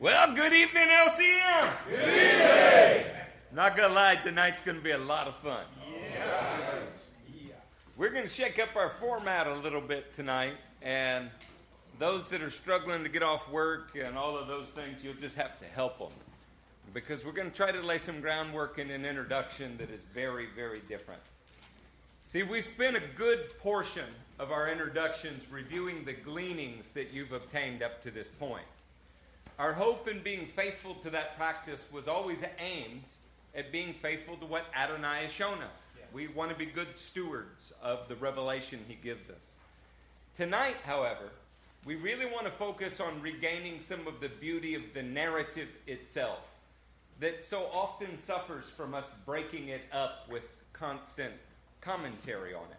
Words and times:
Well, 0.00 0.32
good 0.32 0.52
evening, 0.52 0.84
LCM. 0.84 1.72
Good 1.90 2.08
evening. 2.08 3.12
Not 3.52 3.76
gonna 3.76 3.92
lie, 3.92 4.14
tonight's 4.14 4.60
gonna 4.60 4.78
be 4.78 4.92
a 4.92 4.98
lot 4.98 5.26
of 5.26 5.34
fun. 5.38 5.64
We're 7.96 8.10
gonna 8.10 8.28
shake 8.28 8.60
up 8.60 8.76
our 8.76 8.90
format 9.00 9.48
a 9.48 9.56
little 9.56 9.80
bit 9.80 10.14
tonight, 10.14 10.54
and 10.82 11.28
those 11.98 12.28
that 12.28 12.42
are 12.42 12.50
struggling 12.50 13.02
to 13.02 13.08
get 13.08 13.24
off 13.24 13.50
work 13.50 13.96
and 13.96 14.16
all 14.16 14.38
of 14.38 14.46
those 14.46 14.68
things, 14.68 15.02
you'll 15.02 15.14
just 15.14 15.34
have 15.34 15.58
to 15.58 15.66
help 15.66 15.98
them. 15.98 16.16
Because 16.94 17.24
we're 17.24 17.32
gonna 17.32 17.50
try 17.50 17.72
to 17.72 17.82
lay 17.82 17.98
some 17.98 18.20
groundwork 18.20 18.78
in 18.78 18.92
an 18.92 19.04
introduction 19.04 19.76
that 19.78 19.90
is 19.90 20.02
very, 20.14 20.46
very 20.54 20.78
different. 20.88 21.22
See, 22.26 22.44
we've 22.44 22.64
spent 22.64 22.96
a 22.96 23.02
good 23.16 23.58
portion 23.58 24.06
of 24.38 24.52
our 24.52 24.70
introductions 24.70 25.44
reviewing 25.50 26.04
the 26.04 26.12
gleanings 26.12 26.90
that 26.90 27.12
you've 27.12 27.32
obtained 27.32 27.82
up 27.82 28.00
to 28.04 28.12
this 28.12 28.28
point. 28.28 28.66
Our 29.58 29.72
hope 29.72 30.08
in 30.08 30.20
being 30.20 30.46
faithful 30.46 30.94
to 30.96 31.10
that 31.10 31.36
practice 31.36 31.86
was 31.92 32.08
always 32.08 32.44
aimed 32.58 33.02
at 33.54 33.72
being 33.72 33.92
faithful 33.92 34.36
to 34.36 34.46
what 34.46 34.66
Adonai 34.74 35.22
has 35.22 35.32
shown 35.32 35.58
us. 35.62 35.86
We 36.12 36.28
want 36.28 36.50
to 36.50 36.56
be 36.56 36.66
good 36.66 36.96
stewards 36.96 37.72
of 37.82 38.08
the 38.08 38.16
revelation 38.16 38.80
he 38.88 38.94
gives 38.94 39.28
us. 39.28 39.52
Tonight, 40.36 40.76
however, 40.84 41.30
we 41.84 41.96
really 41.96 42.26
want 42.26 42.46
to 42.46 42.52
focus 42.52 43.00
on 43.00 43.20
regaining 43.20 43.80
some 43.80 44.06
of 44.06 44.20
the 44.20 44.28
beauty 44.28 44.74
of 44.74 44.82
the 44.94 45.02
narrative 45.02 45.68
itself 45.86 46.54
that 47.20 47.42
so 47.42 47.68
often 47.72 48.16
suffers 48.16 48.70
from 48.70 48.94
us 48.94 49.12
breaking 49.26 49.68
it 49.68 49.82
up 49.92 50.28
with 50.30 50.48
constant 50.72 51.34
commentary 51.80 52.54
on 52.54 52.62
it. 52.70 52.78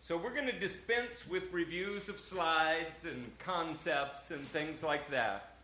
So 0.00 0.16
we're 0.16 0.34
going 0.34 0.46
to 0.46 0.58
dispense 0.58 1.26
with 1.26 1.52
reviews 1.52 2.08
of 2.08 2.20
slides 2.20 3.04
and 3.04 3.30
concepts 3.38 4.30
and 4.30 4.40
things 4.48 4.82
like 4.82 5.10
that. 5.10 5.54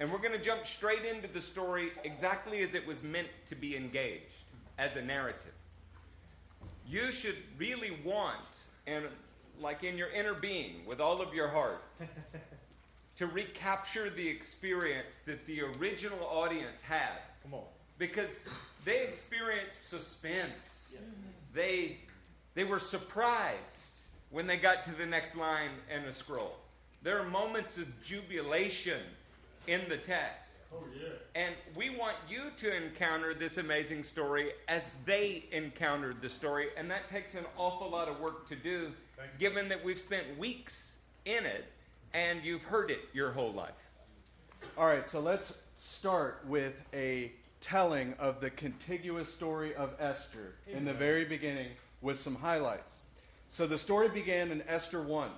And 0.00 0.10
we're 0.10 0.18
going 0.18 0.32
to 0.32 0.44
jump 0.44 0.66
straight 0.66 1.04
into 1.04 1.28
the 1.28 1.40
story 1.40 1.92
exactly 2.02 2.62
as 2.62 2.74
it 2.74 2.86
was 2.86 3.02
meant 3.02 3.28
to 3.46 3.54
be 3.54 3.76
engaged, 3.76 4.44
as 4.78 4.96
a 4.96 5.02
narrative. 5.02 5.52
You 6.88 7.12
should 7.12 7.36
really 7.58 7.96
want, 8.04 8.36
and 8.86 9.04
like 9.60 9.84
in 9.84 9.96
your 9.96 10.10
inner 10.10 10.34
being, 10.34 10.84
with 10.86 11.00
all 11.00 11.22
of 11.22 11.32
your 11.32 11.48
heart, 11.48 11.82
to 13.16 13.26
recapture 13.26 14.10
the 14.10 14.26
experience 14.26 15.18
that 15.18 15.46
the 15.46 15.62
original 15.62 16.24
audience 16.24 16.82
had. 16.82 17.20
Come 17.42 17.54
on. 17.54 17.64
Because 17.96 18.48
they 18.84 19.04
experienced 19.04 19.88
suspense. 19.88 20.96
They, 21.54 21.98
they 22.54 22.64
were 22.64 22.80
surprised 22.80 23.90
when 24.30 24.48
they 24.48 24.56
got 24.56 24.82
to 24.84 24.92
the 24.92 25.06
next 25.06 25.36
line 25.36 25.70
in 25.94 26.04
the 26.04 26.12
scroll. 26.12 26.56
There 27.02 27.18
are 27.20 27.24
moments 27.24 27.78
of 27.78 28.02
jubilation 28.02 29.00
in 29.66 29.88
the 29.88 29.96
text. 29.96 30.58
Oh, 30.72 30.82
yeah. 30.98 31.08
And 31.34 31.54
we 31.76 31.90
want 31.90 32.16
you 32.28 32.50
to 32.58 32.76
encounter 32.76 33.34
this 33.34 33.58
amazing 33.58 34.02
story 34.02 34.50
as 34.68 34.94
they 35.04 35.44
encountered 35.52 36.20
the 36.20 36.28
story. 36.28 36.68
And 36.76 36.90
that 36.90 37.08
takes 37.08 37.34
an 37.34 37.44
awful 37.56 37.90
lot 37.90 38.08
of 38.08 38.20
work 38.20 38.48
to 38.48 38.56
do, 38.56 38.92
given 39.38 39.68
that 39.68 39.84
we've 39.84 39.98
spent 39.98 40.38
weeks 40.38 40.98
in 41.24 41.44
it 41.44 41.64
and 42.12 42.44
you've 42.44 42.62
heard 42.62 42.90
it 42.90 43.00
your 43.12 43.30
whole 43.30 43.52
life. 43.52 43.72
All 44.78 44.86
right, 44.86 45.04
so 45.04 45.20
let's 45.20 45.58
start 45.76 46.42
with 46.46 46.74
a 46.92 47.32
telling 47.60 48.14
of 48.18 48.40
the 48.40 48.50
contiguous 48.50 49.32
story 49.32 49.74
of 49.74 49.94
Esther 49.98 50.54
in 50.68 50.84
the 50.84 50.92
very 50.92 51.24
beginning 51.24 51.68
with 52.02 52.18
some 52.18 52.34
highlights. 52.34 53.02
So 53.48 53.66
the 53.66 53.78
story 53.78 54.08
began 54.08 54.50
in 54.50 54.62
Esther 54.68 55.02
1. 55.02 55.30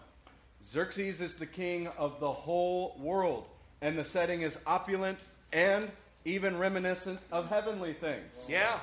Xerxes 0.62 1.20
is 1.20 1.38
the 1.38 1.46
king 1.46 1.86
of 1.98 2.18
the 2.20 2.32
whole 2.32 2.96
world, 2.98 3.46
and 3.80 3.98
the 3.98 4.04
setting 4.04 4.42
is 4.42 4.58
opulent 4.66 5.18
and 5.52 5.90
even 6.24 6.58
reminiscent 6.58 7.20
of 7.30 7.48
heavenly 7.48 7.92
things. 7.92 8.46
Yeah. 8.48 8.78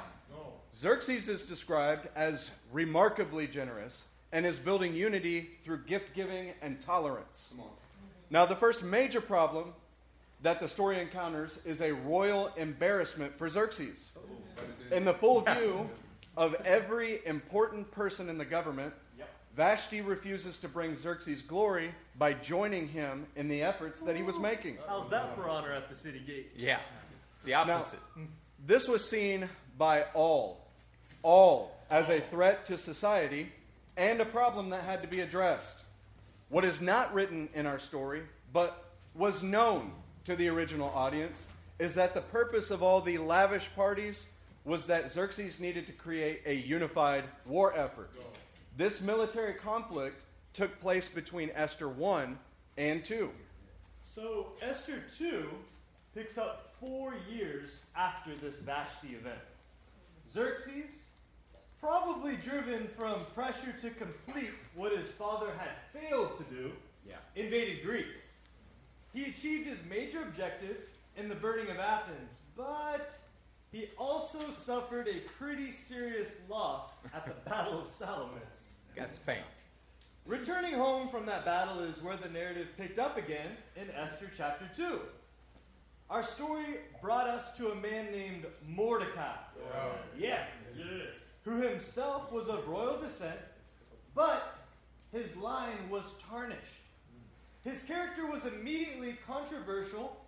Xerxes 0.74 1.30
is 1.30 1.46
described 1.46 2.08
as 2.16 2.50
remarkably 2.72 3.46
generous 3.48 4.06
and 4.32 4.46
is 4.46 4.58
building 4.58 4.96
unity 4.96 5.52
through 5.64 5.84
gift 5.84 6.16
giving 6.16 6.54
and 6.62 6.80
tolerance. 6.80 7.54
Now, 8.32 8.46
the 8.46 8.56
first 8.56 8.84
major 8.84 9.22
problem 9.22 9.74
that 10.42 10.60
the 10.60 10.68
story 10.68 11.00
encounters 11.00 11.60
is 11.66 11.82
a 11.82 11.94
royal 11.94 12.52
embarrassment 12.58 13.38
for 13.38 13.48
Xerxes. 13.48 14.12
Oh, 14.18 14.96
in 14.96 15.06
the 15.06 15.14
full 15.14 15.42
view 15.42 15.90
of 16.36 16.56
every 16.66 17.26
important 17.26 17.90
person 17.92 18.28
in 18.28 18.38
the 18.38 18.46
government, 18.46 18.94
Vashti 19.56 20.02
refuses 20.02 20.58
to 20.58 20.68
bring 20.68 20.96
Xerxes 20.96 21.42
glory 21.42 21.94
by 22.18 22.34
joining 22.34 22.88
him 22.88 23.28
in 23.36 23.48
the 23.48 23.62
efforts 23.62 24.02
that 24.02 24.16
he 24.16 24.24
was 24.24 24.40
making. 24.40 24.78
How's 24.88 25.10
that 25.10 25.36
for 25.36 25.48
honor 25.48 25.72
at 25.72 25.90
the 25.90 25.96
city 25.96 26.20
gate? 26.20 26.54
Yeah. 26.58 26.80
It's 27.34 27.44
the 27.44 27.54
opposite. 27.54 28.00
This 28.66 28.88
was 28.88 29.08
seen 29.08 29.48
by 29.78 30.06
all, 30.14 30.66
all, 31.22 31.76
as 31.90 32.10
a 32.10 32.20
threat 32.20 32.66
to 32.68 32.78
society 32.78 33.52
and 33.96 34.22
a 34.22 34.26
problem 34.26 34.72
that 34.72 34.84
had 34.84 35.02
to 35.04 35.08
be 35.08 35.20
addressed. 35.20 35.82
What 36.50 36.64
is 36.64 36.82
not 36.82 37.14
written 37.14 37.50
in 37.54 37.68
our 37.68 37.80
story, 37.80 38.24
but 38.52 38.86
was 39.14 39.44
known 39.44 39.92
to 40.26 40.36
the 40.36 40.48
original 40.48 40.90
audience, 40.90 41.46
is 41.78 41.94
that 41.96 42.16
the 42.16 42.22
purpose 42.22 42.72
of 42.72 42.82
all 42.82 43.02
the 43.02 43.18
lavish 43.20 43.70
parties 43.76 44.28
was 44.66 44.88
that 44.88 45.12
Xerxes 45.12 45.60
needed 45.60 45.86
to 45.88 45.92
create 45.92 46.42
a 46.46 46.54
unified 46.54 47.26
war 47.46 47.78
effort. 47.78 48.12
This 48.76 49.02
military 49.02 49.54
conflict 49.54 50.24
took 50.54 50.80
place 50.82 51.08
between 51.08 51.52
Esther 51.54 51.90
1 51.90 52.38
and 52.78 53.04
2. 53.04 53.30
So 54.04 54.54
Esther 54.62 55.04
2 55.18 55.48
picks 56.16 56.38
up 56.38 56.74
four 56.80 57.14
years 57.32 57.84
after 57.96 58.36
this 58.36 58.60
Vashti 58.60 59.10
event. 59.16 59.40
Xerxes, 60.30 60.90
probably 61.80 62.36
driven 62.38 62.88
from 62.98 63.20
pressure 63.36 63.74
to 63.82 63.90
complete 63.92 64.52
what 64.76 64.92
his 64.98 65.10
father 65.12 65.52
had 65.58 66.02
failed 66.02 66.38
to 66.38 66.44
do, 66.46 66.72
Yeah. 67.08 67.18
invaded 67.36 67.84
Greece. 67.84 68.28
He 69.14 69.26
achieved 69.26 69.68
his 69.68 69.84
major 69.84 70.22
objective 70.24 70.82
in 71.16 71.30
the 71.30 71.36
burning 71.36 71.70
of 71.70 71.78
Athens, 71.78 72.40
but 72.56 73.14
he 73.74 73.90
also 73.98 74.52
suffered 74.52 75.08
a 75.08 75.28
pretty 75.38 75.72
serious 75.72 76.38
loss 76.48 77.00
at 77.14 77.26
the 77.26 77.34
Battle 77.50 77.82
of 77.82 77.88
Salamis. 77.88 78.76
Got 78.96 79.14
spanked. 79.14 79.48
Returning 80.28 80.76
home 80.76 81.10
from 81.10 81.26
that 81.26 81.44
battle 81.44 81.80
is 81.80 82.02
where 82.02 82.16
the 82.16 82.30
narrative 82.30 82.68
picked 82.78 83.00
up 83.00 83.18
again 83.18 83.50
in 83.76 83.90
Esther 83.90 84.30
chapter 84.38 84.70
2. 84.78 85.00
Our 86.10 86.22
story 86.22 86.82
brought 87.02 87.28
us 87.28 87.58
to 87.58 87.72
a 87.72 87.76
man 87.76 88.12
named 88.12 88.46
Mordecai. 88.68 89.38
Yeah. 90.18 90.46
Who 91.44 91.60
himself 91.60 92.32
was 92.32 92.48
of 92.48 92.68
royal 92.68 93.02
descent, 93.02 93.40
but 94.14 94.56
his 95.12 95.36
line 95.36 95.90
was 95.90 96.16
tarnished. 96.30 96.62
His 97.66 97.82
character 97.82 98.28
was 98.28 98.46
immediately 98.46 99.18
controversial, 99.26 100.23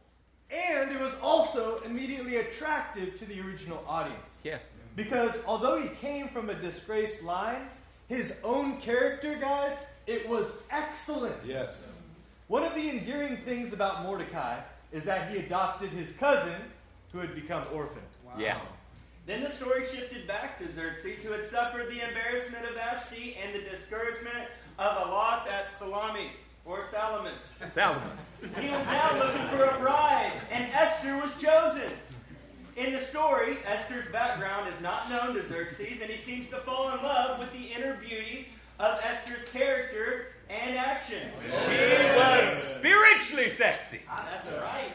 and 0.52 0.92
it 0.92 1.00
was 1.00 1.16
also 1.22 1.80
immediately 1.80 2.38
attractive 2.38 3.18
to 3.20 3.26
the 3.26 3.42
original 3.42 3.84
audience. 3.88 4.20
Yeah. 4.44 4.60
Because 4.96 5.42
although 5.46 5.82
he 5.82 5.90
came 5.90 6.30
from 6.30 6.50
a 6.50 6.54
disgraced 6.54 7.24
line, 7.24 7.68
his 8.08 8.40
own 8.44 8.78
character, 8.80 9.36
guys, 9.36 9.78
it 10.08 10.28
was 10.30 10.60
excellent. 10.70 11.36
Yes. 11.46 11.88
One 12.48 12.64
of 12.64 12.76
the 12.76 12.90
endearing 12.90 13.38
things 13.38 13.74
about 13.74 14.04
Mordecai 14.04 14.60
is 14.92 15.04
that 15.06 15.32
he 15.32 15.38
adopted 15.38 15.90
his 15.90 16.12
cousin, 16.14 16.62
who 17.12 17.20
had 17.20 17.34
become 17.34 17.64
orphaned. 17.74 18.06
Yeah. 18.38 18.60
Then 19.26 19.42
the 19.42 19.50
story 19.50 19.86
shifted 19.86 20.28
back 20.28 20.60
to 20.60 20.72
Xerxes, 20.72 21.24
who 21.24 21.32
had 21.32 21.48
suffered 21.48 21.88
the 21.88 22.08
embarrassment 22.08 22.66
of 22.66 22.76
Vashti 22.76 23.38
and 23.44 23.56
the 23.56 23.68
discouragement 23.68 24.48
of 24.78 25.08
a 25.08 25.10
loss 25.10 25.48
at 25.48 25.72
Salamis, 25.72 26.36
or 26.66 26.84
Salamis. 26.92 27.34
Salamis. 27.70 28.30
He 28.60 28.70
was 28.70 28.86
now 28.88 29.18
looking 29.18 29.48
for 29.50 29.64
a 29.66 29.78
bride, 29.80 30.32
and 30.52 30.72
Esther 30.74 31.18
was 31.22 31.40
chosen. 31.42 31.92
In 32.76 32.92
the 32.94 33.00
story, 33.00 33.58
Esther's 33.66 34.12
background 34.12 34.68
is 34.74 34.82
not 34.82 35.10
known 35.10 35.34
to 35.36 35.46
Xerxes, 35.48 36.02
and 36.02 36.10
he 36.10 36.18
seems 36.18 36.50
to 36.50 36.58
fall 36.58 36.90
in 36.94 37.02
love 37.04 37.40
with 37.40 37.52
the 37.54 37.72
inner 37.74 37.94
beauty 37.96 38.50
of 38.80 39.00
Esther's 39.04 39.48
character 39.52 40.28
and 40.50 40.76
action. 40.76 41.30
She 41.66 42.18
was 42.18 42.52
spiritually 42.78 43.50
sexy. 43.50 44.02
Ah, 44.10 44.28
That's 44.30 44.48
right. 44.62 44.92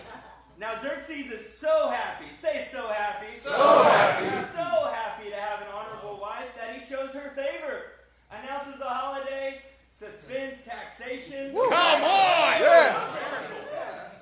Now 0.58 0.78
Xerxes 0.82 1.30
is 1.30 1.58
so 1.58 1.88
happy. 1.88 2.26
Say 2.38 2.68
so 2.70 2.88
happy. 2.88 3.32
So 3.38 3.50
happy. 3.82 4.26
So 4.52 4.60
happy 4.92 5.30
to 5.30 5.36
have 5.36 5.62
an 5.62 5.68
honorable 5.74 6.20
wife 6.20 6.48
that 6.58 6.78
he 6.78 6.84
shows 6.86 7.14
her 7.14 7.30
favor. 7.34 7.84
Announces 8.30 8.78
a 8.80 8.84
holiday, 8.84 9.62
suspends 10.00 10.64
taxation. 10.64 11.52
Come 11.52 11.72
on! 12.04 12.62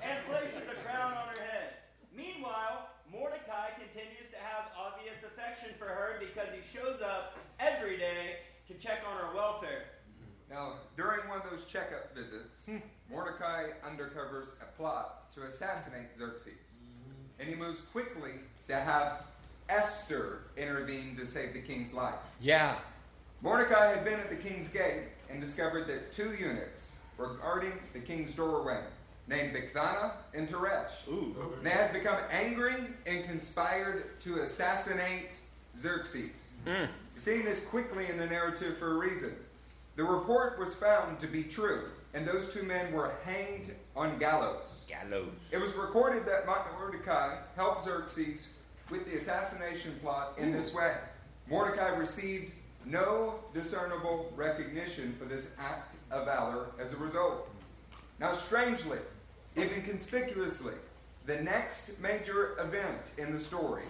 And 0.03 0.25
places 0.27 0.67
a 0.69 0.75
crown 0.83 1.13
on 1.13 1.27
her 1.29 1.41
head. 1.41 1.73
Meanwhile, 2.13 2.89
Mordecai 3.09 3.69
continues 3.79 4.29
to 4.31 4.37
have 4.43 4.65
obvious 4.77 5.15
affection 5.25 5.69
for 5.79 5.85
her 5.85 6.19
because 6.19 6.49
he 6.53 6.77
shows 6.77 6.99
up 7.01 7.37
every 7.61 7.97
day 7.97 8.39
to 8.67 8.73
check 8.73 9.03
on 9.09 9.17
her 9.25 9.33
welfare. 9.33 9.85
Now, 10.49 10.73
during 10.97 11.29
one 11.29 11.39
of 11.39 11.49
those 11.49 11.65
checkup 11.65 12.13
visits, 12.13 12.67
Mordecai 12.67 12.79
Mordecai 13.09 13.67
undercovers 13.87 14.61
a 14.61 14.65
plot 14.75 15.33
to 15.35 15.43
assassinate 15.43 16.17
Xerxes. 16.17 16.53
And 17.39 17.47
he 17.47 17.55
moves 17.55 17.79
quickly 17.79 18.33
to 18.67 18.75
have 18.75 19.23
Esther 19.69 20.41
intervene 20.57 21.15
to 21.15 21.25
save 21.25 21.53
the 21.53 21.61
king's 21.61 21.93
life. 21.93 22.15
Yeah. 22.41 22.75
Mordecai 23.41 23.91
had 23.95 24.03
been 24.03 24.19
at 24.19 24.29
the 24.29 24.35
king's 24.35 24.67
gate 24.67 25.03
and 25.29 25.39
discovered 25.39 25.87
that 25.87 26.11
two 26.11 26.33
eunuchs 26.33 26.97
were 27.17 27.35
guarding 27.35 27.73
the 27.93 27.99
king's 27.99 28.33
doorway, 28.33 28.81
named 29.27 29.55
Bigthana 29.55 30.13
and 30.33 30.47
Teresh. 30.47 31.07
Ooh. 31.07 31.35
They 31.61 31.69
had 31.69 31.93
become 31.93 32.17
angry 32.31 32.75
and 33.05 33.25
conspired 33.25 34.19
to 34.21 34.41
assassinate 34.41 35.41
Xerxes. 35.79 36.53
Mm. 36.65 36.87
You're 36.87 36.89
seeing 37.17 37.45
this 37.45 37.65
quickly 37.65 38.07
in 38.09 38.17
the 38.17 38.25
narrative 38.25 38.77
for 38.77 38.95
a 38.95 38.97
reason. 38.97 39.35
The 39.95 40.03
report 40.03 40.57
was 40.57 40.73
found 40.75 41.19
to 41.19 41.27
be 41.27 41.43
true, 41.43 41.89
and 42.13 42.25
those 42.25 42.53
two 42.53 42.63
men 42.63 42.93
were 42.93 43.13
hanged 43.25 43.73
on 43.95 44.17
gallows. 44.17 44.89
Gallows. 44.89 45.27
It 45.51 45.59
was 45.59 45.75
recorded 45.75 46.25
that 46.25 46.45
Mordecai 46.45 47.37
helped 47.55 47.83
Xerxes 47.83 48.53
with 48.89 49.05
the 49.05 49.17
assassination 49.17 49.99
plot 50.01 50.35
in 50.37 50.51
this 50.51 50.73
way. 50.73 50.95
Mordecai 51.49 51.89
received 51.89 52.53
no 52.85 53.35
discernible 53.53 54.31
recognition 54.35 55.15
for 55.19 55.25
this 55.25 55.55
act 55.59 55.95
of 56.11 56.25
valor 56.25 56.67
as 56.79 56.93
a 56.93 56.97
result. 56.97 57.49
Now, 58.19 58.33
strangely, 58.33 58.99
even 59.55 59.81
conspicuously, 59.81 60.73
the 61.25 61.41
next 61.41 61.99
major 62.01 62.57
event 62.59 63.11
in 63.17 63.31
the 63.31 63.39
story, 63.39 63.83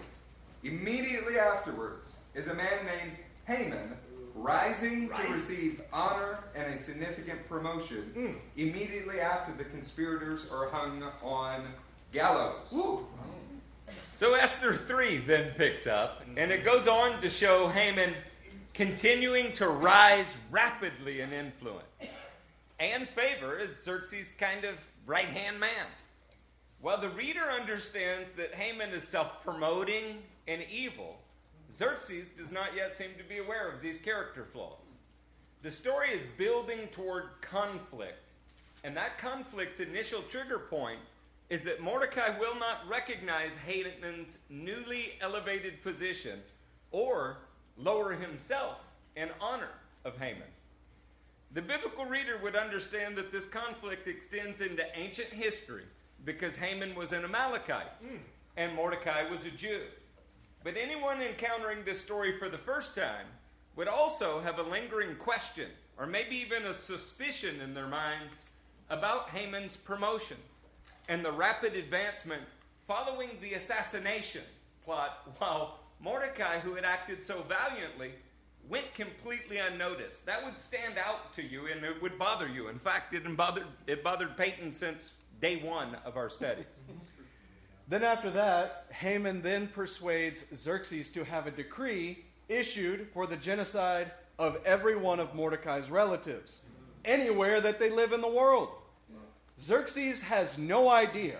immediately 0.62 1.38
afterwards, 1.38 2.20
is 2.34 2.48
a 2.48 2.54
man 2.54 2.86
named 2.86 3.16
Haman 3.46 3.96
rising 4.34 5.08
to 5.08 5.22
receive 5.28 5.82
honor 5.92 6.38
and 6.54 6.72
a 6.72 6.76
significant 6.76 7.46
promotion 7.48 8.02
hmm. 8.14 8.60
immediately 8.60 9.20
after 9.20 9.52
the 9.52 9.64
conspirators 9.64 10.48
are 10.50 10.68
hung 10.68 11.02
on 11.22 11.62
gallows. 12.12 12.68
So 14.14 14.34
Esther 14.34 14.74
3 14.76 15.18
then 15.18 15.52
picks 15.56 15.86
up, 15.86 16.22
and 16.36 16.52
it 16.52 16.64
goes 16.64 16.86
on 16.86 17.20
to 17.22 17.30
show 17.30 17.68
Haman 17.68 18.14
continuing 18.74 19.52
to 19.54 19.68
rise 19.68 20.36
rapidly 20.50 21.20
in 21.20 21.32
influence 21.32 21.84
and 22.78 23.08
favor 23.08 23.58
as 23.58 23.82
Xerxes' 23.84 24.32
kind 24.38 24.64
of 24.64 24.84
right 25.06 25.26
hand 25.26 25.60
man. 25.60 25.86
While 26.80 26.98
the 26.98 27.10
reader 27.10 27.42
understands 27.42 28.30
that 28.32 28.54
Haman 28.54 28.90
is 28.90 29.06
self 29.06 29.42
promoting 29.44 30.22
and 30.48 30.62
evil, 30.70 31.18
Xerxes 31.70 32.30
does 32.30 32.50
not 32.50 32.74
yet 32.74 32.94
seem 32.94 33.10
to 33.18 33.24
be 33.24 33.38
aware 33.38 33.70
of 33.70 33.82
these 33.82 33.98
character 33.98 34.46
flaws. 34.50 34.82
The 35.62 35.70
story 35.70 36.08
is 36.08 36.22
building 36.38 36.88
toward 36.90 37.24
conflict, 37.42 38.18
and 38.82 38.96
that 38.96 39.18
conflict's 39.18 39.80
initial 39.80 40.22
trigger 40.22 40.58
point 40.58 41.00
is 41.50 41.62
that 41.64 41.82
Mordecai 41.82 42.38
will 42.38 42.54
not 42.54 42.88
recognize 42.88 43.54
Haman's 43.66 44.38
newly 44.48 45.14
elevated 45.20 45.82
position 45.82 46.40
or 46.92 47.38
lower 47.82 48.12
himself 48.12 48.78
in 49.16 49.28
honor 49.40 49.70
of 50.04 50.18
Haman. 50.18 50.42
The 51.52 51.62
biblical 51.62 52.04
reader 52.04 52.38
would 52.42 52.54
understand 52.54 53.16
that 53.16 53.32
this 53.32 53.46
conflict 53.46 54.06
extends 54.06 54.60
into 54.60 54.84
ancient 54.96 55.28
history 55.28 55.84
because 56.24 56.54
Haman 56.56 56.94
was 56.94 57.12
an 57.12 57.24
Amalekite 57.24 57.90
and 58.56 58.74
Mordecai 58.74 59.28
was 59.30 59.46
a 59.46 59.50
Jew. 59.50 59.80
But 60.62 60.76
anyone 60.76 61.20
encountering 61.22 61.84
this 61.84 62.00
story 62.00 62.38
for 62.38 62.48
the 62.48 62.58
first 62.58 62.94
time 62.94 63.26
would 63.76 63.88
also 63.88 64.40
have 64.40 64.58
a 64.58 64.62
lingering 64.62 65.16
question, 65.16 65.70
or 65.98 66.06
maybe 66.06 66.36
even 66.36 66.64
a 66.66 66.74
suspicion 66.74 67.60
in 67.60 67.74
their 67.74 67.88
minds, 67.88 68.44
about 68.90 69.30
Haman's 69.30 69.76
promotion 69.76 70.36
and 71.08 71.24
the 71.24 71.32
rapid 71.32 71.74
advancement 71.74 72.42
following 72.86 73.30
the 73.40 73.54
assassination 73.54 74.42
plot, 74.84 75.28
while 75.38 75.79
Mordecai, 76.02 76.58
who 76.58 76.74
had 76.74 76.84
acted 76.84 77.22
so 77.22 77.44
valiantly, 77.48 78.12
went 78.68 78.92
completely 78.94 79.58
unnoticed. 79.58 80.24
That 80.26 80.44
would 80.44 80.58
stand 80.58 80.94
out 80.98 81.34
to 81.34 81.42
you 81.42 81.66
and 81.66 81.84
it 81.84 82.00
would 82.00 82.18
bother 82.18 82.48
you. 82.48 82.68
In 82.68 82.78
fact, 82.78 83.14
it 83.14 83.36
bothered, 83.36 83.66
it 83.86 84.02
bothered 84.02 84.36
Peyton 84.36 84.72
since 84.72 85.12
day 85.40 85.56
one 85.56 85.96
of 86.04 86.16
our 86.16 86.30
studies. 86.30 86.80
Then 87.88 88.04
after 88.04 88.30
that, 88.30 88.86
Haman 88.92 89.42
then 89.42 89.66
persuades 89.66 90.46
Xerxes 90.54 91.10
to 91.10 91.24
have 91.24 91.48
a 91.48 91.50
decree 91.50 92.24
issued 92.48 93.08
for 93.12 93.26
the 93.26 93.36
genocide 93.36 94.12
of 94.38 94.58
every 94.64 94.96
one 94.96 95.18
of 95.18 95.34
Mordecai's 95.34 95.90
relatives, 95.90 96.64
anywhere 97.04 97.60
that 97.60 97.80
they 97.80 97.90
live 97.90 98.12
in 98.12 98.20
the 98.20 98.30
world. 98.30 98.68
Xerxes 99.58 100.22
has 100.22 100.56
no 100.56 100.88
idea, 100.88 101.38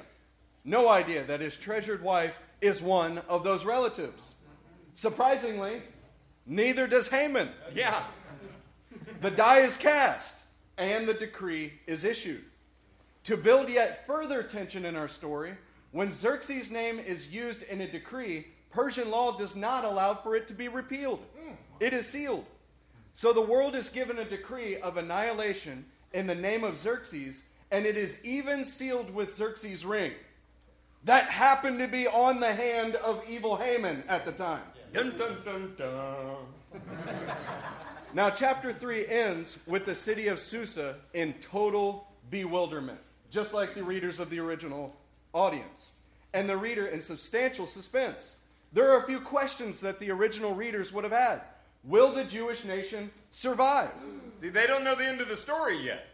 no 0.65 0.89
idea 0.89 1.23
that 1.23 1.41
his 1.41 1.57
treasured 1.57 2.03
wife 2.03 2.41
is 2.61 2.83
one 2.83 3.19
of 3.29 3.45
those 3.45 3.65
relatives. 3.65 4.35
Surprisingly, 5.01 5.81
neither 6.45 6.87
does 6.87 7.09
Haman. 7.09 7.49
yeah. 7.75 8.03
The 9.23 9.31
die 9.31 9.61
is 9.61 9.79
cast, 9.79 10.37
and 10.77 11.09
the 11.09 11.15
decree 11.15 11.73
is 11.87 12.05
issued. 12.05 12.45
To 13.25 13.39
build 13.39 13.71
yet 13.71 14.07
further 14.07 14.43
tension 14.43 14.85
in 14.85 14.97
our 14.97 15.09
story, 15.09 15.55
when 15.93 16.13
Xerxes' 16.13 16.71
name 16.71 16.99
is 16.99 17.33
used 17.33 17.63
in 17.63 17.81
a 17.81 17.91
decree, 17.91 18.49
Persian 18.71 19.11
law 19.11 19.39
does 19.39 19.57
not 19.57 19.87
allow 19.87 20.13
for 20.13 20.37
it 20.37 20.47
to 20.49 20.55
be 20.55 20.69
repealed. 20.69 21.25
It 21.81 21.95
is 21.95 22.07
sealed. 22.07 22.45
So 23.15 23.33
the 23.33 23.41
world 23.41 23.75
is 23.75 23.89
given 23.89 24.19
a 24.19 24.25
decree 24.27 24.77
of 24.77 24.99
annihilation 24.99 25.87
in 26.13 26.27
the 26.27 26.35
name 26.35 26.63
of 26.63 26.77
Xerxes, 26.77 27.45
and 27.71 27.87
it 27.87 27.97
is 27.97 28.23
even 28.23 28.67
sealed 28.67 29.15
with 29.15 29.35
Xerxes' 29.35 29.87
ring. 29.87 30.13
That 31.05 31.31
happened 31.31 31.79
to 31.79 31.89
be 31.89 32.07
on 32.07 32.41
the 32.41 32.53
hand 32.53 32.97
of 32.97 33.23
evil 33.27 33.57
Haman 33.57 34.05
at 34.07 34.27
the 34.27 34.33
time. 34.33 34.61
Dun, 34.93 35.17
dun, 35.17 35.37
dun, 35.45 35.75
dun. 35.79 36.37
Now, 38.13 38.31
chapter 38.31 38.73
3 38.73 39.07
ends 39.07 39.59
with 39.67 39.85
the 39.85 39.95
city 39.95 40.27
of 40.27 40.41
Susa 40.41 40.97
in 41.15 41.35
total 41.35 42.09
bewilderment, 42.29 42.99
just 43.31 43.55
like 43.55 43.75
the 43.75 43.85
readers 43.85 44.19
of 44.19 44.31
the 44.31 44.41
original 44.41 44.97
audience, 45.33 45.93
and 46.35 46.49
the 46.49 46.57
reader 46.57 46.87
in 46.87 47.01
substantial 47.01 47.67
suspense. 47.67 48.37
There 48.73 48.91
are 48.91 49.03
a 49.03 49.07
few 49.07 49.21
questions 49.21 49.81
that 49.81 50.01
the 50.01 50.11
original 50.11 50.55
readers 50.55 50.93
would 50.93 51.05
have 51.05 51.13
had. 51.13 51.43
Will 51.85 52.13
the 52.13 52.25
Jewish 52.25 52.65
nation 52.65 53.13
survive? 53.31 53.91
See, 54.39 54.49
they 54.49 54.67
don't 54.67 54.83
know 54.83 54.97
the 54.97 55.07
end 55.07 55.21
of 55.21 55.29
the 55.29 55.37
story 55.37 55.79
yet. 55.81 56.07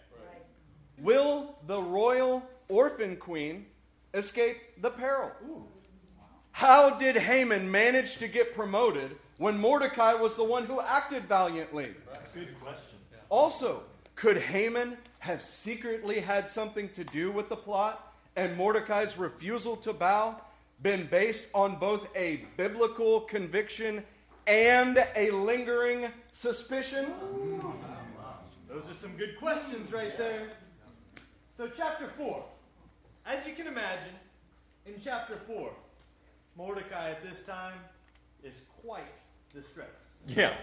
Will 0.99 1.57
the 1.67 1.81
royal 1.81 2.43
orphan 2.69 3.17
queen 3.17 3.67
escape 4.13 4.59
the 4.83 4.91
peril? 4.91 5.31
How 6.57 6.89
did 6.89 7.17
Haman 7.17 7.71
manage 7.71 8.17
to 8.17 8.29
get 8.29 8.55
promoted 8.55 9.15
when 9.37 9.59
Mordecai 9.59 10.15
was 10.15 10.37
the 10.37 10.45
one 10.45 10.65
who 10.65 10.81
acted 10.81 11.25
valiantly? 11.25 11.91
Good 12.33 12.59
question. 12.59 12.97
Also, 13.29 13.83
could 14.15 14.39
Haman 14.39 14.97
have 15.19 15.43
secretly 15.43 16.19
had 16.19 16.49
something 16.49 16.89
to 16.95 17.05
do 17.05 17.31
with 17.31 17.51
the 17.51 17.57
plot 17.57 18.11
and 18.37 18.57
Mordecai's 18.57 19.19
refusal 19.19 19.77
to 19.77 19.93
bow 19.93 20.41
been 20.81 21.07
based 21.11 21.49
on 21.53 21.77
both 21.77 22.09
a 22.17 22.47
biblical 22.57 23.21
conviction 23.21 24.03
and 24.47 25.07
a 25.15 25.31
lingering 25.33 26.07
suspicion? 26.33 27.13
Those 28.67 28.89
are 28.89 28.95
some 28.95 29.15
good 29.19 29.37
questions 29.37 29.93
right 29.93 30.17
there. 30.17 30.49
So, 31.55 31.69
chapter 31.69 32.09
4. 32.17 32.43
As 33.27 33.47
you 33.47 33.53
can 33.53 33.67
imagine, 33.67 34.15
in 34.87 34.95
chapter 35.05 35.37
4, 35.47 35.71
Mordecai 36.57 37.11
at 37.11 37.23
this 37.23 37.43
time 37.43 37.79
is 38.43 38.63
quite 38.83 39.19
distressed. 39.55 40.05
Yeah. 40.27 40.55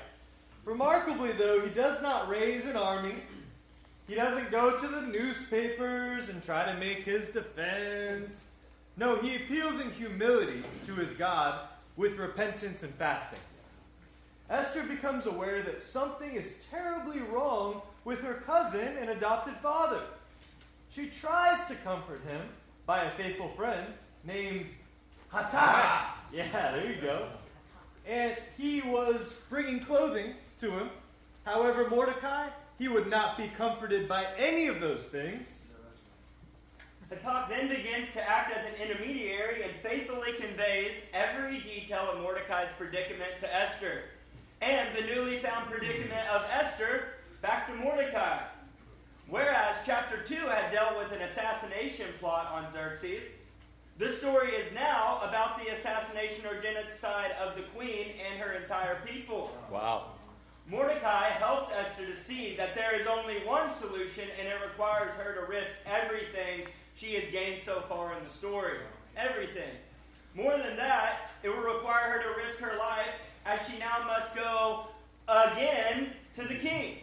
Remarkably, 0.65 1.31
though, 1.33 1.59
he 1.62 1.69
does 1.69 2.01
not 2.01 2.29
raise 2.29 2.65
an 2.65 2.75
army. 2.75 3.15
He 4.07 4.15
doesn't 4.15 4.51
go 4.51 4.79
to 4.79 4.88
the 4.88 5.01
newspapers 5.01 6.29
and 6.29 6.43
try 6.43 6.65
to 6.65 6.77
make 6.79 7.00
his 7.00 7.29
defense. 7.29 8.50
No, 8.97 9.15
he 9.17 9.35
appeals 9.35 9.79
in 9.79 9.91
humility 9.91 10.63
to 10.85 10.93
his 10.95 11.13
God 11.13 11.67
with 11.95 12.17
repentance 12.17 12.83
and 12.83 12.93
fasting. 12.95 13.39
Esther 14.50 14.83
becomes 14.83 15.25
aware 15.25 15.62
that 15.62 15.81
something 15.81 16.31
is 16.31 16.63
terribly 16.69 17.19
wrong 17.21 17.81
with 18.03 18.21
her 18.21 18.35
cousin 18.45 18.97
and 19.00 19.09
adopted 19.09 19.55
father. 19.57 20.01
She 20.91 21.07
tries 21.07 21.65
to 21.67 21.75
comfort 21.75 22.21
him 22.27 22.41
by 22.85 23.05
a 23.05 23.12
faithful 23.12 23.50
friend 23.50 23.88
named 24.23 24.67
Hattah. 25.34 26.06
Yeah, 26.32 26.72
there 26.72 26.86
you 26.92 27.02
go. 27.02 27.28
And 28.08 28.36
he 28.56 28.82
was 28.82 29.42
bringing 29.50 29.80
clothing 29.80 30.34
to 30.60 30.70
him. 30.70 30.90
However, 31.44 31.90
Mordecai, 31.90 32.50
he 32.78 32.88
would 32.88 33.10
not 33.10 33.38
be 33.38 33.48
comforted 33.58 34.08
by 34.08 34.28
any 34.38 34.68
of 34.68 34.80
those 34.80 35.02
things. 35.08 35.48
Hatak 37.12 37.50
then 37.50 37.68
begins 37.68 38.12
to 38.13 38.30
act 38.30 38.56
as 38.56 38.66
an 38.66 38.74
intermediary 38.82 39.63
and 39.63 39.72
faithfully 39.82 40.34
conveys 40.34 40.94
every 41.13 41.60
detail 41.62 42.10
of 42.12 42.22
Mordecai's 42.22 42.70
predicament 42.78 43.32
to 43.40 43.56
Esther, 43.56 44.04
and 44.62 44.88
the 44.96 45.06
newly 45.13 45.40
found 45.40 45.70
predicament 45.70 46.28
of 46.32 46.46
Esther 46.52 47.06
back 47.42 47.68
to 47.68 47.75
Mordecai. 47.75 48.40
Whereas 49.28 49.75
chapter 49.86 50.24
2 50.28 50.36
had 50.36 50.72
dealt 50.72 50.98
with 50.98 51.12
an 51.12 51.22
assassination 51.22 52.08
plot 52.20 52.52
on 52.52 52.72
Xerxes, 52.72 53.24
this 53.97 54.17
story 54.17 54.51
is 54.51 54.73
now 54.73 55.19
about 55.21 55.63
the 55.63 55.71
assassination 55.71 56.45
or 56.45 56.62
genocide 56.62 57.31
of 57.41 57.55
the 57.55 57.62
queen 57.75 58.07
and 58.29 58.41
her 58.41 58.53
entire 58.53 58.97
people. 59.05 59.55
Wow. 59.71 60.07
Mordecai 60.67 61.25
helps 61.29 61.71
Esther 61.73 62.05
to 62.05 62.15
see 62.15 62.55
that 62.55 62.73
there 62.73 63.00
is 63.00 63.05
only 63.05 63.39
one 63.45 63.69
solution, 63.69 64.23
and 64.39 64.47
it 64.47 64.55
requires 64.63 65.13
her 65.15 65.35
to 65.35 65.51
risk 65.51 65.69
everything 65.85 66.67
she 66.95 67.13
has 67.15 67.25
gained 67.31 67.62
so 67.63 67.81
far 67.89 68.17
in 68.17 68.23
the 68.23 68.29
story. 68.29 68.77
Everything. 69.17 69.71
More 70.35 70.57
than 70.57 70.75
that, 70.77 71.31
it 71.43 71.50
will 71.50 71.63
require 71.63 72.12
her 72.12 72.23
to 72.23 72.47
risk 72.47 72.59
her 72.59 72.77
life 72.77 73.12
as 73.45 73.59
she 73.69 73.77
now 73.77 74.05
must 74.07 74.33
go 74.35 74.88
again 75.27 76.12
to 76.35 76.47
the 76.47 76.55
king. 76.55 76.97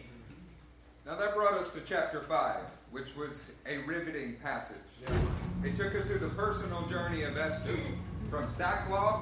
Now 1.05 1.15
that 1.15 1.35
brought 1.35 1.53
us 1.53 1.71
to 1.73 1.81
chapter 1.81 2.21
5, 2.21 2.63
which 2.91 3.15
was 3.15 3.55
a 3.65 3.77
riveting 3.79 4.35
passage. 4.43 4.77
It 5.63 5.75
took 5.75 5.93
us 5.93 6.05
through 6.05 6.19
the 6.19 6.29
personal 6.29 6.87
journey 6.87 7.21
of 7.21 7.37
Esther 7.37 7.77
from 8.31 8.49
sackcloth 8.49 9.21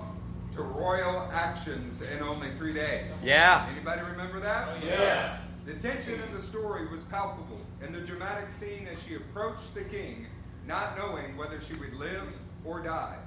to 0.55 0.61
royal 0.61 1.29
actions 1.33 2.09
in 2.11 2.23
only 2.23 2.47
three 2.57 2.71
days. 2.71 3.25
Yeah. 3.25 3.67
Anybody 3.69 4.01
remember 4.09 4.39
that? 4.39 4.69
Oh, 4.69 4.85
yes. 4.85 5.41
The 5.65 5.73
tension 5.73 6.13
in 6.13 6.33
the 6.33 6.41
story 6.41 6.87
was 6.87 7.03
palpable 7.03 7.59
in 7.85 7.91
the 7.91 7.99
dramatic 7.99 8.53
scene 8.53 8.87
as 8.91 9.03
she 9.03 9.15
approached 9.15 9.75
the 9.75 9.83
king, 9.83 10.27
not 10.65 10.97
knowing 10.97 11.35
whether 11.35 11.59
she 11.59 11.73
would 11.73 11.93
live 11.95 12.23
or 12.63 12.81
die. 12.81 13.17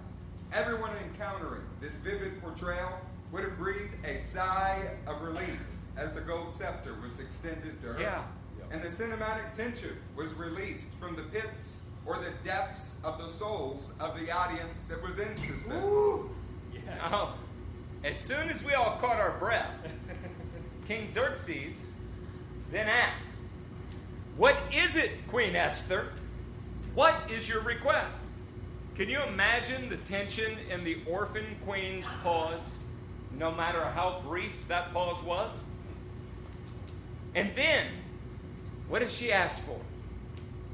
Everyone 0.54 0.92
encountering 1.04 1.62
this 1.83 1.97
vivid 1.97 2.40
portrayal 2.40 2.99
would 3.31 3.45
have 3.45 3.59
breathed 3.59 3.95
a 4.07 4.21
sigh 4.21 4.88
of 5.07 5.21
relief 5.23 5.61
as 5.99 6.12
the 6.14 6.23
gold 6.23 6.54
scepter 6.54 6.95
was 7.02 7.21
extended 7.21 7.81
to 7.83 7.88
her. 7.92 8.00
Yeah. 8.00 8.23
And 8.71 8.83
the 8.83 8.88
cinematic 8.88 9.52
tension 9.54 9.99
was 10.16 10.33
released 10.35 10.88
from 10.99 11.14
the 11.14 11.23
pits 11.25 11.76
or 12.04 12.18
the 12.18 12.32
depths 12.44 12.99
of 13.04 13.18
the 13.18 13.28
souls 13.28 13.94
of 14.00 14.18
the 14.18 14.30
audience 14.30 14.82
that 14.82 15.02
was 15.02 15.18
in 15.18 15.37
suspense. 15.37 15.85
Now, 16.87 17.11
oh. 17.12 17.35
as 18.04 18.18
soon 18.18 18.49
as 18.49 18.62
we 18.64 18.75
all 18.75 18.97
caught 19.00 19.18
our 19.18 19.38
breath, 19.38 19.71
King 20.88 21.11
Xerxes 21.11 21.87
then 22.71 22.88
asked, 22.88 23.37
What 24.37 24.56
is 24.73 24.97
it, 24.97 25.11
Queen 25.28 25.54
Esther? 25.54 26.09
What 26.94 27.14
is 27.30 27.49
your 27.49 27.61
request? 27.61 28.18
Can 28.97 29.09
you 29.09 29.21
imagine 29.28 29.88
the 29.88 29.97
tension 29.99 30.59
in 30.71 30.85
the 30.85 30.99
orphan 31.06 31.47
queen's 31.64 32.06
pause, 32.23 32.78
no 33.38 33.50
matter 33.50 33.82
how 33.82 34.21
brief 34.26 34.68
that 34.68 34.92
pause 34.92 35.23
was? 35.23 35.50
And 37.35 37.50
then, 37.54 37.87
what 38.88 39.00
does 39.00 39.14
she 39.16 39.32
ask 39.32 39.59
for? 39.64 39.80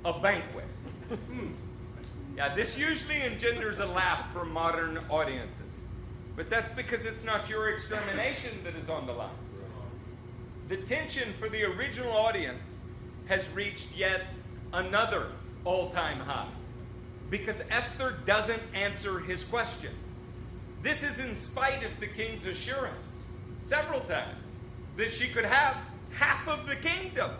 A 0.04 0.18
banquet. 0.18 0.64
Yeah, 2.36 2.54
this 2.54 2.78
usually 2.78 3.22
engenders 3.22 3.80
a 3.80 3.86
laugh 3.86 4.32
from 4.32 4.52
modern 4.52 4.98
audiences. 5.10 5.64
But 6.36 6.50
that's 6.50 6.70
because 6.70 7.04
it's 7.04 7.24
not 7.24 7.50
your 7.50 7.70
extermination 7.70 8.52
that 8.62 8.76
is 8.76 8.88
on 8.88 9.06
the 9.06 9.12
line. 9.12 9.30
The 10.68 10.76
tension 10.76 11.32
for 11.40 11.48
the 11.48 11.64
original 11.64 12.12
audience 12.12 12.78
has 13.26 13.48
reached 13.50 13.88
yet 13.96 14.22
another 14.72 15.28
all 15.64 15.90
time 15.90 16.20
high 16.20 16.46
because 17.30 17.62
Esther 17.70 18.18
doesn't 18.24 18.62
answer 18.74 19.18
his 19.18 19.44
question. 19.44 19.90
This 20.82 21.02
is 21.02 21.20
in 21.20 21.34
spite 21.34 21.82
of 21.84 21.98
the 22.00 22.06
king's 22.06 22.46
assurance 22.46 23.26
several 23.62 24.00
times 24.00 24.52
that 24.96 25.12
she 25.12 25.28
could 25.28 25.44
have 25.44 25.76
half 26.12 26.46
of 26.48 26.68
the 26.68 26.76
kingdom, 26.76 27.30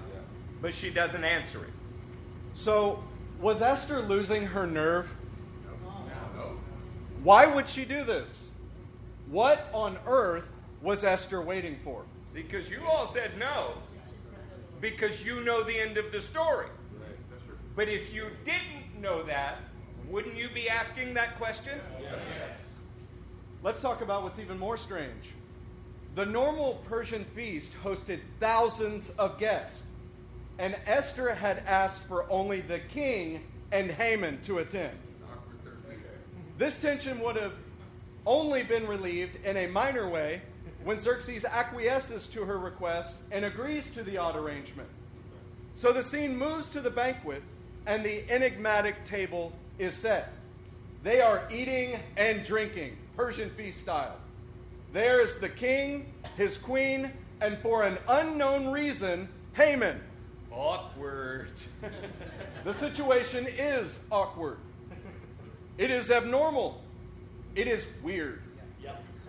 but 0.61 0.75
she 0.75 0.91
doesn't 0.91 1.25
answer 1.25 1.59
it. 1.65 1.73
So, 2.55 3.03
was 3.40 3.62
Esther 3.62 4.00
losing 4.00 4.47
her 4.47 4.66
nerve? 4.66 5.09
Why 7.23 7.47
would 7.47 7.68
she 7.68 7.85
do 7.85 8.04
this? 8.04 8.50
What 9.28 9.68
on 9.73 9.99
earth 10.07 10.49
was 10.83 11.04
Esther 11.04 11.42
waiting 11.42 11.76
for? 11.85 12.04
See, 12.26 12.42
because 12.42 12.71
you 12.71 12.80
all 12.88 13.07
said 13.07 13.30
no, 13.38 13.75
because 14.80 15.25
you 15.25 15.42
know 15.45 15.62
the 15.62 15.78
end 15.78 15.99
of 15.99 16.12
the 16.12 16.21
story. 16.21 16.68
But 17.75 17.88
if 17.88 18.12
you 18.12 18.26
didn't 18.45 19.00
know 19.00 19.23
that, 19.25 19.57
wouldn't 20.09 20.37
you 20.37 20.49
be 20.49 20.68
asking 20.68 21.14
that 21.14 21.37
question? 21.38 21.78
Yes. 22.00 22.12
Let's 23.62 23.80
talk 23.80 24.00
about 24.00 24.23
what's 24.23 24.38
even 24.38 24.59
more 24.59 24.76
strange. 24.76 25.35
The 26.14 26.25
normal 26.25 26.83
Persian 26.88 27.25
feast 27.25 27.75
hosted 27.85 28.21
thousands 28.40 29.11
of 29.11 29.38
guests, 29.38 29.83
and 30.59 30.77
Esther 30.87 31.35
had 31.35 31.59
asked 31.67 32.03
for 32.05 32.31
only 32.31 32.61
the 32.61 32.81
king 32.81 33.45
and 33.73 33.91
Haman 33.91 34.41
to 34.43 34.59
attend. 34.59 34.97
This 36.57 36.79
tension 36.79 37.21
would 37.21 37.37
have 37.37 37.53
only 38.27 38.65
been 38.65 38.87
relieved 38.87 39.37
in 39.45 39.57
a 39.57 39.69
minor 39.69 40.09
way 40.09 40.43
when 40.83 40.99
Xerxes 40.99 41.45
acquiesces 41.45 42.27
to 42.29 42.45
her 42.45 42.59
request 42.59 43.17
and 43.31 43.45
agrees 43.45 43.91
to 43.93 44.03
the 44.03 44.19
odd 44.19 44.37
arrangement. 44.37 44.88
So 45.73 45.93
the 45.93 46.03
scene 46.03 46.37
moves 46.37 46.69
to 46.71 46.81
the 46.81 46.91
banquet, 46.91 47.43
and 47.87 48.05
the 48.05 48.29
enigmatic 48.31 49.05
table 49.05 49.53
is 49.79 49.95
set. 49.95 50.33
They 51.05 51.21
are 51.21 51.47
eating 51.50 52.00
and 52.17 52.45
drinking, 52.45 52.97
Persian 53.17 53.50
feast 53.50 53.81
style. 53.81 54.17
There 54.93 55.21
is 55.21 55.37
the 55.37 55.49
king, 55.49 56.12
his 56.37 56.59
queen, 56.59 57.12
and 57.41 57.59
for 57.59 57.85
an 57.85 57.99
unknown 58.09 58.69
reason, 58.69 59.29
Haman. 59.53 60.00
Awkward. 60.59 61.50
The 62.65 62.75
situation 62.75 63.47
is 63.47 64.00
awkward. 64.11 64.59
It 65.79 65.91
is 65.91 66.11
abnormal. 66.11 66.83
It 67.55 67.69
is 67.69 67.87
weird. 68.03 68.43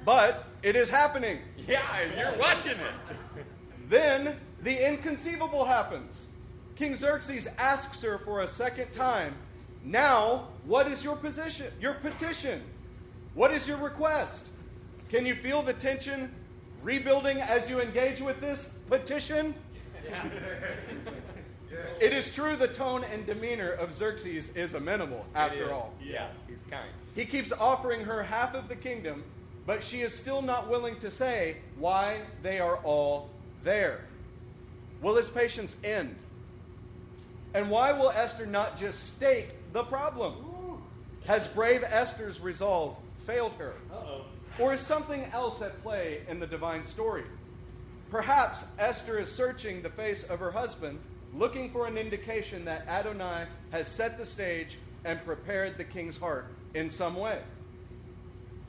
But 0.04 0.46
it 0.64 0.76
is 0.76 0.90
happening. 0.90 1.38
Yeah, 1.68 1.82
you're 2.18 2.38
watching 2.38 2.72
it. 2.72 3.46
Then 3.90 4.36
the 4.64 4.88
inconceivable 4.92 5.64
happens. 5.66 6.28
King 6.76 6.96
Xerxes 6.96 7.48
asks 7.58 8.02
her 8.02 8.18
for 8.18 8.42
a 8.42 8.48
second 8.48 8.92
time, 8.92 9.36
Now, 9.84 10.48
what 10.66 10.88
is 10.88 11.04
your 11.04 11.16
position? 11.16 11.68
Your 11.80 11.94
petition? 11.94 12.62
What 13.36 13.52
is 13.52 13.68
your 13.68 13.78
request? 13.78 14.48
Can 15.10 15.26
you 15.26 15.36
feel 15.36 15.62
the 15.62 15.74
tension 15.74 16.34
rebuilding 16.82 17.38
as 17.42 17.70
you 17.70 17.80
engage 17.80 18.22
with 18.22 18.42
this 18.42 18.74
petition? 18.90 19.54
It 22.02 22.14
is 22.14 22.34
true 22.34 22.56
the 22.56 22.68
tone 22.68 23.04
and 23.12 23.26
demeanor 23.26 23.72
of 23.72 23.92
Xerxes 23.92 24.56
is 24.56 24.74
amenable, 24.74 25.26
after 25.36 25.66
is. 25.66 25.72
all. 25.72 25.94
Yeah, 26.02 26.28
he's 26.48 26.64
kind. 26.64 26.90
He 27.14 27.26
keeps 27.26 27.52
offering 27.52 28.02
her 28.02 28.24
half 28.24 28.56
of 28.56 28.68
the 28.70 28.76
kingdom, 28.76 29.24
but 29.66 29.84
she 29.84 30.02
is 30.02 30.14
still 30.14 30.42
not 30.42 30.70
willing 30.70 30.98
to 31.00 31.12
say 31.12 31.58
why 31.78 32.22
they 32.42 32.60
are 32.60 32.78
all 32.78 33.30
there. 33.64 34.02
Will 35.02 35.16
his 35.16 35.30
patience 35.30 35.76
end? 35.84 36.16
And 37.54 37.70
why 37.70 37.92
will 37.92 38.12
Esther 38.12 38.46
not 38.46 38.80
just 38.80 39.16
state 39.16 39.54
the 39.74 39.84
problem? 39.84 40.34
Has 41.26 41.48
brave 41.48 41.84
Esther's 41.84 42.40
resolve 42.40 42.98
failed 43.26 43.54
her? 43.58 43.74
Or 44.58 44.74
is 44.74 44.82
something 44.82 45.26
else 45.34 45.62
at 45.62 45.82
play 45.84 46.22
in 46.28 46.40
the 46.40 46.48
divine 46.48 46.84
story? 46.84 47.24
Perhaps 48.10 48.66
Esther 48.78 49.20
is 49.20 49.32
searching 49.32 49.82
the 49.82 49.90
face 49.90 50.24
of 50.24 50.40
her 50.40 50.52
husband, 50.52 51.00
looking 51.34 51.70
for 51.72 51.88
an 51.88 51.98
indication 51.98 52.66
that 52.66 52.88
Adonai 52.88 53.46
has 53.72 53.88
set 53.88 54.18
the 54.18 54.26
stage 54.26 54.78
and 55.06 55.24
prepared 55.26 55.78
the 55.78 55.84
king's 55.84 56.18
heart 56.18 56.48
in 56.74 56.90
some 56.90 57.16
way. 57.16 57.42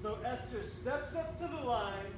So 0.02 0.18
Esther 0.24 0.62
steps 0.62 1.14
up 1.14 1.38
to 1.38 1.46
the 1.46 1.66
line 1.66 2.12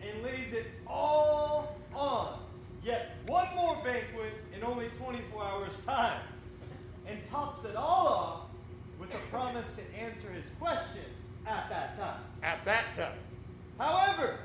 and 0.00 0.22
lays 0.22 0.52
it 0.52 0.66
all 0.86 1.76
on 1.94 2.38
yet 2.84 3.12
one 3.26 3.48
more 3.56 3.74
banquet 3.76 4.34
in 4.54 4.62
only 4.62 4.88
24 4.98 5.42
hours' 5.42 5.78
time, 5.84 6.20
and 7.06 7.18
tops 7.30 7.64
it 7.64 7.76
all 7.76 8.06
off 8.06 8.40
with 9.00 9.12
a 9.14 9.18
promise 9.30 9.70
to 9.70 9.98
answer 9.98 10.28
his 10.30 10.46
question 10.60 11.04
at 11.46 11.68
that 11.68 11.96
time. 11.96 12.20
At 12.42 12.64
that 12.64 12.94
time. 12.94 13.18
However, 13.78 14.38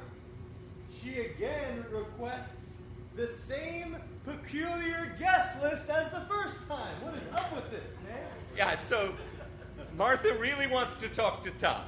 she 1.01 1.19
again 1.21 1.85
requests 1.91 2.73
the 3.15 3.27
same 3.27 3.97
peculiar 4.25 5.15
guest 5.19 5.61
list 5.61 5.89
as 5.89 6.09
the 6.11 6.21
first 6.21 6.67
time. 6.67 6.95
What 7.01 7.15
is 7.15 7.21
up 7.33 7.53
with 7.53 7.69
this, 7.71 7.83
man? 8.07 8.27
Yeah, 8.55 8.79
so 8.79 9.13
Martha 9.97 10.33
really 10.35 10.67
wants 10.67 10.95
to 10.95 11.09
talk 11.09 11.43
to 11.43 11.51
Tom. 11.51 11.81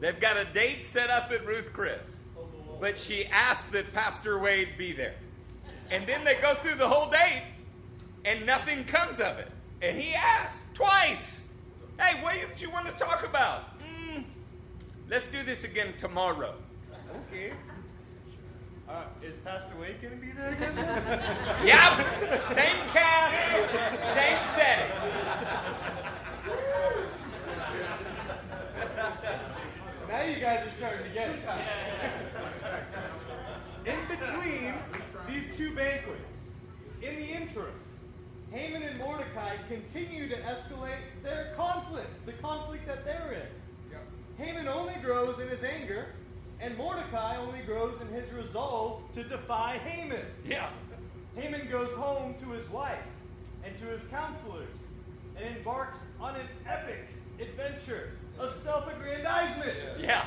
They've 0.00 0.18
got 0.18 0.36
a 0.36 0.44
date 0.52 0.84
set 0.84 1.10
up 1.10 1.30
at 1.30 1.46
Ruth 1.46 1.72
Chris, 1.72 2.16
but 2.80 2.98
she 2.98 3.26
asked 3.26 3.72
that 3.72 3.92
Pastor 3.92 4.38
Wade 4.38 4.70
be 4.76 4.92
there. 4.92 5.14
And 5.90 6.06
then 6.06 6.24
they 6.24 6.34
go 6.36 6.54
through 6.54 6.74
the 6.74 6.88
whole 6.88 7.10
date, 7.10 7.42
and 8.24 8.44
nothing 8.46 8.84
comes 8.84 9.20
of 9.20 9.38
it. 9.38 9.48
And 9.82 9.98
he 9.98 10.14
asks 10.14 10.64
twice, 10.74 11.48
Hey, 12.00 12.20
what 12.22 12.34
do 12.56 12.64
you 12.64 12.70
want 12.70 12.86
to 12.86 12.92
talk 12.92 13.24
about? 13.24 13.78
"Mm, 13.78 14.24
let's 15.08 15.26
do 15.28 15.42
this 15.44 15.62
again 15.62 15.94
tomorrow. 15.96 16.54
Okay. 17.28 17.52
Uh, 18.88 19.04
is 19.22 19.38
Pastor 19.38 19.72
Wade 19.80 20.00
going 20.02 20.14
to 20.14 20.20
be 20.20 20.32
there 20.32 20.52
again? 20.52 20.76
Yep. 21.64 22.44
Same 22.44 22.86
cast, 22.92 23.34
same 24.14 24.38
setting. 24.54 24.90
now 30.08 30.22
you 30.22 30.36
guys 30.36 30.66
are 30.66 30.70
starting 30.72 31.04
to 31.06 31.14
get 31.14 31.30
it. 31.30 31.42
In 33.86 33.96
between 34.08 34.74
these 35.28 35.56
two 35.56 35.74
banquets, 35.74 36.50
in 37.02 37.16
the 37.16 37.26
interim, 37.26 37.72
Haman 38.52 38.82
and 38.82 38.98
Mordecai 38.98 39.56
continue 39.68 40.28
to 40.28 40.36
escalate 40.42 41.00
their 41.22 41.54
conflict, 41.56 42.26
the 42.26 42.32
conflict 42.34 42.86
that 42.86 43.04
they're 43.04 43.32
in. 43.32 43.48
Haman 44.44 44.68
only 44.68 44.94
grows 45.02 45.38
in 45.38 45.48
his 45.48 45.62
anger, 45.62 46.08
and 46.64 46.78
Mordecai 46.78 47.36
only 47.36 47.60
grows 47.60 48.00
in 48.00 48.08
his 48.08 48.32
resolve 48.32 49.02
to 49.12 49.22
defy 49.22 49.76
Haman. 49.84 50.24
Yeah. 50.48 50.70
Haman 51.36 51.68
goes 51.70 51.92
home 51.92 52.34
to 52.40 52.50
his 52.52 52.70
wife 52.70 53.02
and 53.62 53.76
to 53.76 53.84
his 53.84 54.02
counselors 54.04 54.78
and 55.36 55.56
embarks 55.56 56.04
on 56.18 56.34
an 56.36 56.46
epic 56.66 57.06
adventure 57.38 58.12
of 58.38 58.54
self 58.54 58.90
aggrandizement. 58.90 59.76
Yeah. 60.00 60.24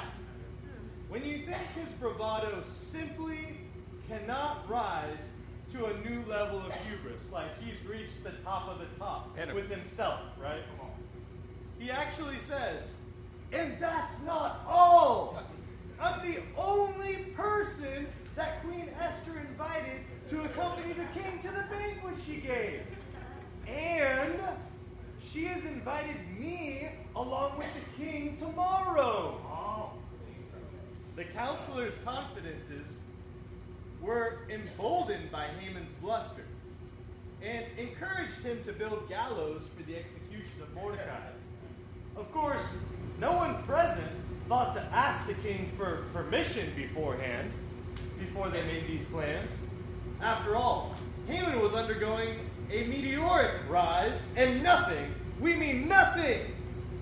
When 1.09 1.25
you 1.25 1.39
think 1.39 1.57
his 1.73 1.91
bravado 1.99 2.61
simply 2.69 3.57
cannot 4.07 4.69
rise 4.69 5.31
to 5.73 5.85
a 5.85 5.97
new 6.07 6.23
level 6.29 6.59
of 6.59 6.73
hubris, 6.85 7.31
like 7.31 7.59
he's 7.63 7.83
reached 7.89 8.23
the 8.23 8.31
top 8.43 8.69
of 8.69 8.77
the 8.77 8.99
top 8.99 9.35
him. 9.35 9.55
with 9.55 9.71
himself, 9.71 10.19
right? 10.39 10.61
He 11.79 11.89
actually 11.89 12.37
says, 12.37 12.93
and 13.51 13.75
that's 13.79 14.21
not 14.23 14.61
all. 14.67 15.41
I'm 15.99 16.21
the 16.21 16.39
only 16.57 17.15
person 17.35 18.07
that 18.35 18.61
Queen 18.61 18.89
Esther 18.99 19.39
invited 19.39 20.01
to 20.29 20.41
accompany 20.41 20.93
the 20.93 21.05
king 21.19 21.39
to 21.41 21.47
the 21.47 21.63
banquet 21.71 22.15
she 22.25 22.35
gave. 22.35 22.81
And 23.67 24.39
she 25.21 25.45
has 25.45 25.65
invited 25.65 26.17
me 26.37 26.89
along 27.15 27.57
with 27.57 27.67
the 27.73 28.03
king 28.03 28.37
tomorrow. 28.37 29.41
The 31.15 31.23
counselor's 31.23 31.97
confidences 32.05 32.97
were 34.01 34.39
emboldened 34.49 35.31
by 35.31 35.47
Haman's 35.59 35.91
bluster 35.93 36.45
and 37.41 37.65
encouraged 37.77 38.43
him 38.43 38.63
to 38.65 38.71
build 38.71 39.09
gallows 39.09 39.63
for 39.75 39.83
the 39.83 39.95
execution 39.95 40.61
of 40.61 40.71
Mordecai. 40.75 41.31
Of 42.15 42.31
course, 42.31 42.75
no 43.19 43.31
one 43.31 43.63
present 43.63 44.07
thought 44.47 44.73
to 44.73 44.81
ask 44.93 45.27
the 45.27 45.33
king 45.35 45.71
for 45.77 46.05
permission 46.13 46.71
beforehand, 46.75 47.51
before 48.19 48.49
they 48.49 48.61
made 48.63 48.87
these 48.87 49.03
plans. 49.05 49.49
After 50.21 50.55
all, 50.55 50.95
Haman 51.27 51.61
was 51.61 51.73
undergoing 51.73 52.39
a 52.71 52.85
meteoric 52.85 53.51
rise, 53.69 54.21
and 54.35 54.63
nothing, 54.63 55.13
we 55.39 55.55
mean 55.55 55.87
nothing, 55.87 56.41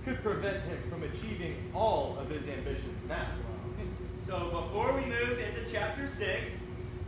could 0.03 0.21
prevent 0.21 0.63
him 0.63 0.77
from 0.89 1.03
achieving 1.03 1.55
all 1.73 2.17
of 2.19 2.29
his 2.29 2.47
ambitions 2.47 3.07
now. 3.07 3.27
So 4.25 4.39
before 4.49 4.93
we 4.93 5.05
move 5.05 5.39
into 5.39 5.71
chapter 5.71 6.07
6, 6.07 6.57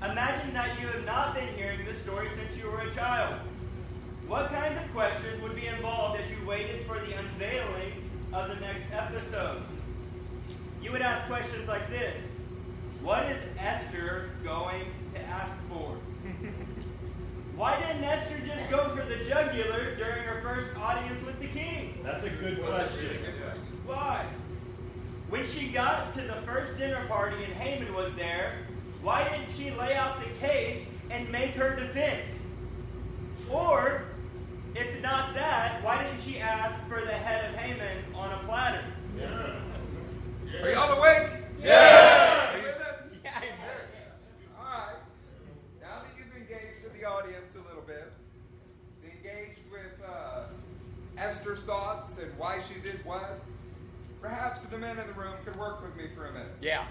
imagine 0.03 0.53
that 0.53 0.79
you 0.79 0.87
have 0.87 1.05
not 1.05 1.35
been 1.35 1.47
hearing 1.55 1.83
this 1.85 2.01
story 2.01 2.29
since 2.35 2.55
you 2.57 2.69
were 2.69 2.79
a 2.79 2.93
child. 2.93 3.35
What 4.27 4.51
kind 4.51 4.77
of 4.77 4.91
questions 4.93 5.41
would 5.41 5.55
be 5.55 5.67
involved 5.67 6.19
as 6.19 6.29
you 6.29 6.47
waited 6.47 6.85
for 6.85 6.99
the 6.99 7.13
unveiling 7.13 7.93
of 8.33 8.49
the 8.49 8.55
next 8.55 8.83
episode? 8.91 9.63
You 10.87 10.93
would 10.93 11.01
ask 11.01 11.25
questions 11.25 11.67
like 11.67 11.89
this 11.89 12.23
What 13.01 13.29
is 13.29 13.41
Esther 13.59 14.29
going 14.41 14.85
to 15.15 15.21
ask 15.21 15.51
for? 15.67 15.97
Why 17.57 17.77
didn't 17.81 18.05
Esther 18.05 18.37
just 18.45 18.69
go 18.69 18.95
for 18.95 19.03
the 19.03 19.17
jugular 19.25 19.97
during 19.97 20.23
her 20.23 20.39
first 20.41 20.69
audience 20.77 21.21
with 21.25 21.41
the 21.41 21.47
king? 21.47 21.99
That's 22.05 22.23
a 22.23 22.29
good 22.29 22.63
question. 22.63 23.09
Why? 23.85 24.23
When 25.27 25.45
she 25.45 25.67
got 25.67 26.13
to 26.13 26.21
the 26.21 26.41
first 26.45 26.77
dinner 26.77 27.05
party 27.07 27.43
and 27.43 27.53
Haman 27.55 27.93
was 27.93 28.15
there, 28.15 28.53
why 29.01 29.27
didn't 29.27 29.53
she 29.57 29.71
lay 29.71 29.93
out 29.93 30.21
the 30.21 30.47
case 30.47 30.85
and 31.11 31.29
make 31.29 31.51
her 31.55 31.75
defense? 31.75 32.39
Or, 33.51 34.05
if 34.73 35.01
not 35.01 35.33
that, 35.33 35.83
why 35.83 36.01
didn't 36.01 36.21
she 36.21 36.39
ask 36.39 36.81
for 36.87 37.01
the 37.01 37.11
head 37.11 37.49
of 37.49 37.59
Haman 37.59 38.05
on 38.15 38.31
a 38.31 38.37
platter? 38.45 38.85
Are 40.63 40.71
y'all 40.71 40.97
awake? 40.97 41.29
Yeah! 41.61 42.53
Are 42.53 42.57
you 42.57 42.63
with 42.63 42.79
us? 42.81 43.13
Yeah, 43.23 43.31
I'm 43.35 43.41
here. 43.41 43.51
All 44.57 44.63
right. 44.63 44.95
Now 45.81 46.03
that 46.03 46.11
you've 46.17 46.35
engaged 46.35 46.83
with 46.83 46.93
the 46.93 47.05
audience 47.05 47.55
a 47.55 47.67
little 47.67 47.83
bit, 47.85 48.11
engaged 49.03 49.61
with 49.69 50.07
uh, 50.07 50.43
Esther's 51.17 51.59
thoughts 51.61 52.19
and 52.19 52.35
why 52.37 52.59
she 52.59 52.79
did 52.79 53.03
what, 53.05 53.41
perhaps 54.21 54.61
the 54.61 54.77
men 54.77 54.97
in 54.97 55.07
the 55.07 55.13
room 55.13 55.33
could 55.43 55.57
work 55.57 55.83
with 55.83 55.95
me 55.97 56.05
for 56.15 56.27
a 56.27 56.31
minute. 56.31 56.55
Yeah. 56.61 56.85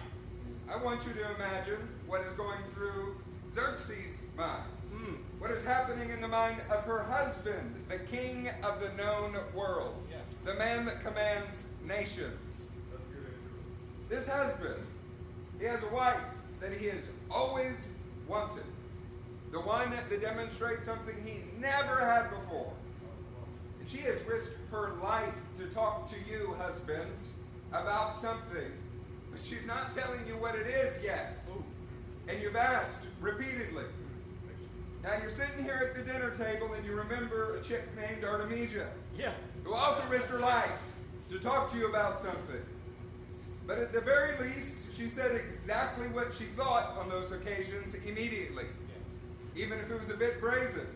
I 0.70 0.76
want 0.76 1.06
you 1.06 1.14
to 1.14 1.34
imagine 1.36 1.88
what 2.06 2.20
is 2.22 2.32
going 2.34 2.60
through 2.74 3.16
Xerxes' 3.54 4.22
mind. 4.36 4.64
What 5.38 5.50
is 5.50 5.64
happening 5.64 6.10
in 6.10 6.20
the 6.20 6.28
mind 6.28 6.56
of 6.70 6.84
her 6.84 7.02
husband, 7.02 7.84
the 7.88 7.98
king 7.98 8.48
of 8.64 8.80
the 8.80 8.90
known 9.02 9.36
world, 9.54 9.94
the 10.44 10.54
man 10.54 10.84
that 10.86 11.02
commands 11.04 11.68
nations. 11.86 12.66
This 14.08 14.28
husband, 14.28 14.82
he 15.58 15.64
has 15.66 15.82
a 15.82 15.88
wife 15.88 16.20
that 16.60 16.72
he 16.72 16.86
has 16.86 17.10
always 17.30 17.88
wanted. 18.28 18.64
The 19.52 19.60
one 19.60 19.90
that 19.90 20.20
demonstrates 20.20 20.86
something 20.86 21.14
he 21.24 21.42
never 21.60 21.98
had 22.00 22.30
before. 22.30 22.72
And 23.80 23.88
she 23.88 23.98
has 23.98 24.22
risked 24.24 24.56
her 24.70 24.92
life 25.02 25.32
to 25.58 25.66
talk 25.66 26.10
to 26.10 26.16
you, 26.30 26.54
husband, 26.58 27.10
about 27.72 28.18
something. 28.20 28.70
But 29.30 29.40
she's 29.42 29.66
not 29.66 29.94
telling 29.94 30.20
you 30.26 30.34
what 30.34 30.54
it 30.54 30.66
is 30.66 31.02
yet. 31.02 31.44
And 32.28 32.40
you've 32.42 32.56
asked 32.56 33.04
repeatedly. 33.20 33.84
Now 35.02 35.12
you're 35.20 35.30
sitting 35.30 35.62
here 35.62 35.80
at 35.88 35.94
the 35.94 36.02
dinner 36.10 36.30
table 36.30 36.72
and 36.74 36.84
you 36.84 36.92
remember 36.92 37.56
a 37.56 37.62
chick 37.62 37.84
named 37.96 38.24
Artemisia 38.24 38.88
Yeah. 39.16 39.32
who 39.62 39.72
also 39.72 40.04
risked 40.08 40.28
her 40.30 40.40
life 40.40 40.80
to 41.30 41.38
talk 41.38 41.70
to 41.70 41.78
you 41.78 41.88
about 41.88 42.20
something. 42.20 42.60
But 43.66 43.78
at 43.78 43.92
the 43.92 44.00
very 44.00 44.38
least, 44.38 44.76
she 44.96 45.08
said 45.08 45.34
exactly 45.34 46.06
what 46.08 46.32
she 46.32 46.44
thought 46.44 46.96
on 46.98 47.08
those 47.08 47.32
occasions 47.32 47.94
immediately, 47.94 48.66
even 49.56 49.78
if 49.78 49.90
it 49.90 50.00
was 50.00 50.10
a 50.10 50.16
bit 50.16 50.40
brazen. 50.40 50.86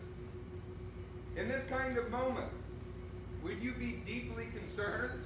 In 1.35 1.49
this 1.49 1.65
kind 1.65 1.97
of 1.97 2.09
moment, 2.09 2.49
would 3.43 3.61
you 3.61 3.73
be 3.73 4.01
deeply 4.05 4.47
concerned 4.57 5.23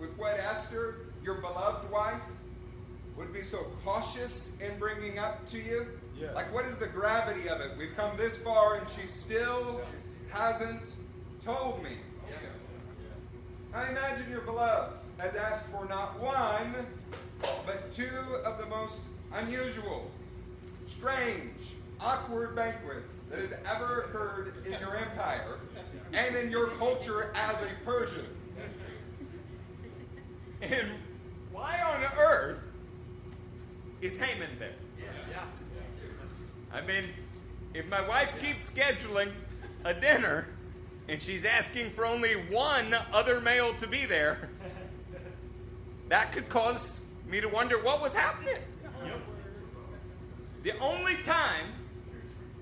with 0.00 0.10
what 0.18 0.38
Esther, 0.38 1.06
your 1.22 1.34
beloved 1.36 1.90
wife, 1.90 2.20
would 3.16 3.32
be 3.32 3.42
so 3.42 3.66
cautious 3.84 4.52
in 4.60 4.76
bringing 4.78 5.18
up 5.18 5.46
to 5.48 5.58
you? 5.58 5.86
Yeah. 6.18 6.32
Like, 6.32 6.52
what 6.52 6.64
is 6.66 6.78
the 6.78 6.86
gravity 6.86 7.48
of 7.48 7.60
it? 7.60 7.72
We've 7.78 7.94
come 7.96 8.16
this 8.16 8.36
far 8.36 8.76
and 8.76 8.88
she 8.88 9.06
still 9.06 9.80
hasn't 10.30 10.96
told 11.44 11.82
me. 11.82 11.90
I 13.74 13.90
imagine 13.90 14.30
your 14.30 14.40
beloved 14.40 14.94
has 15.18 15.34
asked 15.34 15.66
for 15.66 15.86
not 15.86 16.18
one, 16.20 16.74
but 17.66 17.92
two 17.92 18.08
of 18.44 18.58
the 18.58 18.66
most 18.66 19.00
unusual, 19.34 20.10
strange, 20.86 21.52
awkward 22.00 22.54
banquets 22.54 23.22
that 23.24 23.40
has 23.40 23.52
ever 23.68 24.02
occurred 24.02 24.54
in 24.64 24.72
your 24.80 24.96
empire 24.96 25.58
and 26.12 26.36
in 26.36 26.50
your 26.50 26.68
culture 26.70 27.32
as 27.34 27.56
a 27.62 27.84
Persian. 27.84 28.26
And 30.62 30.88
why 31.52 31.78
on 31.94 32.04
earth 32.18 32.62
is 34.00 34.16
Haman 34.18 34.50
there? 34.58 34.72
I 36.72 36.80
mean, 36.82 37.04
if 37.74 37.88
my 37.90 38.06
wife 38.08 38.32
keeps 38.40 38.70
scheduling 38.70 39.30
a 39.84 39.94
dinner 39.94 40.46
and 41.08 41.20
she's 41.20 41.44
asking 41.44 41.90
for 41.90 42.04
only 42.04 42.34
one 42.34 42.94
other 43.12 43.40
male 43.40 43.72
to 43.74 43.88
be 43.88 44.04
there, 44.04 44.50
that 46.08 46.32
could 46.32 46.48
cause 46.48 47.04
me 47.26 47.40
to 47.40 47.48
wonder 47.48 47.78
what 47.78 48.00
was 48.00 48.14
happening. 48.14 48.56
The 50.62 50.78
only 50.80 51.16
time 51.22 51.66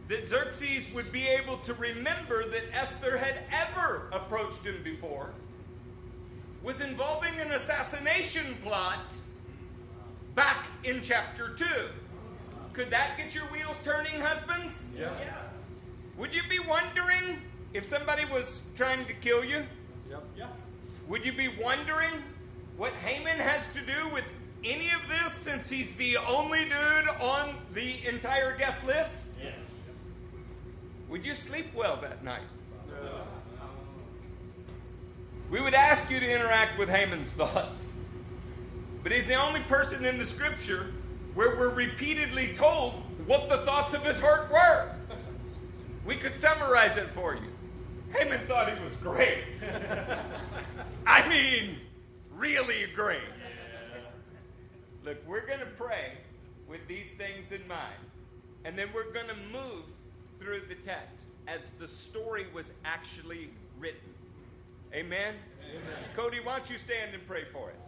that 0.08 0.26
Xerxes 0.26 0.92
would 0.94 1.10
be 1.10 1.26
able 1.26 1.56
to 1.58 1.74
remember 1.74 2.48
that 2.48 2.62
Esther 2.72 3.16
had 3.16 3.40
ever 3.52 4.08
approached 4.12 4.64
him 4.64 4.80
before 4.84 5.30
was 6.62 6.80
involving 6.80 7.34
an 7.40 7.52
assassination 7.52 8.56
plot 8.62 9.14
back 10.34 10.66
in 10.84 11.00
chapter 11.02 11.54
2. 11.54 11.64
Could 12.72 12.90
that 12.90 13.16
get 13.16 13.34
your 13.34 13.44
wheels 13.44 13.76
turning, 13.82 14.20
husbands? 14.20 14.84
Yeah. 14.96 15.10
Would 16.18 16.34
you 16.34 16.42
be 16.48 16.58
wondering 16.68 17.40
if 17.72 17.84
somebody 17.84 18.24
was 18.26 18.62
trying 18.76 19.04
to 19.04 19.12
kill 19.14 19.44
you? 19.44 19.64
Yep. 20.10 20.24
Yeah. 20.36 20.46
Would 21.08 21.24
you 21.24 21.32
be 21.32 21.48
wondering 21.62 22.10
what 22.76 22.92
Haman 23.04 23.38
has 23.38 23.66
to 23.74 23.80
do 23.80 24.08
with 24.12 24.24
any 24.64 24.90
of 24.90 25.06
this 25.08 25.32
since 25.32 25.70
he's 25.70 25.94
the 25.96 26.16
only 26.28 26.64
dude 26.64 27.08
on 27.20 27.54
the 27.72 28.06
entire 28.06 28.56
guest 28.56 28.86
list? 28.86 29.22
Yes. 29.42 29.54
Would 31.08 31.24
you 31.24 31.34
sleep 31.34 31.66
well 31.74 31.96
that 32.02 32.24
night? 32.24 32.42
We 35.50 35.60
would 35.60 35.74
ask 35.74 36.10
you 36.10 36.18
to 36.18 36.28
interact 36.28 36.76
with 36.76 36.88
Haman's 36.88 37.32
thoughts. 37.32 37.84
But 39.02 39.12
he's 39.12 39.28
the 39.28 39.36
only 39.36 39.60
person 39.60 40.04
in 40.04 40.18
the 40.18 40.26
scripture 40.26 40.92
where 41.34 41.56
we're 41.56 41.72
repeatedly 41.72 42.52
told 42.54 42.94
what 43.26 43.48
the 43.48 43.58
thoughts 43.58 43.94
of 43.94 44.04
his 44.04 44.20
heart 44.20 44.50
were. 44.50 44.90
We 46.04 46.16
could 46.16 46.34
summarize 46.34 46.96
it 46.96 47.06
for 47.10 47.34
you. 47.34 47.52
Haman 48.12 48.40
thought 48.48 48.76
he 48.76 48.82
was 48.82 48.96
great. 48.96 49.44
I 51.06 51.28
mean, 51.28 51.76
really 52.36 52.86
great. 52.94 53.20
Look, 55.04 55.16
we're 55.26 55.46
going 55.46 55.60
to 55.60 55.66
pray 55.66 56.12
with 56.68 56.86
these 56.88 57.06
things 57.16 57.52
in 57.52 57.66
mind. 57.68 57.94
And 58.64 58.76
then 58.76 58.88
we're 58.94 59.12
going 59.12 59.28
to 59.28 59.36
move 59.52 59.84
through 60.40 60.60
the 60.68 60.74
text 60.74 61.24
as 61.46 61.70
the 61.78 61.88
story 61.88 62.46
was 62.52 62.72
actually 62.84 63.50
written. 63.78 64.00
Amen? 64.94 65.34
Amen. 65.70 65.82
Cody, 66.16 66.38
why 66.42 66.58
don't 66.58 66.70
you 66.70 66.78
stand 66.78 67.14
and 67.14 67.24
pray 67.26 67.44
for 67.52 67.70
us? 67.70 67.84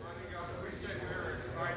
Mighty 0.00 0.32
God, 0.32 0.44
uh, 0.44 0.64
we 0.64 0.70
say 0.76 0.94
we're 1.02 1.34
excited. 1.38 1.76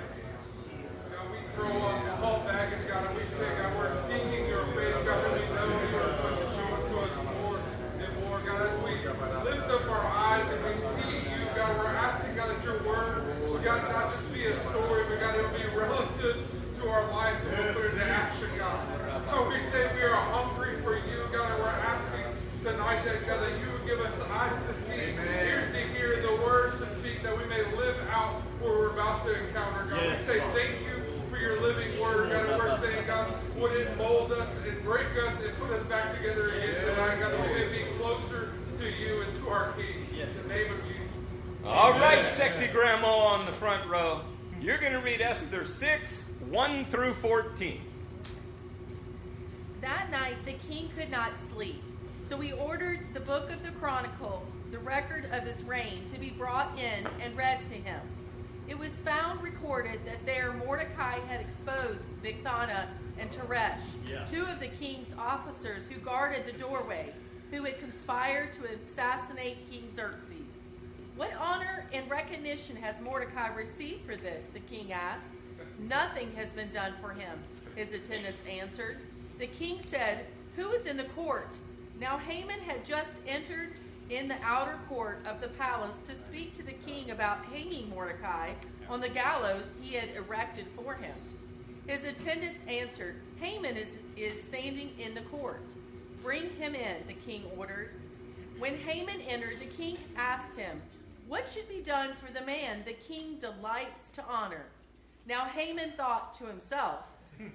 God, 1.11 1.31
we 1.31 1.37
throw 1.53 1.67
up 1.67 2.05
the 2.05 2.15
whole 2.21 2.45
baggage, 2.45 2.87
God, 2.87 3.07
and 3.07 3.15
we 3.17 3.23
say, 3.23 3.49
God, 3.57 3.77
we're 3.77 3.95
seeking 3.95 4.47
your 4.47 4.65
face, 4.77 4.95
God, 5.05 5.25
and 5.25 5.33
we 5.33 5.45
know 5.55 5.67
you 5.89 5.97
are 5.97 6.13
going 6.21 6.37
to 6.37 6.47
show 6.53 6.69
it 6.77 6.89
to 6.89 6.95
us 6.99 7.15
more 7.25 7.59
and 7.99 8.13
more. 8.21 8.39
God, 8.45 8.61
as 8.69 8.77
we 8.85 8.91
lift 9.49 9.69
up 9.69 9.89
our 9.89 10.05
eyes 10.05 10.20
see 11.61 11.67
you, 11.67 11.77
God, 11.77 11.79
we're 11.79 11.95
asking, 11.95 12.35
God, 12.35 12.55
that 12.55 12.63
your 12.63 12.77
word, 12.83 13.23
God, 13.63 13.91
not 13.91 14.11
just 14.13 14.33
be 14.33 14.45
a 14.45 14.55
story, 14.55 15.03
but 15.09 15.19
God, 15.19 15.35
it'll 15.35 15.51
be 15.51 15.65
relative 15.77 16.37
to 16.79 16.89
our 16.89 17.09
lives 17.11 17.45
and 17.45 17.57
we'll 17.57 17.73
put 17.73 17.85
it 17.85 17.93
into 17.93 18.05
action, 18.05 18.49
God. 18.57 18.87
God, 19.29 19.47
we 19.49 19.59
say 19.69 19.89
we 19.95 20.01
are 20.01 20.15
hungry 20.33 20.77
for 20.81 20.95
you, 20.95 21.27
God, 21.31 21.51
and 21.51 21.61
we're 21.61 21.69
asking 21.69 22.25
tonight 22.63 23.03
that, 23.05 23.25
God, 23.27 23.41
that 23.41 23.59
you 23.59 23.71
would 23.71 23.85
give 23.85 23.99
us 24.01 24.19
eyes 24.31 24.59
to 24.67 24.73
see, 24.73 25.13
ears 25.45 25.71
to 25.73 25.79
hear, 25.93 26.21
the 26.21 26.33
words 26.43 26.77
to 26.79 26.87
speak, 26.87 27.21
that 27.23 27.37
we 27.37 27.45
may 27.45 27.63
live 27.77 27.97
out 28.09 28.41
what 28.59 28.71
we're 28.71 28.89
about 28.91 29.23
to 29.25 29.47
encounter, 29.47 29.85
God. 29.89 30.11
We 30.11 30.17
say 30.17 30.39
thank 30.53 30.81
you 30.85 31.03
for 31.29 31.37
your 31.37 31.61
living 31.61 31.89
word, 31.99 32.31
God, 32.31 32.49
and 32.49 32.57
we're 32.57 32.77
saying, 32.77 33.05
God, 33.07 33.33
would 33.57 33.73
it 33.73 33.95
mold 33.97 34.31
us 34.33 34.57
and 34.67 34.83
break 34.83 35.07
us 35.27 35.41
and 35.43 35.55
put 35.57 35.71
us 35.71 35.83
back 35.85 36.15
together 36.17 36.49
again 36.49 36.75
tonight, 36.81 37.19
God, 37.19 37.31
that 37.33 37.41
we 37.41 37.53
may 37.53 37.69
be 37.69 37.85
closer 37.99 38.53
to 38.77 38.85
you 38.91 39.21
and 39.21 39.33
to 39.33 39.49
our 39.49 39.73
King. 39.73 40.05
In 40.19 40.47
the 40.47 40.53
name 40.53 40.71
of 40.71 40.81
Jesus. 40.87 41.01
All 41.65 41.93
right, 41.93 42.27
sexy 42.27 42.67
grandma 42.67 43.07
on 43.07 43.45
the 43.45 43.51
front 43.51 43.87
row. 43.87 44.21
You're 44.61 44.77
going 44.77 44.93
to 44.93 44.99
read 44.99 45.21
Esther 45.21 45.65
6, 45.65 46.29
1 46.49 46.85
through 46.85 47.13
14. 47.15 47.81
That 49.81 50.11
night 50.11 50.35
the 50.45 50.53
king 50.53 50.89
could 50.95 51.09
not 51.09 51.31
sleep. 51.49 51.81
So 52.29 52.37
he 52.39 52.51
ordered 52.53 52.99
the 53.13 53.19
book 53.19 53.51
of 53.51 53.63
the 53.63 53.71
Chronicles, 53.71 54.51
the 54.71 54.77
record 54.77 55.25
of 55.31 55.43
his 55.43 55.63
reign, 55.63 56.03
to 56.13 56.19
be 56.19 56.29
brought 56.29 56.77
in 56.77 57.07
and 57.21 57.35
read 57.35 57.63
to 57.69 57.73
him. 57.73 57.99
It 58.67 58.77
was 58.77 58.91
found 58.99 59.41
recorded 59.41 59.99
that 60.05 60.25
there 60.25 60.53
Mordecai 60.53 61.19
had 61.27 61.41
exposed 61.41 62.03
Bigthana 62.23 62.85
and 63.17 63.31
Teresh, 63.31 63.81
Yeah. 64.07 64.23
two 64.25 64.45
of 64.45 64.59
the 64.59 64.67
king's 64.67 65.13
officers 65.17 65.83
who 65.89 65.99
guarded 65.99 66.45
the 66.45 66.53
doorway, 66.53 67.13
who 67.49 67.63
had 67.63 67.79
conspired 67.79 68.53
to 68.53 68.65
assassinate 68.65 69.69
King 69.69 69.89
Xerxes. 69.93 70.40
What 71.21 71.35
honor 71.39 71.85
and 71.93 72.09
recognition 72.09 72.75
has 72.77 72.99
Mordecai 72.99 73.53
received 73.53 74.07
for 74.07 74.15
this? 74.15 74.43
The 74.55 74.59
king 74.59 74.91
asked. 74.91 75.35
Nothing 75.77 76.31
has 76.35 76.51
been 76.51 76.71
done 76.71 76.93
for 76.99 77.11
him, 77.11 77.37
his 77.75 77.93
attendants 77.93 78.41
answered. 78.49 78.97
The 79.37 79.45
king 79.45 79.83
said, 79.83 80.25
Who 80.55 80.71
is 80.71 80.87
in 80.87 80.97
the 80.97 81.03
court? 81.03 81.53
Now 81.99 82.17
Haman 82.17 82.59
had 82.61 82.83
just 82.83 83.11
entered 83.27 83.73
in 84.09 84.29
the 84.29 84.37
outer 84.41 84.79
court 84.89 85.19
of 85.27 85.41
the 85.41 85.49
palace 85.49 86.01
to 86.07 86.15
speak 86.15 86.55
to 86.55 86.63
the 86.63 86.71
king 86.71 87.11
about 87.11 87.45
hanging 87.45 87.87
Mordecai 87.91 88.53
on 88.89 88.99
the 88.99 89.07
gallows 89.07 89.65
he 89.79 89.93
had 89.93 90.09
erected 90.15 90.65
for 90.75 90.95
him. 90.95 91.13
His 91.85 92.03
attendants 92.03 92.63
answered, 92.67 93.17
Haman 93.39 93.77
is, 93.77 93.89
is 94.17 94.41
standing 94.41 94.89
in 94.97 95.13
the 95.13 95.21
court. 95.21 95.71
Bring 96.23 96.49
him 96.55 96.73
in, 96.73 96.95
the 97.05 97.13
king 97.13 97.43
ordered. 97.55 97.91
When 98.57 98.75
Haman 98.77 99.21
entered, 99.21 99.59
the 99.59 99.65
king 99.65 99.99
asked 100.17 100.55
him, 100.55 100.81
What 101.31 101.47
should 101.47 101.69
be 101.69 101.79
done 101.79 102.09
for 102.21 102.29
the 102.29 102.45
man 102.45 102.83
the 102.83 102.91
king 102.91 103.37
delights 103.39 104.09
to 104.15 104.23
honor? 104.25 104.65
Now 105.25 105.45
Haman 105.45 105.91
thought 105.91 106.33
to 106.33 106.45
himself, 106.45 107.05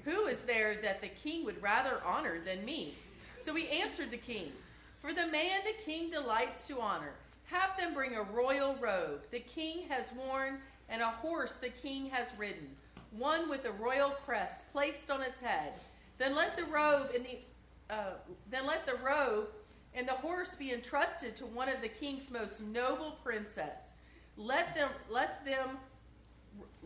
Who 0.05 0.29
is 0.29 0.39
there 0.41 0.77
that 0.77 1.03
the 1.03 1.09
king 1.09 1.45
would 1.45 1.63
rather 1.63 2.01
honor 2.03 2.41
than 2.43 2.65
me? 2.65 2.95
So 3.45 3.55
he 3.55 3.69
answered 3.69 4.11
the 4.11 4.17
king, 4.17 4.53
For 4.99 5.13
the 5.13 5.27
man 5.27 5.61
the 5.67 5.85
king 5.85 6.09
delights 6.09 6.67
to 6.69 6.81
honor, 6.81 7.13
have 7.45 7.77
them 7.77 7.93
bring 7.93 8.15
a 8.15 8.23
royal 8.23 8.77
robe 8.77 9.21
the 9.31 9.41
king 9.41 9.87
has 9.91 10.11
worn 10.15 10.61
and 10.89 11.03
a 11.03 11.11
horse 11.11 11.57
the 11.57 11.69
king 11.69 12.09
has 12.09 12.29
ridden, 12.39 12.71
one 13.11 13.47
with 13.47 13.67
a 13.67 13.73
royal 13.73 14.15
crest 14.25 14.65
placed 14.73 15.11
on 15.11 15.21
its 15.21 15.43
head. 15.43 15.75
Then 16.17 16.35
let 16.35 16.57
the 16.57 16.65
robe 16.65 17.11
and 17.15 17.27
the 17.27 17.95
uh, 17.95 18.15
then 18.51 18.65
let 18.67 18.87
the 18.87 18.97
robe 19.05 19.49
and 19.97 20.07
the 20.07 20.13
horse 20.13 20.55
be 20.55 20.73
entrusted 20.73 21.35
to 21.37 21.47
one 21.47 21.69
of 21.69 21.81
the 21.81 21.89
king's 21.89 22.31
most 22.31 22.61
noble 22.61 23.17
princess. 23.25 23.81
Let 24.37 24.75
them 24.75 24.91
let 25.11 25.45
them 25.45 25.79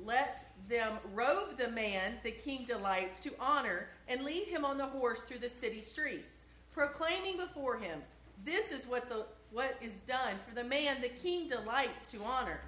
let 0.05 0.47
them 0.69 0.99
robe 1.13 1.59
the 1.59 1.69
man 1.69 2.15
the 2.23 2.31
king 2.31 2.65
delights 2.65 3.21
to 3.21 3.33
honor 3.39 3.89
and 4.09 4.25
lead 4.25 4.45
him 4.45 4.65
on 4.65 4.79
the 4.79 4.87
horse 4.87 5.21
through 5.23 5.39
the 5.39 5.49
city 5.49 5.83
streets, 5.83 6.45
proclaiming 6.73 7.37
before 7.37 7.77
him, 7.77 8.01
This 8.45 8.71
is 8.71 8.87
what 8.87 9.09
the 9.09 9.27
what 9.51 9.77
is 9.81 10.01
done 10.03 10.37
for 10.49 10.55
the 10.55 10.65
man 10.65 11.01
the 11.03 11.09
king 11.09 11.49
delights 11.49 12.07
to 12.13 12.23
honor. 12.23 12.61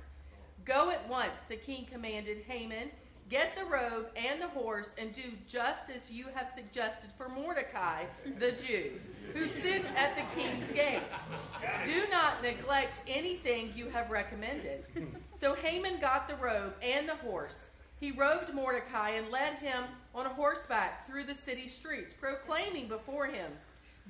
Go 0.64 0.90
at 0.90 1.08
once, 1.08 1.40
the 1.48 1.56
king 1.56 1.86
commanded 1.90 2.38
Haman. 2.48 2.90
Get 3.32 3.56
the 3.56 3.64
robe 3.64 4.08
and 4.14 4.42
the 4.42 4.48
horse 4.48 4.90
and 4.98 5.10
do 5.10 5.22
just 5.48 5.88
as 5.88 6.10
you 6.10 6.26
have 6.34 6.50
suggested 6.54 7.08
for 7.16 7.30
Mordecai, 7.30 8.04
the 8.38 8.52
Jew, 8.52 9.00
who 9.32 9.48
sits 9.48 9.86
at 9.96 10.14
the 10.14 10.38
king's 10.38 10.70
gate. 10.72 11.00
Do 11.82 12.02
not 12.10 12.42
neglect 12.42 13.00
anything 13.08 13.72
you 13.74 13.88
have 13.88 14.10
recommended. 14.10 14.84
So 15.32 15.54
Haman 15.54 15.98
got 15.98 16.28
the 16.28 16.36
robe 16.36 16.74
and 16.82 17.08
the 17.08 17.14
horse. 17.14 17.70
He 18.00 18.10
robed 18.10 18.52
Mordecai 18.52 19.12
and 19.12 19.30
led 19.30 19.54
him 19.54 19.84
on 20.14 20.26
horseback 20.26 21.06
through 21.06 21.24
the 21.24 21.34
city 21.34 21.68
streets, 21.68 22.12
proclaiming 22.12 22.86
before 22.86 23.28
him, 23.28 23.50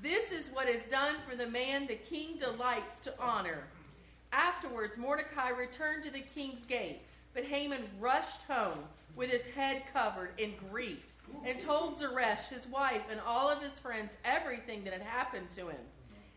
This 0.03 0.33
is 0.33 0.51
what 0.53 0.69
is 0.69 0.87
done 0.87 1.15
for 1.31 1.37
the 1.37 1.47
man 1.49 1.87
the 1.87 1.95
king 1.95 2.39
delights 2.39 2.99
to 2.99 3.15
honor. 3.21 3.69
Afterwards, 4.33 4.99
Mordecai 4.99 5.51
returned 5.51 6.03
to 6.03 6.11
the 6.11 6.23
king's 6.23 6.65
gate, 6.65 7.03
but 7.35 7.45
Haman 7.45 7.83
rushed 8.01 8.43
home 8.45 8.79
with 9.17 9.31
his 9.31 9.43
head 9.55 9.83
covered 9.93 10.31
in 10.39 10.55
grief 10.71 11.05
and 11.45 11.59
told 11.59 11.99
Zeresh, 11.99 12.49
his 12.49 12.67
wife, 12.67 13.03
and 13.11 13.21
all 13.27 13.49
of 13.49 13.63
his 13.63 13.79
friends 13.79 14.13
everything 14.25 14.85
that 14.85 14.93
had 14.93 15.03
happened 15.03 15.49
to 15.51 15.69
him. 15.69 15.81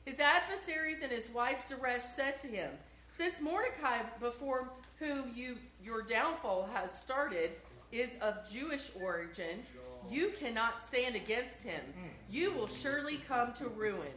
His 0.05 0.19
adversaries 0.19 0.99
and 1.01 1.11
his 1.11 1.29
wife 1.29 1.67
Zeresh 1.67 2.03
said 2.03 2.39
to 2.39 2.47
him, 2.47 2.71
Since 3.13 3.41
Mordecai, 3.41 4.03
before 4.19 4.69
whom 4.99 5.31
you, 5.35 5.57
your 5.83 6.01
downfall 6.01 6.69
has 6.73 6.91
started, 6.91 7.51
is 7.91 8.09
of 8.21 8.49
Jewish 8.49 8.91
origin, 8.99 9.63
you 10.09 10.31
cannot 10.37 10.83
stand 10.83 11.15
against 11.15 11.63
him. 11.63 11.81
You 12.29 12.51
will 12.51 12.67
surely 12.67 13.17
come 13.27 13.53
to 13.53 13.67
ruin. 13.67 14.13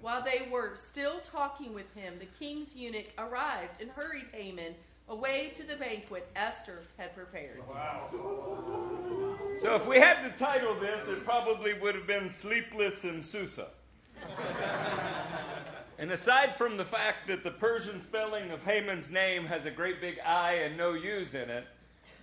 While 0.00 0.22
they 0.24 0.48
were 0.50 0.72
still 0.76 1.20
talking 1.20 1.74
with 1.74 1.92
him, 1.94 2.14
the 2.18 2.26
king's 2.26 2.74
eunuch 2.74 3.10
arrived 3.18 3.80
and 3.80 3.90
hurried 3.90 4.26
Haman 4.32 4.74
away 5.12 5.52
to 5.54 5.62
the 5.62 5.76
banquet 5.76 6.26
Esther 6.34 6.80
had 6.96 7.14
prepared. 7.14 7.60
Wow. 7.68 8.08
So 9.54 9.74
if 9.74 9.86
we 9.86 9.98
had 9.98 10.22
to 10.22 10.38
title 10.38 10.74
this, 10.74 11.06
it 11.06 11.24
probably 11.24 11.74
would 11.74 11.94
have 11.94 12.06
been 12.06 12.30
Sleepless 12.30 13.04
in 13.04 13.22
Susa. 13.22 13.68
and 15.98 16.10
aside 16.10 16.56
from 16.56 16.78
the 16.78 16.84
fact 16.84 17.28
that 17.28 17.44
the 17.44 17.50
Persian 17.50 18.00
spelling 18.00 18.50
of 18.50 18.64
Haman's 18.64 19.10
name 19.10 19.44
has 19.44 19.66
a 19.66 19.70
great 19.70 20.00
big 20.00 20.18
I 20.24 20.54
and 20.54 20.78
no 20.78 20.94
U's 20.94 21.34
in 21.34 21.50
it, 21.50 21.66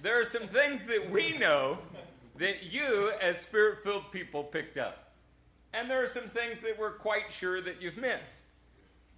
there 0.01 0.19
are 0.19 0.25
some 0.25 0.47
things 0.47 0.85
that 0.85 1.11
we 1.11 1.37
know 1.37 1.77
that 2.37 2.71
you, 2.73 3.11
as 3.21 3.39
spirit 3.39 3.83
filled 3.83 4.11
people, 4.11 4.43
picked 4.43 4.77
up. 4.77 5.11
And 5.73 5.89
there 5.89 6.03
are 6.03 6.07
some 6.07 6.23
things 6.23 6.59
that 6.61 6.79
we're 6.79 6.93
quite 6.93 7.31
sure 7.31 7.61
that 7.61 7.81
you've 7.81 7.97
missed. 7.97 8.41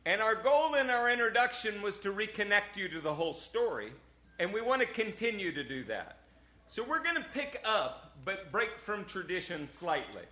And 0.05 0.21
our 0.21 0.35
goal 0.35 0.75
in 0.75 0.89
our 0.89 1.11
introduction 1.11 1.81
was 1.81 1.97
to 1.99 2.11
reconnect 2.11 2.75
you 2.75 2.89
to 2.89 2.99
the 2.99 3.13
whole 3.13 3.35
story, 3.35 3.91
and 4.39 4.51
we 4.51 4.61
want 4.61 4.81
to 4.81 4.87
continue 4.87 5.51
to 5.51 5.63
do 5.63 5.83
that. 5.83 6.17
So 6.67 6.83
we're 6.83 7.03
going 7.03 7.17
to 7.17 7.25
pick 7.33 7.61
up, 7.65 8.15
but 8.25 8.51
break 8.51 8.77
from 8.79 9.05
tradition 9.05 9.69
slightly. 9.69 10.23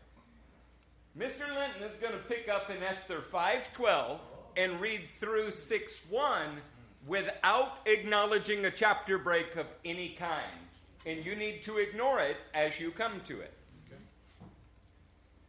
Mr. 1.18 1.48
Linton 1.48 1.84
is 1.84 1.96
going 1.98 2.14
to 2.14 2.20
pick 2.20 2.50
up 2.50 2.70
in 2.72 2.82
Esther 2.82 3.22
5:12 3.32 4.20
and 4.58 4.80
read 4.82 5.08
through 5.20 5.52
6:1 5.52 6.62
without 7.06 7.80
acknowledging 7.88 8.66
a 8.66 8.72
chapter 8.72 9.18
break 9.18 9.56
of 9.56 9.68
any 9.86 10.10
kind. 10.10 10.58
And 11.06 11.24
you 11.26 11.36
need 11.36 11.62
to 11.64 11.78
ignore 11.78 12.20
it 12.22 12.38
as 12.54 12.80
you 12.80 12.92
come 12.92 13.22
to 13.26 13.40
it. 13.40 13.54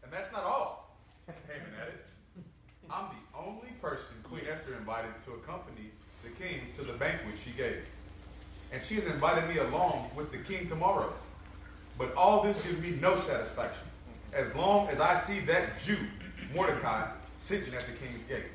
And 0.03 0.13
that's 0.13 0.31
not 0.33 0.45
all. 0.45 0.97
I'm 2.89 3.09
the 3.09 3.30
person 3.81 4.15
Queen 4.25 4.43
Esther 4.51 4.75
invited 4.77 5.11
to 5.25 5.33
accompany 5.33 5.91
the 6.23 6.31
king 6.31 6.61
to 6.77 6.85
the 6.85 6.93
banquet 6.95 7.35
she 7.43 7.51
gave. 7.51 7.79
And 8.73 8.83
she 8.83 8.95
has 8.97 9.07
invited 9.07 9.49
me 9.49 9.59
along 9.59 10.11
with 10.15 10.31
the 10.31 10.39
king 10.39 10.69
tomorrow. 10.69 11.13
But 11.99 12.15
all 12.15 12.43
this 12.43 12.63
gives 12.63 12.81
me 12.81 12.91
no 13.01 13.17
satisfaction, 13.17 13.85
as 14.33 14.55
long 14.55 14.89
as 14.89 15.01
I 15.01 15.17
see 15.17 15.41
that 15.41 15.83
Jew, 15.85 15.99
Mordecai, 16.55 17.09
sitting 17.37 17.75
at 17.75 17.87
the 17.87 17.93
king's 17.93 18.23
gate. 18.25 18.47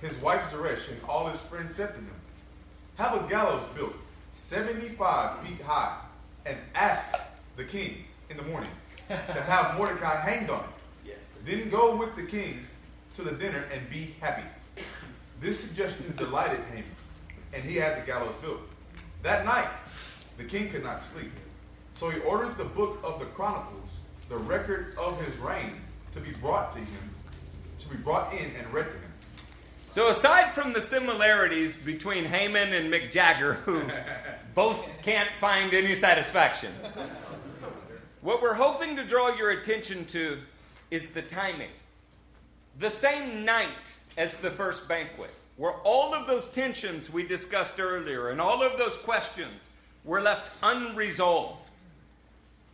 His 0.00 0.16
wife 0.18 0.50
Zeresh 0.50 0.88
and 0.88 0.98
all 1.08 1.28
his 1.28 1.40
friends 1.40 1.74
said 1.74 1.90
to 1.90 1.94
him, 1.94 2.10
Have 2.96 3.24
a 3.24 3.28
gallows 3.28 3.62
built 3.74 3.94
75 4.34 5.38
feet 5.40 5.60
high, 5.62 5.96
and 6.44 6.56
ask 6.74 7.06
the 7.56 7.64
king 7.64 8.04
in 8.28 8.36
the 8.36 8.42
morning 8.42 8.70
to 9.08 9.14
have 9.42 9.78
Mordecai 9.78 10.16
hanged 10.16 10.50
on 10.50 10.60
it. 10.60 10.66
Then 11.44 11.68
go 11.68 11.96
with 11.96 12.16
the 12.16 12.24
king 12.24 12.66
to 13.14 13.22
the 13.22 13.32
dinner 13.32 13.64
and 13.72 13.88
be 13.88 14.14
happy. 14.20 14.42
This 15.40 15.58
suggestion 15.60 16.14
delighted 16.16 16.60
Haman, 16.70 16.84
and 17.52 17.62
he 17.62 17.76
had 17.76 18.02
the 18.02 18.06
gallows 18.06 18.34
built. 18.40 18.60
That 19.22 19.44
night, 19.44 19.68
the 20.36 20.44
king 20.44 20.70
could 20.70 20.82
not 20.82 21.02
sleep. 21.02 21.30
So 21.92 22.10
he 22.10 22.20
ordered 22.20 22.58
the 22.58 22.64
book 22.64 22.98
of 23.04 23.20
the 23.20 23.26
Chronicles, 23.26 23.88
the 24.28 24.38
record 24.38 24.94
of 24.98 25.20
his 25.24 25.36
reign, 25.38 25.80
to 26.14 26.20
be 26.20 26.32
brought 26.32 26.72
to 26.72 26.78
him, 26.78 27.10
to 27.78 27.88
be 27.88 27.96
brought 27.96 28.32
in 28.32 28.50
and 28.58 28.72
read 28.72 28.86
to 28.86 28.94
him. 28.94 29.12
So, 29.88 30.08
aside 30.08 30.50
from 30.50 30.72
the 30.72 30.80
similarities 30.80 31.76
between 31.76 32.24
Haman 32.24 32.72
and 32.72 32.92
Mick 32.92 33.12
Jagger, 33.12 33.54
who 33.54 33.82
both 34.54 34.84
can't 35.02 35.28
find 35.38 35.72
any 35.72 35.94
satisfaction, 35.94 36.72
what 38.20 38.42
we're 38.42 38.54
hoping 38.54 38.96
to 38.96 39.04
draw 39.04 39.36
your 39.36 39.50
attention 39.50 40.04
to 40.06 40.38
is 40.90 41.10
the 41.10 41.22
timing. 41.22 41.70
The 42.78 42.90
same 42.90 43.44
night 43.44 43.68
as 44.16 44.36
the 44.38 44.50
first 44.50 44.88
banquet, 44.88 45.30
where 45.56 45.74
all 45.84 46.14
of 46.14 46.26
those 46.26 46.48
tensions 46.48 47.12
we 47.12 47.26
discussed 47.26 47.78
earlier 47.78 48.28
and 48.28 48.40
all 48.40 48.62
of 48.62 48.78
those 48.78 48.96
questions 48.96 49.68
were 50.04 50.20
left 50.20 50.50
unresolved. 50.62 51.68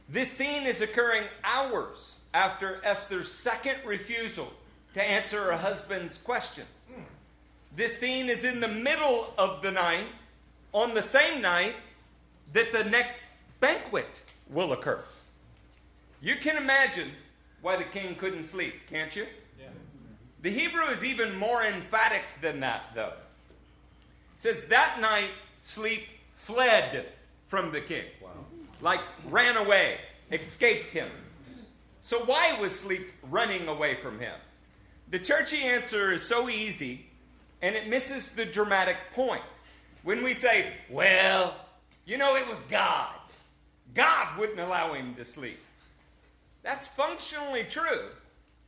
This 0.09 0.31
scene 0.31 0.67
is 0.67 0.81
occurring 0.81 1.25
hours 1.45 2.17
after 2.35 2.81
Esther's 2.85 3.31
second 3.31 3.77
refusal 3.85 4.53
to 4.95 5.03
answer 5.03 5.45
her 5.45 5.57
husband's 5.57 6.19
questions. 6.19 6.67
This 7.77 7.99
scene 7.99 8.29
is 8.29 8.45
in 8.45 8.61
the 8.61 8.69
middle 8.69 9.33
of 9.39 9.63
the 9.63 9.71
night, 9.71 10.07
on 10.73 10.95
the 10.95 11.03
same 11.03 11.41
night 11.41 11.77
that 12.53 12.73
the 12.73 12.85
next 12.85 13.35
banquet 13.61 14.25
will 14.49 14.73
occur. 14.73 15.05
You 16.21 16.37
can 16.37 16.57
imagine 16.57 17.11
why 17.63 17.77
the 17.77 17.85
king 17.85 18.17
couldn't 18.17 18.45
sleep, 18.45 18.75
can't 18.89 19.15
you? 19.15 19.27
The 20.43 20.51
Hebrew 20.51 20.85
is 20.85 21.05
even 21.05 21.37
more 21.37 21.63
emphatic 21.63 22.25
than 22.41 22.61
that, 22.61 22.83
though. 22.95 23.13
It 24.35 24.41
says 24.41 24.65
that 24.69 24.99
night 25.01 25.31
sleep 25.61 26.05
fled 26.35 27.07
from 27.47 27.73
the 27.73 27.81
king. 27.81 28.05
Wow. 28.23 28.31
Like 28.81 29.01
ran 29.29 29.57
away, 29.57 29.99
escaped 30.33 30.91
him. 30.91 31.11
So 32.01 32.25
why 32.25 32.59
was 32.59 32.73
sleep 32.73 33.11
running 33.31 33.69
away 33.69 33.97
from 33.97 34.19
him? 34.19 34.35
The 35.11 35.19
churchy 35.19 35.63
answer 35.63 36.13
is 36.13 36.23
so 36.23 36.49
easy 36.49 37.07
and 37.61 37.77
it 37.77 37.89
misses 37.89 38.31
the 38.31 38.47
dramatic 38.47 38.97
point. 39.13 39.43
When 40.03 40.23
we 40.23 40.33
say, 40.33 40.67
well, 40.89 41.55
you 42.07 42.17
know, 42.17 42.37
it 42.37 42.49
was 42.49 42.63
God, 42.63 43.15
God 43.95 44.39
wouldn't 44.39 44.61
allow 44.61 44.95
him 44.95 45.15
to 45.17 45.25
sleep. 45.25 45.59
That's 46.63 46.87
functionally 46.87 47.65
true, 47.69 48.09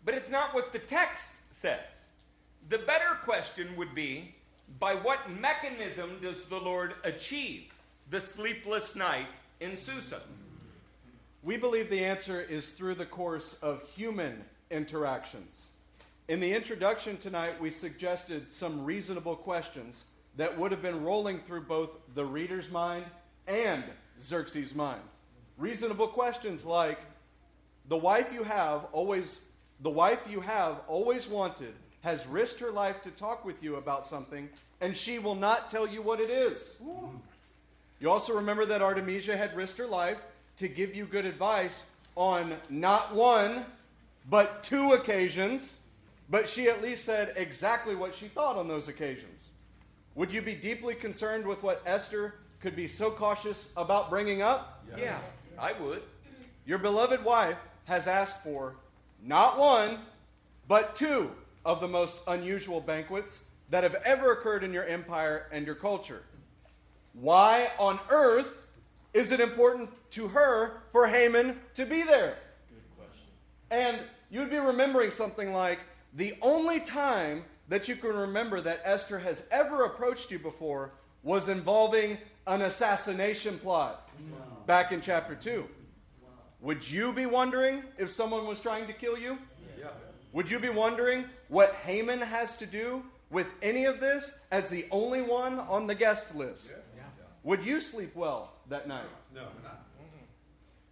but 0.04 0.14
it's 0.14 0.30
not 0.30 0.54
what 0.54 0.72
the 0.72 0.78
text 0.78 1.32
says. 1.52 1.80
The 2.68 2.78
better 2.78 3.18
question 3.24 3.76
would 3.76 3.94
be 3.94 4.34
by 4.78 4.94
what 4.94 5.30
mechanism 5.30 6.18
does 6.22 6.44
the 6.46 6.58
Lord 6.58 6.94
achieve 7.04 7.64
the 8.10 8.20
sleepless 8.20 8.96
night 8.96 9.38
in 9.60 9.76
Susa? 9.76 10.22
We 11.42 11.56
believe 11.56 11.90
the 11.90 12.04
answer 12.04 12.40
is 12.40 12.70
through 12.70 12.94
the 12.94 13.06
course 13.06 13.58
of 13.62 13.82
human 13.94 14.44
interactions. 14.70 15.70
In 16.28 16.40
the 16.40 16.54
introduction 16.54 17.16
tonight, 17.16 17.60
we 17.60 17.70
suggested 17.70 18.50
some 18.50 18.84
reasonable 18.84 19.36
questions 19.36 20.04
that 20.36 20.56
would 20.56 20.70
have 20.70 20.80
been 20.80 21.04
rolling 21.04 21.40
through 21.40 21.62
both 21.62 21.90
the 22.14 22.24
reader's 22.24 22.70
mind 22.70 23.04
and 23.46 23.82
Xerxes' 24.20 24.74
mind. 24.74 25.02
Reasonable 25.58 26.08
questions 26.08 26.64
like 26.64 27.00
the 27.88 27.96
wife 27.96 28.32
you 28.32 28.44
have 28.44 28.86
always 28.92 29.44
the 29.82 29.90
wife 29.90 30.20
you 30.30 30.40
have 30.40 30.80
always 30.86 31.28
wanted 31.28 31.74
has 32.02 32.26
risked 32.26 32.60
her 32.60 32.70
life 32.70 33.02
to 33.02 33.10
talk 33.10 33.44
with 33.44 33.62
you 33.62 33.76
about 33.76 34.06
something 34.06 34.48
and 34.80 34.96
she 34.96 35.18
will 35.18 35.34
not 35.34 35.70
tell 35.70 35.86
you 35.86 36.02
what 36.02 36.20
it 36.20 36.30
is. 36.30 36.80
You 38.00 38.10
also 38.10 38.34
remember 38.34 38.64
that 38.66 38.82
Artemisia 38.82 39.36
had 39.36 39.56
risked 39.56 39.78
her 39.78 39.86
life 39.86 40.18
to 40.56 40.68
give 40.68 40.94
you 40.94 41.04
good 41.04 41.24
advice 41.24 41.90
on 42.16 42.56
not 42.68 43.14
one 43.14 43.64
but 44.28 44.62
two 44.62 44.92
occasions 44.92 45.78
but 46.30 46.48
she 46.48 46.68
at 46.68 46.82
least 46.82 47.04
said 47.04 47.34
exactly 47.36 47.94
what 47.94 48.14
she 48.14 48.26
thought 48.26 48.56
on 48.56 48.68
those 48.68 48.88
occasions. 48.88 49.50
Would 50.14 50.32
you 50.32 50.42
be 50.42 50.54
deeply 50.54 50.94
concerned 50.94 51.46
with 51.46 51.62
what 51.62 51.82
Esther 51.86 52.34
could 52.60 52.76
be 52.76 52.86
so 52.86 53.10
cautious 53.10 53.72
about 53.76 54.10
bringing 54.10 54.42
up? 54.42 54.84
Yeah, 54.96 55.18
I 55.58 55.72
would. 55.72 56.02
Your 56.64 56.78
beloved 56.78 57.24
wife 57.24 57.56
has 57.84 58.06
asked 58.06 58.42
for 58.42 58.76
not 59.24 59.58
one, 59.58 59.98
but 60.68 60.96
two 60.96 61.30
of 61.64 61.80
the 61.80 61.88
most 61.88 62.18
unusual 62.26 62.80
banquets 62.80 63.44
that 63.70 63.82
have 63.84 63.94
ever 64.04 64.32
occurred 64.32 64.64
in 64.64 64.72
your 64.72 64.84
empire 64.84 65.46
and 65.52 65.64
your 65.64 65.74
culture. 65.74 66.22
Why 67.14 67.70
on 67.78 68.00
earth 68.10 68.58
is 69.14 69.32
it 69.32 69.40
important 69.40 69.90
to 70.10 70.28
her 70.28 70.82
for 70.92 71.06
Haman 71.06 71.60
to 71.74 71.84
be 71.84 72.02
there? 72.02 72.36
Good 72.68 72.96
question. 72.96 73.26
And 73.70 73.98
you'd 74.30 74.50
be 74.50 74.58
remembering 74.58 75.10
something 75.10 75.52
like 75.52 75.80
the 76.14 76.34
only 76.42 76.80
time 76.80 77.44
that 77.68 77.88
you 77.88 77.96
can 77.96 78.14
remember 78.14 78.60
that 78.60 78.82
Esther 78.84 79.18
has 79.18 79.46
ever 79.50 79.84
approached 79.84 80.30
you 80.30 80.38
before 80.38 80.92
was 81.22 81.48
involving 81.48 82.18
an 82.46 82.62
assassination 82.62 83.58
plot 83.58 84.10
wow. 84.30 84.38
back 84.66 84.92
in 84.92 85.00
chapter 85.00 85.34
2. 85.34 85.66
Wow. 86.62 86.68
Would 86.68 86.88
you 86.90 87.12
be 87.12 87.26
wondering 87.26 87.82
if 87.98 88.08
someone 88.10 88.46
was 88.46 88.60
trying 88.60 88.86
to 88.86 88.92
kill 88.92 89.18
you? 89.18 89.38
Yeah. 89.78 89.88
Would 90.32 90.50
you 90.50 90.58
be 90.58 90.68
wondering 90.68 91.24
what 91.48 91.74
Haman 91.84 92.20
has 92.20 92.56
to 92.56 92.66
do 92.66 93.02
with 93.30 93.48
any 93.62 93.84
of 93.84 94.00
this 94.00 94.38
as 94.50 94.68
the 94.68 94.86
only 94.90 95.22
one 95.22 95.58
on 95.58 95.86
the 95.86 95.94
guest 95.94 96.34
list? 96.34 96.72
Yeah. 96.96 97.02
Would 97.44 97.64
you 97.64 97.80
sleep 97.80 98.14
well 98.14 98.52
that 98.68 98.86
night? 98.86 99.06
No, 99.34 99.42
not. 99.62 99.84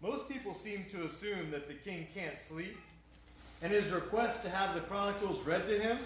Most 0.03 0.29
people 0.29 0.55
seem 0.55 0.87
to 0.93 1.05
assume 1.05 1.51
that 1.51 1.69
the 1.69 1.75
king 1.75 2.07
can't 2.15 2.39
sleep 2.39 2.79
and 3.63 3.71
his 3.71 3.91
request 3.91 4.43
to 4.43 4.49
have 4.49 4.75
the 4.75 4.81
Chronicles 4.81 5.45
read 5.47 5.67
to 5.67 5.79
him 5.79 5.99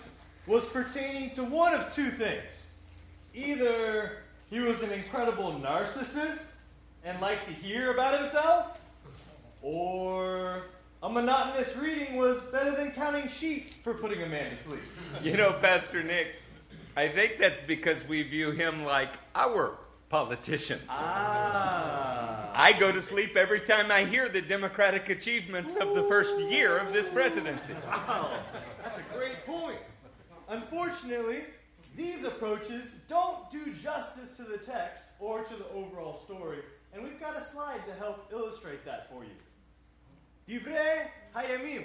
was 0.46 0.64
pertaining 0.64 1.31
to 1.31 1.44
one 1.44 1.72
of 1.72 1.94
two 1.94 2.11
things. 2.11 2.42
Either 3.33 4.18
he 4.50 4.59
was 4.59 4.83
an 4.83 4.90
incredible 4.90 5.53
narcissist 5.53 6.42
and 7.05 7.20
liked 7.20 7.46
to 7.46 7.53
hear 7.53 7.92
about 7.92 8.18
himself, 8.18 8.81
or 9.64 10.62
a 11.03 11.09
monotonous 11.09 11.74
reading 11.77 12.16
was 12.16 12.42
better 12.44 12.72
than 12.77 12.92
counting 12.92 13.27
sheep 13.29 13.70
for 13.70 13.94
putting 13.94 14.22
a 14.22 14.27
man 14.27 14.44
to 14.50 14.62
sleep. 14.62 14.83
You 15.22 15.37
know, 15.37 15.55
Pastor 15.55 16.03
Nick, 16.03 16.37
I 16.96 17.09
think 17.09 17.38
that's 17.38 17.61
because 17.61 18.07
we 18.07 18.22
view 18.22 18.50
him 18.50 18.85
like 18.85 19.14
our 19.35 19.79
politicians. 20.11 20.83
Ah. 20.88 22.53
I 22.55 22.72
go 22.72 22.92
to 22.92 23.00
sleep 23.03 23.37
every 23.37 23.61
time 23.61 23.90
I 23.90 24.05
hear 24.05 24.29
the 24.29 24.42
Democratic 24.42 25.09
achievements 25.09 25.77
of 25.77 25.94
the 25.94 26.05
first 26.05 26.38
year 26.38 26.79
of 26.79 26.92
this 26.92 27.09
presidency. 27.09 27.74
Wow, 27.87 28.38
that's 28.83 28.98
a 28.98 29.03
great 29.14 29.44
point. 29.46 29.79
Unfortunately, 30.48 31.40
these 31.96 32.24
approaches 32.24 32.85
don't 33.09 33.50
do 33.50 33.72
justice 33.72 34.37
to 34.37 34.42
the 34.42 34.59
text 34.59 35.05
or 35.18 35.42
to 35.42 35.57
the 35.57 35.68
overall 35.70 36.18
story, 36.18 36.59
and 36.92 37.03
we've 37.03 37.18
got 37.18 37.37
a 37.37 37.42
slide 37.42 37.85
to 37.87 37.94
help 37.94 38.29
illustrate 38.31 38.85
that 38.85 39.11
for 39.11 39.24
you. 39.24 39.31
Divrei 40.48 41.07
Hayamim. 41.35 41.85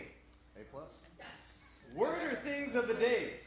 A 0.59 0.63
plus. 0.71 0.97
Yes. 1.17 1.77
Word 1.95 2.33
or 2.33 2.35
things 2.35 2.75
of 2.75 2.87
the 2.87 2.93
days. 2.93 3.39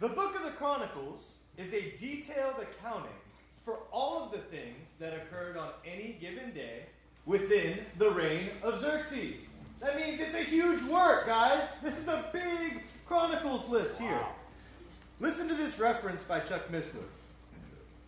The 0.00 0.08
book 0.08 0.34
of 0.36 0.44
the 0.44 0.50
Chronicles 0.52 1.34
is 1.58 1.74
a 1.74 1.92
detailed 1.98 2.56
accounting 2.60 3.12
for 3.64 3.80
all 3.92 4.24
of 4.24 4.32
the 4.32 4.38
things 4.38 4.88
that 4.98 5.12
occurred 5.12 5.58
on 5.58 5.68
any 5.84 6.16
given 6.18 6.54
day 6.54 6.84
within 7.26 7.78
the 7.98 8.10
reign 8.10 8.48
of 8.62 8.80
Xerxes. 8.80 9.40
That 9.80 9.96
means 9.96 10.20
it's 10.20 10.34
a 10.34 10.42
huge 10.42 10.82
work, 10.84 11.26
guys. 11.26 11.78
This 11.82 11.98
is 11.98 12.08
a 12.08 12.24
big 12.32 12.82
Chronicles 13.06 13.68
list 13.68 13.98
here. 13.98 14.24
Listen 15.20 15.46
to 15.48 15.54
this 15.54 15.78
reference 15.78 16.24
by 16.24 16.40
Chuck 16.40 16.70
Missler 16.72 17.04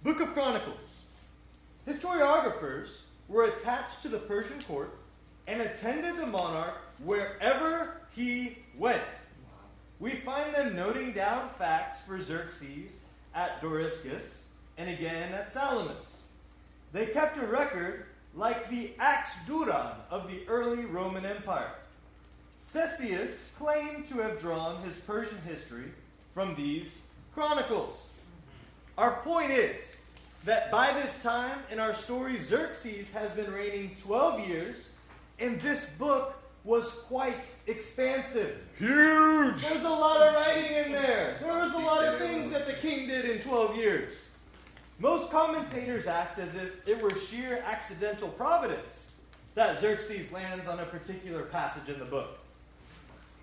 Book 0.02 0.20
of 0.20 0.32
Chronicles. 0.32 0.76
Historiographers 1.86 3.00
were 3.28 3.44
attached 3.44 4.00
to 4.02 4.08
the 4.08 4.18
Persian 4.18 4.60
court 4.62 4.96
and 5.46 5.60
attended 5.60 6.16
the 6.16 6.26
monarch 6.26 6.76
wherever 7.02 8.00
he 8.14 8.58
went. 8.76 9.02
We 9.98 10.12
find 10.12 10.54
them 10.54 10.74
noting 10.74 11.12
down 11.12 11.48
facts 11.58 12.00
for 12.00 12.20
Xerxes 12.20 13.00
at 13.34 13.60
Doriscus 13.60 14.38
and 14.76 14.90
again 14.90 15.32
at 15.32 15.50
Salamis. 15.50 16.16
They 16.92 17.06
kept 17.06 17.38
a 17.38 17.46
record 17.46 18.06
like 18.34 18.68
the 18.70 18.92
Acta 18.98 19.38
Diurna 19.46 19.94
of 20.10 20.30
the 20.30 20.40
early 20.48 20.84
Roman 20.84 21.24
Empire. 21.24 21.72
Ctesias 22.66 23.54
claimed 23.58 24.06
to 24.06 24.18
have 24.18 24.40
drawn 24.40 24.82
his 24.82 24.96
Persian 24.96 25.40
history 25.46 25.92
from 26.34 26.54
these 26.54 26.98
chronicles. 27.34 28.08
Our 28.96 29.16
point 29.22 29.50
is 29.50 29.96
that 30.44 30.70
by 30.70 30.92
this 30.92 31.22
time 31.22 31.58
in 31.70 31.78
our 31.78 31.94
story, 31.94 32.40
Xerxes 32.40 33.12
has 33.12 33.30
been 33.32 33.52
reigning 33.52 33.94
12 34.02 34.48
years, 34.48 34.88
and 35.42 35.60
this 35.60 35.86
book 35.98 36.38
was 36.64 36.88
quite 37.08 37.44
expansive. 37.66 38.56
Huge! 38.78 39.60
There's 39.60 39.82
a 39.82 39.90
lot 39.90 40.20
of 40.20 40.34
writing 40.34 40.70
in 40.76 40.92
there. 40.92 41.36
There 41.40 41.52
was 41.52 41.74
a 41.74 41.78
lot 41.78 42.04
of 42.04 42.18
things 42.18 42.50
that 42.52 42.66
the 42.66 42.74
king 42.74 43.08
did 43.08 43.24
in 43.24 43.40
12 43.40 43.76
years. 43.76 44.14
Most 45.00 45.32
commentators 45.32 46.06
act 46.06 46.38
as 46.38 46.54
if 46.54 46.86
it 46.86 47.02
were 47.02 47.14
sheer 47.16 47.64
accidental 47.66 48.28
providence 48.28 49.08
that 49.56 49.80
Xerxes 49.80 50.30
lands 50.30 50.68
on 50.68 50.78
a 50.78 50.86
particular 50.86 51.42
passage 51.42 51.88
in 51.88 51.98
the 51.98 52.04
book. 52.04 52.38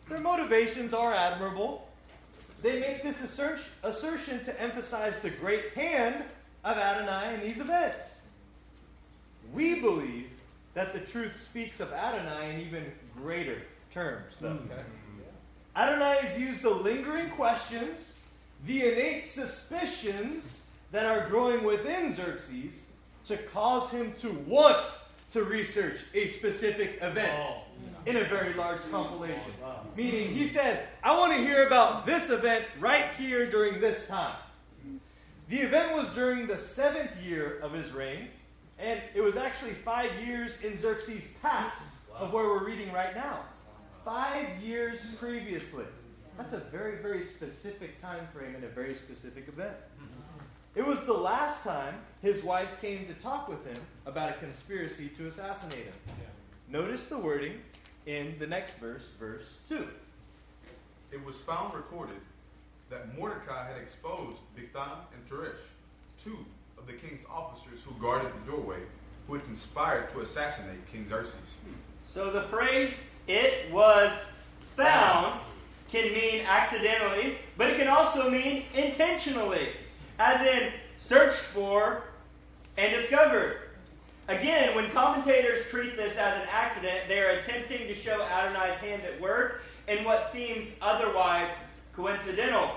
Their 0.08 0.22
motivations 0.22 0.94
are 0.94 1.14
admirable. 1.14 1.90
They 2.62 2.80
make 2.80 3.04
this 3.04 3.22
assertion 3.22 4.44
to 4.46 4.62
emphasize 4.62 5.20
the 5.20 5.30
great 5.30 5.74
hand 5.76 6.24
of 6.64 6.78
Adonai 6.78 7.36
in 7.36 7.42
these 7.42 7.60
events. 7.60 7.98
We 9.54 9.82
believe 9.82 10.30
that 10.80 10.94
the 10.94 11.00
truth 11.02 11.46
speaks 11.46 11.82
of 11.82 11.92
Adonai 11.92 12.54
in 12.54 12.62
even 12.62 12.86
greater 13.14 13.64
terms, 13.92 14.38
though. 14.40 14.52
Mm. 14.52 14.72
Okay. 14.72 14.82
Adonai 15.76 16.16
has 16.22 16.40
used 16.40 16.62
the 16.62 16.70
lingering 16.70 17.30
questions, 17.32 18.16
the 18.66 18.86
innate 18.86 19.26
suspicions 19.26 20.64
that 20.94 21.06
are 21.06 21.28
growing 21.28 21.66
within 21.66 22.14
Xerxes 22.14 22.86
to 23.26 23.36
cause 23.36 23.92
him 23.92 24.14
to 24.20 24.32
want 24.48 24.78
to 25.32 25.44
research 25.44 26.00
a 26.14 26.28
specific 26.28 27.00
event 27.02 27.34
oh. 27.38 27.64
in 28.06 28.16
a 28.16 28.24
very 28.24 28.54
large 28.54 28.80
compilation. 28.90 29.52
Oh, 29.62 29.66
wow. 29.66 29.82
Meaning, 29.98 30.34
he 30.34 30.48
said, 30.48 30.88
I 31.04 31.20
want 31.20 31.34
to 31.34 31.40
hear 31.40 31.68
about 31.68 32.06
this 32.06 32.30
event 32.30 32.64
right 32.80 33.06
here 33.18 33.52
during 33.52 33.82
this 33.82 34.08
time. 34.08 34.38
The 35.50 35.58
event 35.58 35.94
was 35.94 36.08
during 36.14 36.48
the 36.48 36.58
seventh 36.58 37.22
year 37.22 37.60
of 37.62 37.74
his 37.74 37.92
reign, 37.92 38.30
and 38.80 39.02
it 39.14 39.22
was 39.22 39.36
actually 39.36 39.74
five 39.74 40.12
years 40.26 40.62
in 40.64 40.78
Xerxes' 40.78 41.32
past 41.42 41.82
wow. 42.12 42.18
of 42.20 42.34
where 42.34 42.46
we're 42.46 42.66
reading 42.66 42.92
right 42.94 43.16
now. 43.16 43.40
Five 44.06 44.48
years 44.64 45.00
previously. 45.20 45.86
That's 46.38 46.54
a 46.54 46.60
very, 46.60 47.02
very 47.02 47.24
specific 47.24 48.00
time 48.00 48.28
frame 48.34 48.56
and 48.56 48.64
a 48.64 48.70
very 48.70 48.96
specific 48.96 49.50
event. 49.50 49.76
It 50.76 50.86
was 50.86 51.06
the 51.06 51.14
last 51.14 51.64
time 51.64 51.96
his 52.22 52.44
wife 52.44 52.80
came 52.80 53.06
to 53.08 53.14
talk 53.14 53.50
with 53.50 53.66
him 53.66 53.78
about 54.06 54.30
a 54.30 54.34
conspiracy 54.34 55.10
to 55.10 55.28
assassinate 55.28 55.86
him. 55.86 55.94
Yeah. 56.08 56.80
Notice 56.80 57.08
the 57.08 57.18
wording 57.18 57.54
in 58.06 58.36
the 58.40 58.48
next 58.48 58.78
verse, 58.78 59.04
verse 59.20 59.44
2. 59.68 59.86
It 61.12 61.26
was 61.26 61.38
found 61.40 61.74
recorded 61.74 62.22
that 62.90 63.18
Mordecai 63.18 63.68
had 63.68 63.82
exposed 63.82 64.40
Bigthan 64.56 65.00
and 65.14 65.30
Teresh, 65.30 65.58
two 66.18 66.46
of 66.80 66.88
the 66.88 66.94
king's 66.94 67.26
officers 67.32 67.82
who 67.86 67.94
guarded 68.02 68.32
the 68.34 68.52
doorway, 68.52 68.80
who 69.28 69.36
had 69.36 69.46
conspired 69.46 70.10
to 70.14 70.22
assassinate 70.22 70.80
King 70.92 71.06
Xerxes. 71.08 71.36
So 72.06 72.32
the 72.32 72.44
phrase, 72.44 73.04
it 73.28 73.72
was 73.72 74.12
found, 74.76 75.40
can 75.92 76.14
mean 76.14 76.42
accidentally, 76.48 77.38
but 77.58 77.70
it 77.70 77.78
can 77.78 77.88
also 77.88 78.30
mean 78.30 78.64
intentionally, 78.74 79.70
as 80.18 80.42
in 80.42 80.72
searched 80.98 81.40
for 81.40 82.04
and 82.78 82.94
discovered. 82.96 83.58
Again, 84.28 84.76
when 84.76 84.90
commentators 84.92 85.68
treat 85.70 85.96
this 85.96 86.16
as 86.16 86.42
an 86.42 86.48
accident, 86.52 87.00
they 87.08 87.20
are 87.20 87.32
attempting 87.32 87.88
to 87.88 87.94
show 87.94 88.22
Adonai's 88.22 88.78
hand 88.78 89.02
at 89.04 89.20
work 89.20 89.64
in 89.88 90.04
what 90.04 90.28
seems 90.28 90.68
otherwise 90.82 91.48
coincidental. 91.96 92.70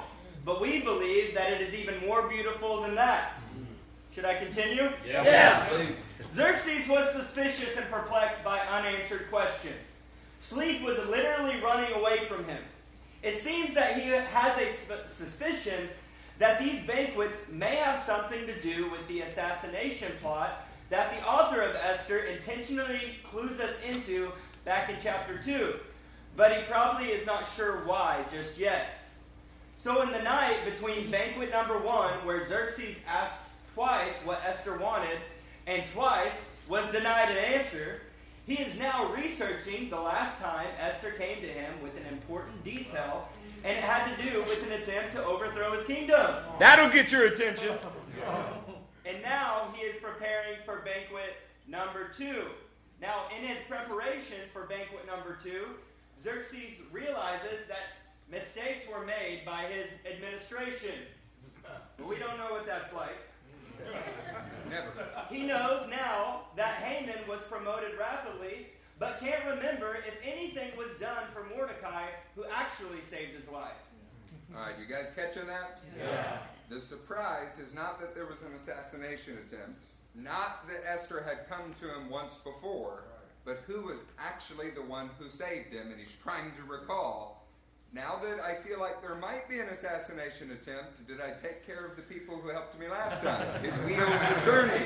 But 0.45 0.61
we 0.61 0.81
believe 0.81 1.35
that 1.35 1.53
it 1.53 1.61
is 1.61 1.75
even 1.75 2.01
more 2.07 2.27
beautiful 2.27 2.83
than 2.83 2.95
that. 2.95 3.35
Should 4.15 4.25
I 4.27 4.35
continue? 4.35 4.91
Yeah. 5.07 5.25
Yes. 5.25 5.93
Xerxes 6.35 6.87
was 6.89 7.11
suspicious 7.13 7.77
and 7.77 7.87
perplexed 7.91 8.45
by 8.45 8.59
unanswered 8.61 9.31
questions. 9.31 9.75
Sleep 10.41 10.83
was 10.83 10.99
literally 11.09 11.61
running 11.63 11.93
away 11.95 12.27
from 12.29 12.45
him. 12.45 12.63
It 13.23 13.37
seems 13.37 13.73
that 13.75 13.99
he 13.99 14.09
has 14.09 14.59
a 14.59 15.09
suspicion 15.09 15.89
that 16.39 16.59
these 16.59 16.85
banquets 16.85 17.39
may 17.51 17.77
have 17.77 18.01
something 18.01 18.47
to 18.47 18.61
do 18.61 18.91
with 18.91 19.07
the 19.09 19.21
assassination 19.21 20.13
plot 20.21 20.67
that 20.91 21.17
the 21.17 21.27
author 21.27 21.63
of 21.63 21.75
Esther 21.77 22.19
intentionally 22.19 23.17
clues 23.25 23.61
us 23.61 23.83
into 23.87 24.31
back 24.65 24.91
in 24.91 24.97
chapter 25.03 25.41
2. 25.43 25.75
But 26.37 26.57
he 26.57 26.63
probably 26.65 27.07
is 27.09 27.25
not 27.25 27.45
sure 27.57 27.83
why 27.87 28.25
just 28.33 28.59
yet. 28.59 28.87
So, 29.77 30.03
in 30.03 30.13
the 30.13 30.23
night 30.23 30.59
between 30.65 31.11
banquet 31.11 31.51
number 31.51 31.79
one, 31.79 32.13
where 32.27 32.47
Xerxes 32.47 33.01
asks 33.09 33.42
twice 33.75 34.15
what 34.25 34.41
Esther 34.47 34.77
wanted 34.77 35.19
and 35.67 35.83
twice 35.93 36.33
was 36.69 36.91
denied 36.93 37.31
an 37.31 37.37
answer, 37.37 38.01
he 38.47 38.55
is 38.55 38.79
now 38.79 39.13
researching 39.15 39.89
the 39.91 40.01
last 40.01 40.41
time 40.41 40.67
Esther 40.79 41.11
came 41.13 41.41
to 41.41 41.47
him 41.47 41.73
with 41.83 41.97
an 41.97 42.07
important 42.11 42.63
detail, 42.65 43.29
and 43.65 43.77
it 43.77 43.83
had 43.83 44.17
to 44.17 44.31
do 44.31 44.41
with 44.43 44.67
an 44.67 44.73
attempt 44.73 45.13
to 45.13 45.25
overthrow 45.25 45.77
his 45.77 45.85
kingdom. 45.85 46.37
That'll 46.59 46.91
get 46.91 47.13
your 47.13 47.27
attention. 47.27 47.79
and 49.07 49.23
now 49.23 49.73
he 49.75 49.87
is 49.87 49.97
preparing 50.03 50.59
for 50.65 50.83
banquet 50.85 51.37
number 51.69 52.11
two. 52.17 52.47
Now, 53.01 53.25
in 53.37 53.47
his 53.47 53.59
preparation 53.69 54.39
for 54.53 54.63
banquet 54.63 55.07
number 55.07 55.39
two, 55.43 55.67
Xerxes 56.23 56.81
realizes 56.93 57.67
that 57.69 58.03
Mistakes 58.33 58.89
were 58.91 59.05
made 59.05 59.43
by 59.45 59.65
his 59.65 59.89
administration. 60.11 60.95
But 61.63 62.09
we 62.09 62.17
don't 62.17 62.39
know 62.39 62.51
what 62.51 62.67
that's 62.67 62.91
like. 62.95 63.19
Never. 64.71 64.91
He 65.31 65.43
knows 65.43 65.89
now 65.91 66.43
that 66.57 66.75
Haman 66.77 67.29
was 67.29 67.41
promoted 67.51 67.99
rapidly, 67.99 68.69
but 68.99 69.21
can't 69.21 69.45
remember 69.45 69.97
if 69.97 70.17
anything 70.25 70.77
was 70.77 70.91
done 71.01 71.25
for 71.33 71.45
Mordecai, 71.55 72.05
who 72.35 72.45
actually 72.53 73.01
saved 73.01 73.35
his 73.35 73.49
life. 73.49 73.77
All 74.55 74.63
right, 74.63 74.75
you 74.79 74.87
guys 74.87 75.07
catching 75.15 75.47
that? 75.47 75.81
Yes. 75.99 76.39
The 76.69 76.81
surprise 76.81 77.59
is 77.59 77.75
not 77.75 78.01
that 78.01 78.15
there 78.15 78.27
was 78.27 78.43
an 78.43 78.53
assassination 78.57 79.39
attempt, 79.47 79.85
not 80.15 80.69
that 80.69 80.83
Esther 80.87 81.23
had 81.27 81.49
come 81.49 81.75
to 81.81 81.87
him 81.87 82.11
once 82.11 82.37
before, 82.37 83.05
but 83.45 83.61
who 83.67 83.83
was 83.83 84.03
actually 84.19 84.71
the 84.71 84.83
one 84.83 85.11
who 85.19 85.29
saved 85.29 85.73
him, 85.73 85.91
and 85.91 86.01
he's 86.01 86.17
trying 86.23 86.53
to 86.53 86.71
recall 86.71 87.42
now 87.95 88.19
that 88.23 88.41
I 88.41 88.55
feel 88.55 88.81
like 88.81 89.03
there 89.03 89.15
might 89.17 89.49
be 89.49 89.59
an 89.59 89.69
assassination 89.69 90.51
attempt, 90.53 91.07
did 91.07 91.21
I 91.21 91.31
take 91.33 91.67
care 91.67 91.85
of 91.85 91.97
the 91.97 92.03
people 92.03 92.37
who 92.37 92.49
helped 92.49 92.79
me 92.79 92.89
last 92.89 93.23
time? 93.23 93.47
His 93.63 93.75
wheel 93.81 94.09
is 94.09 94.45
turning. 94.45 94.83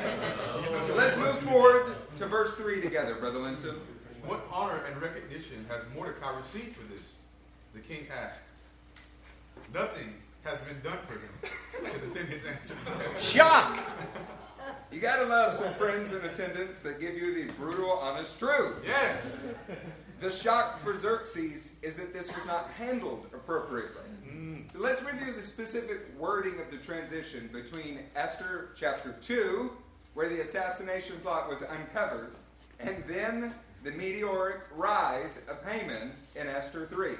So 0.88 0.94
let's 0.96 1.16
move 1.16 1.38
forward 1.40 1.94
to 2.18 2.26
verse 2.26 2.54
3 2.54 2.80
together, 2.80 3.14
Brother 3.14 3.38
Linton. 3.38 3.76
What 4.24 4.40
honor 4.52 4.82
and 4.90 5.00
recognition 5.00 5.64
has 5.68 5.82
Mordecai 5.94 6.36
received 6.36 6.76
for 6.76 6.92
this? 6.92 7.14
The 7.74 7.80
king 7.80 8.06
asked. 8.12 8.42
Nothing 9.72 10.14
has 10.42 10.58
been 10.60 10.80
done 10.82 10.98
for 11.06 11.14
him. 11.14 11.92
His 11.92 12.12
attendants 12.12 12.44
answered. 12.44 12.78
Shock! 13.20 13.78
You 14.90 15.00
gotta 15.00 15.26
love 15.26 15.54
some 15.54 15.72
friends 15.74 16.12
in 16.12 16.24
attendance 16.24 16.78
that 16.80 17.00
give 17.00 17.16
you 17.16 17.34
the 17.34 17.52
brutal, 17.52 17.90
honest 17.90 18.38
truth. 18.38 18.82
Yes. 18.84 19.46
The 20.20 20.30
shock 20.30 20.78
for 20.78 20.96
Xerxes 20.96 21.78
is 21.82 21.94
that 21.96 22.14
this 22.14 22.34
was 22.34 22.46
not 22.46 22.70
handled 22.78 23.26
appropriately. 23.34 24.02
Mm. 24.26 24.72
So 24.72 24.80
let's 24.80 25.02
review 25.02 25.34
the 25.34 25.42
specific 25.42 26.00
wording 26.18 26.58
of 26.58 26.70
the 26.70 26.78
transition 26.78 27.50
between 27.52 28.00
Esther 28.14 28.70
chapter 28.76 29.14
2, 29.20 29.70
where 30.14 30.28
the 30.28 30.40
assassination 30.40 31.16
plot 31.22 31.50
was 31.50 31.62
uncovered, 31.62 32.32
and 32.80 33.04
then 33.06 33.54
the 33.84 33.90
meteoric 33.90 34.62
rise 34.74 35.42
of 35.50 35.62
Haman 35.70 36.12
in 36.34 36.46
Esther 36.46 36.86
3. 36.86 37.10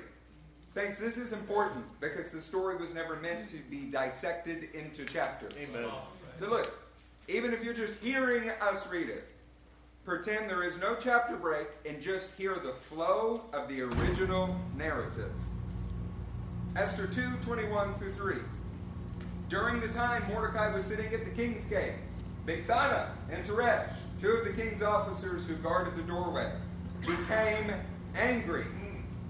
Saints, 0.70 0.98
this 0.98 1.18
is 1.18 1.32
important 1.32 1.84
because 2.00 2.30
the 2.30 2.40
story 2.40 2.76
was 2.76 2.94
never 2.94 3.16
meant 3.16 3.48
to 3.48 3.58
be 3.70 3.82
dissected 3.82 4.68
into 4.74 5.04
chapters. 5.04 5.52
Amen. 5.54 5.88
So 6.36 6.48
look, 6.48 6.82
even 7.28 7.52
if 7.52 7.62
you're 7.62 7.74
just 7.74 7.94
hearing 8.02 8.50
us 8.60 8.90
read 8.90 9.08
it, 9.08 9.24
pretend 10.06 10.48
there 10.48 10.62
is 10.62 10.78
no 10.78 10.94
chapter 10.94 11.34
break 11.34 11.66
and 11.84 12.00
just 12.00 12.30
hear 12.36 12.54
the 12.54 12.72
flow 12.72 13.42
of 13.52 13.68
the 13.68 13.82
original 13.82 14.56
narrative. 14.76 15.32
Esther 16.76 17.08
2 17.08 17.22
21 17.42 17.94
through 17.94 18.12
3. 18.12 18.36
during 19.48 19.80
the 19.80 19.88
time 19.88 20.22
Mordecai 20.28 20.72
was 20.72 20.84
sitting 20.84 21.12
at 21.12 21.24
the 21.24 21.30
king's 21.32 21.64
gate, 21.64 21.94
Bigthana 22.46 23.08
and 23.30 23.44
Teresh, 23.44 23.92
two 24.20 24.30
of 24.30 24.44
the 24.44 24.52
king's 24.52 24.80
officers 24.80 25.44
who 25.44 25.56
guarded 25.56 25.96
the 25.96 26.02
doorway, 26.04 26.52
became 27.00 27.72
angry 28.14 28.66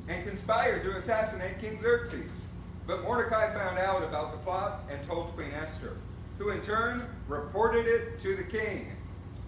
and 0.09 0.27
conspired 0.27 0.83
to 0.85 0.97
assassinate 0.97 1.59
King 1.59 1.79
Xerxes. 1.79 2.49
But 2.87 3.03
Mordecai 3.03 3.51
found 3.53 3.79
out 3.79 4.03
about 4.03 4.33
the 4.33 4.39
plot 4.39 4.83
and 4.91 5.03
told 5.09 5.35
Queen 5.37 5.53
Esther, 5.53 5.97
who 6.39 6.51
in 6.51 6.61
turn 6.61 7.07
reported 7.29 7.87
it 7.87 8.19
to 8.21 8.37
the 8.37 8.45
king, 8.45 8.96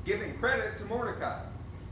giving 0.08 0.32
credit 0.38 0.78
to 0.78 0.86
Mordecai. 0.86 1.42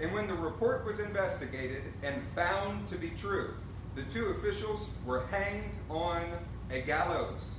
And 0.00 0.10
when 0.10 0.26
the 0.26 0.32
report 0.32 0.86
was 0.86 1.00
investigated 1.00 1.82
and 2.02 2.16
found 2.34 2.88
to 2.88 2.96
be 2.96 3.10
true, 3.10 3.52
the 3.94 4.04
two 4.04 4.28
officials 4.28 4.88
were 5.04 5.26
hanged 5.26 5.74
on 5.90 6.22
a 6.70 6.80
gallows. 6.80 7.58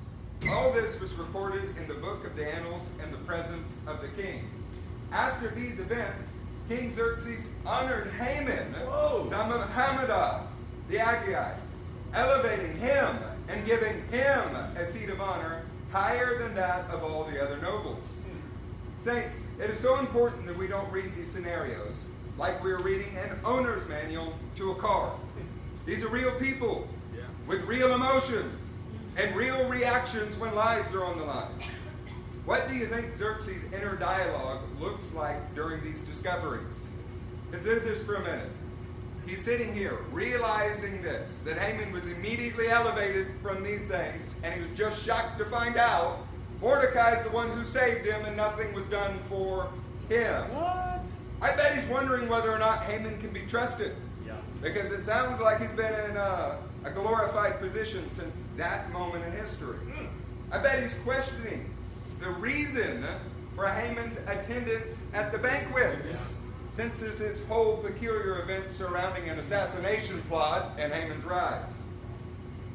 All 0.49 0.73
this 0.73 0.99
was 0.99 1.13
recorded 1.13 1.77
in 1.77 1.87
the 1.87 1.93
book 1.93 2.25
of 2.25 2.35
the 2.35 2.51
annals 2.51 2.89
in 3.03 3.11
the 3.11 3.19
presence 3.19 3.77
of 3.85 4.01
the 4.01 4.07
king. 4.19 4.49
After 5.11 5.49
these 5.49 5.79
events, 5.79 6.39
King 6.67 6.89
Xerxes 6.89 7.51
honored 7.63 8.11
Haman, 8.13 8.73
son 9.29 9.51
of 9.51 9.61
Hammedatha, 9.69 10.47
the 10.89 10.97
Agagite, 10.97 11.59
elevating 12.15 12.75
him 12.77 13.15
and 13.47 13.63
giving 13.63 14.01
him 14.09 14.55
a 14.75 14.85
seat 14.87 15.09
of 15.09 15.21
honor 15.21 15.61
higher 15.91 16.39
than 16.39 16.55
that 16.55 16.89
of 16.89 17.03
all 17.03 17.25
the 17.25 17.41
other 17.41 17.57
nobles. 17.61 18.21
Saints, 19.07 19.47
it 19.63 19.69
is 19.69 19.79
so 19.79 19.99
important 19.99 20.45
that 20.47 20.57
we 20.57 20.67
don't 20.67 20.91
read 20.91 21.15
these 21.15 21.29
scenarios 21.29 22.09
like 22.37 22.61
we're 22.61 22.81
reading 22.81 23.15
an 23.15 23.39
owner's 23.45 23.87
manual 23.87 24.33
to 24.57 24.71
a 24.71 24.75
car. 24.75 25.13
These 25.85 26.03
are 26.03 26.09
real 26.09 26.33
people 26.33 26.85
with 27.47 27.61
real 27.61 27.95
emotions 27.95 28.81
and 29.15 29.33
real 29.33 29.69
reactions 29.69 30.35
when 30.35 30.53
lives 30.55 30.93
are 30.93 31.05
on 31.05 31.17
the 31.17 31.23
line. 31.23 31.53
What 32.43 32.67
do 32.67 32.75
you 32.75 32.85
think 32.85 33.15
Xerxes' 33.15 33.63
inner 33.71 33.95
dialogue 33.95 34.59
looks 34.77 35.13
like 35.13 35.55
during 35.55 35.81
these 35.81 36.01
discoveries? 36.01 36.89
Consider 37.51 37.79
this 37.79 38.03
for 38.03 38.15
a 38.15 38.23
minute. 38.23 38.49
He's 39.25 39.41
sitting 39.41 39.73
here 39.73 39.99
realizing 40.11 41.01
this 41.01 41.39
that 41.45 41.57
Haman 41.57 41.93
was 41.93 42.09
immediately 42.09 42.67
elevated 42.67 43.27
from 43.41 43.63
these 43.63 43.87
things, 43.87 44.35
and 44.43 44.53
he 44.53 44.59
was 44.63 44.77
just 44.77 45.01
shocked 45.01 45.37
to 45.37 45.45
find 45.45 45.77
out 45.77 46.26
Mordecai's 46.61 47.23
the 47.23 47.29
one 47.29 47.49
who 47.51 47.63
saved 47.63 48.05
him 48.05 48.25
and 48.25 48.35
nothing 48.35 48.73
was 48.73 48.85
done 48.85 49.19
for 49.29 49.69
him. 50.09 50.43
What? 50.55 51.01
I 51.41 51.55
bet 51.55 51.75
he's 51.75 51.87
wondering 51.87 52.27
whether 52.27 52.51
or 52.51 52.57
not 52.57 52.83
Haman 52.85 53.19
can 53.19 53.29
be 53.29 53.41
trusted. 53.41 53.95
Yeah. 54.25 54.33
Because 54.61 54.91
it 54.91 55.03
sounds 55.03 55.39
like 55.39 55.61
he's 55.61 55.71
been 55.71 55.93
in 56.09 56.17
a, 56.17 56.57
a 56.83 56.91
glorified 56.91 57.59
position 57.59 58.09
since 58.09 58.35
that 58.57 58.91
moment 58.91 59.23
in 59.25 59.31
history. 59.33 59.77
Hmm. 59.77 60.07
I 60.51 60.57
bet 60.57 60.81
he's 60.81 60.95
questioning 60.99 61.69
the 62.19 62.29
reason 62.31 63.05
for 63.55 63.67
Haman's 63.67 64.17
attendance 64.27 65.03
at 65.13 65.31
the 65.31 65.37
banquets. 65.37 66.35
Since 66.71 66.99
there's 66.99 67.17
this 67.17 67.45
whole 67.47 67.77
peculiar 67.77 68.41
event 68.41 68.71
surrounding 68.71 69.29
an 69.29 69.39
assassination 69.39 70.21
plot 70.23 70.73
and 70.79 70.93
Haman's 70.93 71.25
rise. 71.25 71.87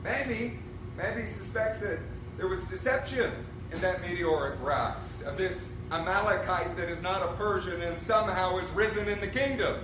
Maybe, 0.02 0.58
maybe 0.96 1.22
he 1.22 1.26
suspects 1.26 1.80
that 1.80 1.98
there 2.36 2.48
was 2.48 2.64
deception 2.64 3.30
in 3.72 3.80
that 3.80 4.00
meteoric 4.02 4.58
rise 4.62 5.22
of 5.22 5.34
uh, 5.34 5.36
this 5.36 5.72
Amalekite 5.90 6.76
that 6.76 6.88
is 6.88 7.02
not 7.02 7.22
a 7.22 7.34
Persian 7.34 7.80
and 7.82 7.96
somehow 7.96 8.58
is 8.58 8.70
risen 8.70 9.08
in 9.08 9.20
the 9.20 9.26
kingdom. 9.26 9.76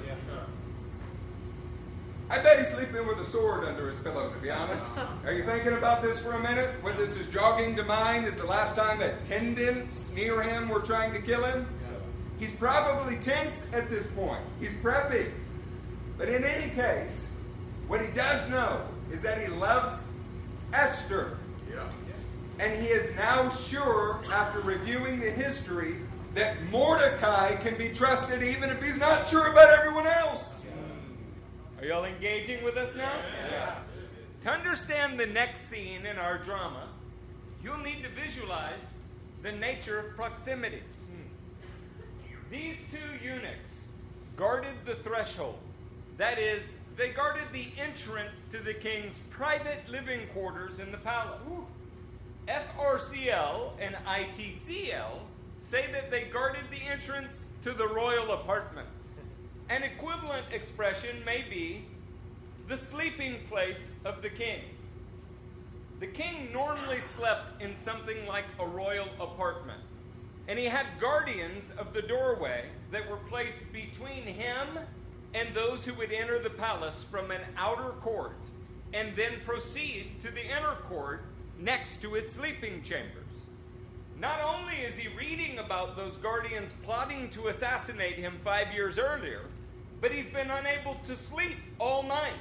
I 2.30 2.42
bet 2.42 2.58
he's 2.58 2.68
sleeping 2.68 3.06
with 3.06 3.18
a 3.20 3.24
sword 3.24 3.64
under 3.64 3.88
his 3.88 3.96
pillow, 3.96 4.30
to 4.30 4.38
be 4.38 4.50
honest. 4.50 4.94
Are 5.24 5.32
you 5.32 5.44
thinking 5.44 5.72
about 5.72 6.02
this 6.02 6.20
for 6.20 6.32
a 6.32 6.42
minute? 6.42 6.74
When 6.82 6.94
this 6.98 7.18
is 7.18 7.26
jogging 7.28 7.74
to 7.76 7.84
mind 7.84 8.26
is 8.26 8.36
the 8.36 8.44
last 8.44 8.76
time 8.76 8.98
that 8.98 9.24
tendons 9.24 10.12
near 10.14 10.42
him 10.42 10.68
were 10.68 10.80
trying 10.80 11.12
to 11.14 11.22
kill 11.22 11.42
him? 11.44 11.66
He's 12.38 12.52
probably 12.52 13.16
tense 13.16 13.66
at 13.72 13.88
this 13.88 14.08
point. 14.08 14.42
He's 14.60 14.74
prepping. 14.74 15.30
But 16.18 16.28
in 16.28 16.44
any 16.44 16.70
case, 16.70 17.30
what 17.86 18.02
he 18.02 18.08
does 18.12 18.48
know 18.50 18.82
is 19.10 19.22
that 19.22 19.40
he 19.40 19.48
loves 19.48 20.12
Esther. 20.74 21.38
Yeah. 21.70 21.88
And 22.58 22.82
he 22.82 22.88
is 22.88 23.14
now 23.14 23.50
sure, 23.50 24.20
after 24.32 24.60
reviewing 24.60 25.20
the 25.20 25.30
history, 25.30 25.96
that 26.34 26.62
Mordecai 26.70 27.56
can 27.56 27.76
be 27.76 27.90
trusted 27.90 28.42
even 28.42 28.70
if 28.70 28.82
he's 28.82 28.98
not 28.98 29.26
sure 29.26 29.46
about 29.50 29.70
everyone 29.70 30.06
else. 30.06 30.64
Are 31.80 31.86
y'all 31.86 32.04
engaging 32.04 32.62
with 32.64 32.76
us 32.76 32.96
now? 32.96 33.12
To 34.42 34.50
understand 34.50 35.18
the 35.18 35.26
next 35.26 35.62
scene 35.62 36.04
in 36.04 36.16
our 36.18 36.38
drama, 36.38 36.88
you'll 37.62 37.78
need 37.78 38.02
to 38.02 38.08
visualize 38.10 38.84
the 39.42 39.52
nature 39.52 39.98
of 39.98 40.16
proximities. 40.16 41.04
These 42.50 42.84
two 42.90 43.24
eunuchs 43.24 43.88
guarded 44.36 44.74
the 44.84 44.94
threshold. 44.96 45.58
That 46.16 46.38
is, 46.38 46.76
they 46.96 47.10
guarded 47.10 47.46
the 47.52 47.66
entrance 47.80 48.46
to 48.46 48.58
the 48.58 48.74
king's 48.74 49.20
private 49.30 49.88
living 49.88 50.20
quarters 50.34 50.80
in 50.80 50.90
the 50.90 50.98
palace. 50.98 51.40
FRCL 52.48 53.72
and 53.78 53.94
ITCL 54.06 55.20
say 55.60 55.84
that 55.92 56.10
they 56.10 56.24
guarded 56.32 56.64
the 56.70 56.90
entrance 56.90 57.46
to 57.62 57.72
the 57.72 57.86
royal 57.88 58.32
apartments. 58.32 59.10
An 59.68 59.82
equivalent 59.82 60.46
expression 60.50 61.16
may 61.26 61.44
be 61.50 61.84
the 62.66 62.78
sleeping 62.78 63.36
place 63.50 63.94
of 64.06 64.22
the 64.22 64.30
king. 64.30 64.60
The 66.00 66.06
king 66.06 66.50
normally 66.52 67.00
slept 67.00 67.60
in 67.60 67.76
something 67.76 68.16
like 68.26 68.44
a 68.60 68.66
royal 68.66 69.08
apartment, 69.20 69.80
and 70.46 70.58
he 70.58 70.64
had 70.64 70.86
guardians 70.98 71.72
of 71.76 71.92
the 71.92 72.02
doorway 72.02 72.64
that 72.92 73.08
were 73.10 73.16
placed 73.28 73.70
between 73.72 74.22
him 74.22 74.78
and 75.34 75.48
those 75.52 75.84
who 75.84 75.92
would 75.94 76.12
enter 76.12 76.38
the 76.38 76.50
palace 76.50 77.04
from 77.10 77.30
an 77.30 77.42
outer 77.58 77.90
court 78.00 78.36
and 78.94 79.14
then 79.16 79.32
proceed 79.44 80.18
to 80.20 80.30
the 80.30 80.44
inner 80.44 80.76
court 80.88 81.24
next 81.58 82.00
to 82.02 82.14
his 82.14 82.30
sleeping 82.30 82.82
chambers. 82.82 83.24
Not 84.20 84.40
only 84.44 84.74
is 84.74 84.96
he 84.96 85.08
reading 85.16 85.58
about 85.58 85.96
those 85.96 86.16
guardians 86.16 86.74
plotting 86.82 87.30
to 87.30 87.48
assassinate 87.48 88.14
him 88.14 88.34
five 88.44 88.72
years 88.74 88.98
earlier, 88.98 89.42
but 90.00 90.10
he's 90.10 90.28
been 90.28 90.50
unable 90.50 90.94
to 91.06 91.14
sleep 91.14 91.56
all 91.78 92.02
night 92.02 92.32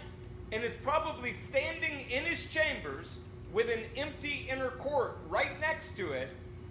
and 0.51 0.63
is 0.63 0.75
probably 0.75 1.31
standing 1.31 2.05
in 2.09 2.23
his 2.23 2.45
chambers 2.45 3.17
with 3.53 3.69
an 3.69 3.83
empty 3.95 4.47
inner 4.49 4.69
court 4.69 5.17
right 5.29 5.59
next 5.59 5.95
to 5.97 6.11
it, 6.11 6.29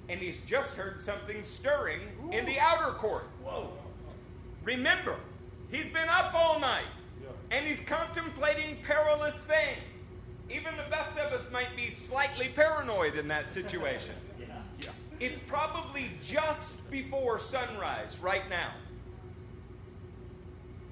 and 0.09 0.21
he's 0.21 0.39
just 0.41 0.75
heard 0.75 1.01
something 1.01 1.43
stirring 1.43 2.01
in 2.33 2.45
the 2.47 2.59
outer 2.61 2.93
court. 2.93 3.25
Whoa. 3.45 3.71
Remember, 4.65 5.17
he's 5.71 5.87
been 5.87 6.09
up 6.09 6.35
all 6.35 6.59
night 6.59 6.85
and 7.51 7.65
he's 7.65 7.81
contemplating 7.81 8.77
perilous 8.85 9.37
things. 9.37 9.96
Even 10.51 10.77
the 10.77 10.85
best 10.91 11.17
of 11.19 11.33
us 11.33 11.51
might 11.51 11.75
be 11.77 11.91
slightly 11.91 12.49
paranoid 12.49 13.17
in 13.17 13.27
that 13.29 13.49
situation. 13.49 14.15
Yeah. 14.39 14.47
It's 15.19 15.41
probably 15.41 16.11
just 16.25 16.89
before 16.91 17.39
sunrise 17.39 18.19
right 18.21 18.49
now. 18.51 18.71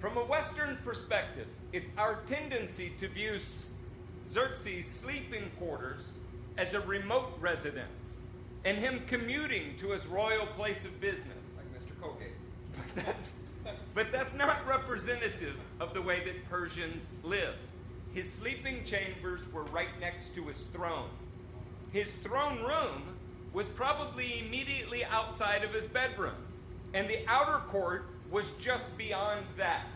From 0.01 0.17
a 0.17 0.25
Western 0.25 0.77
perspective, 0.85 1.47
it's 1.73 1.91
our 1.97 2.21
tendency 2.27 2.93
to 2.99 3.09
view 3.09 3.39
Xerxes' 4.27 4.87
sleeping 4.87 5.51
quarters 5.59 6.13
as 6.57 6.75
a 6.75 6.81
remote 6.81 7.37
residence 7.41 8.19
and 8.65 8.79
him 8.79 9.03
commuting 9.07 9.77
to 9.79 9.91
his 9.91 10.07
royal 10.07 10.47
place 10.47 10.85
of 10.85 11.01
business. 11.01 11.45
Like 11.57 11.67
Mr. 11.75 12.01
Colgate. 12.01 12.29
But 12.95 13.07
that's, 13.07 13.33
but 13.95 14.13
that's 14.13 14.35
not 14.35 14.67
representative 14.67 15.57
of 15.81 15.95
the 15.95 16.03
way 16.03 16.23
that 16.25 16.49
Persians 16.51 17.13
lived. 17.23 17.57
His 18.15 18.31
sleeping 18.31 18.85
chambers 18.85 19.41
were 19.53 19.65
right 19.65 19.89
next 20.01 20.37
to 20.37 20.45
his 20.45 20.63
throne. 20.73 21.09
His 21.91 22.13
throne 22.15 22.63
room 22.63 23.03
was 23.53 23.69
probably 23.69 24.41
immediately 24.47 25.05
outside 25.07 25.65
of 25.65 25.75
his 25.75 25.87
bedroom, 25.87 26.37
and 26.95 27.09
the 27.09 27.29
outer 27.29 27.59
court 27.67 28.07
was 28.31 28.49
just 28.61 28.97
beyond 28.97 29.45
that. 29.57 29.87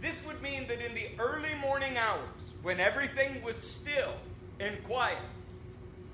This 0.00 0.24
would 0.24 0.40
mean 0.40 0.68
that 0.68 0.80
in 0.80 0.94
the 0.94 1.08
early 1.18 1.54
morning 1.60 1.96
hours, 1.98 2.52
when 2.62 2.78
everything 2.78 3.42
was 3.42 3.56
still 3.56 4.14
and 4.60 4.82
quiet, 4.84 5.18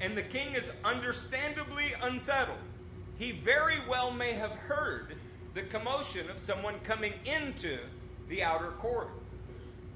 and 0.01 0.17
the 0.17 0.23
king 0.23 0.55
is 0.55 0.71
understandably 0.83 1.93
unsettled, 2.03 2.57
he 3.19 3.33
very 3.33 3.77
well 3.87 4.11
may 4.11 4.33
have 4.33 4.53
heard 4.53 5.15
the 5.53 5.63
commotion 5.63 6.31
of 6.31 6.39
someone 6.39 6.77
coming 6.85 7.13
into 7.27 7.79
the 8.29 8.43
outer 8.43 8.71
court. 8.79 9.11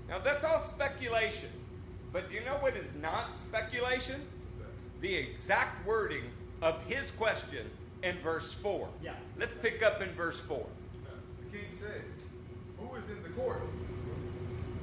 Now, 0.08 0.18
that's 0.18 0.44
all 0.44 0.58
speculation. 0.58 1.48
But 2.12 2.28
do 2.28 2.34
you 2.34 2.44
know 2.44 2.54
what 2.54 2.76
is 2.76 2.86
not 3.00 3.36
speculation? 3.36 4.22
The 5.00 5.14
exact 5.14 5.86
wording 5.86 6.22
of 6.62 6.82
his 6.84 7.10
question 7.10 7.68
in 8.02 8.16
verse 8.18 8.54
4. 8.54 8.88
Yeah. 9.02 9.12
Let's 9.38 9.54
pick 9.54 9.82
up 9.82 10.00
in 10.00 10.08
verse 10.10 10.40
4. 10.40 10.64
The 11.44 11.58
king 11.58 11.66
said, 11.70 12.02
Who 12.78 12.94
is 12.96 13.08
in 13.10 13.22
the 13.22 13.28
court? 13.30 13.60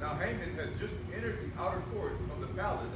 Now 0.00 0.14
Haman 0.16 0.54
had 0.56 0.78
just 0.78 0.94
entered 1.14 1.38
the 1.40 1.60
outer 1.60 1.80
court 1.94 2.12
of 2.32 2.40
the 2.40 2.46
palace 2.48 2.86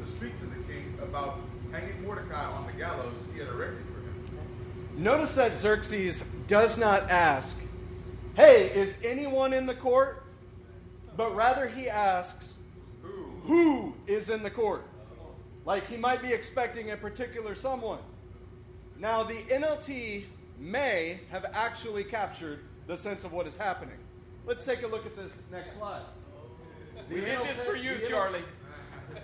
to 0.00 0.06
speak 0.06 0.38
to 0.40 0.46
the 0.46 0.62
king 0.72 0.98
about 1.02 1.40
hanging 1.72 2.02
Mordecai 2.02 2.44
on 2.44 2.66
the 2.66 2.72
gallows 2.72 3.26
he 3.32 3.38
had 3.38 3.48
erected 3.48 3.84
for 3.86 4.00
him. 4.00 5.02
Notice 5.02 5.34
that 5.36 5.54
Xerxes 5.54 6.24
does 6.46 6.76
not 6.76 7.10
ask, 7.10 7.56
Hey, 8.36 8.70
is 8.74 8.98
anyone 9.02 9.52
in 9.52 9.66
the 9.66 9.74
court? 9.74 10.22
But 11.18 11.34
rather 11.34 11.66
he 11.66 11.90
asks, 11.90 12.58
Who 13.42 13.92
is 14.06 14.30
in 14.30 14.44
the 14.44 14.50
court? 14.50 14.86
Like 15.64 15.88
he 15.88 15.96
might 15.96 16.22
be 16.22 16.32
expecting 16.32 16.92
a 16.92 16.96
particular 16.96 17.56
someone. 17.56 17.98
Now, 18.96 19.24
the 19.24 19.34
NLT 19.34 20.26
may 20.60 21.20
have 21.30 21.44
actually 21.52 22.04
captured 22.04 22.60
the 22.86 22.96
sense 22.96 23.24
of 23.24 23.32
what 23.32 23.48
is 23.48 23.56
happening. 23.56 23.96
Let's 24.46 24.64
take 24.64 24.84
a 24.84 24.86
look 24.86 25.06
at 25.06 25.16
this 25.16 25.42
next 25.50 25.76
slide. 25.76 26.02
The 27.08 27.16
We 27.16 27.20
did 27.22 27.40
this 27.40 27.60
for 27.62 27.74
you, 27.74 27.94
the 27.94 28.06
NLT 28.06 28.08
Charlie. 28.08 28.42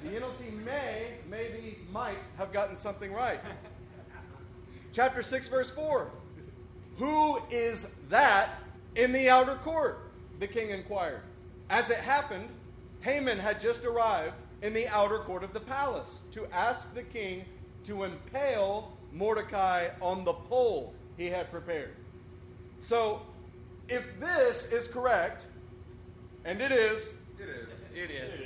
The 0.02 0.08
NLT 0.08 0.64
may, 0.64 1.14
maybe, 1.30 1.78
might 1.92 2.18
have 2.36 2.52
gotten 2.52 2.74
something 2.74 3.12
right. 3.12 3.40
Chapter 4.92 5.22
6, 5.22 5.48
verse 5.48 5.70
4. 5.70 6.10
Who 6.98 7.38
is 7.52 7.86
that 8.08 8.58
in 8.96 9.12
the 9.12 9.28
outer 9.28 9.54
court? 9.56 10.10
The 10.40 10.48
king 10.48 10.70
inquired. 10.70 11.22
As 11.70 11.90
it 11.90 11.98
happened, 11.98 12.48
Haman 13.00 13.38
had 13.38 13.60
just 13.60 13.84
arrived 13.84 14.34
in 14.62 14.72
the 14.72 14.88
outer 14.88 15.18
court 15.18 15.44
of 15.44 15.52
the 15.52 15.60
palace 15.60 16.22
to 16.32 16.46
ask 16.52 16.94
the 16.94 17.02
king 17.02 17.44
to 17.84 18.04
impale 18.04 18.96
Mordecai 19.12 19.88
on 20.00 20.24
the 20.24 20.32
pole 20.32 20.94
he 21.16 21.26
had 21.26 21.50
prepared. 21.50 21.94
So, 22.80 23.22
if 23.88 24.04
this 24.18 24.70
is 24.72 24.88
correct, 24.88 25.46
and 26.44 26.60
it 26.60 26.72
is, 26.72 27.14
It 27.38 27.48
is. 27.48 27.84
It 27.94 28.10
is. 28.10 28.40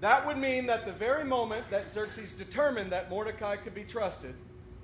that 0.00 0.26
would 0.26 0.38
mean 0.38 0.66
that 0.66 0.86
the 0.86 0.92
very 0.92 1.24
moment 1.24 1.68
that 1.70 1.88
Xerxes 1.88 2.32
determined 2.32 2.90
that 2.92 3.10
Mordecai 3.10 3.56
could 3.56 3.74
be 3.74 3.84
trusted, 3.84 4.34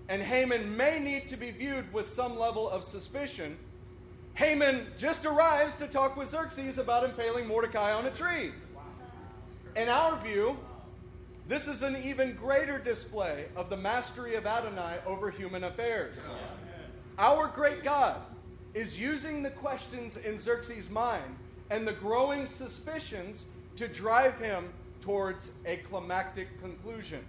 and 0.09 0.23
Haman 0.23 0.77
may 0.77 0.99
need 0.99 1.29
to 1.29 1.37
be 1.37 1.51
viewed 1.51 1.93
with 1.93 2.09
some 2.09 2.39
level 2.39 2.69
of 2.69 2.83
suspicion, 2.83 3.57
Haman 4.35 4.87
just 4.97 5.27
arrives 5.27 5.77
to 5.77 5.87
talk 5.87 6.17
with 6.17 6.31
Xerxes 6.31 6.79
about 6.79 7.05
impaling 7.05 7.47
Mordecai 7.47 7.93
on 7.93 8.07
a 8.07 8.11
tree. 8.11 8.53
In 9.77 9.89
our 9.89 10.19
view, 10.23 10.59
this 11.49 11.69
is 11.69 11.83
an 11.83 11.97
even 12.03 12.35
greater 12.35 12.79
display 12.79 13.47
of 13.57 13.69
the 13.69 13.77
mastery 13.77 14.37
of 14.37 14.47
Adonai 14.47 14.99
over 15.07 15.31
human 15.31 15.65
affairs. 15.65 16.31
Our 17.19 17.47
great 17.47 17.85
God 17.85 18.21
is 18.73 18.99
using 18.99 19.43
the 19.43 19.51
questions 19.51 20.17
in 20.17 20.39
Xerxes' 20.39 20.89
mind 20.89 21.37
and 21.69 21.87
the 21.87 21.93
growing 21.93 22.47
suspicions 22.47 23.45
to 23.77 23.87
drive 23.87 24.39
him 24.39 24.73
towards 25.03 25.53
a 25.67 25.77
climactic 25.79 26.59
conclusion. 26.61 27.21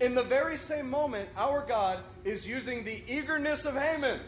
In 0.00 0.14
the 0.14 0.22
very 0.22 0.56
same 0.56 0.88
moment, 0.88 1.28
our 1.36 1.64
God 1.66 2.00
is 2.24 2.48
using 2.48 2.82
the 2.82 3.02
eagerness 3.06 3.66
of 3.66 3.76
Haman 3.76 4.20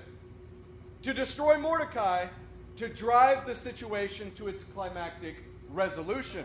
to 1.07 1.15
destroy 1.15 1.57
Mordecai 1.57 2.27
to 2.75 2.89
drive 2.89 3.47
the 3.47 3.55
situation 3.55 4.33
to 4.33 4.49
its 4.49 4.65
climactic 4.65 5.37
resolution. 5.71 6.45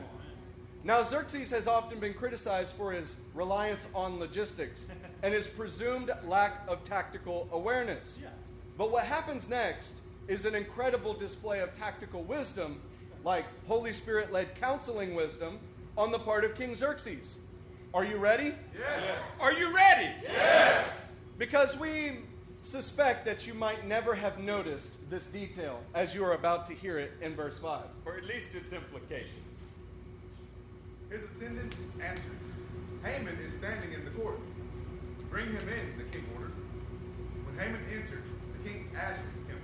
Now, 0.84 1.02
Xerxes 1.02 1.50
has 1.50 1.66
often 1.66 2.00
been 2.00 2.14
criticized 2.14 2.76
for 2.76 2.92
his 2.92 3.16
reliance 3.34 3.88
on 3.96 4.20
logistics 4.20 4.88
and 5.24 5.34
his 5.34 5.48
presumed 5.48 6.12
lack 6.26 6.62
of 6.68 6.84
tactical 6.84 7.50
awareness. 7.52 8.20
But 8.78 8.92
what 8.92 9.06
happens 9.06 9.50
next 9.50 9.96
is 10.28 10.46
an 10.46 10.54
incredible 10.54 11.16
display 11.16 11.62
of 11.62 11.74
tactical 11.74 12.22
wisdom, 12.22 12.80
like 13.24 13.46
Holy 13.68 13.94
Spirit 13.94 14.32
led 14.32 14.54
counseling 14.54 15.16
wisdom, 15.16 15.58
on 15.98 16.12
the 16.12 16.20
part 16.20 16.46
of 16.46 16.54
King 16.54 16.76
Xerxes. 16.76 17.34
Are 17.96 18.06
you 18.06 18.18
ready? 18.18 18.54
Yes. 18.78 19.18
Are 19.40 19.54
you 19.54 19.76
ready? 19.76 20.12
Yes. 20.24 20.88
Because 21.40 21.80
we 21.80 22.18
suspect 22.62 23.26
that 23.26 23.48
you 23.48 23.56
might 23.56 23.88
never 23.88 24.14
have 24.14 24.40
noticed 24.40 24.94
this 25.10 25.26
detail 25.26 25.82
as 25.96 26.14
you 26.14 26.24
are 26.24 26.34
about 26.34 26.68
to 26.68 26.74
hear 26.74 27.00
it 27.00 27.12
in 27.20 27.36
verse 27.36 27.58
5. 27.58 27.82
Or 28.06 28.18
at 28.18 28.24
least 28.26 28.54
its 28.54 28.72
implications. 28.72 29.46
His 31.10 31.24
attendants 31.24 31.82
answered, 32.02 32.38
Haman 33.04 33.36
is 33.46 33.54
standing 33.54 33.92
in 33.94 34.06
the 34.06 34.12
court. 34.12 34.40
Bring 35.32 35.48
him 35.48 35.68
in, 35.70 35.98
the 35.98 36.04
king 36.12 36.24
ordered. 36.36 36.54
When 37.46 37.58
Haman 37.58 37.82
entered, 37.92 38.24
the 38.54 38.70
king 38.70 38.90
asked 38.96 39.26
him, 39.48 39.60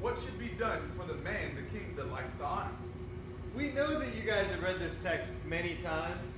What 0.00 0.16
should 0.22 0.38
be 0.38 0.48
done 0.56 0.80
for 0.96 1.04
the 1.06 1.16
man 1.16 1.56
the 1.56 1.76
king 1.76 1.92
delights 1.96 2.32
to 2.38 2.44
honor? 2.44 2.70
We 3.56 3.70
know 3.70 3.98
that 3.98 4.14
you 4.14 4.22
guys 4.22 4.46
have 4.50 4.62
read 4.62 4.78
this 4.78 4.98
text 4.98 5.32
many 5.46 5.74
times 5.76 6.30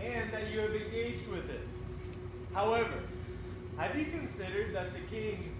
and 0.00 0.32
that 0.32 0.52
you 0.52 0.60
have 0.60 0.74
engaged 0.74 1.26
with 1.28 1.50
it. 1.50 1.66
However, 2.54 2.94
have 3.76 3.98
you 3.98 4.06
considered 4.06 4.74
that 4.74 4.92
the 4.92 5.00
king 5.14 5.52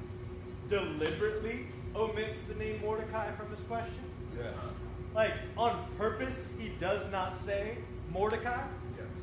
deliberately 0.68 1.66
omits 1.94 2.42
the 2.44 2.54
name 2.54 2.80
Mordecai 2.80 3.30
from 3.32 3.50
his 3.50 3.60
question? 3.60 4.04
Yes. 4.36 4.56
Like, 5.14 5.34
on 5.56 5.84
purpose, 5.98 6.50
he 6.58 6.70
does 6.78 7.10
not 7.10 7.36
say 7.36 7.76
Mordecai? 8.10 8.62
Yes. 8.96 9.22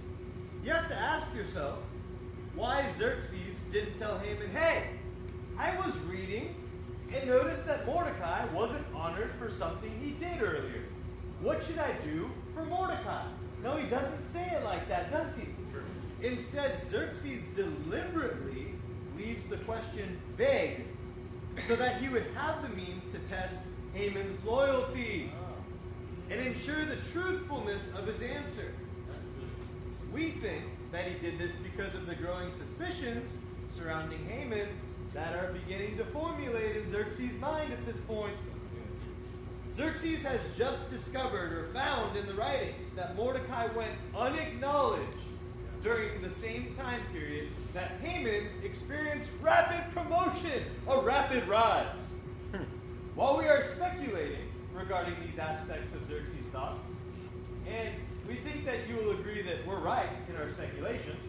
You 0.63 0.71
have 0.71 0.87
to 0.87 0.95
ask 0.95 1.33
yourself 1.33 1.79
why 2.55 2.85
Xerxes 2.97 3.61
didn't 3.71 3.97
tell 3.97 4.17
Haman, 4.19 4.49
hey, 4.51 4.83
I 5.57 5.75
was 5.77 5.97
reading 6.01 6.55
and 7.13 7.27
noticed 7.27 7.65
that 7.65 7.85
Mordecai 7.85 8.45
wasn't 8.53 8.85
honored 8.93 9.31
for 9.39 9.49
something 9.49 9.91
he 10.01 10.11
did 10.11 10.41
earlier. 10.41 10.83
What 11.41 11.63
should 11.63 11.79
I 11.79 11.93
do 12.03 12.29
for 12.53 12.65
Mordecai? 12.65 13.23
No, 13.63 13.75
he 13.75 13.89
doesn't 13.89 14.23
say 14.23 14.45
it 14.51 14.63
like 14.63 14.87
that, 14.89 15.11
does 15.11 15.35
he? 15.35 15.43
Sure. 15.71 15.81
Instead, 16.21 16.79
Xerxes 16.81 17.43
deliberately 17.55 18.68
leaves 19.19 19.45
the 19.47 19.57
question 19.57 20.17
vague 20.37 20.85
so 21.67 21.75
that 21.75 22.01
he 22.01 22.09
would 22.09 22.25
have 22.35 22.61
the 22.61 22.75
means 22.75 23.03
to 23.11 23.19
test 23.19 23.59
Haman's 23.93 24.43
loyalty 24.45 25.31
and 26.29 26.39
ensure 26.39 26.85
the 26.85 26.95
truthfulness 27.11 27.91
of 27.95 28.05
his 28.05 28.21
answer. 28.21 28.71
We 30.13 30.31
think 30.31 30.63
that 30.91 31.05
he 31.05 31.19
did 31.19 31.37
this 31.37 31.53
because 31.55 31.95
of 31.95 32.05
the 32.05 32.15
growing 32.15 32.51
suspicions 32.51 33.37
surrounding 33.67 34.25
Haman 34.27 34.67
that 35.13 35.35
are 35.35 35.51
beginning 35.51 35.97
to 35.97 36.05
formulate 36.05 36.75
in 36.77 36.91
Xerxes' 36.91 37.39
mind 37.39 37.73
at 37.73 37.85
this 37.85 37.97
point. 37.97 38.35
Xerxes 39.73 40.23
has 40.23 40.41
just 40.57 40.89
discovered 40.89 41.51
or 41.53 41.65
found 41.73 42.15
in 42.17 42.25
the 42.25 42.33
writings 42.33 42.93
that 42.95 43.15
Mordecai 43.15 43.67
went 43.75 43.91
unacknowledged 44.15 45.17
during 45.81 46.21
the 46.21 46.29
same 46.29 46.73
time 46.75 47.01
period 47.13 47.47
that 47.79 47.91
Haman 48.01 48.47
experienced 48.63 49.31
rapid 49.41 49.81
promotion, 49.93 50.63
a 50.87 50.99
rapid 50.99 51.47
rise. 51.47 52.13
Hmm. 52.51 52.63
While 53.15 53.37
we 53.37 53.45
are 53.45 53.61
speculating 53.61 54.49
regarding 54.73 55.15
these 55.25 55.39
aspects 55.39 55.93
of 55.95 56.05
Xerxes' 56.07 56.45
thoughts, 56.51 56.85
and 57.67 57.89
we 58.27 58.35
think 58.35 58.65
that 58.65 58.89
you 58.89 58.97
will 58.97 59.11
agree 59.11 59.41
that 59.43 59.65
we're 59.65 59.79
right 59.79 60.09
in 60.29 60.35
our 60.35 60.49
speculations, 60.51 61.23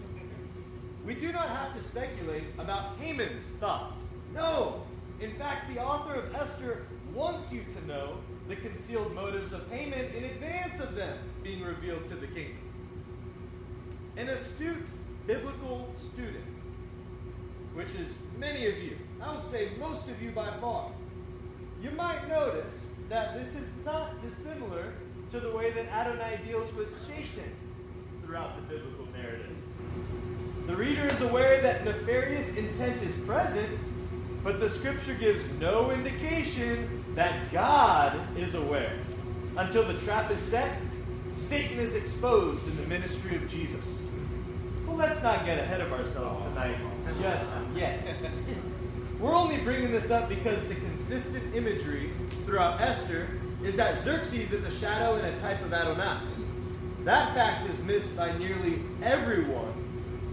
we 1.05 1.14
do 1.14 1.30
not 1.30 1.48
have 1.48 1.74
to 1.76 1.82
speculate 1.82 2.44
about 2.59 2.98
Haman's 2.98 3.46
thoughts. 3.61 3.98
No! 4.34 4.82
In 5.20 5.34
fact, 5.36 5.72
the 5.72 5.80
author 5.80 6.14
of 6.14 6.34
Esther 6.34 6.82
wants 7.14 7.53
you 7.53 7.64
to 7.76 7.86
know 7.86 8.18
the 8.48 8.57
concealed 8.57 9.14
motives 9.14 9.53
of 9.53 9.70
Haman 9.70 10.07
in 10.16 10.24
advance 10.24 10.80
of 10.80 10.96
them 10.96 11.18
being 11.44 11.62
revealed 11.62 12.09
to 12.09 12.16
the 12.16 12.26
king. 12.26 12.57
An 14.16 14.28
astute 14.28 14.88
biblical 15.27 15.93
student, 15.99 16.45
which 17.75 17.95
is 17.95 18.16
many 18.39 18.66
of 18.66 18.79
you, 18.79 18.97
I 19.23 19.35
would 19.35 19.45
say 19.45 19.71
most 19.79 20.09
of 20.09 20.21
you 20.23 20.31
by 20.31 20.51
far, 20.61 20.91
you 21.83 21.91
might 21.93 22.29
notice 22.29 22.87
that 23.09 23.39
this 23.39 23.55
is 23.55 23.68
not 23.85 24.21
dissimilar 24.23 24.93
to 25.31 25.41
the 25.41 25.51
way 25.51 25.71
that 25.71 25.87
Adonai 25.89 26.41
deals 26.47 26.73
with 26.75 26.91
Satan 26.91 27.51
throughout 28.25 28.57
the 28.57 28.62
biblical 28.75 29.07
narrative. 29.16 29.57
The 30.66 30.77
reader 30.77 31.07
is 31.07 31.21
aware 31.21 31.61
that 31.62 31.85
nefarious 31.85 32.57
intent 32.57 33.03
is 33.03 33.14
present, 33.23 33.79
but 34.45 34.61
the 34.61 34.71
scripture 34.71 35.14
gives 35.14 35.49
no 35.61 35.91
indication 35.91 37.05
that 37.14 37.51
God 37.51 38.18
is 38.37 38.55
aware. 38.55 38.93
Until 39.57 39.83
the 39.85 40.01
trap 40.01 40.31
is 40.31 40.41
set, 40.41 40.77
Satan 41.31 41.79
is 41.79 41.95
exposed 41.95 42.66
in 42.66 42.77
the 42.77 42.85
ministry 42.85 43.37
of 43.37 43.49
Jesus. 43.49 44.03
Well, 44.91 44.99
let's 44.99 45.22
not 45.22 45.45
get 45.47 45.57
ahead 45.57 45.80
of 45.80 45.93
ourselves 45.93 46.45
tonight 46.49 46.76
just 47.22 47.49
yet. 47.76 48.01
We're 49.20 49.36
only 49.36 49.59
bringing 49.59 49.93
this 49.93 50.11
up 50.11 50.28
because 50.28 50.66
the 50.66 50.74
consistent 50.74 51.55
imagery 51.55 52.11
throughout 52.45 52.80
Esther 52.80 53.28
is 53.62 53.76
that 53.76 54.01
Xerxes 54.01 54.51
is 54.51 54.64
a 54.64 54.70
shadow 54.70 55.14
and 55.14 55.24
a 55.24 55.38
type 55.38 55.64
of 55.64 55.72
Adonai. 55.72 56.22
That 57.05 57.34
fact 57.34 57.70
is 57.70 57.80
missed 57.84 58.16
by 58.16 58.36
nearly 58.36 58.80
everyone 59.01 59.72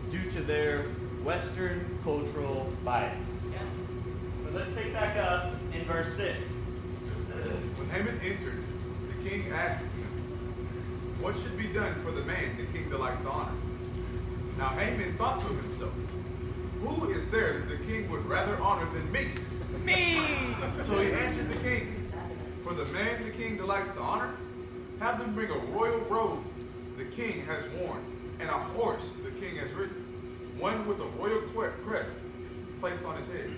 due 0.10 0.28
to 0.32 0.42
their 0.42 0.82
Western 1.24 2.00
cultural 2.04 2.74
bias. 2.84 3.16
So 4.44 4.58
let's 4.58 4.72
pick 4.72 4.92
back 4.92 5.18
up 5.18 5.54
in 5.72 5.86
verse 5.86 6.12
6. 6.16 6.36
When 7.76 7.90
Haman 7.92 8.20
entered, 8.24 8.64
the 9.08 9.30
king 9.30 9.52
asked 9.52 9.84
him, 9.84 11.22
What 11.22 11.36
should 11.36 11.56
be 11.60 11.68
done 11.68 11.94
for 12.04 12.10
the 12.10 12.24
man 12.24 12.58
the 12.58 12.64
king 12.76 12.90
delights 12.90 13.22
to 13.22 13.30
honor? 13.30 13.52
Now 14.58 14.70
Haman 14.70 15.16
thought 15.18 15.40
to 15.42 15.48
himself, 15.48 15.94
Who 16.82 17.10
is 17.10 17.30
there 17.30 17.60
that 17.60 17.70
the 17.70 17.78
king 17.86 18.10
would 18.10 18.26
rather 18.26 18.60
honor 18.62 18.88
than 18.92 19.12
me? 19.12 19.28
Me! 19.84 20.56
So 20.82 21.00
he 21.00 21.12
answered 21.12 21.48
the 21.50 21.60
king, 21.60 22.10
For 22.64 22.74
the 22.74 22.86
man 22.86 23.24
the 23.24 23.30
king 23.30 23.58
delights 23.58 23.90
to 23.90 24.00
honor, 24.00 24.34
have 25.00 25.20
them 25.20 25.34
bring 25.36 25.52
a 25.52 25.58
royal 25.58 26.00
robe 26.10 26.44
the 26.98 27.06
king 27.06 27.46
has 27.46 27.64
worn, 27.80 28.04
and 28.40 28.50
a 28.50 28.54
horse 28.54 29.12
the 29.24 29.30
king 29.40 29.56
has 29.58 29.72
ridden, 29.74 30.04
one 30.58 30.88
with 30.88 31.00
a 31.00 31.06
royal 31.20 31.42
crest 31.86 32.10
placed 32.82 33.04
on 33.06 33.16
his 33.18 33.28
head. 33.28 33.52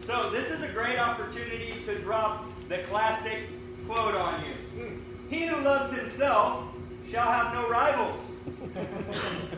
So 0.00 0.30
this 0.30 0.50
is 0.50 0.62
a 0.62 0.68
great 0.68 0.98
opportunity 0.98 1.72
to 1.86 1.98
drop 2.00 2.44
the 2.68 2.78
classic 2.78 3.38
quote 3.86 4.14
on 4.14 4.44
you. 4.44 4.82
Hmm. 4.82 4.98
He 5.30 5.46
who 5.46 5.60
loves 5.62 5.96
himself 5.96 6.64
shall 7.08 7.30
have 7.30 7.54
no 7.54 7.68
rivals. 7.68 8.20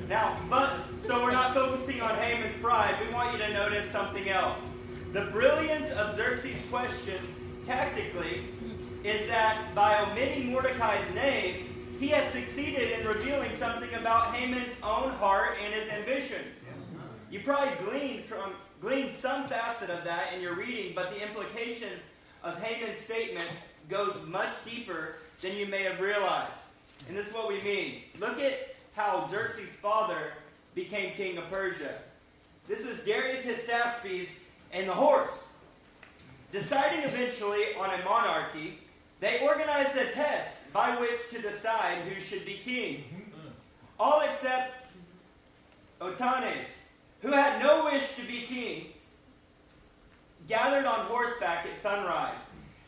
Now, 0.09 0.37
but 0.49 0.71
so 1.03 1.23
we're 1.23 1.33
not 1.33 1.55
focusing 1.55 2.01
on 2.01 2.15
Haman's 2.17 2.55
pride. 2.57 2.95
We 3.07 3.13
want 3.13 3.33
you 3.33 3.39
to 3.39 3.53
notice 3.53 3.91
something 3.91 4.29
else. 4.29 4.59
The 5.13 5.23
brilliance 5.27 5.91
of 5.93 6.17
Xerxes' 6.17 6.61
question 6.71 7.19
tactically 7.65 8.45
is 9.05 9.27
that 9.29 9.75
by 9.75 10.01
omitting 10.01 10.53
Mordecai's 10.53 11.15
name, 11.15 11.97
he 11.99 12.09
has 12.09 12.31
succeeded 12.31 12.99
in 12.99 13.07
revealing 13.07 13.55
something 13.55 13.93
about 13.95 14.35
Haman's 14.35 14.73
own 14.83 15.11
heart 15.13 15.57
and 15.65 15.75
his 15.75 15.89
ambitions. 15.89 16.55
You 17.31 17.41
probably 17.41 17.75
gleaned 17.85 18.25
from 18.25 18.53
gleaned 18.81 19.11
some 19.11 19.49
facet 19.49 19.91
of 19.91 20.05
that 20.05 20.33
in 20.35 20.41
your 20.41 20.55
reading, 20.55 20.93
but 20.95 21.11
the 21.11 21.21
implication 21.21 21.91
of 22.45 22.63
Haman's 22.63 22.99
statement 22.99 23.49
goes 23.89 24.15
much 24.27 24.51
deeper 24.65 25.17
than 25.41 25.57
you 25.57 25.67
may 25.67 25.83
have 25.83 26.01
realized. 26.01 26.53
And 27.09 27.17
this 27.17 27.27
is 27.27 27.35
what 27.35 27.49
we 27.49 27.61
mean. 27.63 28.03
Look 28.21 28.39
at 28.39 28.78
how 28.99 29.29
Xerxes' 29.31 29.69
father 29.69 30.33
became 30.75 31.13
king 31.13 31.39
of 31.39 31.49
Persia. 31.49 31.95
This 32.67 32.81
is 32.81 32.99
Darius 33.05 33.45
Hystaspes 33.45 34.31
and 34.73 34.89
the 34.89 34.93
horse. 34.93 35.51
Deciding 36.51 37.05
eventually 37.05 37.77
on 37.79 37.91
a 37.91 38.05
monarchy, 38.05 38.81
they 39.21 39.39
organized 39.41 39.97
a 39.97 40.11
test 40.11 40.73
by 40.73 40.97
which 40.97 41.21
to 41.31 41.41
decide 41.41 41.99
who 42.09 42.21
should 42.21 42.45
be 42.45 42.61
king. 42.65 43.05
Mm-hmm. 43.05 43.49
All 44.01 44.21
except 44.23 44.75
Otanes, 46.01 46.87
who 47.23 47.31
had 47.31 47.63
no 47.63 47.85
wish 47.85 48.15
to 48.17 48.23
be 48.23 48.41
king, 48.49 48.87
gathered 50.49 50.87
on 50.87 51.07
horseback 51.07 51.67
at 51.67 51.79
sunrise 51.79 52.41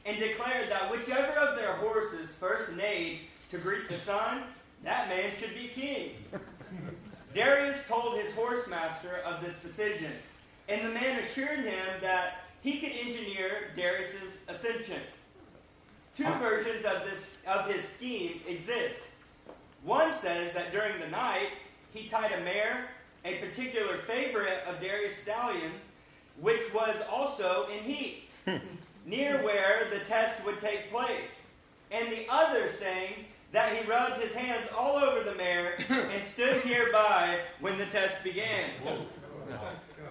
and 0.04 0.18
declared 0.18 0.70
that 0.70 0.90
whichever 0.90 1.38
of 1.38 1.56
their 1.56 1.74
horses 1.74 2.34
first 2.34 2.74
neighed 2.74 3.20
to 3.52 3.58
greet 3.58 3.88
the 3.88 3.98
sun, 3.98 4.42
that 4.85 5.09
man 5.09 5.31
should 5.39 5.55
be 5.55 5.68
king. 5.68 6.11
Darius 7.35 7.87
told 7.87 8.18
his 8.18 8.33
horsemaster 8.33 9.22
of 9.24 9.45
this 9.45 9.61
decision, 9.61 10.11
and 10.68 10.85
the 10.85 10.91
man 10.91 11.20
assured 11.20 11.61
him 11.61 11.87
that 12.01 12.45
he 12.62 12.78
could 12.78 12.93
engineer 12.93 13.70
Darius's 13.76 14.39
ascension. 14.49 15.01
Two 16.16 16.28
versions 16.35 16.85
of 16.85 17.05
this 17.09 17.39
of 17.47 17.70
his 17.70 17.87
scheme 17.87 18.41
exist. 18.47 19.01
One 19.85 20.12
says 20.12 20.53
that 20.55 20.72
during 20.72 20.99
the 21.01 21.09
night 21.09 21.49
he 21.95 22.09
tied 22.09 22.33
a 22.33 22.41
mare, 22.41 22.89
a 23.24 23.37
particular 23.37 23.97
favorite 23.99 24.62
of 24.68 24.81
Darius' 24.81 25.16
stallion, 25.16 25.70
which 26.41 26.72
was 26.74 26.97
also 27.11 27.68
in 27.76 27.85
heat, 27.85 28.28
hmm. 28.45 28.57
near 29.07 29.43
where 29.43 29.87
the 29.91 30.01
test 30.01 30.45
would 30.45 30.61
take 30.61 30.91
place. 30.91 31.43
And 31.91 32.11
the 32.12 32.26
other 32.28 32.68
saying 32.68 33.24
that 33.53 33.76
he 33.76 33.88
rubbed 33.88 34.22
his 34.22 34.32
hands 34.32 34.68
all 34.76 34.96
over 34.96 35.28
the 35.28 35.34
mare 35.36 35.72
and 35.88 36.24
stood 36.24 36.64
nearby 36.64 37.36
when 37.61 37.76
the 37.78 37.86
test 37.86 38.22
began. 38.22 38.68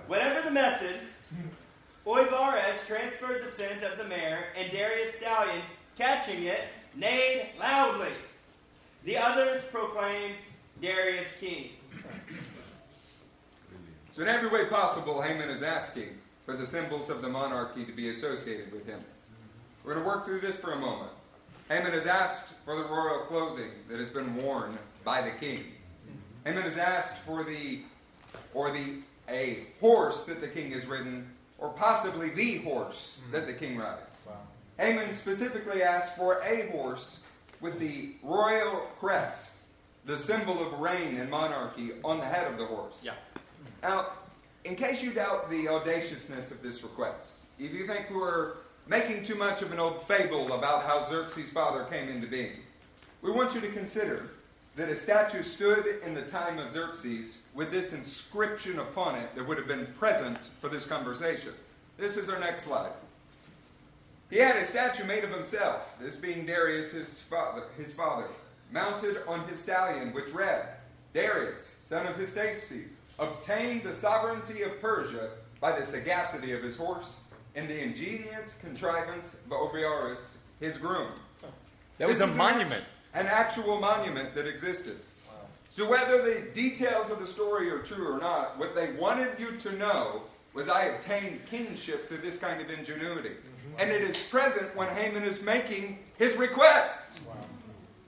Whatever 0.08 0.42
the 0.42 0.52
method, 0.52 0.96
Oibares 2.06 2.86
transferred 2.88 3.44
the 3.44 3.50
scent 3.50 3.84
of 3.84 3.98
the 3.98 4.06
mare, 4.06 4.46
and 4.58 4.72
Darius' 4.72 5.16
stallion 5.16 5.62
catching 5.98 6.44
it, 6.44 6.62
neighed 6.96 7.50
loudly. 7.60 8.12
The 9.04 9.18
others 9.18 9.64
proclaimed 9.72 10.36
Darius 10.82 11.28
king. 11.40 11.70
So, 14.12 14.24
in 14.24 14.28
every 14.28 14.50
way 14.50 14.68
possible, 14.70 15.22
Haman 15.22 15.50
is 15.50 15.62
asking 15.62 16.10
for 16.46 16.56
the 16.58 16.66
symbols 16.66 17.10
of 17.10 17.22
the 17.22 17.30
monarchy 17.30 17.86
to 17.86 17.92
be 17.92 18.10
associated 18.10 18.72
with 18.72 18.86
him. 18.86 19.00
We're 19.84 19.94
going 19.94 20.04
to 20.04 20.08
work 20.08 20.26
through 20.26 20.40
this 20.40 20.60
for 20.60 20.72
a 20.72 20.80
moment. 20.80 21.12
Haman 21.70 21.92
has 21.92 22.08
asked 22.08 22.56
for 22.66 22.76
the 22.76 22.84
royal 22.84 23.20
clothing 23.26 23.70
that 23.90 24.00
has 24.00 24.10
been 24.10 24.36
worn 24.44 24.78
by 25.04 25.22
the 25.22 25.30
king. 25.32 25.64
Haman 26.44 26.64
has 26.64 26.78
asked 26.78 27.20
for 27.20 27.44
the, 27.44 27.82
or 28.56 28.72
the, 28.72 28.96
a 29.30 29.68
horse 29.80 30.26
that 30.26 30.42
the 30.42 30.48
king 30.48 30.72
has 30.72 30.88
ridden, 30.88 31.30
or 31.60 31.70
possibly 31.70 32.30
the 32.30 32.58
horse 32.58 33.20
mm-hmm. 33.22 33.34
that 33.34 33.46
the 33.46 33.54
king 33.54 33.78
rides. 33.78 34.28
Wow. 34.28 34.38
Haman 34.80 35.14
specifically 35.14 35.84
asked 35.84 36.18
for 36.18 36.42
a 36.42 36.72
horse 36.72 37.24
with 37.62 37.80
the 37.80 38.14
royal 38.24 38.88
crest, 39.00 39.54
the 40.06 40.18
symbol 40.18 40.66
of 40.66 40.80
reign 40.80 41.18
and 41.18 41.30
monarchy, 41.30 41.92
on 42.04 42.18
the 42.18 42.26
head 42.26 42.52
of 42.52 42.58
the 42.58 42.66
horse. 42.66 43.02
Yeah. 43.04 43.12
Now, 43.84 44.08
in 44.66 44.76
case 44.76 45.04
you 45.04 45.12
doubt 45.12 45.52
the 45.52 45.68
audaciousness 45.68 46.52
of 46.52 46.64
this 46.64 46.82
request, 46.82 47.40
if 47.60 47.74
you 47.74 47.86
think 47.86 48.10
we're 48.10 48.54
making 48.90 49.24
too 49.24 49.36
much 49.36 49.62
of 49.62 49.72
an 49.72 49.80
old 49.80 50.02
fable 50.08 50.54
about 50.54 50.84
how 50.84 51.06
Xerxes' 51.08 51.52
father 51.52 51.86
came 51.86 52.10
into 52.10 52.28
being, 52.28 52.54
we 53.22 53.32
want 53.32 53.54
you 53.54 53.62
to 53.62 53.68
consider 53.68 54.32
that 54.76 54.90
a 54.90 54.96
statue 54.96 55.44
stood 55.44 56.02
in 56.06 56.16
the 56.16 56.24
time 56.24 56.58
of 56.58 56.72
Xerxes 56.72 57.44
with 57.54 57.72
this 57.72 57.94
inscription 57.94 58.80
upon 58.80 59.16
it 59.16 59.36
that 59.36 59.48
would 59.48 59.58
have 59.58 59.68
been 59.68 59.88
present 60.00 60.38
for 60.60 60.70
this 60.70 60.88
conversation. 60.88 61.54
This 61.98 62.18
is 62.18 62.30
our 62.30 62.40
next 62.40 62.64
slide. 62.64 62.92
He 64.32 64.38
had 64.38 64.56
a 64.56 64.66
statue 64.66 65.06
made 65.06 65.24
of 65.24 65.32
himself, 65.32 65.98
this 66.00 66.16
being 66.16 66.46
Darius, 66.46 66.92
his 66.92 67.22
father, 67.24 67.64
his 67.78 67.94
father, 67.94 68.28
mounted 68.72 69.18
on 69.28 69.48
his 69.48 69.60
stallion, 69.60 70.14
which 70.14 70.34
read, 70.34 70.66
Darius, 71.14 71.78
son 71.84 72.08
of 72.08 72.16
Hystaspes, 72.16 72.96
obtained 73.18 73.84
the 73.84 73.94
sovereignty 73.94 74.62
of 74.62 74.82
Persia 74.82 75.32
by 75.60 75.78
the 75.78 75.84
sagacity 75.84 76.54
of 76.54 76.64
his 76.64 76.78
horse 76.78 77.24
and 77.60 77.70
the 77.70 77.82
ingenious 77.82 78.58
contrivance 78.62 79.42
of 79.46 79.52
Oebares, 79.52 80.38
his 80.60 80.78
groom. 80.78 81.12
That 81.98 82.08
was 82.08 82.20
this 82.20 82.34
a 82.34 82.38
monument. 82.38 82.84
An, 83.14 83.26
an, 83.26 83.28
actual 83.28 83.80
monument 83.80 84.34
that 84.36 84.48
existed. 84.48 84.98
Wow. 85.28 85.34
So 85.70 85.90
whether 85.90 86.22
the 86.22 86.52
details 86.52 87.10
of 87.10 87.20
the 87.20 87.28
story 87.28 87.70
are 87.70 87.80
true 87.80 88.16
or 88.16 88.20
not, 88.20 88.58
what 88.58 88.76
they 88.76 88.94
wanted 88.94 89.38
you 89.38 89.58
to 89.58 89.76
know 89.76 90.22
was 90.54 90.70
I 90.70 90.86
obtained 90.86 91.46
kingship 91.46 92.08
through 92.08 92.20
this 92.20 92.38
kind 92.38 92.62
of 92.62 92.70
ingenuity 92.72 93.32
and 93.78 93.92
it 93.92 94.02
is 94.02 94.18
present 94.24 94.76
when 94.76 94.88
Haman 94.96 95.24
is 95.24 95.42
making 95.42 96.00
his 96.18 96.36
request. 96.36 97.20
Wow. 97.28 97.36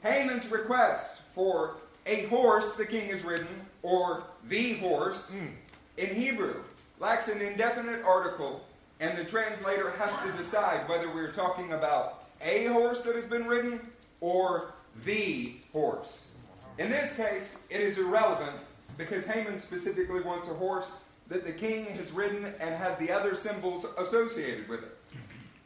Haman's 0.04 0.50
request 0.52 1.22
for 1.34 1.76
a 2.06 2.26
horse 2.26 2.74
the 2.74 2.86
king 2.86 3.10
has 3.10 3.24
ridden, 3.24 3.48
or 3.84 4.24
the 4.50 4.74
horse, 4.76 5.34
mm. 5.34 5.52
in 5.98 6.16
Hebrew, 6.16 6.64
lacks 7.00 7.30
an 7.30 7.42
indefinite 7.42 8.04
article, 8.04 8.66
and 9.02 9.18
the 9.18 9.26
translator 9.26 9.92
has 9.98 10.16
to 10.22 10.32
decide 10.38 10.88
whether 10.88 11.12
we're 11.12 11.32
talking 11.32 11.74
about 11.74 12.24
a 12.44 12.68
horse 12.68 13.02
that 13.02 13.16
has 13.16 13.26
been 13.26 13.48
ridden 13.48 13.82
or 14.22 14.74
the 15.04 15.56
horse. 15.74 16.32
In 16.78 16.92
this 16.92 17.16
case, 17.16 17.58
it 17.70 17.82
is 17.82 17.98
irrelevant 17.98 18.56
because 18.98 19.26
Haman 19.28 19.58
specifically 19.58 20.22
wants 20.22 20.50
a 20.50 20.54
horse 20.54 21.06
that 21.28 21.46
the 21.46 21.52
king 21.52 21.86
has 21.86 22.12
ridden 22.12 22.46
and 22.60 22.76
has 22.76 22.96
the 22.98 23.12
other 23.12 23.34
symbols 23.36 23.88
associated 23.98 24.70
with 24.70 24.84
it. 24.84 24.98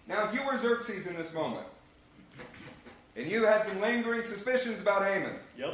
Now, 0.08 0.28
if 0.28 0.34
you 0.34 0.46
were 0.46 0.58
Xerxes 0.58 1.08
in 1.08 1.16
this 1.16 1.34
moment, 1.34 1.66
and 3.18 3.30
you 3.30 3.46
had 3.46 3.66
some 3.66 3.82
lingering 3.82 4.24
suspicions 4.24 4.80
about 4.82 5.04
Haman, 5.04 5.34
yep. 5.58 5.74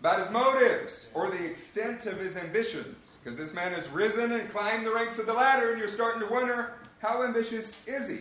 about 0.00 0.20
his 0.20 0.30
motives 0.30 1.10
or 1.14 1.30
the 1.30 1.44
extent 1.44 2.06
of 2.06 2.18
his 2.18 2.36
ambitions, 2.36 3.18
because 3.22 3.38
this 3.38 3.54
man 3.54 3.72
has 3.72 3.88
risen 3.88 4.32
and 4.32 4.50
climbed 4.50 4.86
the 4.86 4.92
ranks 4.92 5.18
of 5.18 5.26
the 5.26 5.32
ladder, 5.32 5.70
and 5.70 5.78
you're 5.78 5.88
starting 5.88 6.26
to 6.26 6.32
wonder 6.32 6.74
how 7.02 7.24
ambitious 7.24 7.86
is 7.86 8.08
he? 8.08 8.20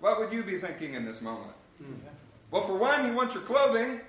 What 0.00 0.20
would 0.20 0.32
you 0.32 0.42
be 0.42 0.58
thinking 0.58 0.94
in 0.94 1.04
this 1.04 1.20
moment? 1.22 1.52
Mm. 1.82 1.96
Well, 2.50 2.62
for 2.62 2.76
one, 2.76 3.06
he 3.06 3.10
wants 3.10 3.34
your 3.34 3.42
clothing. 3.44 4.00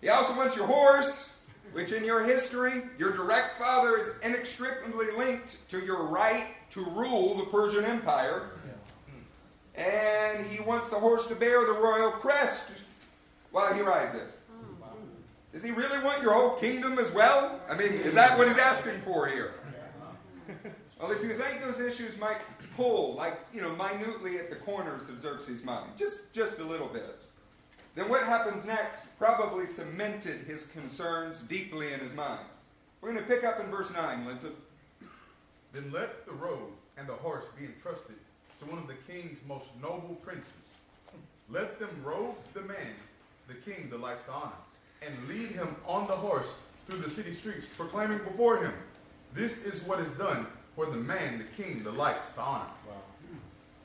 He 0.00 0.08
also 0.08 0.36
wants 0.36 0.56
your 0.56 0.66
horse, 0.66 1.34
which 1.72 1.92
in 1.92 2.04
your 2.04 2.24
history, 2.24 2.82
your 2.98 3.16
direct 3.16 3.58
father 3.58 3.96
is 3.98 4.12
inextricably 4.22 5.10
linked 5.16 5.68
to 5.70 5.84
your 5.84 6.04
right 6.04 6.46
to 6.70 6.84
rule 6.84 7.34
the 7.34 7.44
Persian 7.46 7.84
Empire 7.84 8.50
and 9.76 10.46
he 10.46 10.60
wants 10.62 10.88
the 10.88 10.96
horse 10.96 11.26
to 11.28 11.34
bear 11.34 11.66
the 11.66 11.72
royal 11.72 12.10
crest 12.10 12.72
while 13.50 13.72
he 13.74 13.80
rides 13.80 14.14
it. 14.14 14.26
Does 15.52 15.62
he 15.62 15.70
really 15.70 16.02
want 16.02 16.22
your 16.22 16.32
whole 16.32 16.56
kingdom 16.56 16.98
as 16.98 17.12
well? 17.12 17.60
I 17.68 17.76
mean, 17.76 17.92
is 17.92 18.14
that 18.14 18.36
what 18.36 18.48
he's 18.48 18.58
asking 18.58 19.00
for 19.04 19.26
here? 19.26 19.54
Well, 21.00 21.12
if 21.12 21.22
you 21.22 21.34
think 21.34 21.62
those 21.62 21.80
issues 21.80 22.18
might 22.18 22.38
pull, 22.76 23.14
like, 23.14 23.38
you 23.52 23.60
know, 23.60 23.74
minutely 23.76 24.38
at 24.38 24.50
the 24.50 24.56
corners 24.56 25.08
of 25.08 25.20
Xerxes' 25.20 25.64
mind, 25.64 25.90
just, 25.96 26.32
just 26.32 26.58
a 26.58 26.64
little 26.64 26.88
bit, 26.88 27.18
then 27.94 28.08
what 28.08 28.22
happens 28.22 28.64
next 28.66 29.06
probably 29.18 29.66
cemented 29.66 30.46
his 30.46 30.66
concerns 30.66 31.40
deeply 31.42 31.92
in 31.92 32.00
his 32.00 32.14
mind. 32.14 32.46
We're 33.00 33.12
going 33.12 33.24
to 33.24 33.30
pick 33.30 33.44
up 33.44 33.60
in 33.60 33.66
verse 33.66 33.92
9, 33.92 34.26
Linton. 34.26 34.52
Then 35.72 35.90
let 35.92 36.26
the 36.26 36.32
robe 36.32 36.72
and 36.98 37.08
the 37.08 37.14
horse 37.14 37.44
be 37.58 37.64
entrusted 37.64 38.16
to 38.58 38.64
one 38.66 38.78
of 38.78 38.86
the 38.86 38.94
king's 39.10 39.40
most 39.46 39.68
noble 39.82 40.16
princes. 40.22 40.74
Let 41.48 41.78
them 41.78 41.90
robe 42.04 42.36
the 42.54 42.62
man 42.62 42.94
the 43.48 43.54
king 43.54 43.88
delights 43.88 44.22
to 44.22 44.32
honor, 44.32 44.52
and 45.02 45.28
lead 45.28 45.50
him 45.50 45.76
on 45.86 46.06
the 46.06 46.14
horse 46.14 46.54
through 46.86 46.98
the 46.98 47.10
city 47.10 47.32
streets, 47.32 47.66
proclaiming 47.66 48.18
before 48.18 48.58
him, 48.58 48.72
This 49.32 49.64
is 49.64 49.82
what 49.82 50.00
is 50.00 50.10
done 50.12 50.46
for 50.76 50.86
the 50.86 50.96
man 50.96 51.38
the 51.38 51.62
king 51.62 51.82
delights 51.82 52.30
to 52.32 52.40
honor. 52.40 52.66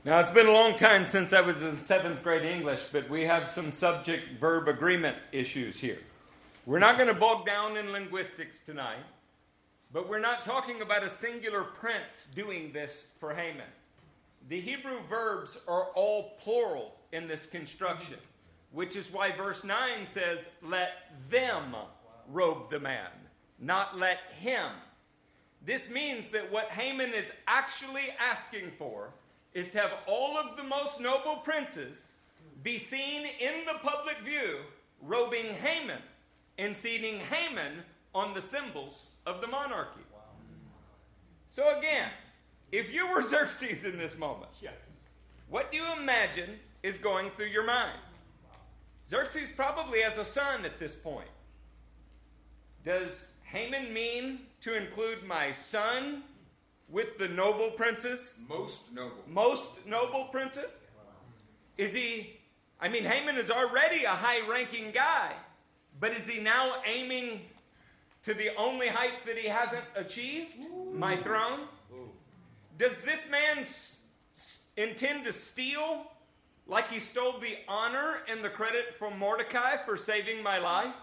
Now, 0.03 0.19
it's 0.19 0.31
been 0.31 0.47
a 0.47 0.51
long 0.51 0.75
time 0.75 1.05
since 1.05 1.31
I 1.31 1.41
was 1.41 1.61
in 1.61 1.77
seventh 1.77 2.23
grade 2.23 2.43
English, 2.43 2.85
but 2.91 3.07
we 3.07 3.21
have 3.21 3.47
some 3.47 3.71
subject 3.71 4.39
verb 4.39 4.67
agreement 4.67 5.15
issues 5.31 5.79
here. 5.79 5.99
We're 6.65 6.79
not 6.79 6.97
going 6.97 7.07
to 7.07 7.13
bog 7.13 7.45
down 7.45 7.77
in 7.77 7.91
linguistics 7.91 8.59
tonight, 8.59 9.03
but 9.93 10.09
we're 10.09 10.19
not 10.19 10.43
talking 10.43 10.81
about 10.81 11.03
a 11.03 11.09
singular 11.09 11.61
prince 11.61 12.31
doing 12.35 12.71
this 12.73 13.09
for 13.19 13.31
Haman. 13.33 13.67
The 14.49 14.59
Hebrew 14.59 14.97
verbs 15.07 15.59
are 15.67 15.89
all 15.93 16.33
plural 16.41 16.95
in 17.11 17.27
this 17.27 17.45
construction, 17.45 18.17
which 18.71 18.95
is 18.95 19.13
why 19.13 19.31
verse 19.31 19.63
9 19.63 19.77
says, 20.05 20.49
Let 20.63 20.91
them 21.29 21.75
robe 22.27 22.71
the 22.71 22.79
man, 22.79 23.09
not 23.59 23.99
let 23.99 24.17
him. 24.39 24.71
This 25.65 25.89
means 25.89 26.29
that 26.29 26.51
what 26.51 26.69
Haman 26.69 27.13
is 27.13 27.31
actually 27.47 28.13
asking 28.19 28.71
for 28.77 29.11
is 29.53 29.69
to 29.69 29.79
have 29.79 29.93
all 30.07 30.37
of 30.37 30.57
the 30.57 30.63
most 30.63 30.99
noble 30.99 31.37
princes 31.37 32.13
be 32.63 32.79
seen 32.79 33.27
in 33.39 33.65
the 33.65 33.77
public 33.83 34.17
view 34.19 34.59
robing 35.01 35.53
Haman 35.55 36.01
and 36.57 36.75
seating 36.75 37.19
Haman 37.19 37.83
on 38.13 38.33
the 38.33 38.41
symbols 38.41 39.07
of 39.25 39.41
the 39.41 39.47
monarchy. 39.47 40.01
So, 41.49 41.77
again, 41.77 42.09
if 42.71 42.93
you 42.93 43.11
were 43.11 43.23
Xerxes 43.27 43.83
in 43.83 43.97
this 43.97 44.17
moment, 44.17 44.51
what 45.49 45.71
do 45.71 45.77
you 45.77 45.85
imagine 45.99 46.59
is 46.81 46.97
going 46.97 47.29
through 47.31 47.47
your 47.47 47.65
mind? 47.65 47.97
Xerxes 49.07 49.49
probably 49.55 50.01
has 50.01 50.17
a 50.17 50.25
son 50.25 50.63
at 50.65 50.79
this 50.79 50.95
point. 50.95 51.27
Does 52.85 53.27
Haman 53.43 53.93
mean 53.93 54.39
to 54.61 54.75
include 54.75 55.23
my 55.25 55.51
son 55.51 56.23
with 56.89 57.17
the 57.17 57.27
noble 57.29 57.71
princes? 57.71 58.37
Most 58.47 58.91
noble. 58.93 59.23
Most 59.27 59.85
noble 59.85 60.25
princes? 60.25 60.77
Is 61.77 61.95
he, 61.95 62.39
I 62.79 62.89
mean, 62.89 63.03
Haman 63.03 63.37
is 63.37 63.49
already 63.49 64.03
a 64.03 64.09
high 64.09 64.47
ranking 64.49 64.91
guy, 64.91 65.33
but 65.99 66.11
is 66.11 66.27
he 66.27 66.39
now 66.41 66.75
aiming 66.85 67.41
to 68.23 68.33
the 68.33 68.55
only 68.55 68.87
height 68.87 69.13
that 69.25 69.37
he 69.37 69.47
hasn't 69.47 69.83
achieved? 69.95 70.55
My 70.93 71.15
throne? 71.17 71.61
Does 72.77 73.01
this 73.01 73.29
man 73.29 73.59
s- 73.59 73.97
s- 74.35 74.61
intend 74.77 75.25
to 75.25 75.33
steal 75.33 76.05
like 76.67 76.89
he 76.89 76.99
stole 76.99 77.33
the 77.39 77.55
honor 77.67 78.21
and 78.29 78.43
the 78.43 78.49
credit 78.49 78.95
from 78.99 79.17
Mordecai 79.17 79.77
for 79.85 79.97
saving 79.97 80.41
my 80.43 80.57
life? 80.59 80.93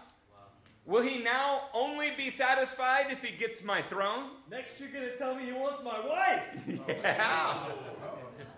Will 0.89 1.03
he 1.03 1.21
now 1.21 1.65
only 1.75 2.09
be 2.17 2.31
satisfied 2.31 3.11
if 3.11 3.23
he 3.23 3.37
gets 3.37 3.63
my 3.63 3.79
throne? 3.83 4.31
Next, 4.49 4.79
you're 4.79 4.89
going 4.89 5.03
to 5.03 5.15
tell 5.19 5.35
me 5.35 5.45
he 5.45 5.51
wants 5.51 5.83
my 5.83 5.99
wife. 5.99 6.41
Yeah. 6.87 7.65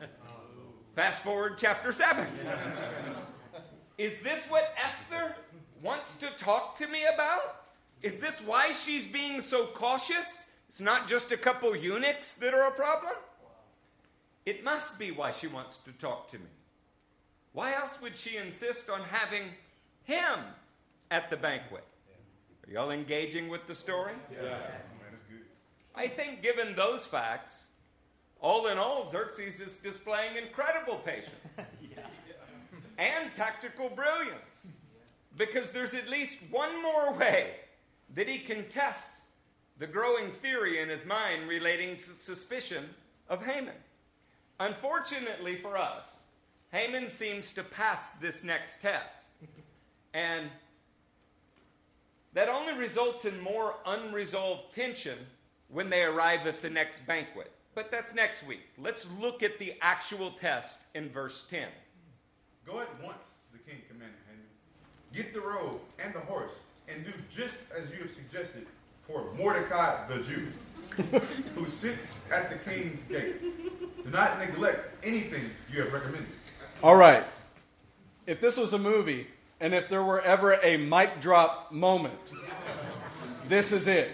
Fast 0.95 1.23
forward 1.23 1.55
chapter 1.57 1.91
7. 1.91 2.25
Is 3.97 4.21
this 4.21 4.45
what 4.47 4.73
Esther 4.81 5.35
wants 5.83 6.15
to 6.15 6.27
talk 6.37 6.77
to 6.77 6.87
me 6.87 6.99
about? 7.13 7.65
Is 8.01 8.15
this 8.15 8.39
why 8.39 8.71
she's 8.71 9.05
being 9.05 9.41
so 9.41 9.65
cautious? 9.65 10.47
It's 10.69 10.79
not 10.79 11.09
just 11.09 11.33
a 11.33 11.37
couple 11.37 11.75
eunuchs 11.75 12.35
that 12.35 12.53
are 12.53 12.69
a 12.69 12.71
problem? 12.71 13.13
It 14.45 14.63
must 14.63 14.97
be 14.97 15.11
why 15.11 15.31
she 15.31 15.47
wants 15.47 15.77
to 15.79 15.91
talk 15.91 16.29
to 16.29 16.39
me. 16.39 16.45
Why 17.51 17.73
else 17.73 18.01
would 18.01 18.15
she 18.15 18.37
insist 18.37 18.89
on 18.89 19.01
having 19.01 19.49
him 20.05 20.39
at 21.11 21.29
the 21.29 21.35
banquet? 21.35 21.83
Are 22.67 22.71
y'all 22.71 22.91
engaging 22.91 23.49
with 23.49 23.67
the 23.67 23.75
story? 23.75 24.13
Yes. 24.31 24.81
I 25.95 26.07
think, 26.07 26.41
given 26.41 26.73
those 26.75 27.05
facts, 27.05 27.65
all 28.39 28.67
in 28.67 28.77
all, 28.77 29.09
Xerxes 29.09 29.59
is 29.59 29.75
displaying 29.75 30.35
incredible 30.37 30.95
patience 30.95 31.29
and 32.97 33.33
tactical 33.33 33.89
brilliance 33.89 34.67
because 35.37 35.71
there's 35.71 35.93
at 35.93 36.09
least 36.09 36.37
one 36.49 36.81
more 36.81 37.13
way 37.13 37.51
that 38.15 38.27
he 38.27 38.39
can 38.39 38.67
test 38.69 39.11
the 39.77 39.87
growing 39.87 40.31
theory 40.31 40.79
in 40.79 40.89
his 40.89 41.05
mind 41.05 41.47
relating 41.47 41.97
to 41.97 42.03
suspicion 42.03 42.89
of 43.29 43.45
Haman. 43.45 43.73
Unfortunately 44.59 45.55
for 45.55 45.77
us, 45.77 46.17
Haman 46.71 47.09
seems 47.09 47.51
to 47.53 47.63
pass 47.63 48.11
this 48.13 48.43
next 48.43 48.81
test. 48.81 49.25
And 50.13 50.49
that 52.33 52.49
only 52.49 52.73
results 52.73 53.25
in 53.25 53.39
more 53.41 53.75
unresolved 53.85 54.73
tension 54.73 55.17
when 55.67 55.89
they 55.89 56.03
arrive 56.03 56.47
at 56.47 56.59
the 56.59 56.69
next 56.69 57.05
banquet. 57.05 57.51
But 57.75 57.91
that's 57.91 58.13
next 58.13 58.45
week. 58.45 58.61
Let's 58.77 59.07
look 59.19 59.43
at 59.43 59.57
the 59.59 59.73
actual 59.81 60.31
test 60.31 60.79
in 60.93 61.09
verse 61.09 61.45
10. 61.49 61.67
Go 62.65 62.79
at 62.79 63.03
once, 63.03 63.17
the 63.51 63.59
king 63.59 63.81
commanded 63.87 64.17
Haman. 64.27 64.45
Get 65.13 65.33
the 65.33 65.41
robe 65.41 65.79
and 66.03 66.13
the 66.13 66.19
horse, 66.19 66.59
and 66.87 67.05
do 67.05 67.11
just 67.33 67.55
as 67.75 67.89
you 67.91 68.03
have 68.03 68.11
suggested 68.11 68.65
for 69.01 69.25
Mordecai 69.37 70.07
the 70.07 70.21
Jew, 70.21 70.47
who 71.55 71.65
sits 71.65 72.17
at 72.31 72.49
the 72.49 72.69
king's 72.69 73.03
gate. 73.03 73.41
Do 74.03 74.09
not 74.09 74.39
neglect 74.39 75.05
anything 75.05 75.49
you 75.71 75.81
have 75.81 75.93
recommended. 75.93 76.27
All 76.83 76.95
right. 76.95 77.23
If 78.27 78.41
this 78.41 78.57
was 78.57 78.73
a 78.73 78.79
movie, 78.79 79.27
and 79.61 79.75
if 79.75 79.87
there 79.87 80.03
were 80.03 80.19
ever 80.21 80.53
a 80.63 80.75
mic 80.75 81.21
drop 81.21 81.71
moment, 81.71 82.19
this 83.47 83.71
is 83.71 83.87
it. 83.87 84.09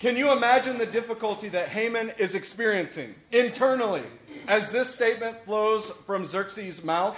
Can 0.00 0.16
you 0.16 0.32
imagine 0.32 0.78
the 0.78 0.86
difficulty 0.86 1.48
that 1.50 1.68
Haman 1.68 2.12
is 2.18 2.34
experiencing 2.34 3.14
internally 3.30 4.02
as 4.48 4.70
this 4.70 4.90
statement 4.90 5.44
flows 5.44 5.90
from 5.90 6.26
Xerxes' 6.26 6.82
mouth? 6.82 7.16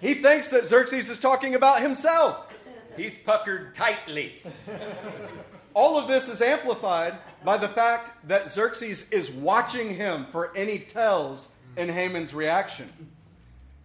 He 0.00 0.14
thinks 0.14 0.50
that 0.50 0.66
Xerxes 0.66 1.08
is 1.08 1.20
talking 1.20 1.54
about 1.54 1.80
himself. 1.80 2.52
He's 2.96 3.14
puckered 3.14 3.74
tightly. 3.74 4.42
All 5.74 5.98
of 5.98 6.08
this 6.08 6.28
is 6.28 6.42
amplified 6.42 7.14
by 7.44 7.56
the 7.56 7.68
fact 7.68 8.28
that 8.28 8.48
Xerxes 8.48 9.10
is 9.10 9.30
watching 9.30 9.94
him 9.94 10.26
for 10.32 10.56
any 10.56 10.78
tells 10.78 11.52
in 11.76 11.88
Haman's 11.88 12.34
reaction. 12.34 12.90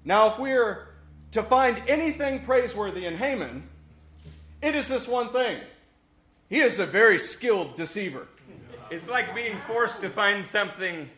Now, 0.05 0.33
if 0.33 0.39
we 0.39 0.53
are 0.53 0.88
to 1.31 1.43
find 1.43 1.81
anything 1.87 2.43
praiseworthy 2.43 3.05
in 3.05 3.15
Haman, 3.15 3.63
it 4.61 4.75
is 4.75 4.87
this 4.87 5.07
one 5.07 5.29
thing. 5.29 5.59
He 6.49 6.59
is 6.59 6.79
a 6.79 6.85
very 6.85 7.19
skilled 7.19 7.75
deceiver. 7.75 8.27
It's 8.89 9.07
like 9.07 9.35
being 9.35 9.55
forced 9.67 10.01
to 10.01 10.09
find 10.09 10.45
something 10.45 11.09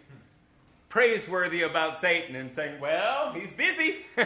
praiseworthy 0.89 1.61
about 1.61 1.99
Satan 1.99 2.35
and 2.35 2.51
saying, 2.51 2.79
well, 2.81 3.31
he's 3.31 3.53
busy. 3.53 4.05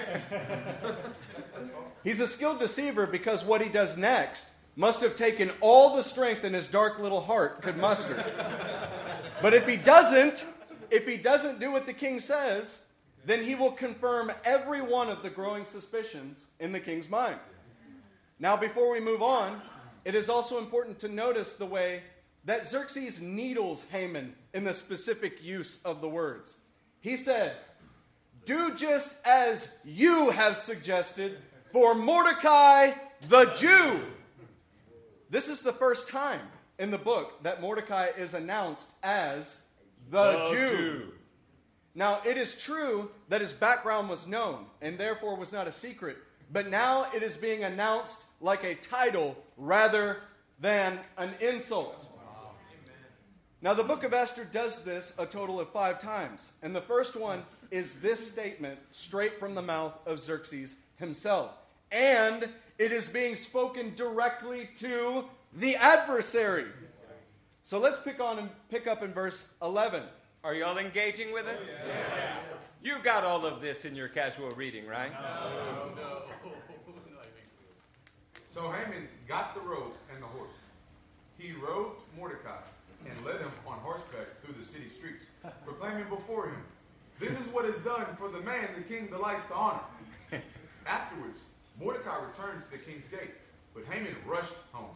He's 2.04 2.20
a 2.20 2.28
skilled 2.28 2.60
deceiver 2.60 3.08
because 3.08 3.44
what 3.44 3.62
he 3.62 3.68
does 3.68 3.98
next 3.98 4.46
must 4.76 5.02
have 5.02 5.16
taken 5.16 5.50
all 5.60 5.96
the 5.96 6.04
strength 6.04 6.44
in 6.44 6.54
his 6.54 6.68
dark 6.68 7.00
little 7.00 7.22
heart 7.22 7.64
could 7.64 7.78
muster. 7.78 8.24
but 9.42 9.56
if 9.56 9.68
he 9.68 9.76
doesn't, 9.76 10.46
if 10.92 11.08
he 11.08 11.18
doesn't 11.18 11.60
do 11.60 11.72
what 11.72 11.88
the 11.88 11.94
king 11.94 12.20
says, 12.20 12.82
then 13.26 13.44
he 13.44 13.56
will 13.56 13.72
confirm 13.72 14.32
every 14.44 14.82
one 14.82 15.10
of 15.10 15.24
the 15.24 15.30
growing 15.30 15.66
suspicions 15.66 16.48
in 16.60 16.72
the 16.72 16.80
king's 16.80 17.10
mind. 17.10 17.40
Now, 18.40 18.56
before 18.56 18.92
we 18.92 19.00
move 19.00 19.22
on, 19.22 19.62
it 20.04 20.14
is 20.14 20.30
also 20.30 20.60
important 20.60 21.00
to 21.00 21.08
notice 21.08 21.54
the 21.54 21.66
way 21.66 22.04
that 22.46 22.68
Xerxes 22.68 23.22
needles 23.22 23.86
Haman 23.92 24.36
in 24.54 24.64
the 24.64 24.74
specific 24.74 25.44
use 25.44 25.80
of 25.84 26.02
the 26.02 26.10
words. 26.10 26.56
He 27.02 27.18
said, 27.18 27.56
Do 28.46 28.76
just 28.76 29.16
as 29.26 29.70
you 29.84 30.30
have 30.30 30.56
suggested 30.56 31.40
for 31.72 31.96
Mordecai 31.96 32.92
the 33.28 33.46
Jew. 33.58 34.02
This 35.30 35.50
is 35.50 35.62
the 35.62 35.74
first 35.74 36.08
time 36.08 36.42
in 36.78 36.92
the 36.92 36.98
book 36.98 37.42
that 37.44 37.62
Mordecai 37.62 38.10
is 38.18 38.34
announced 38.34 38.92
as 39.02 39.64
the, 40.12 40.50
Jew. 40.52 41.12
Now, 41.96 42.20
it 42.26 42.38
is 42.38 42.62
true 42.62 43.10
that 43.30 43.39
his 43.39 43.54
background 43.54 44.10
was 44.10 44.28
known 44.28 44.66
and 44.82 44.98
therefore 44.98 45.38
was 45.38 45.54
not 45.54 45.68
a 45.68 45.72
secret, 45.72 46.18
but 46.52 46.70
now 46.70 47.08
it 47.16 47.24
is 47.24 47.38
being 47.38 47.64
announced 47.64 48.26
like 48.41 48.66
a 48.66 48.76
title 48.76 49.38
rather 49.56 50.18
than 50.60 51.00
an 51.18 51.32
insult. 51.39 52.08
Now, 53.62 53.74
the 53.74 53.84
book 53.84 54.04
of 54.04 54.14
Esther 54.14 54.43
does 54.43 54.84
this 54.84 55.14
a 55.18 55.26
total 55.26 55.60
of 55.60 55.72
five 55.72 55.98
times. 56.00 56.52
And 56.62 56.76
the 56.76 56.82
first 56.82 57.16
one 57.16 57.43
is 57.72 57.96
this 57.96 58.26
statement 58.28 58.78
straight 58.91 59.39
from 59.39 59.56
the 59.56 59.62
mouth 59.62 59.98
of 60.06 60.20
Xerxes 60.20 60.76
himself. 60.98 61.52
And 61.91 62.50
it 62.78 62.91
is 62.91 63.08
being 63.08 63.36
spoken 63.36 63.96
directly 63.96 64.70
to 64.76 65.26
the 65.58 65.78
adversary. 65.78 66.66
So 67.64 67.80
let's 67.80 68.00
pick 68.00 68.20
on 68.20 68.38
and 68.38 68.50
pick 68.70 68.86
up 68.86 69.02
in 69.02 69.14
verse 69.14 69.50
11. 69.62 70.04
Are 70.46 70.54
y'all 70.54 70.78
engaging 70.78 71.34
with 71.34 71.48
us? 71.48 71.66
Oh, 71.68 72.58
you 72.84 72.98
got 73.02 73.24
all 73.24 73.48
of 73.48 73.62
this 73.62 73.84
in 73.84 73.96
your 73.96 74.08
casual 74.08 74.52
reading, 74.52 74.86
right? 74.86 75.12
So 78.54 78.70
Haman 78.70 79.08
got 79.28 79.56
the 79.56 79.62
rope 79.62 79.98
and 80.14 80.22
the 80.22 80.28
horse. 80.28 80.54
He 81.39 81.54
rode 81.54 81.93
Mordecai 82.16 82.60
and 83.10 83.26
led 83.26 83.41
him 83.41 83.52
on 83.66 83.80
horseback 83.80 84.39
through 84.43 84.54
the 84.54 84.64
city 84.64 84.88
streets, 84.88 85.30
proclaiming 85.66 86.08
before 86.10 86.50
him, 86.50 86.64
This 87.20 87.32
is 87.32 87.48
what 87.48 87.66
is 87.66 87.76
done 87.78 88.06
for 88.16 88.30
the 88.30 88.41
man 88.41 88.70
the 88.78 88.84
king 88.84 89.08
delights 89.08 89.46
to 89.46 89.56
honor. 89.56 89.82
Afterwards, 90.86 91.39
Mordecai 91.82 92.24
returned 92.24 92.62
to 92.62 92.70
the 92.70 92.78
king's 92.78 93.08
gate, 93.08 93.34
but 93.74 93.84
Haman 93.86 94.16
rushed 94.28 94.54
home 94.72 94.96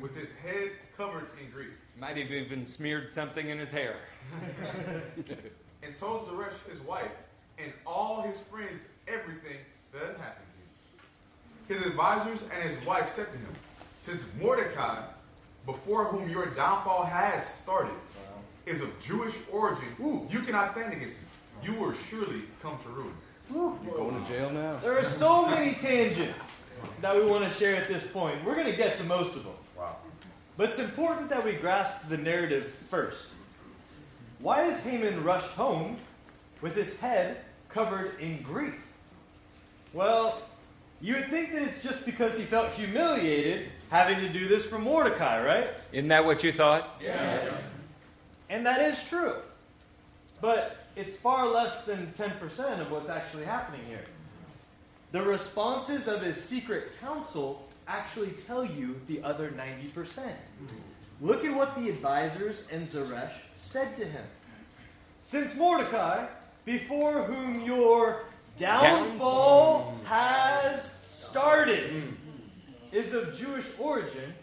with 0.00 0.16
his 0.16 0.30
head 0.30 0.70
covered 0.96 1.26
in 1.42 1.50
grief 1.50 1.72
Might 2.00 2.16
have 2.16 2.30
even 2.30 2.64
smeared 2.64 3.10
something 3.10 3.50
in 3.50 3.58
his 3.58 3.70
hair. 3.70 3.96
and 5.82 5.96
told 5.98 6.26
Zeresh 6.26 6.54
his 6.70 6.80
wife 6.80 7.10
and 7.58 7.70
all 7.86 8.22
his 8.22 8.40
friends 8.40 8.86
everything 9.06 9.58
that 9.92 10.02
had 10.02 10.16
happened 10.16 10.46
to 11.68 11.74
him. 11.74 11.78
His 11.78 11.86
advisors 11.86 12.42
and 12.54 12.62
his 12.62 12.82
wife 12.86 13.12
said 13.12 13.26
to 13.30 13.38
him, 13.38 13.54
Since 14.00 14.24
Mordecai, 14.40 15.02
before 15.66 16.04
whom 16.04 16.28
your 16.30 16.46
downfall 16.46 17.04
has 17.04 17.46
started, 17.46 17.92
is 18.64 18.80
of 18.80 18.98
Jewish 19.00 19.34
origin, 19.52 19.84
you 20.30 20.40
cannot 20.40 20.68
stand 20.68 20.92
against 20.94 21.16
him. 21.16 21.26
You 21.62 21.74
will 21.74 21.92
surely 21.92 22.42
come 22.62 22.78
to 22.82 22.88
ruin. 22.88 23.14
You're 23.52 23.96
going 23.96 24.22
to 24.22 24.30
jail 24.30 24.50
now. 24.50 24.76
There 24.76 24.96
are 24.96 25.04
so 25.04 25.44
many 25.44 25.74
tangents 25.74 26.62
that 27.02 27.14
we 27.14 27.24
want 27.24 27.44
to 27.44 27.50
share 27.50 27.76
at 27.76 27.88
this 27.88 28.06
point. 28.06 28.42
We're 28.44 28.54
going 28.54 28.70
to 28.70 28.76
get 28.76 28.96
to 28.98 29.04
most 29.04 29.36
of 29.36 29.44
them. 29.44 29.52
Wow. 30.60 30.66
But 30.66 30.70
it's 30.70 30.78
important 30.78 31.30
that 31.30 31.44
we 31.44 31.52
grasp 31.52 32.08
the 32.08 32.18
narrative 32.18 32.66
first. 32.88 33.28
Why 34.40 34.64
is 34.64 34.82
Haman 34.84 35.24
rushed 35.24 35.52
home 35.52 35.96
with 36.60 36.74
his 36.74 36.98
head 36.98 37.38
covered 37.68 38.20
in 38.20 38.42
grief? 38.42 38.86
Well, 39.92 40.42
you 41.00 41.14
would 41.14 41.28
think 41.28 41.52
that 41.52 41.62
it's 41.62 41.82
just 41.82 42.04
because 42.04 42.36
he 42.36 42.44
felt 42.44 42.70
humiliated 42.72 43.68
having 43.90 44.20
to 44.20 44.28
do 44.28 44.48
this 44.48 44.66
for 44.66 44.78
Mordecai, 44.78 45.42
right? 45.42 45.68
Isn't 45.92 46.08
that 46.08 46.24
what 46.24 46.44
you 46.44 46.52
thought? 46.52 47.00
Yes. 47.02 47.50
And 48.50 48.64
that 48.66 48.80
is 48.80 49.02
true. 49.08 49.36
But 50.40 50.76
it's 50.94 51.16
far 51.16 51.46
less 51.46 51.86
than 51.86 52.12
10% 52.16 52.80
of 52.80 52.90
what's 52.90 53.08
actually 53.08 53.44
happening 53.44 53.80
here. 53.88 54.04
The 55.12 55.22
responses 55.22 56.06
of 56.06 56.22
his 56.22 56.42
secret 56.42 56.92
council 57.00 57.66
actually 57.90 58.30
tell 58.46 58.64
you 58.64 59.00
the 59.06 59.22
other 59.22 59.50
90%. 59.50 60.22
Look 61.20 61.44
at 61.44 61.54
what 61.54 61.76
the 61.76 61.88
advisors 61.88 62.64
and 62.70 62.86
Zeresh 62.86 63.32
said 63.56 63.96
to 63.96 64.04
him. 64.04 64.24
Since 65.22 65.56
Mordecai, 65.56 66.26
before 66.64 67.22
whom 67.24 67.62
your 67.64 68.22
downfall 68.56 69.98
has 70.04 70.98
started, 71.08 72.04
is 72.92 73.12
of 73.12 73.36
Jewish 73.36 73.66
origin, 73.78 74.34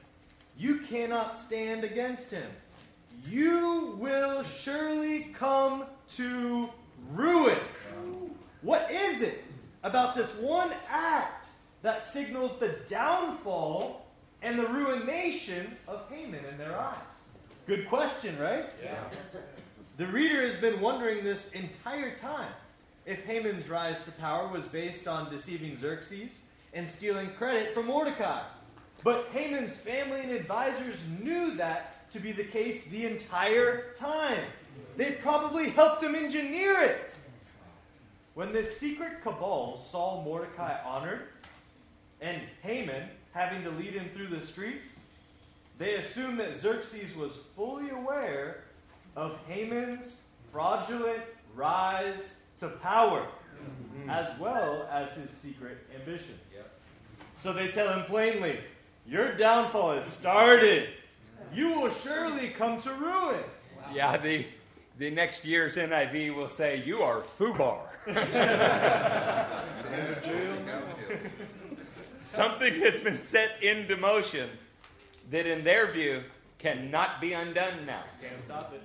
you 0.57 0.79
cannot 0.79 1.35
stand 1.35 1.83
against 1.83 2.31
him. 2.31 2.49
You 3.25 3.95
will 3.97 4.43
surely 4.43 5.23
come 5.33 5.85
to 6.15 6.69
ruin. 7.11 7.57
What 8.61 8.91
is 8.91 9.21
it 9.21 9.43
about 9.83 10.15
this 10.15 10.35
one 10.35 10.71
act 10.89 11.36
that 11.87 12.03
signals 12.03 12.59
the 12.59 12.75
downfall 12.89 14.05
and 14.41 14.59
the 14.59 14.67
ruination 14.67 15.77
of 15.87 16.01
Haman 16.11 16.43
in 16.43 16.57
their 16.57 16.77
eyes? 16.77 16.97
Good 17.65 17.87
question, 17.87 18.37
right? 18.37 18.65
Yeah. 18.83 19.05
The 19.95 20.07
reader 20.07 20.41
has 20.41 20.57
been 20.57 20.81
wondering 20.81 21.23
this 21.23 21.49
entire 21.51 22.13
time 22.13 22.51
if 23.05 23.23
Haman's 23.23 23.69
rise 23.69 24.03
to 24.03 24.11
power 24.11 24.49
was 24.49 24.65
based 24.65 25.07
on 25.07 25.29
deceiving 25.29 25.77
Xerxes 25.77 26.39
and 26.73 26.89
stealing 26.89 27.29
credit 27.37 27.73
from 27.73 27.85
Mordecai. 27.85 28.41
But 29.05 29.29
Haman's 29.31 29.77
family 29.77 30.19
and 30.19 30.31
advisors 30.31 31.01
knew 31.21 31.55
that 31.55 32.11
to 32.11 32.19
be 32.19 32.33
the 32.33 32.43
case 32.43 32.83
the 32.87 33.05
entire 33.05 33.93
time. 33.93 34.43
They 34.97 35.13
probably 35.13 35.69
helped 35.69 36.03
him 36.03 36.15
engineer 36.15 36.81
it. 36.81 37.11
When 38.33 38.51
this 38.51 38.77
secret 38.77 39.21
cabal 39.21 39.77
saw 39.77 40.21
Mordecai 40.23 40.77
honored 40.85 41.29
and 42.21 42.41
Haman 42.61 43.03
having 43.33 43.63
to 43.63 43.69
lead 43.69 43.93
him 43.93 44.09
through 44.15 44.27
the 44.27 44.41
streets, 44.41 44.95
they 45.77 45.95
assumed 45.95 46.39
that 46.39 46.57
Xerxes 46.57 47.15
was 47.15 47.37
fully 47.55 47.89
aware 47.89 48.63
of 49.15 49.37
Haman's 49.47 50.17
fraudulent 50.51 51.21
rise 51.55 52.37
to 52.59 52.69
power, 52.69 53.25
as 54.09 54.37
well 54.39 54.87
as 54.91 55.11
his 55.13 55.29
secret 55.29 55.77
ambition. 55.95 56.35
So 57.35 57.53
they 57.53 57.67
tell 57.67 57.93
him 57.93 58.05
plainly, 58.05 58.59
Your 59.05 59.33
downfall 59.33 59.95
has 59.95 60.05
started. 60.05 60.89
You 61.53 61.79
will 61.79 61.91
surely 61.91 62.49
come 62.49 62.79
to 62.81 62.91
ruin. 62.93 63.43
Yeah, 63.93 64.17
the, 64.17 64.45
the 64.97 65.11
next 65.11 65.45
year's 65.45 65.77
NIV 65.77 66.35
will 66.35 66.49
say, 66.49 66.83
You 66.83 67.03
are 67.03 67.21
FUBAR. 67.21 67.81
Something 72.27 72.81
that's 72.81 72.99
been 72.99 73.19
set 73.19 73.63
into 73.63 73.95
motion 73.95 74.49
that, 75.31 75.45
in 75.45 75.63
their 75.63 75.87
view, 75.87 76.21
cannot 76.59 77.21
be 77.21 77.31
undone 77.31 77.85
now. 77.85 78.03
Can't 78.21 78.37
stop 78.37 78.73
it. 78.73 78.81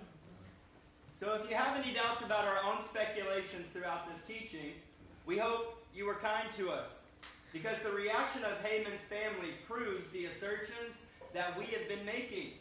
So, 1.18 1.34
if 1.34 1.50
you 1.50 1.56
have 1.56 1.76
any 1.76 1.92
doubts 1.92 2.22
about 2.24 2.46
our 2.46 2.72
own 2.72 2.80
speculations 2.82 3.66
throughout 3.72 4.08
this 4.08 4.24
teaching, 4.24 4.72
we 5.26 5.38
hope 5.38 5.82
you 5.92 6.06
were 6.06 6.14
kind 6.14 6.48
to 6.56 6.70
us. 6.70 6.88
Because 7.52 7.78
the 7.80 7.90
reaction 7.90 8.44
of 8.44 8.64
Haman's 8.64 9.00
family 9.00 9.54
proves 9.68 10.08
the 10.10 10.26
assertions 10.26 11.04
that 11.34 11.58
we 11.58 11.64
have 11.66 11.88
been 11.88 12.06
making. 12.06 12.52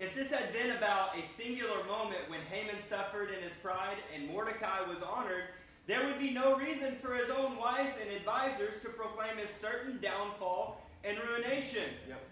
If 0.00 0.12
this 0.16 0.30
had 0.30 0.52
been 0.52 0.72
about 0.72 1.16
a 1.16 1.24
singular 1.24 1.84
moment 1.86 2.28
when 2.28 2.40
Haman 2.50 2.80
suffered 2.82 3.30
in 3.30 3.40
his 3.42 3.52
pride 3.62 3.96
and 4.14 4.28
Mordecai 4.28 4.82
was 4.92 5.02
honored, 5.02 5.44
there 5.86 6.06
would 6.06 6.18
be 6.18 6.30
no 6.30 6.56
reason 6.56 6.96
for 7.02 7.14
his 7.14 7.28
own 7.30 7.56
wife 7.58 7.94
and 8.00 8.10
advisors 8.10 8.80
to 8.82 8.88
proclaim 8.88 9.36
his 9.36 9.50
certain 9.50 9.98
downfall 10.00 10.80
and 11.04 11.18
ruination. 11.18 11.90
Yep. 12.08 12.22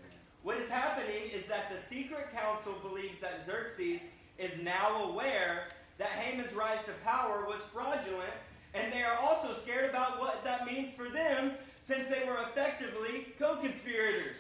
What 0.43 0.57
is 0.57 0.69
happening 0.69 1.31
is 1.33 1.47
that 1.47 1.71
the 1.71 1.79
secret 1.79 2.33
council 2.35 2.75
believes 2.83 3.21
that 3.21 3.45
Xerxes 3.45 4.01
is 4.39 4.61
now 4.61 5.05
aware 5.05 5.69
that 5.99 6.09
Haman's 6.09 6.53
rise 6.53 6.83
to 6.85 6.93
power 7.05 7.45
was 7.47 7.61
fraudulent, 7.73 8.33
and 8.75 8.93
they 8.93 9.03
are 9.03 9.19
also 9.19 9.53
scared 9.55 9.89
about 9.89 10.19
what 10.19 10.43
that 10.43 10.67
means 10.67 10.93
for 10.95 11.09
them 11.09 11.53
since 11.85 12.09
they 12.09 12.25
were 12.27 12.39
effectively 12.49 13.35
co 13.39 13.57
conspirators. 13.57 14.39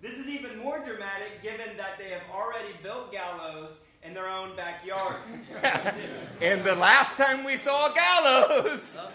This 0.00 0.18
is 0.18 0.26
even 0.26 0.58
more 0.58 0.78
dramatic 0.78 1.42
given 1.42 1.76
that 1.76 1.98
they 1.98 2.10
have 2.10 2.22
already 2.32 2.74
built 2.82 3.10
gallows 3.10 3.72
in 4.04 4.14
their 4.14 4.28
own 4.28 4.54
backyard. 4.56 5.16
And 6.42 6.62
the 6.62 6.74
last 6.74 7.16
time 7.16 7.42
we 7.44 7.56
saw 7.56 7.88
gallows, 7.94 8.82
so 9.00 9.08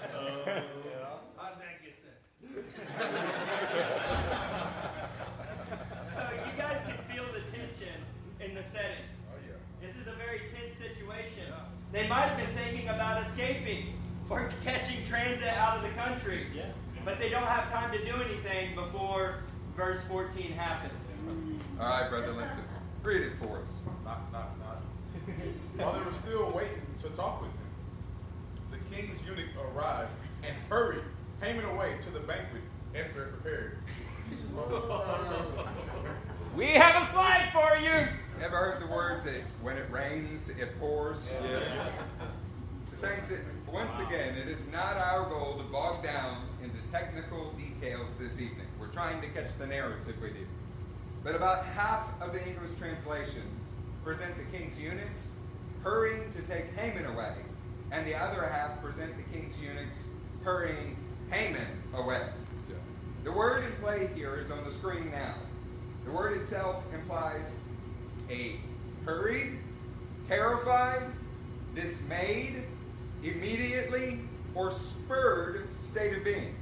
you 6.34 6.52
guys 6.58 6.82
can 6.88 6.98
feel 7.12 7.26
the 7.32 7.42
tension 7.56 8.00
in 8.40 8.56
the 8.56 8.64
setting. 8.64 9.06
Oh, 9.30 9.36
yeah. 9.46 9.86
This 9.86 9.96
is 9.96 10.08
a 10.08 10.14
very 10.14 10.40
tense 10.56 10.76
situation. 10.76 11.54
They 11.92 12.08
might 12.08 12.28
have 12.30 12.38
been 12.38 12.56
thinking 12.56 12.88
about 12.88 13.22
escaping 13.24 13.94
or 14.30 14.50
catching 14.64 15.06
transit 15.06 15.50
out 15.50 15.78
of 15.78 15.84
the 15.84 15.90
country. 15.90 16.48
Yeah. 16.56 16.64
But 17.06 17.20
they 17.20 17.30
don't 17.30 17.44
have 17.44 17.70
time 17.72 17.92
to 17.92 18.04
do 18.04 18.16
anything 18.16 18.76
before 18.76 19.36
verse 19.76 20.04
14 20.06 20.52
happens. 20.54 20.94
All 21.80 21.88
right, 21.88 22.10
Brother 22.10 22.34
Linton, 22.34 22.64
read 23.04 23.22
it 23.22 23.34
for 23.40 23.62
us. 23.62 23.80
Knock, 24.04 24.32
knock, 24.32 24.58
knock. 24.59 24.59
While 25.78 25.94
they 25.94 26.04
were 26.06 26.12
still 26.12 26.52
waiting 26.52 26.82
to 27.04 27.10
talk 27.10 27.42
with 27.42 27.52
him, 27.52 27.58
the 28.72 28.96
king's 28.96 29.20
eunuch 29.28 29.50
arrived 29.74 30.12
and 30.44 30.56
hurried 30.70 31.04
Haman 31.42 31.66
away 31.66 31.96
to 32.04 32.10
the 32.12 32.20
banquet 32.20 32.62
Esther 32.96 33.26
had 33.26 33.34
prepared. 33.42 33.78
we 36.56 36.66
have 36.68 37.02
a 37.02 37.06
slide 37.08 37.50
for 37.54 37.78
you. 37.82 38.08
Ever 38.44 38.56
heard 38.58 38.82
the 38.82 38.88
words 38.88 39.26
that 39.26 39.42
when 39.62 39.78
it 39.78 39.90
rains, 39.92 40.50
it 40.50 40.80
pours? 40.80 41.32
The 42.92 42.96
Saints, 42.96 43.32
it- 43.32 43.42
once 43.72 44.00
again, 44.00 44.36
it 44.36 44.48
is 44.48 44.66
not 44.72 44.98
our 44.98 45.30
goal 45.30 45.56
to 45.58 45.64
bog 45.64 46.04
down 46.04 46.42
into 46.64 46.78
technical 46.92 47.52
details 47.52 48.16
this 48.16 48.42
evening. 48.42 48.66
We're 48.80 48.88
trying 48.88 49.22
to 49.22 49.28
catch 49.28 49.56
the 49.60 49.68
narrative 49.68 50.20
with 50.22 50.36
you. 50.36 50.48
But 51.24 51.36
about 51.36 51.66
half 51.68 52.08
of 52.20 52.34
the 52.34 52.44
English 52.48 52.72
translations 52.80 53.59
present 54.04 54.34
the 54.38 54.58
king's 54.58 54.80
eunuchs 54.80 55.36
hurrying 55.84 56.32
to 56.32 56.42
take 56.44 56.74
Haman 56.76 57.06
away, 57.06 57.34
and 57.92 58.06
the 58.06 58.16
other 58.16 58.46
half 58.48 58.82
present 58.82 59.14
the 59.16 59.38
king's 59.38 59.62
eunuchs 59.62 60.04
hurrying 60.44 60.96
Haman 61.30 61.68
away. 61.96 62.28
The 63.24 63.32
word 63.32 63.66
in 63.66 63.72
play 63.74 64.10
here 64.16 64.36
is 64.36 64.52
on 64.52 64.64
the 64.64 64.72
screen 64.72 65.12
now. 65.12 65.36
The 66.06 66.10
The 66.10 66.16
word 66.16 66.42
itself 66.42 66.84
implies 66.94 67.64
a 68.30 68.56
hurried, 69.06 69.60
terrified, 70.28 71.04
dismayed, 71.76 72.64
immediately, 73.24 74.22
or 74.56 74.72
spurred 74.72 75.68
state 75.80 76.18
of 76.18 76.24
being. 76.24 76.56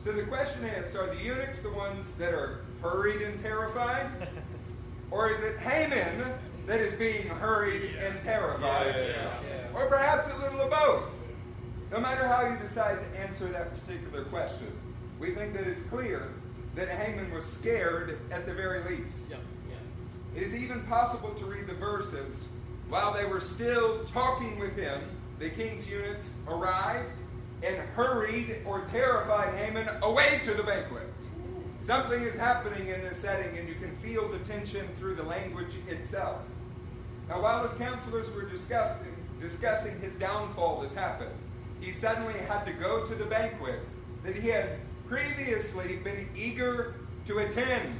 So 0.00 0.12
the 0.12 0.24
question 0.24 0.64
is 0.64 0.96
are 0.96 1.06
the 1.06 1.22
eunuchs 1.22 1.62
the 1.62 1.70
ones 1.70 2.14
that 2.14 2.34
are 2.34 2.64
hurried 2.82 3.22
and 3.22 3.40
terrified? 3.42 4.08
Or 5.10 5.30
is 5.30 5.44
it 5.44 5.56
Haman 5.58 6.24
that 6.66 6.80
is 6.80 6.94
being 6.94 7.28
hurried 7.28 7.94
and 7.96 8.20
terrified? 8.22 8.94
Or 9.74 9.86
perhaps 9.86 10.30
a 10.30 10.36
little 10.38 10.60
of 10.60 10.70
both? 10.70 11.10
No 11.92 12.00
matter 12.00 12.26
how 12.26 12.48
you 12.48 12.56
decide 12.58 12.98
to 13.00 13.20
answer 13.20 13.46
that 13.48 13.78
particular 13.78 14.24
question, 14.24 14.72
we 15.18 15.32
think 15.32 15.54
that 15.54 15.66
it's 15.66 15.82
clear 15.82 16.32
that 16.74 16.88
Haman 16.88 17.30
was 17.32 17.44
scared 17.44 18.18
at 18.30 18.46
the 18.46 18.54
very 18.54 18.82
least. 18.84 19.30
It 20.34 20.42
is 20.42 20.54
even 20.54 20.82
possible 20.84 21.30
to 21.30 21.44
read 21.44 21.68
the 21.68 21.74
verses 21.74 22.48
while 22.88 23.12
they 23.12 23.24
were 23.24 23.40
still 23.40 24.04
talking 24.04 24.58
with 24.58 24.76
him, 24.76 25.00
the 25.38 25.50
king's 25.50 25.88
eunuchs 25.90 26.32
arrived 26.46 27.18
and 27.62 27.76
hurried 27.76 28.58
or 28.64 28.84
terrified 28.90 29.54
Haman 29.54 29.88
away 30.02 30.40
to 30.44 30.54
the 30.54 30.62
banquet. 30.62 31.08
Something 31.80 32.22
is 32.22 32.36
happening 32.36 32.88
in 32.88 33.00
this 33.02 33.18
setting, 33.18 33.56
and 33.58 33.68
you 33.68 33.74
can 33.74 33.96
feel 33.96 34.28
the 34.28 34.38
tension 34.40 34.86
through 34.98 35.16
the 35.16 35.22
language 35.22 35.72
itself. 35.88 36.40
Now, 37.28 37.42
while 37.42 37.62
his 37.62 37.74
counselors 37.74 38.32
were 38.34 38.44
discussing, 38.44 39.14
discussing 39.40 39.98
his 40.00 40.16
downfall, 40.16 40.82
this 40.82 40.94
happened. 40.94 41.30
He 41.80 41.90
suddenly 41.90 42.34
had 42.48 42.64
to 42.64 42.72
go 42.72 43.06
to 43.06 43.14
the 43.14 43.24
banquet 43.24 43.80
that 44.24 44.36
he 44.36 44.48
had 44.48 44.78
previously 45.08 45.96
been 45.96 46.28
eager 46.36 46.94
to 47.26 47.38
attend, 47.38 47.94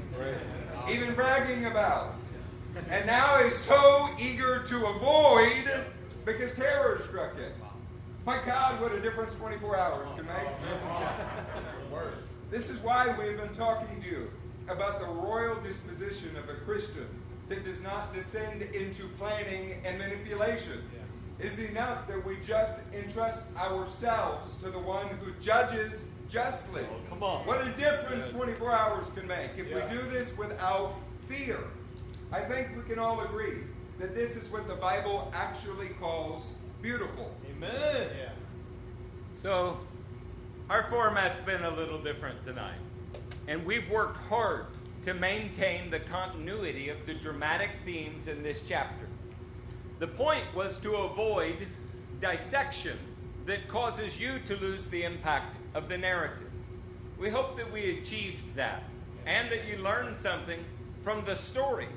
even 0.91 1.15
bragging 1.15 1.67
about. 1.67 2.15
And 2.91 3.07
now 3.07 3.39
is 3.39 3.55
so 3.55 4.09
eager 4.19 4.63
to 4.65 4.87
avoid 4.87 5.87
because 6.25 6.55
terror 6.55 7.03
struck 7.07 7.37
him. 7.37 7.53
My 8.27 8.39
God, 8.47 8.81
what 8.81 8.93
a 8.93 9.01
difference 9.01 9.35
24 9.35 9.79
hours 9.79 10.13
can 10.13 10.27
make. 10.27 10.49
This 12.51 12.71
is 12.71 12.79
why 12.81 13.15
we've 13.19 13.37
been 13.37 13.55
talking 13.55 14.01
to 14.01 14.09
you 14.09 14.31
about 14.69 15.01
the 15.01 15.07
royal 15.07 15.57
disposition 15.61 16.35
of 16.37 16.49
a 16.49 16.55
Christian 16.55 17.07
that 17.49 17.65
does 17.65 17.83
not 17.83 18.15
descend 18.15 18.63
into 18.63 19.05
planning 19.19 19.77
and 19.85 19.99
manipulation. 19.99 20.83
It 21.39 21.47
is 21.47 21.59
enough 21.59 22.07
that 22.09 22.25
we 22.25 22.37
just 22.47 22.79
entrust 22.95 23.45
ourselves 23.57 24.57
to 24.63 24.71
the 24.71 24.79
one 24.79 25.09
who 25.09 25.33
judges 25.43 26.09
justly. 26.29 26.83
Oh, 26.83 27.09
come 27.09 27.23
on. 27.23 27.47
What 27.47 27.67
a 27.67 27.71
difference 27.73 28.29
24 28.29 28.71
hours 28.71 29.11
can 29.11 29.27
make 29.27 29.51
if 29.57 29.67
we 29.67 29.81
do 29.95 30.03
this 30.11 30.37
without 30.39 30.95
fear. 31.29 31.59
I 32.33 32.41
think 32.41 32.69
we 32.77 32.83
can 32.83 32.99
all 32.99 33.21
agree 33.23 33.59
that 33.99 34.15
this 34.15 34.37
is 34.37 34.51
what 34.51 34.67
the 34.69 34.75
Bible 34.75 35.31
actually 35.35 35.89
calls 36.01 36.57
beautiful. 36.83 37.35
Amen. 37.51 37.73
Yeah. 38.19 38.31
So, 39.37 39.79
our 40.71 40.85
format's 40.85 41.41
been 41.41 41.63
a 41.63 41.71
little 41.71 41.99
different 41.99 42.45
tonight. 42.47 42.79
And 43.47 43.65
we've 43.67 43.89
worked 43.91 44.17
hard 44.29 44.67
to 45.05 45.13
maintain 45.13 45.91
the 45.91 46.01
continuity 46.01 46.89
of 46.89 46.97
the 47.07 47.13
dramatic 47.13 47.71
themes 47.85 48.27
in 48.27 48.43
this 48.43 48.63
chapter. 48.67 49.07
The 49.99 50.07
point 50.07 50.45
was 50.55 50.79
to 50.79 50.97
avoid 50.97 51.67
dissection 52.21 52.99
that 53.45 53.69
causes 53.69 54.19
you 54.19 54.39
to 54.47 54.57
lose 54.57 54.87
the 54.87 55.03
impact 55.03 55.57
of 55.75 55.91
the 55.91 55.99
narrative. 55.99 56.51
We 57.19 57.29
hope 57.29 57.59
that 57.59 57.71
we 57.71 57.99
achieved 57.99 58.57
that 58.57 58.85
and 59.27 59.51
that 59.51 59.69
you 59.69 59.77
learned 59.77 60.17
something 60.17 60.59
from 61.03 61.23
the 61.27 61.37
story 61.37 61.89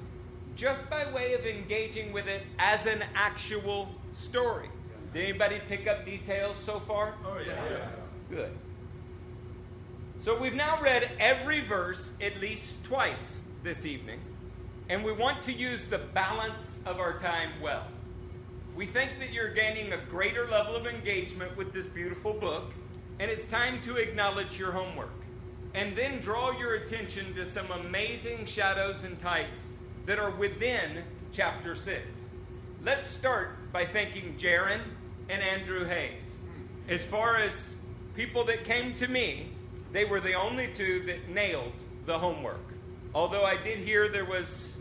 just 0.58 0.90
by 0.90 1.10
way 1.14 1.34
of 1.34 1.46
engaging 1.46 2.12
with 2.12 2.28
it 2.28 2.42
as 2.60 2.88
an 2.88 3.04
actual 3.16 3.90
story. 4.12 4.68
Did 5.14 5.30
anybody 5.30 5.62
pick 5.70 5.88
up 5.88 6.06
details 6.06 6.58
so 6.58 6.80
far? 6.80 7.16
Oh, 7.26 7.38
yeah. 7.46 7.88
Good. 8.30 8.52
So 10.20 10.38
we've 10.40 10.56
now 10.56 10.82
read 10.82 11.12
every 11.20 11.62
verse 11.62 12.12
at 12.22 12.42
least 12.42 12.84
twice 12.84 13.44
this 13.62 13.86
evening, 13.86 14.20
and 14.90 15.04
we 15.04 15.12
want 15.12 15.44
to 15.44 15.54
use 15.54 15.86
the 15.86 16.00
balance 16.00 16.80
of 16.88 17.00
our 17.00 17.20
time 17.20 17.52
well. 17.62 17.86
We 18.76 18.88
think 18.88 19.20
that 19.20 19.32
you're 19.32 19.54
gaining 19.54 19.94
a 19.94 19.98
greater 19.98 20.48
level 20.48 20.76
of 20.76 20.88
engagement 20.88 21.56
with 21.56 21.72
this 21.72 21.86
beautiful 21.86 22.34
book, 22.34 22.74
and 23.20 23.30
it's 23.30 23.46
time 23.46 23.80
to 23.84 23.98
acknowledge 23.98 24.58
your 24.58 24.72
homework. 24.72 25.14
And 25.76 25.96
then 25.96 26.20
draw 26.20 26.58
your 26.58 26.74
attention 26.74 27.36
to 27.36 27.46
some 27.46 27.70
amazing 27.70 28.46
shadows 28.46 29.04
and 29.04 29.20
types 29.20 29.68
that 30.08 30.18
are 30.18 30.32
within 30.32 31.04
chapter 31.32 31.76
6. 31.76 32.02
Let's 32.84 33.08
start 33.08 33.72
by 33.72 33.86
thanking 33.86 34.36
Jaron 34.40 34.82
and 35.30 35.44
Andrew 35.44 35.86
Hayes. 35.86 36.38
As 36.90 37.06
far 37.06 37.38
as 37.38 37.76
people 38.16 38.44
that 38.46 38.64
came 38.64 38.96
to 38.96 39.08
me, 39.08 39.52
they 39.92 40.06
were 40.06 40.20
the 40.20 40.34
only 40.34 40.68
two 40.74 41.00
that 41.02 41.30
nailed 41.30 41.74
the 42.06 42.18
homework. 42.18 42.60
Although 43.14 43.44
I 43.44 43.58
did 43.64 43.80
hear 43.80 44.08
there 44.08 44.26
was 44.26 44.78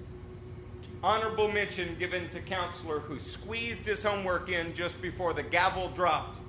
honorable 1.03 1.51
mention 1.51 1.97
given 1.99 2.29
to 2.31 2.41
counselor 2.41 3.01
who 3.01 3.19
squeezed 3.19 3.87
his 3.87 4.03
homework 4.03 4.51
in 4.51 4.75
just 4.75 5.01
before 5.01 5.33
the 5.33 5.43
gavel 5.43 5.89
dropped. 5.91 6.41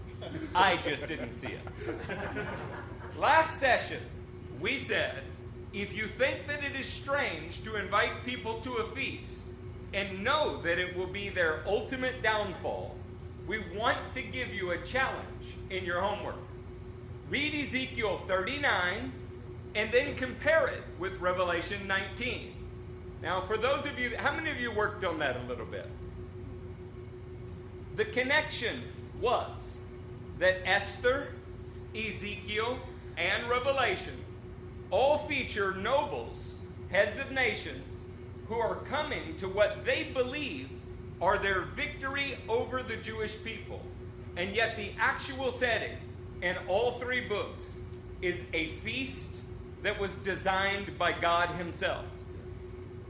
I 0.55 0.77
just 0.77 1.07
didn't 1.07 1.31
see 1.31 1.49
it. 1.49 1.61
Last 3.17 3.59
session, 3.59 4.01
we 4.59 4.77
said 4.77 5.23
if 5.73 5.95
you 5.95 6.07
think 6.07 6.47
that 6.47 6.63
it 6.63 6.79
is 6.79 6.87
strange 6.87 7.63
to 7.63 7.75
invite 7.75 8.25
people 8.25 8.59
to 8.61 8.73
a 8.75 8.87
feast 8.95 9.43
and 9.93 10.23
know 10.23 10.61
that 10.61 10.79
it 10.79 10.95
will 10.95 11.07
be 11.07 11.29
their 11.29 11.63
ultimate 11.67 12.21
downfall, 12.23 12.95
we 13.47 13.59
want 13.75 13.97
to 14.13 14.21
give 14.21 14.53
you 14.53 14.71
a 14.71 14.77
challenge 14.79 15.55
in 15.69 15.85
your 15.85 16.01
homework. 16.01 16.35
Read 17.29 17.53
Ezekiel 17.53 18.21
39 18.27 19.11
and 19.75 19.91
then 19.91 20.15
compare 20.15 20.67
it 20.67 20.83
with 20.97 21.19
Revelation 21.19 21.85
19. 21.85 22.53
Now, 23.21 23.41
for 23.41 23.57
those 23.57 23.85
of 23.85 23.99
you, 23.99 24.15
how 24.17 24.33
many 24.33 24.49
of 24.49 24.61
you 24.61 24.71
worked 24.71 25.03
on 25.03 25.19
that 25.19 25.35
a 25.35 25.47
little 25.47 25.65
bit? 25.65 25.87
The 27.95 28.05
connection 28.05 28.81
was 29.19 29.77
that 30.39 30.57
Esther, 30.65 31.29
Ezekiel, 31.95 32.79
and 33.17 33.49
Revelation 33.49 34.13
all 34.89 35.17
feature 35.27 35.73
nobles, 35.75 36.53
heads 36.89 37.19
of 37.19 37.31
nations, 37.31 37.83
who 38.47 38.55
are 38.55 38.75
coming 38.75 39.35
to 39.37 39.47
what 39.47 39.83
they 39.83 40.03
believe 40.13 40.69
are 41.21 41.37
their 41.37 41.61
victory 41.61 42.37
over 42.47 42.81
the 42.81 42.95
Jewish 42.97 43.43
people. 43.43 43.81
And 44.37 44.55
yet, 44.55 44.77
the 44.77 44.91
actual 44.99 45.51
setting 45.51 45.97
in 46.41 46.55
all 46.67 46.91
three 46.93 47.21
books 47.21 47.77
is 48.21 48.41
a 48.53 48.67
feast 48.83 49.41
that 49.83 49.99
was 49.99 50.15
designed 50.15 50.97
by 50.97 51.11
God 51.13 51.49
Himself. 51.49 52.05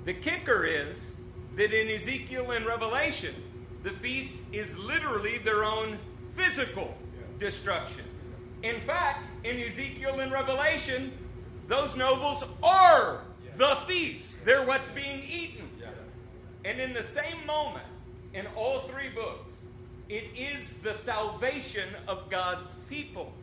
The 0.06 0.14
kicker 0.14 0.66
is 0.66 1.12
that 1.56 1.74
in 1.74 1.90
Ezekiel 1.90 2.52
and 2.52 2.66
Revelation, 2.66 3.34
the 3.84 3.90
feast 3.90 4.38
is 4.52 4.78
literally 4.78 5.38
their 5.40 5.64
own 5.64 5.98
physical 6.36 6.96
destruction. 7.40 8.04
In 8.64 8.80
fact, 8.82 9.26
in 9.44 9.60
Ezekiel 9.60 10.20
and 10.20 10.32
Revelation, 10.32 11.12
those 11.68 11.96
nobles 11.96 12.44
are 12.64 13.22
the 13.58 13.78
feast. 13.88 14.46
They're 14.46 14.66
what's 14.66 14.90
being 14.92 15.24
eaten. 15.30 15.70
And 16.66 16.80
in 16.80 16.94
the 16.94 17.04
same 17.04 17.46
moment, 17.46 17.86
in 18.34 18.46
all 18.56 18.80
three 18.80 19.10
books, 19.10 19.54
it 20.10 20.26
is 20.36 20.74
the 20.84 20.94
salvation 20.94 21.88
of 22.08 22.30
God's 22.30 22.76
people. 22.90 23.34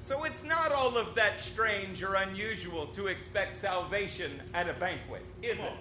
So 0.00 0.24
it's 0.24 0.44
not 0.44 0.70
all 0.70 0.96
of 0.96 1.14
that 1.16 1.40
strange 1.40 2.02
or 2.02 2.14
unusual 2.14 2.86
to 2.88 3.08
expect 3.08 3.56
salvation 3.56 4.40
at 4.54 4.68
a 4.68 4.74
banquet, 4.74 5.22
is 5.42 5.58
it? 5.58 5.72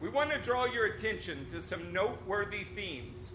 We 0.00 0.08
want 0.08 0.30
to 0.30 0.38
draw 0.38 0.66
your 0.66 0.86
attention 0.86 1.44
to 1.50 1.60
some 1.60 1.92
noteworthy 1.92 2.58
themes 2.58 3.30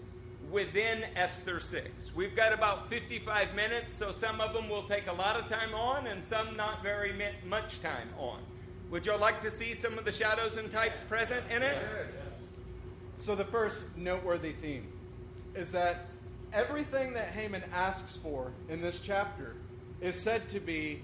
within 0.50 1.04
Esther 1.14 1.60
6. 1.60 2.12
We've 2.14 2.34
got 2.34 2.54
about 2.54 2.88
55 2.88 3.54
minutes, 3.54 3.92
so 3.92 4.12
some 4.12 4.40
of 4.40 4.54
them 4.54 4.70
will 4.70 4.84
take 4.84 5.08
a 5.08 5.12
lot 5.12 5.38
of 5.38 5.46
time 5.46 5.74
on 5.74 6.06
and 6.06 6.24
some 6.24 6.56
not 6.56 6.82
very 6.82 7.12
much 7.46 7.82
time 7.82 8.08
on. 8.18 8.40
Would 8.90 9.04
y'all 9.04 9.18
like 9.18 9.42
to 9.42 9.50
see 9.50 9.74
some 9.74 9.98
of 9.98 10.06
the 10.06 10.12
shadows 10.12 10.56
and 10.56 10.70
types 10.70 11.02
present 11.02 11.42
in 11.54 11.62
it? 11.62 11.76
So, 13.18 13.34
the 13.34 13.44
first 13.44 13.78
noteworthy 13.96 14.52
theme 14.52 14.86
is 15.54 15.72
that 15.72 16.06
everything 16.52 17.12
that 17.14 17.28
Haman 17.28 17.62
asks 17.72 18.16
for 18.16 18.52
in 18.68 18.80
this 18.80 19.00
chapter 19.00 19.54
is 20.00 20.18
said 20.18 20.48
to 20.50 20.60
be 20.60 21.02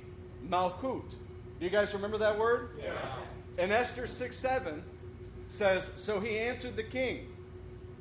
malchut. 0.49 1.11
Do 1.11 1.67
you 1.67 1.71
guys 1.71 1.93
remember 1.95 2.19
that 2.19 2.39
word? 2.39 2.71
Yes. 2.79 2.95
And 3.59 3.73
Esther 3.73 4.07
6 4.07 4.37
7 4.37 4.83
says, 5.49 5.93
So 5.97 6.21
he 6.21 6.39
answered 6.39 6.77
the 6.77 6.83
king, 6.83 7.29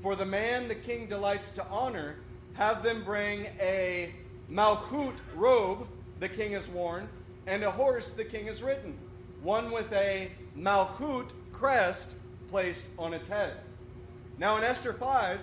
For 0.02 0.16
the 0.16 0.26
man 0.26 0.68
the 0.68 0.76
king 0.76 1.08
delights 1.08 1.52
to 1.54 1.66
honor, 1.68 2.16
have 2.54 2.84
them 2.84 3.04
bring 3.04 3.48
a 3.60 4.14
malchut 4.50 5.18
robe 5.36 5.88
the 6.20 6.30
king 6.30 6.52
has 6.52 6.68
worn, 6.70 7.08
and 7.48 7.64
a 7.64 7.72
horse 7.72 8.12
the 8.12 8.26
king 8.26 8.48
has 8.48 8.62
ridden. 8.62 8.98
one 9.42 9.72
with 9.72 9.92
a 9.94 10.30
Malchut 10.58 11.32
crest 11.54 12.12
placed 12.50 12.86
on 12.98 13.14
its 13.14 13.30
head. 13.30 13.54
Now, 14.38 14.58
in 14.58 14.64
Esther 14.66 14.92
5, 14.92 15.40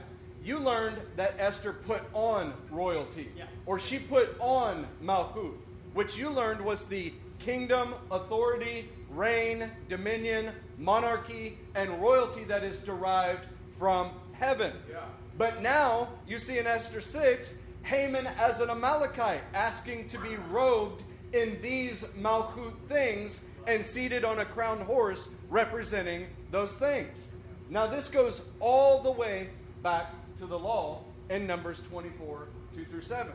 you 0.47 0.61
learned 0.61 0.97
that 1.17 1.35
Esther 1.39 1.73
put 1.73 2.03
on 2.13 2.55
royalty, 2.71 3.29
Yeah. 3.37 3.47
or 3.67 3.81
she 3.81 3.99
put 3.99 4.37
on 4.39 4.87
Malchut, 5.03 5.55
which 5.93 6.17
you 6.17 6.31
learned 6.31 6.61
was 6.61 6.87
the 6.87 7.13
kingdom, 7.41 7.93
authority, 8.13 8.89
reign, 9.11 9.69
dominion, 9.89 10.53
monarchy, 10.79 11.59
and 11.75 12.01
royalty 12.01 12.45
that 12.45 12.63
is 12.63 12.79
derived 12.79 13.47
from 13.77 14.11
heaven. 14.35 14.73
Yeah. 14.89 15.01
But 15.37 15.63
now 15.63 16.09
you 16.29 16.39
see 16.39 16.59
in 16.59 16.67
Esther 16.67 17.01
6 17.01 17.57
Haman 17.83 18.27
as 18.39 18.61
an 18.61 18.71
Amalekite 18.71 19.43
asking 19.53 20.09
to 20.09 20.19
be 20.19 20.37
robed 20.51 21.03
in 21.33 21.61
these 21.61 22.05
Malchut 22.21 22.73
things 22.89 23.43
and 23.67 23.85
seated 23.85 24.25
on 24.25 24.39
a 24.39 24.45
crowned 24.45 24.83
horse 24.83 25.29
representing 25.51 26.27
those 26.53 26.77
things. 26.77 27.27
Now, 27.69 27.87
this 27.89 28.09
goes 28.09 28.43
all 28.61 29.03
the 29.03 29.11
way 29.11 29.51
back 29.83 30.13
to 30.39 30.47
the 30.47 30.59
law 30.59 31.01
in 31.31 31.47
Numbers 31.47 31.81
24 31.89 32.49
2 32.75 32.85
through 32.85 33.01
7. 33.01 33.33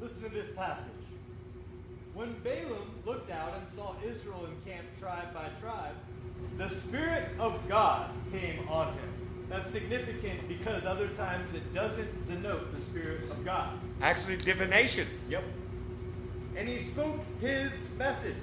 Listen 0.00 0.22
to 0.22 0.28
this 0.28 0.50
passage. 0.50 0.86
When 2.14 2.34
Balaam 2.44 2.90
looked 3.06 3.30
out 3.30 3.54
and 3.58 3.68
saw 3.68 3.94
Israel 4.06 4.46
encamped 4.46 4.98
tribe 4.98 5.32
by 5.32 5.48
tribe, 5.60 5.94
the 6.58 6.68
Spirit 6.68 7.28
of 7.38 7.58
God 7.68 8.10
came 8.32 8.68
on 8.68 8.88
him. 8.94 9.08
That's 9.48 9.70
significant 9.70 10.48
because 10.48 10.84
other 10.84 11.08
times 11.08 11.54
it 11.54 11.72
doesn't 11.72 12.26
denote 12.26 12.74
the 12.74 12.80
Spirit 12.80 13.30
of 13.30 13.44
God. 13.44 13.78
Actually, 14.00 14.38
divination. 14.38 15.06
Yep. 15.30 15.44
And 16.56 16.68
he 16.68 16.78
spoke 16.78 17.20
his 17.40 17.86
message. 17.98 18.34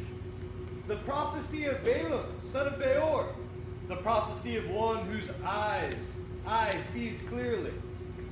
The 0.88 0.96
prophecy 0.98 1.66
of 1.66 1.84
Balaam, 1.84 2.26
son 2.44 2.68
of 2.68 2.80
Beor. 2.80 3.28
The 3.88 3.98
prophecy 3.98 4.58
of 4.58 4.70
one 4.70 5.06
whose 5.06 5.30
eyes, 5.44 6.14
eye 6.50 6.80
sees 6.82 7.22
clearly. 7.30 7.72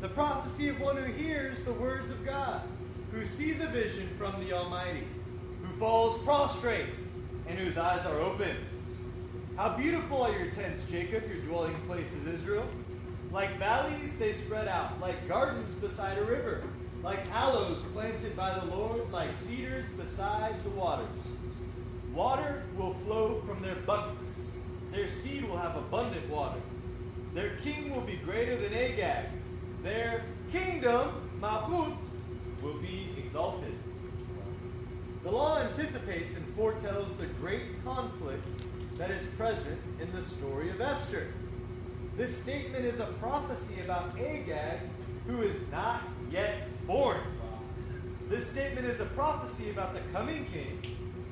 The 0.01 0.09
prophecy 0.09 0.69
of 0.69 0.79
one 0.79 0.97
who 0.97 1.11
hears 1.11 1.61
the 1.61 1.73
words 1.73 2.09
of 2.09 2.25
God, 2.25 2.61
who 3.11 3.25
sees 3.27 3.61
a 3.61 3.67
vision 3.67 4.09
from 4.17 4.39
the 4.39 4.53
Almighty, 4.53 5.03
who 5.61 5.77
falls 5.77 6.17
prostrate, 6.23 6.87
and 7.47 7.59
whose 7.59 7.77
eyes 7.77 8.05
are 8.07 8.19
open. 8.19 8.55
How 9.55 9.77
beautiful 9.77 10.23
are 10.23 10.35
your 10.35 10.49
tents, 10.49 10.83
Jacob, 10.89 11.27
your 11.27 11.41
dwelling 11.41 11.79
places, 11.85 12.25
Israel. 12.25 12.67
Like 13.31 13.57
valleys, 13.59 14.15
they 14.17 14.33
spread 14.33 14.67
out, 14.67 14.99
like 14.99 15.27
gardens 15.27 15.75
beside 15.75 16.17
a 16.17 16.23
river, 16.23 16.63
like 17.03 17.19
aloes 17.31 17.83
planted 17.93 18.35
by 18.35 18.57
the 18.57 18.65
Lord, 18.65 19.11
like 19.11 19.35
cedars 19.35 19.91
beside 19.91 20.59
the 20.61 20.69
waters. 20.71 21.07
Water 22.13 22.63
will 22.75 22.95
flow 23.05 23.43
from 23.47 23.59
their 23.59 23.75
buckets. 23.75 24.39
Their 24.91 25.07
seed 25.07 25.47
will 25.47 25.57
have 25.57 25.75
abundant 25.75 26.27
water. 26.29 26.59
Their 27.37 27.51
king 27.57 27.93
will 27.93 28.01
be 28.01 28.15
greater 28.15 28.57
than 28.57 28.73
Agag. 28.73 29.25
Their 29.83 30.23
kingdom, 30.51 31.11
Malchut, 31.39 31.95
will 32.63 32.79
be 32.79 33.09
exalted. 33.15 33.75
The 35.21 35.29
law 35.29 35.59
anticipates 35.59 36.35
and 36.35 36.43
foretells 36.55 37.13
the 37.17 37.27
great 37.39 37.83
conflict 37.85 38.43
that 38.97 39.11
is 39.11 39.23
present 39.37 39.79
in 40.01 40.11
the 40.13 40.21
story 40.23 40.71
of 40.71 40.81
Esther. 40.81 41.27
This 42.17 42.35
statement 42.35 42.85
is 42.85 42.99
a 42.99 43.05
prophecy 43.21 43.81
about 43.81 44.17
Agag, 44.17 44.79
who 45.27 45.43
is 45.43 45.57
not 45.71 46.01
yet 46.31 46.63
born. 46.87 47.19
This 48.29 48.47
statement 48.47 48.87
is 48.87 48.99
a 48.99 49.05
prophecy 49.05 49.69
about 49.69 49.93
the 49.93 50.01
coming 50.11 50.47
king, 50.51 50.81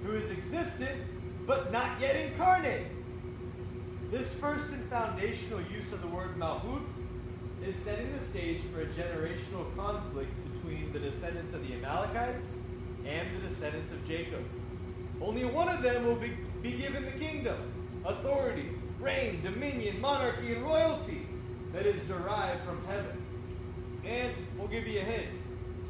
who 0.04 0.12
is 0.12 0.30
existent 0.30 1.02
but 1.48 1.72
not 1.72 2.00
yet 2.00 2.16
incarnate. 2.16 2.84
This 4.12 4.34
first 4.34 4.68
and 4.70 4.84
foundational 4.90 5.62
use 5.62 5.92
of 5.92 6.02
the 6.02 6.08
word 6.08 6.38
Malchut 6.38 6.84
is 7.66 7.76
setting 7.76 8.12
the 8.14 8.20
stage 8.20 8.62
for 8.72 8.82
a 8.82 8.86
generational 8.86 9.76
conflict 9.76 10.32
between 10.54 10.94
the 10.94 11.00
descendants 11.00 11.54
of 11.54 11.68
the 11.68 11.74
Amalekites 11.74 12.54
and 13.06 13.28
the 13.36 13.48
descendants 13.48 13.92
of 13.92 14.06
Jacob. 14.08 14.44
Only 15.22 15.46
one 15.46 15.70
of 15.70 15.82
them 15.82 16.06
will 16.06 16.16
be, 16.16 16.32
be 16.62 16.74
given 16.74 17.06
the 17.06 17.12
kingdom, 17.12 17.58
authority, 18.06 18.70
reign, 19.00 19.42
dominion, 19.42 20.00
monarchy, 20.00 20.54
and 20.54 20.64
royalty 20.64 21.26
that 21.74 21.86
is 21.86 22.02
derived 22.04 22.64
from 22.64 22.84
heaven. 22.86 23.18
And 24.06 24.32
we'll 24.58 24.68
give 24.68 24.88
you 24.88 25.00
a 25.00 25.04
hint 25.04 25.30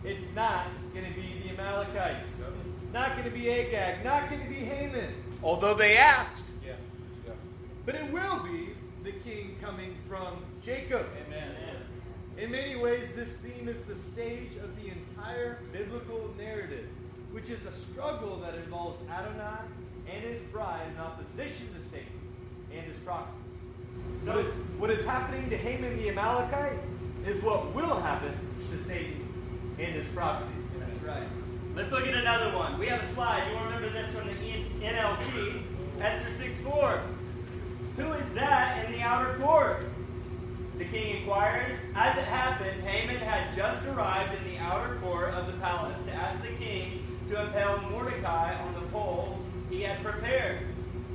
it's 0.05 0.25
not 0.35 0.67
going 0.93 1.05
to 1.05 1.19
be 1.19 1.41
the 1.43 1.49
Amalekites, 1.49 2.43
not 2.93 3.13
going 3.13 3.23
to 3.23 3.31
be 3.31 3.49
Agag, 3.49 4.05
not 4.05 4.29
going 4.29 4.41
to 4.41 4.47
be 4.47 4.55
Haman. 4.55 5.13
Although 5.43 5.73
they 5.73 5.97
asked. 5.97 6.44
But 7.85 7.95
it 7.95 8.11
will 8.11 8.39
be 8.43 8.69
the 9.03 9.11
king 9.11 9.57
coming 9.61 9.95
from 10.09 10.37
Jacob. 10.63 11.05
Amen. 11.27 11.51
In 12.37 12.51
many 12.51 12.75
ways, 12.75 13.13
this 13.13 13.37
theme 13.37 13.67
is 13.69 13.85
the 13.85 13.95
stage 13.95 14.55
of 14.55 14.75
the 14.81 14.89
entire 14.89 15.59
biblical 15.71 16.33
narrative, 16.37 16.87
which 17.31 17.49
is 17.49 17.65
a 17.65 17.71
struggle 17.71 18.37
that 18.37 18.55
involves 18.55 18.99
Adonai 19.09 19.59
and 20.11 20.23
his 20.23 20.41
bride 20.43 20.81
in 20.93 20.99
opposition 20.99 21.73
to 21.75 21.81
Satan 21.81 22.07
and 22.73 22.85
his 22.85 22.97
proxies. 22.97 23.37
So, 24.23 24.43
what 24.79 24.89
is 24.89 25.05
happening 25.05 25.49
to 25.49 25.57
Haman 25.57 25.95
the 25.97 26.09
Amalekite 26.09 26.79
is 27.25 27.41
what 27.41 27.73
will 27.73 28.01
happen 28.01 28.33
to 28.71 28.83
Satan 28.83 29.25
and 29.79 29.93
his 29.93 30.07
proxies. 30.07 30.49
That's 30.79 30.99
right. 30.99 31.27
Let's 31.75 31.91
look 31.91 32.07
at 32.07 32.13
another 32.13 32.55
one. 32.55 32.77
We 32.79 32.87
have 32.87 33.01
a 33.01 33.05
slide. 33.05 33.47
You 33.47 33.57
will 33.57 33.65
remember 33.65 33.89
this 33.89 34.07
from 34.13 34.27
the 34.27 34.33
NLT, 34.81 35.61
Esther 36.01 36.31
6 36.31 36.61
4. 36.61 37.01
Who 37.97 38.11
is 38.13 38.29
that 38.33 38.85
in 38.85 38.91
the 38.91 39.01
outer 39.01 39.35
court? 39.39 39.85
The 40.77 40.85
king 40.85 41.17
inquired. 41.17 41.77
As 41.95 42.17
it 42.17 42.25
happened, 42.25 42.83
Haman 42.83 43.15
had 43.15 43.55
just 43.55 43.85
arrived 43.87 44.31
in 44.37 44.51
the 44.51 44.57
outer 44.59 44.95
court 44.95 45.33
of 45.33 45.47
the 45.47 45.53
palace 45.59 45.97
to 46.05 46.11
ask 46.11 46.41
the 46.41 46.49
king 46.63 47.05
to 47.29 47.41
impale 47.41 47.81
Mordecai 47.89 48.53
on 48.61 48.73
the 48.73 48.81
pole 48.87 49.39
he 49.69 49.81
had 49.81 50.03
prepared. 50.03 50.59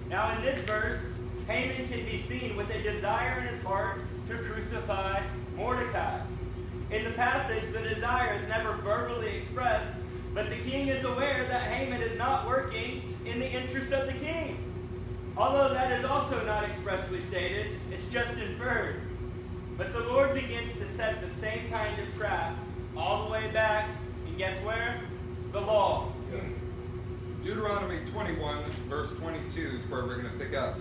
Now, 0.08 0.34
in 0.36 0.42
this 0.42 0.58
verse, 0.64 1.00
Haman 1.46 1.86
can 1.88 2.04
be 2.06 2.16
seen 2.16 2.56
with 2.56 2.70
a 2.70 2.82
desire 2.82 3.40
in 3.40 3.54
his 3.54 3.62
heart 3.62 4.00
to 4.28 4.38
crucify 4.38 5.20
Mordecai. 5.56 6.20
In 6.90 7.04
the 7.04 7.10
passage, 7.10 7.62
the 7.72 7.80
desire 7.80 8.34
is 8.34 8.48
never 8.48 8.72
verbally 8.76 9.36
expressed, 9.36 9.92
but 10.34 10.48
the 10.48 10.56
king 10.56 10.88
is 10.88 11.04
aware 11.04 11.44
that 11.48 11.62
Haman 11.62 12.00
is 12.00 12.16
not 12.18 12.46
working 12.46 13.16
in 13.26 13.38
the 13.38 13.52
interest 13.52 13.92
of 13.92 14.06
the 14.06 14.14
king. 14.14 14.69
Although 15.40 15.72
that 15.72 15.98
is 15.98 16.04
also 16.04 16.44
not 16.44 16.64
expressly 16.64 17.18
stated, 17.20 17.68
it's 17.90 18.04
just 18.12 18.34
inferred. 18.34 18.96
But 19.78 19.94
the 19.94 20.00
Lord 20.00 20.34
begins 20.34 20.70
to 20.74 20.86
set 20.86 21.22
the 21.22 21.30
same 21.30 21.70
kind 21.70 21.98
of 21.98 22.14
trap 22.14 22.54
all 22.94 23.24
the 23.24 23.32
way 23.32 23.50
back, 23.50 23.88
and 24.26 24.36
guess 24.36 24.62
where? 24.62 25.00
The 25.52 25.60
law. 25.62 26.12
Deuteronomy 27.42 27.96
21, 28.12 28.64
verse 28.86 29.10
22 29.12 29.62
is 29.62 29.90
where 29.90 30.04
we're 30.04 30.20
going 30.20 30.30
to 30.30 30.44
pick 30.44 30.54
up. 30.54 30.76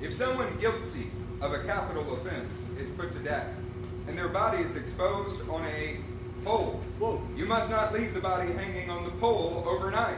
If 0.00 0.14
someone 0.14 0.56
guilty 0.58 1.10
of 1.42 1.52
a 1.52 1.62
capital 1.64 2.14
offense 2.14 2.70
is 2.80 2.88
put 2.92 3.12
to 3.12 3.18
death, 3.18 3.52
and 4.08 4.16
their 4.16 4.30
body 4.30 4.62
is 4.62 4.76
exposed 4.76 5.46
on 5.50 5.62
a 5.66 5.98
pole, 6.46 6.80
Whoa. 6.98 7.20
you 7.36 7.44
must 7.44 7.68
not 7.70 7.92
leave 7.92 8.14
the 8.14 8.22
body 8.22 8.50
hanging 8.52 8.88
on 8.88 9.04
the 9.04 9.10
pole 9.10 9.64
overnight. 9.66 10.16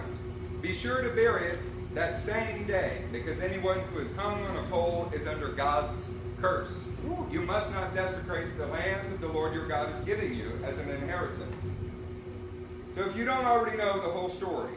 Be 0.63 0.73
sure 0.75 1.03
to 1.03 1.09
bury 1.09 1.49
it 1.49 1.59
that 1.95 2.19
same 2.19 2.67
day, 2.67 3.03
because 3.13 3.41
anyone 3.41 3.81
who 3.93 4.01
is 4.01 4.15
hung 4.15 4.45
on 4.47 4.57
a 4.57 4.63
pole 4.65 5.11
is 5.15 5.27
under 5.27 5.49
God's 5.49 6.11
curse. 6.41 6.89
You 7.31 7.41
must 7.43 7.73
not 7.73 7.95
desecrate 7.95 8.57
the 8.59 8.67
land 8.67 9.13
that 9.13 9.21
the 9.21 9.29
Lord 9.29 9.55
your 9.55 9.67
God 9.67 9.93
is 9.95 10.01
giving 10.03 10.35
you 10.35 10.53
as 10.65 10.79
an 10.79 10.91
inheritance. 10.91 11.75
So 12.95 13.03
if 13.03 13.17
you 13.17 13.25
don't 13.25 13.45
already 13.45 13.77
know 13.77 13.95
the 14.01 14.11
whole 14.11 14.29
story, 14.29 14.73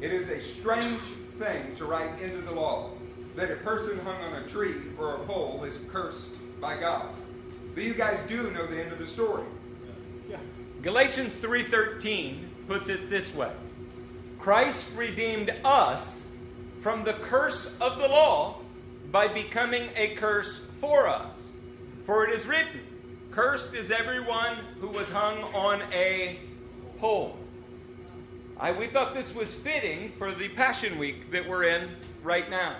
it 0.00 0.12
is 0.12 0.30
a 0.30 0.40
strange 0.40 1.00
thing 1.38 1.74
to 1.76 1.84
write 1.84 2.20
into 2.20 2.38
the 2.38 2.52
law 2.52 2.90
that 3.36 3.50
a 3.50 3.56
person 3.56 3.98
hung 4.00 4.16
on 4.22 4.42
a 4.42 4.48
tree 4.48 4.76
or 4.98 5.16
a 5.16 5.18
pole 5.20 5.64
is 5.64 5.80
cursed 5.90 6.34
by 6.60 6.78
God. 6.78 7.08
But 7.74 7.82
you 7.82 7.94
guys 7.94 8.20
do 8.28 8.50
know 8.52 8.66
the 8.66 8.80
end 8.80 8.92
of 8.92 8.98
the 8.98 9.06
story. 9.06 9.44
Galatians 10.82 11.34
3:13 11.36 12.46
puts 12.68 12.90
it 12.90 13.08
this 13.08 13.34
way. 13.34 13.50
Christ 14.38 14.90
redeemed 14.94 15.54
us 15.64 16.23
from 16.84 17.02
the 17.02 17.14
curse 17.14 17.74
of 17.80 17.98
the 17.98 18.06
law 18.06 18.56
by 19.10 19.26
becoming 19.26 19.88
a 19.96 20.08
curse 20.16 20.60
for 20.82 21.08
us. 21.08 21.52
For 22.04 22.26
it 22.26 22.30
is 22.30 22.46
written, 22.46 22.78
cursed 23.30 23.72
is 23.72 23.90
everyone 23.90 24.58
who 24.82 24.88
was 24.88 25.08
hung 25.08 25.44
on 25.54 25.80
a 25.94 26.40
pole. 27.00 27.38
I, 28.60 28.72
we 28.72 28.86
thought 28.86 29.14
this 29.14 29.34
was 29.34 29.54
fitting 29.54 30.12
for 30.18 30.30
the 30.30 30.50
Passion 30.50 30.98
Week 30.98 31.30
that 31.30 31.48
we're 31.48 31.64
in 31.64 31.88
right 32.22 32.50
now. 32.50 32.76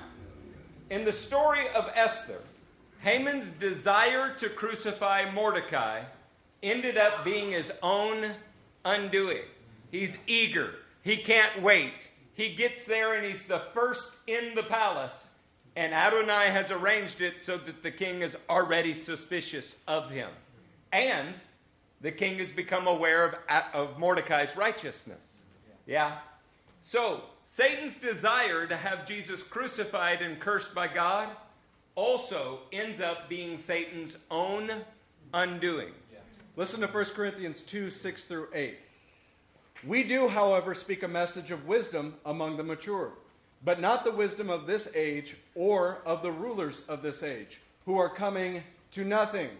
In 0.91 1.07
the 1.07 1.11
story 1.13 1.67
of 1.75 1.91
Esther, 1.95 2.43
Haman's 3.01 3.53
desire 3.53 4.35
to 4.35 4.51
crucify 4.51 5.33
Mordecai 5.33 6.03
ended 6.63 6.99
up 6.99 7.25
being 7.25 7.53
his 7.53 7.73
own 7.83 8.27
undoing. 8.85 9.45
He's 9.91 10.19
eager. 10.27 10.75
He 11.03 11.17
can't 11.17 11.63
wait. 11.63 12.11
He 12.35 12.55
gets 12.55 12.85
there 12.85 13.15
and 13.15 13.24
he's 13.24 13.47
the 13.47 13.59
first 13.59 14.12
in 14.27 14.55
the 14.55 14.62
palace. 14.62 15.32
And 15.77 15.93
Adonai 15.93 16.47
has 16.47 16.70
arranged 16.70 17.20
it 17.20 17.40
so 17.40 17.56
that 17.56 17.82
the 17.82 17.90
king 17.90 18.23
is 18.23 18.36
already 18.48 18.93
suspicious 18.93 19.77
of 19.89 20.11
him. 20.11 20.31
And 20.93 21.35
the 22.01 22.12
king 22.12 22.39
has 22.39 22.52
become 22.52 22.86
aware 22.86 23.27
of, 23.27 23.65
of 23.73 23.98
Mordecai's 23.98 24.56
righteousness. 24.56 25.40
Yeah? 25.86 26.19
So, 26.82 27.23
Satan's 27.44 27.97
desire 27.97 28.66
to 28.66 28.77
have 28.77 29.06
Jesus 29.06 29.43
crucified 29.43 30.23
and 30.23 30.39
cursed 30.39 30.74
by 30.74 30.89
God 30.89 31.28
also 31.94 32.61
ends 32.73 33.01
up 33.01 33.28
being 33.28 33.59
Satan's 33.59 34.19
own 34.31 34.70
undoing. 35.32 35.93
Listen 36.56 36.81
to 36.81 36.86
1 36.86 37.05
Corinthians 37.06 37.62
2 37.62 37.90
6 37.90 38.24
through 38.24 38.48
8. 38.55 38.78
We 39.86 40.02
do, 40.02 40.28
however, 40.28 40.74
speak 40.74 41.02
a 41.02 41.09
message 41.09 41.51
of 41.51 41.66
wisdom 41.66 42.15
among 42.24 42.56
the 42.56 42.62
mature, 42.62 43.12
but 43.62 43.81
not 43.81 44.05
the 44.05 44.12
wisdom 44.12 44.48
of 44.48 44.66
this 44.66 44.89
age 44.94 45.36
or 45.55 45.98
of 46.06 46.23
the 46.23 46.32
rulers 46.32 46.85
of 46.89 47.02
this 47.02 47.23
age, 47.23 47.61
who 47.85 47.98
are 47.98 48.09
coming 48.09 48.62
to 48.93 49.05
nothing. 49.05 49.51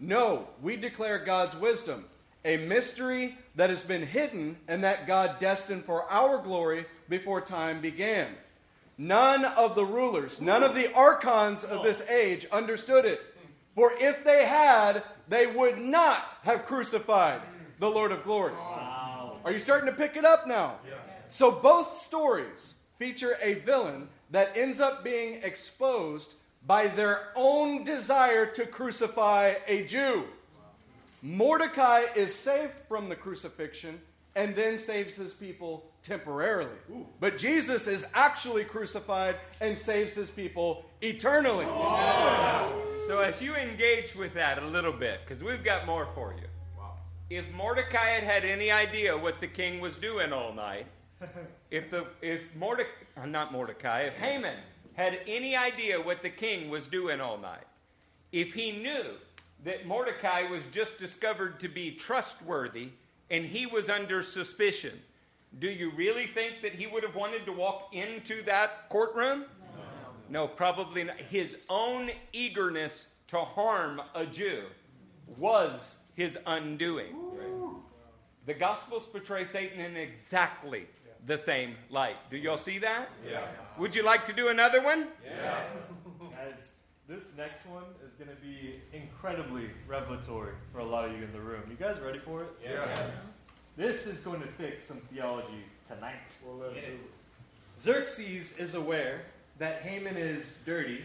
No, 0.00 0.48
we 0.60 0.76
declare 0.76 1.18
God's 1.18 1.56
wisdom, 1.56 2.06
a 2.44 2.56
mystery 2.56 3.38
that 3.54 3.70
has 3.70 3.84
been 3.84 4.04
hidden 4.04 4.56
and 4.66 4.82
that 4.82 5.06
God 5.06 5.38
destined 5.38 5.84
for 5.84 6.10
our 6.10 6.38
glory 6.38 6.86
before 7.08 7.40
time 7.40 7.80
began. 7.80 8.28
None 8.98 9.44
of 9.44 9.76
the 9.76 9.84
rulers, 9.84 10.40
none 10.40 10.64
of 10.64 10.74
the 10.74 10.92
archons 10.92 11.62
of 11.62 11.84
this 11.84 12.02
age 12.08 12.46
understood 12.50 13.04
it. 13.04 13.20
For 13.76 13.92
if 13.98 14.24
they 14.24 14.44
had, 14.44 15.04
they 15.28 15.46
would 15.46 15.78
not 15.78 16.36
have 16.42 16.66
crucified 16.66 17.40
the 17.78 17.88
Lord 17.90 18.12
of 18.12 18.24
glory. 18.24 18.52
Are 19.44 19.52
you 19.52 19.58
starting 19.58 19.86
to 19.86 19.94
pick 19.94 20.16
it 20.16 20.24
up 20.24 20.46
now? 20.46 20.76
Yeah. 20.88 20.94
So 21.28 21.50
both 21.50 21.92
stories 21.94 22.74
feature 22.98 23.36
a 23.42 23.54
villain 23.54 24.08
that 24.30 24.56
ends 24.56 24.80
up 24.80 25.02
being 25.02 25.42
exposed 25.42 26.34
by 26.66 26.86
their 26.86 27.30
own 27.34 27.84
desire 27.84 28.46
to 28.46 28.66
crucify 28.66 29.54
a 29.66 29.84
Jew. 29.86 30.24
Mordecai 31.22 32.02
is 32.16 32.34
saved 32.34 32.74
from 32.88 33.08
the 33.08 33.16
crucifixion 33.16 34.00
and 34.34 34.54
then 34.56 34.78
saves 34.78 35.16
his 35.16 35.32
people 35.32 35.84
temporarily. 36.02 36.70
But 37.20 37.38
Jesus 37.38 37.86
is 37.86 38.06
actually 38.14 38.64
crucified 38.64 39.36
and 39.60 39.76
saves 39.76 40.14
his 40.14 40.30
people 40.30 40.84
eternally. 41.00 41.66
So, 43.06 43.18
as 43.18 43.42
you 43.42 43.54
engage 43.54 44.14
with 44.14 44.34
that 44.34 44.62
a 44.62 44.66
little 44.66 44.92
bit, 44.92 45.20
because 45.24 45.42
we've 45.42 45.64
got 45.64 45.86
more 45.86 46.06
for 46.14 46.34
you. 46.40 46.46
If 47.34 47.50
Mordecai 47.54 48.08
had 48.08 48.24
had 48.24 48.44
any 48.44 48.70
idea 48.70 49.16
what 49.16 49.40
the 49.40 49.46
king 49.46 49.80
was 49.80 49.96
doing 49.96 50.34
all 50.34 50.52
night, 50.52 50.84
if 51.70 51.90
the 51.90 52.04
if 52.20 52.42
Mordecai, 52.54 52.90
uh, 53.16 53.24
not 53.24 53.52
Mordecai, 53.52 54.00
if 54.00 54.14
Haman 54.16 54.58
had 54.92 55.18
any 55.26 55.56
idea 55.56 55.98
what 55.98 56.20
the 56.20 56.28
king 56.28 56.68
was 56.68 56.88
doing 56.88 57.22
all 57.22 57.38
night, 57.38 57.64
if 58.32 58.52
he 58.52 58.72
knew 58.72 59.16
that 59.64 59.86
Mordecai 59.86 60.42
was 60.50 60.60
just 60.72 60.98
discovered 60.98 61.58
to 61.60 61.70
be 61.70 61.92
trustworthy 61.92 62.90
and 63.30 63.46
he 63.46 63.64
was 63.64 63.88
under 63.88 64.22
suspicion, 64.22 65.00
do 65.58 65.70
you 65.70 65.90
really 65.92 66.26
think 66.26 66.60
that 66.60 66.74
he 66.74 66.86
would 66.86 67.02
have 67.02 67.16
wanted 67.16 67.46
to 67.46 67.52
walk 67.52 67.94
into 67.94 68.42
that 68.42 68.90
courtroom? 68.90 69.46
No, 70.28 70.46
probably 70.46 71.04
not. 71.04 71.16
His 71.16 71.56
own 71.70 72.10
eagerness 72.34 73.08
to 73.28 73.38
harm 73.38 74.02
a 74.14 74.26
Jew 74.26 74.64
was 75.38 75.96
his 76.14 76.38
undoing. 76.46 77.16
The 78.46 78.54
Gospels 78.54 79.04
portray 79.04 79.44
Satan 79.44 79.80
in 79.80 79.96
exactly 79.96 80.86
the 81.26 81.38
same 81.38 81.76
light. 81.90 82.16
Do 82.30 82.36
y'all 82.36 82.56
see 82.56 82.78
that? 82.78 83.08
Yeah. 83.28 83.46
Would 83.78 83.94
you 83.94 84.02
like 84.02 84.26
to 84.26 84.32
do 84.32 84.48
another 84.48 84.82
one? 84.82 85.06
Yeah. 85.24 85.62
Guys, 86.30 86.72
this 87.08 87.36
next 87.36 87.64
one 87.66 87.84
is 88.04 88.12
going 88.14 88.34
to 88.34 88.42
be 88.42 88.80
incredibly 88.92 89.70
revelatory 89.86 90.54
for 90.72 90.80
a 90.80 90.84
lot 90.84 91.04
of 91.04 91.16
you 91.16 91.22
in 91.22 91.32
the 91.32 91.40
room. 91.40 91.62
You 91.70 91.76
guys 91.76 92.00
ready 92.00 92.18
for 92.18 92.42
it? 92.42 92.48
Yeah. 92.64 92.86
This 93.76 94.06
is 94.06 94.20
going 94.20 94.40
to 94.40 94.46
fix 94.46 94.84
some 94.84 94.98
theology 95.12 95.64
tonight. 95.86 96.14
Xerxes 97.78 98.58
is 98.58 98.74
aware 98.74 99.22
that 99.58 99.82
Haman 99.82 100.16
is 100.16 100.56
dirty 100.64 101.04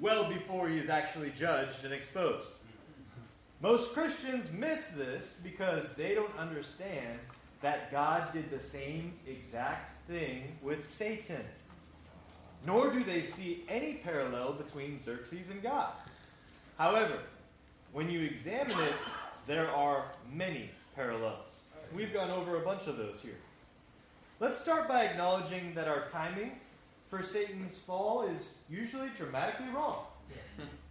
well 0.00 0.28
before 0.28 0.68
he 0.68 0.78
is 0.78 0.88
actually 0.88 1.30
judged 1.30 1.84
and 1.84 1.92
exposed. 1.92 2.52
Most 3.62 3.92
Christians 3.92 4.50
miss 4.50 4.88
this 4.88 5.38
because 5.40 5.92
they 5.92 6.16
don't 6.16 6.36
understand 6.36 7.20
that 7.60 7.92
God 7.92 8.32
did 8.32 8.50
the 8.50 8.58
same 8.58 9.12
exact 9.24 9.92
thing 10.08 10.56
with 10.62 10.88
Satan. 10.88 11.44
Nor 12.66 12.90
do 12.90 13.04
they 13.04 13.22
see 13.22 13.62
any 13.68 13.94
parallel 13.94 14.54
between 14.54 14.98
Xerxes 14.98 15.50
and 15.50 15.62
God. 15.62 15.92
However, 16.76 17.20
when 17.92 18.10
you 18.10 18.22
examine 18.22 18.78
it, 18.80 18.94
there 19.46 19.70
are 19.70 20.06
many 20.32 20.68
parallels. 20.96 21.60
We've 21.94 22.12
gone 22.12 22.30
over 22.30 22.56
a 22.56 22.64
bunch 22.64 22.88
of 22.88 22.96
those 22.96 23.20
here. 23.20 23.38
Let's 24.40 24.60
start 24.60 24.88
by 24.88 25.04
acknowledging 25.04 25.72
that 25.74 25.86
our 25.86 26.08
timing 26.08 26.50
for 27.08 27.22
Satan's 27.22 27.78
fall 27.78 28.22
is 28.22 28.56
usually 28.68 29.10
dramatically 29.16 29.68
wrong. 29.68 30.00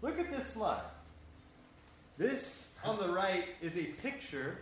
Look 0.01 0.21
at 0.21 0.31
this 0.31 0.47
slide. 0.47 0.83
This 2.21 2.75
on 2.83 2.99
the 2.99 3.09
right 3.09 3.45
is 3.63 3.75
a 3.77 3.85
picture 3.85 4.59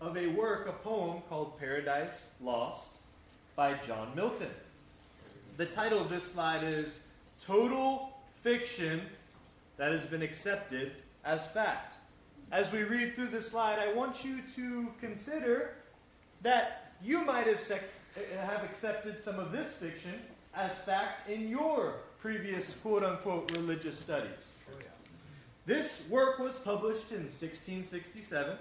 of 0.00 0.16
a 0.16 0.28
work, 0.28 0.66
a 0.66 0.72
poem 0.72 1.20
called 1.28 1.58
Paradise 1.58 2.28
Lost 2.40 2.88
by 3.54 3.74
John 3.86 4.12
Milton. 4.16 4.48
The 5.58 5.66
title 5.66 6.00
of 6.00 6.08
this 6.08 6.24
slide 6.24 6.64
is 6.64 7.00
Total 7.44 8.16
Fiction 8.42 9.02
That 9.76 9.92
Has 9.92 10.06
Been 10.06 10.22
Accepted 10.22 10.92
as 11.22 11.44
Fact. 11.48 11.92
As 12.50 12.72
we 12.72 12.82
read 12.82 13.14
through 13.14 13.28
this 13.28 13.50
slide, 13.50 13.78
I 13.78 13.92
want 13.92 14.24
you 14.24 14.38
to 14.56 14.88
consider 14.98 15.74
that 16.40 16.94
you 17.04 17.26
might 17.26 17.46
have, 17.46 17.60
sec- 17.60 17.82
have 18.40 18.64
accepted 18.64 19.20
some 19.20 19.38
of 19.38 19.52
this 19.52 19.72
fiction 19.76 20.14
as 20.54 20.72
fact 20.78 21.28
in 21.28 21.50
your 21.50 21.96
previous 22.20 22.72
quote 22.76 23.04
unquote 23.04 23.54
religious 23.54 23.98
studies. 23.98 24.51
This 25.64 26.04
work 26.10 26.38
was 26.38 26.58
published 26.58 27.12
in 27.12 27.22
1667. 27.22 28.56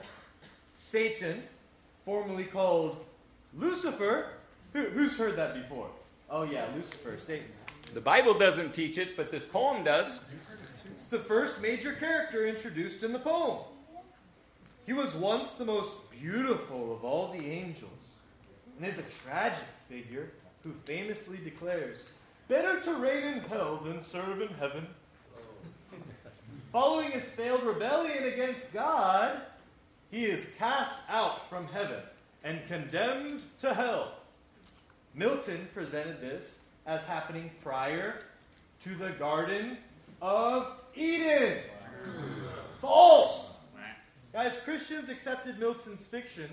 Satan, 0.75 1.43
formerly 2.05 2.43
called 2.43 3.03
Lucifer, 3.57 4.27
who, 4.73 4.83
who's 4.83 5.17
heard 5.17 5.35
that 5.35 5.55
before? 5.55 5.89
Oh, 6.29 6.43
yeah, 6.43 6.65
Lucifer, 6.75 7.17
Satan. 7.19 7.47
The 7.93 8.01
Bible 8.01 8.35
doesn't 8.35 8.73
teach 8.73 8.97
it, 8.97 9.17
but 9.17 9.31
this 9.31 9.43
poem 9.43 9.83
does. 9.83 10.19
It's 10.91 11.07
the 11.07 11.19
first 11.19 11.61
major 11.61 11.93
character 11.93 12.45
introduced 12.45 13.03
in 13.03 13.11
the 13.11 13.19
poem. 13.19 13.59
He 14.85 14.93
was 14.93 15.15
once 15.15 15.51
the 15.51 15.65
most 15.65 15.93
beautiful 16.11 16.93
of 16.93 17.03
all 17.03 17.29
the 17.29 17.45
angels, 17.45 17.89
and 18.77 18.87
is 18.87 18.99
a 18.99 19.03
tragic 19.23 19.67
figure 19.89 20.31
who 20.63 20.73
famously 20.85 21.37
declares, 21.43 22.03
Better 22.47 22.79
to 22.81 22.93
reign 22.95 23.23
in 23.23 23.39
hell 23.39 23.77
than 23.77 24.03
serve 24.03 24.41
in 24.41 24.49
heaven. 24.49 24.87
Following 26.71 27.11
his 27.11 27.25
failed 27.25 27.63
rebellion 27.63 28.23
against 28.23 28.71
God, 28.71 29.41
he 30.09 30.23
is 30.23 30.53
cast 30.57 30.97
out 31.09 31.49
from 31.49 31.67
heaven 31.67 32.01
and 32.45 32.65
condemned 32.67 33.43
to 33.59 33.73
hell. 33.73 34.13
Milton 35.13 35.67
presented 35.73 36.21
this 36.21 36.59
as 36.85 37.03
happening 37.03 37.51
prior 37.61 38.19
to 38.83 38.95
the 38.95 39.09
Garden 39.11 39.77
of 40.21 40.81
Eden. 40.95 41.57
False! 42.79 43.53
Guys, 44.31 44.57
Christians 44.63 45.09
accepted 45.09 45.59
Milton's 45.59 46.05
fiction 46.05 46.49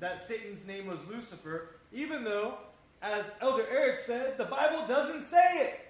that 0.00 0.20
Satan's 0.20 0.66
name 0.66 0.88
was 0.88 0.98
Lucifer, 1.08 1.68
even 1.92 2.24
though, 2.24 2.54
as 3.02 3.30
Elder 3.40 3.66
Eric 3.70 4.00
said, 4.00 4.36
the 4.36 4.46
Bible 4.46 4.84
doesn't 4.88 5.22
say 5.22 5.60
it. 5.60 5.80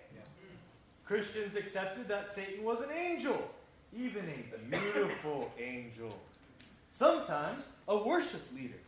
Christians 1.06 1.56
accepted 1.56 2.08
that 2.08 2.28
Satan 2.28 2.62
was 2.62 2.82
an 2.82 2.90
angel, 2.90 3.42
even 3.96 4.22
a 4.22 4.76
beautiful 4.76 5.52
angel. 5.58 6.18
Sometimes 6.90 7.66
a 7.88 7.96
worship 7.96 8.42
leader. 8.54 8.78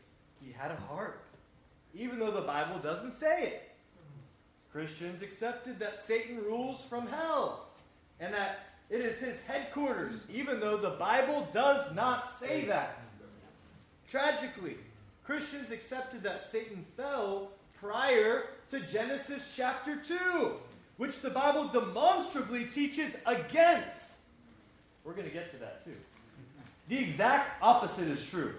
He 0.40 0.52
had 0.52 0.70
a 0.70 0.76
harp, 0.76 1.22
even 1.94 2.18
though 2.18 2.30
the 2.30 2.42
Bible 2.42 2.78
doesn't 2.78 3.12
say 3.12 3.44
it. 3.44 3.68
Christians 4.72 5.22
accepted 5.22 5.78
that 5.78 5.96
Satan 5.96 6.38
rules 6.38 6.84
from 6.84 7.06
hell 7.06 7.66
and 8.20 8.32
that 8.32 8.60
it 8.90 9.00
is 9.00 9.18
his 9.18 9.40
headquarters, 9.42 10.26
even 10.32 10.60
though 10.60 10.76
the 10.76 10.90
Bible 10.90 11.48
does 11.52 11.94
not 11.94 12.30
say 12.30 12.64
that. 12.66 13.02
Tragically, 14.08 14.76
Christians 15.24 15.70
accepted 15.70 16.22
that 16.22 16.42
Satan 16.42 16.84
fell 16.96 17.50
prior 17.80 18.44
to 18.70 18.80
Genesis 18.80 19.52
chapter 19.56 19.96
2, 19.96 20.52
which 20.96 21.20
the 21.20 21.30
Bible 21.30 21.68
demonstrably 21.68 22.64
teaches 22.64 23.16
against. 23.26 24.08
We're 25.04 25.12
going 25.12 25.28
to 25.28 25.32
get 25.32 25.50
to 25.52 25.56
that 25.58 25.84
too. 25.84 25.96
The 26.88 26.98
exact 26.98 27.62
opposite 27.62 28.08
is 28.08 28.24
true. 28.24 28.54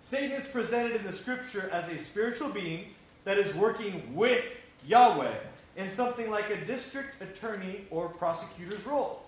Satan 0.00 0.32
is 0.32 0.46
presented 0.46 0.96
in 0.96 1.04
the 1.04 1.12
scripture 1.12 1.70
as 1.72 1.88
a 1.88 1.98
spiritual 1.98 2.48
being 2.48 2.86
that 3.24 3.38
is 3.38 3.54
working 3.54 4.14
with 4.14 4.44
Yahweh, 4.86 5.34
in 5.76 5.90
something 5.90 6.30
like 6.30 6.48
a 6.50 6.56
district 6.64 7.20
attorney 7.20 7.82
or 7.90 8.08
prosecutor's 8.08 8.84
role. 8.86 9.22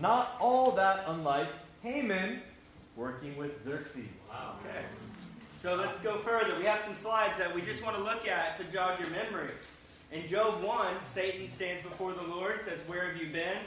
Not 0.00 0.36
all 0.40 0.72
that 0.72 1.04
unlike 1.06 1.48
Haman 1.82 2.40
working 2.96 3.36
with 3.36 3.62
Xerxes. 3.64 4.04
Wow. 4.28 4.56
Okay. 4.64 4.84
So 5.58 5.76
let's 5.76 5.98
go 6.00 6.18
further. 6.18 6.58
We 6.58 6.64
have 6.64 6.80
some 6.80 6.96
slides 6.96 7.38
that 7.38 7.54
we 7.54 7.62
just 7.62 7.84
want 7.84 7.96
to 7.96 8.02
look 8.02 8.26
at 8.26 8.58
to 8.58 8.64
jog 8.64 8.98
your 8.98 9.10
memory. 9.10 9.50
In 10.10 10.26
Job 10.26 10.62
1, 10.62 11.04
Satan 11.04 11.48
stands 11.50 11.82
before 11.82 12.12
the 12.12 12.22
Lord, 12.22 12.64
says, 12.64 12.80
Where 12.86 13.06
have 13.06 13.16
you 13.16 13.28
been? 13.28 13.58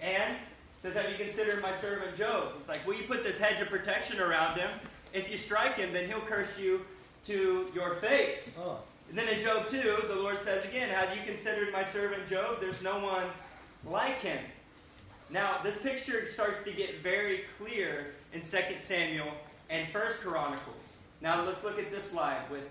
And 0.00 0.36
says, 0.82 0.94
Have 0.94 1.10
you 1.10 1.16
considered 1.16 1.62
my 1.62 1.72
servant 1.72 2.16
Job? 2.16 2.52
He's 2.58 2.68
like, 2.68 2.84
Will 2.86 2.94
you 2.94 3.04
put 3.04 3.24
this 3.24 3.38
hedge 3.38 3.60
of 3.60 3.68
protection 3.68 4.20
around 4.20 4.58
him? 4.58 4.70
If 5.12 5.30
you 5.30 5.38
strike 5.38 5.74
him, 5.74 5.92
then 5.92 6.08
he'll 6.08 6.20
curse 6.20 6.58
you 6.58 6.84
to 7.26 7.70
your 7.74 7.96
face. 7.96 8.52
Oh. 8.58 8.78
And 9.08 9.18
then 9.18 9.28
in 9.28 9.40
Job 9.42 9.68
2, 9.68 10.04
the 10.08 10.16
Lord 10.16 10.40
says 10.40 10.64
again, 10.64 10.88
Have 10.88 11.16
you 11.16 11.22
considered 11.24 11.72
my 11.72 11.84
servant 11.84 12.26
Job? 12.28 12.60
There's 12.60 12.82
no 12.82 12.98
one 12.98 13.24
like 13.86 14.20
him. 14.20 14.38
Now, 15.30 15.60
this 15.62 15.78
picture 15.78 16.26
starts 16.26 16.62
to 16.64 16.72
get 16.72 16.98
very 17.02 17.44
clear 17.58 18.08
in 18.34 18.40
2 18.42 18.46
Samuel 18.80 19.28
and 19.70 19.86
1 19.92 20.04
Chronicles. 20.20 20.96
Now, 21.22 21.44
let's 21.44 21.64
look 21.64 21.78
at 21.78 21.90
this 21.90 22.10
slide 22.10 22.42
with, 22.50 22.64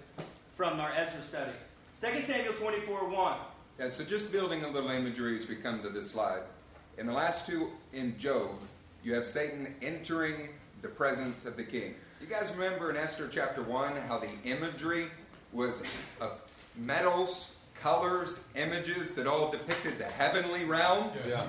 from 0.56 0.80
our 0.80 0.92
Ezra 0.92 1.22
study. 1.24 1.54
2 2.00 2.22
Samuel 2.22 2.54
24 2.54 3.10
1. 3.10 3.38
Yeah, 3.80 3.90
so 3.90 4.04
just 4.04 4.32
building 4.32 4.64
a 4.64 4.70
little 4.70 4.92
imagery 4.92 5.36
as 5.36 5.48
we 5.48 5.56
come 5.56 5.82
to 5.82 5.90
this 5.90 6.12
slide. 6.12 6.44
In 6.98 7.08
the 7.08 7.14
last 7.14 7.48
two 7.48 7.70
in 7.94 8.18
Job, 8.18 8.60
you 9.04 9.14
have 9.16 9.26
Satan 9.26 9.74
entering 9.82 10.50
the 10.82 10.88
presence 10.88 11.46
of 11.46 11.58
the 11.58 11.64
king. 11.64 11.96
You 12.20 12.28
guys 12.28 12.52
remember 12.56 12.90
in 12.92 12.98
Esther 12.98 13.28
chapter 13.32 13.64
1 13.64 13.96
how 14.08 14.20
the 14.20 14.30
imagery 14.46 15.08
was 15.54 15.84
of 16.20 16.40
metals, 16.78 17.56
colors, 17.82 18.48
images 18.56 19.14
that 19.16 19.26
all 19.26 19.50
depicted 19.52 19.98
the 19.98 20.06
heavenly 20.06 20.66
realms? 20.66 21.28
Yeah. 21.28 21.44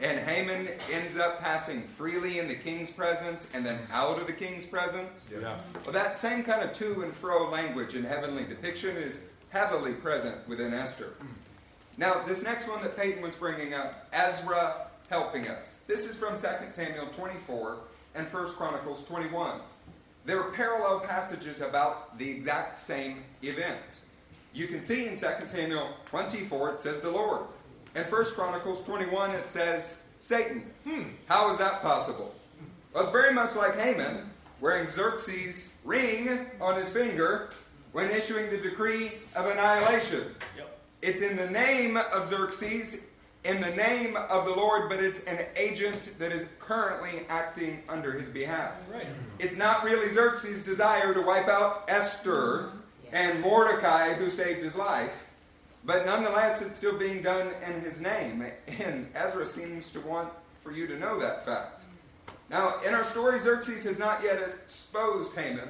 And 0.00 0.18
Haman 0.18 0.68
ends 0.92 1.16
up 1.16 1.40
passing 1.40 1.82
freely 1.82 2.38
in 2.38 2.48
the 2.48 2.54
king's 2.54 2.90
presence 2.90 3.48
and 3.54 3.64
then 3.64 3.78
out 3.92 4.18
of 4.18 4.26
the 4.26 4.32
king's 4.32 4.66
presence. 4.66 5.32
Yeah. 5.32 5.58
Well, 5.84 5.92
that 5.92 6.16
same 6.16 6.42
kind 6.42 6.62
of 6.62 6.72
to 6.74 7.02
and 7.02 7.14
fro 7.14 7.48
language 7.48 7.94
in 7.94 8.04
heavenly 8.04 8.44
depiction 8.44 8.96
is 8.96 9.24
heavily 9.50 9.92
present 9.92 10.46
within 10.48 10.74
Esther. 10.74 11.14
Hmm. 11.20 11.26
Now, 11.96 12.24
this 12.26 12.42
next 12.42 12.68
one 12.68 12.82
that 12.82 12.96
Peyton 12.96 13.22
was 13.22 13.36
bringing 13.36 13.72
up, 13.72 14.08
Ezra 14.12 14.88
helping 15.08 15.46
us. 15.46 15.82
This 15.86 16.08
is 16.08 16.16
from 16.16 16.34
2 16.34 16.70
Samuel 16.70 17.06
24 17.06 17.76
and 18.16 18.26
1 18.26 18.48
Chronicles 18.54 19.04
21. 19.04 19.60
There 20.24 20.40
are 20.40 20.50
parallel 20.50 21.00
passages 21.00 21.60
about 21.60 22.18
the 22.18 22.28
exact 22.28 22.80
same 22.80 23.22
event. 23.42 24.00
You 24.52 24.66
can 24.66 24.82
see 24.82 25.06
in 25.06 25.16
2 25.16 25.26
Samuel 25.46 25.90
24 26.06 26.70
it 26.70 26.80
says 26.80 27.00
the 27.00 27.10
Lord. 27.10 27.42
In 27.94 28.02
1 28.02 28.24
Chronicles 28.26 28.82
21 28.84 29.30
it 29.32 29.48
says 29.48 30.02
Satan. 30.18 30.64
Hmm, 30.84 31.02
how 31.28 31.52
is 31.52 31.58
that 31.58 31.82
possible? 31.82 32.34
Well, 32.92 33.04
it's 33.04 33.12
very 33.12 33.34
much 33.34 33.54
like 33.54 33.78
Haman 33.78 34.30
wearing 34.60 34.88
Xerxes' 34.88 35.74
ring 35.84 36.46
on 36.60 36.76
his 36.76 36.88
finger 36.88 37.50
when 37.92 38.10
issuing 38.10 38.50
the 38.50 38.58
decree 38.58 39.12
of 39.36 39.46
annihilation. 39.46 40.34
Yep. 40.56 40.73
It's 41.04 41.20
in 41.20 41.36
the 41.36 41.50
name 41.50 41.98
of 41.98 42.26
Xerxes, 42.26 43.08
in 43.44 43.60
the 43.60 43.72
name 43.72 44.16
of 44.16 44.46
the 44.46 44.52
Lord, 44.52 44.88
but 44.88 45.04
it's 45.04 45.22
an 45.24 45.44
agent 45.54 46.18
that 46.18 46.32
is 46.32 46.48
currently 46.58 47.26
acting 47.28 47.82
under 47.90 48.12
his 48.12 48.30
behalf. 48.30 48.72
Right. 48.90 49.06
It's 49.38 49.54
not 49.54 49.84
really 49.84 50.08
Xerxes' 50.08 50.64
desire 50.64 51.12
to 51.12 51.20
wipe 51.20 51.46
out 51.46 51.84
Esther 51.88 52.70
and 53.12 53.42
Mordecai, 53.42 54.14
who 54.14 54.30
saved 54.30 54.62
his 54.62 54.76
life, 54.76 55.26
but 55.84 56.06
nonetheless, 56.06 56.62
it's 56.62 56.76
still 56.76 56.98
being 56.98 57.20
done 57.20 57.50
in 57.66 57.82
his 57.82 58.00
name. 58.00 58.46
And 58.66 59.06
Ezra 59.14 59.44
seems 59.44 59.92
to 59.92 60.00
want 60.00 60.30
for 60.62 60.72
you 60.72 60.86
to 60.86 60.98
know 60.98 61.20
that 61.20 61.44
fact. 61.44 61.84
Now, 62.48 62.80
in 62.80 62.94
our 62.94 63.04
story, 63.04 63.40
Xerxes 63.40 63.84
has 63.84 63.98
not 63.98 64.22
yet 64.22 64.40
exposed 64.40 65.36
Haman 65.36 65.68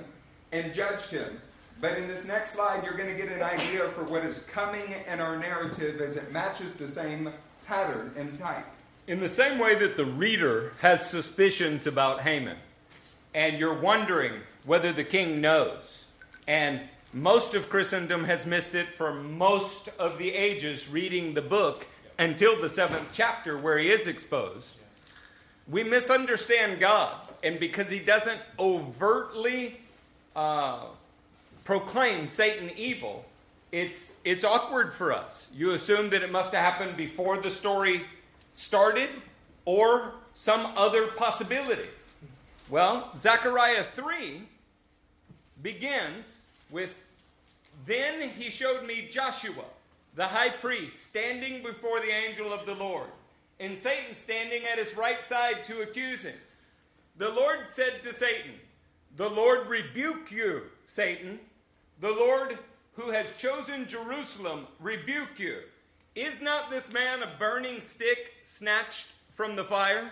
and 0.52 0.72
judged 0.72 1.10
him. 1.10 1.40
But 1.80 1.98
in 1.98 2.08
this 2.08 2.26
next 2.26 2.52
slide, 2.52 2.82
you're 2.84 2.96
going 2.96 3.10
to 3.10 3.16
get 3.16 3.30
an 3.30 3.42
idea 3.42 3.80
for 3.88 4.04
what 4.04 4.24
is 4.24 4.44
coming 4.44 4.94
in 5.10 5.20
our 5.20 5.36
narrative 5.36 6.00
as 6.00 6.16
it 6.16 6.32
matches 6.32 6.76
the 6.76 6.88
same 6.88 7.30
pattern 7.66 8.12
and 8.16 8.38
type. 8.38 8.66
In 9.06 9.20
the 9.20 9.28
same 9.28 9.58
way 9.58 9.74
that 9.74 9.96
the 9.96 10.04
reader 10.04 10.72
has 10.80 11.08
suspicions 11.08 11.86
about 11.86 12.22
Haman, 12.22 12.56
and 13.34 13.58
you're 13.58 13.78
wondering 13.78 14.32
whether 14.64 14.92
the 14.92 15.04
king 15.04 15.40
knows, 15.40 16.06
and 16.46 16.80
most 17.12 17.54
of 17.54 17.68
Christendom 17.68 18.24
has 18.24 18.46
missed 18.46 18.74
it 18.74 18.88
for 18.96 19.12
most 19.12 19.88
of 19.98 20.18
the 20.18 20.32
ages 20.32 20.88
reading 20.88 21.34
the 21.34 21.42
book 21.42 21.86
until 22.18 22.60
the 22.60 22.68
seventh 22.68 23.08
chapter 23.12 23.58
where 23.58 23.78
he 23.78 23.88
is 23.88 24.06
exposed. 24.06 24.76
We 25.68 25.84
misunderstand 25.84 26.80
God, 26.80 27.14
and 27.42 27.60
because 27.60 27.90
he 27.90 27.98
doesn't 27.98 28.40
overtly 28.58 29.80
uh, 30.34 30.86
proclaim 31.64 32.28
Satan 32.28 32.70
evil, 32.76 33.24
it's, 33.72 34.12
it's 34.24 34.44
awkward 34.44 34.94
for 34.94 35.12
us. 35.12 35.48
You 35.54 35.72
assume 35.72 36.10
that 36.10 36.22
it 36.22 36.30
must 36.30 36.52
have 36.52 36.62
happened 36.62 36.96
before 36.96 37.38
the 37.38 37.50
story 37.50 38.02
started 38.52 39.08
or 39.64 40.12
some 40.34 40.72
other 40.76 41.08
possibility. 41.08 41.88
Well, 42.70 43.10
Zechariah 43.16 43.84
3 43.84 44.42
begins 45.62 46.42
with 46.70 46.94
Then 47.86 48.28
he 48.28 48.50
showed 48.50 48.86
me 48.86 49.08
Joshua, 49.10 49.64
the 50.14 50.26
high 50.26 50.50
priest, 50.50 51.06
standing 51.06 51.62
before 51.62 52.00
the 52.00 52.10
angel 52.10 52.52
of 52.52 52.66
the 52.66 52.74
Lord, 52.74 53.08
and 53.58 53.76
Satan 53.76 54.14
standing 54.14 54.62
at 54.70 54.78
his 54.78 54.96
right 54.96 55.22
side 55.22 55.64
to 55.64 55.82
accuse 55.82 56.22
him. 56.22 56.36
The 57.16 57.30
Lord 57.30 57.66
said 57.66 58.02
to 58.02 58.12
Satan, 58.12 58.52
The 59.16 59.30
Lord 59.30 59.68
rebuke 59.68 60.30
you, 60.30 60.62
Satan. 60.86 61.38
The 62.04 62.12
Lord 62.12 62.58
who 62.96 63.12
has 63.12 63.32
chosen 63.38 63.86
Jerusalem 63.88 64.66
rebuke 64.78 65.38
you. 65.38 65.60
Is 66.14 66.42
not 66.42 66.68
this 66.68 66.92
man 66.92 67.22
a 67.22 67.30
burning 67.38 67.80
stick 67.80 68.34
snatched 68.42 69.06
from 69.32 69.56
the 69.56 69.64
fire? 69.64 70.10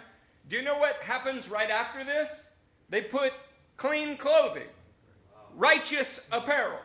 Do 0.48 0.56
you 0.56 0.62
know 0.62 0.78
what 0.78 0.94
happens 1.02 1.50
right 1.50 1.68
after 1.68 2.02
this? 2.02 2.46
They 2.88 3.02
put 3.02 3.34
clean 3.76 4.16
clothing, 4.16 4.70
righteous 5.54 6.26
apparel 6.32 6.78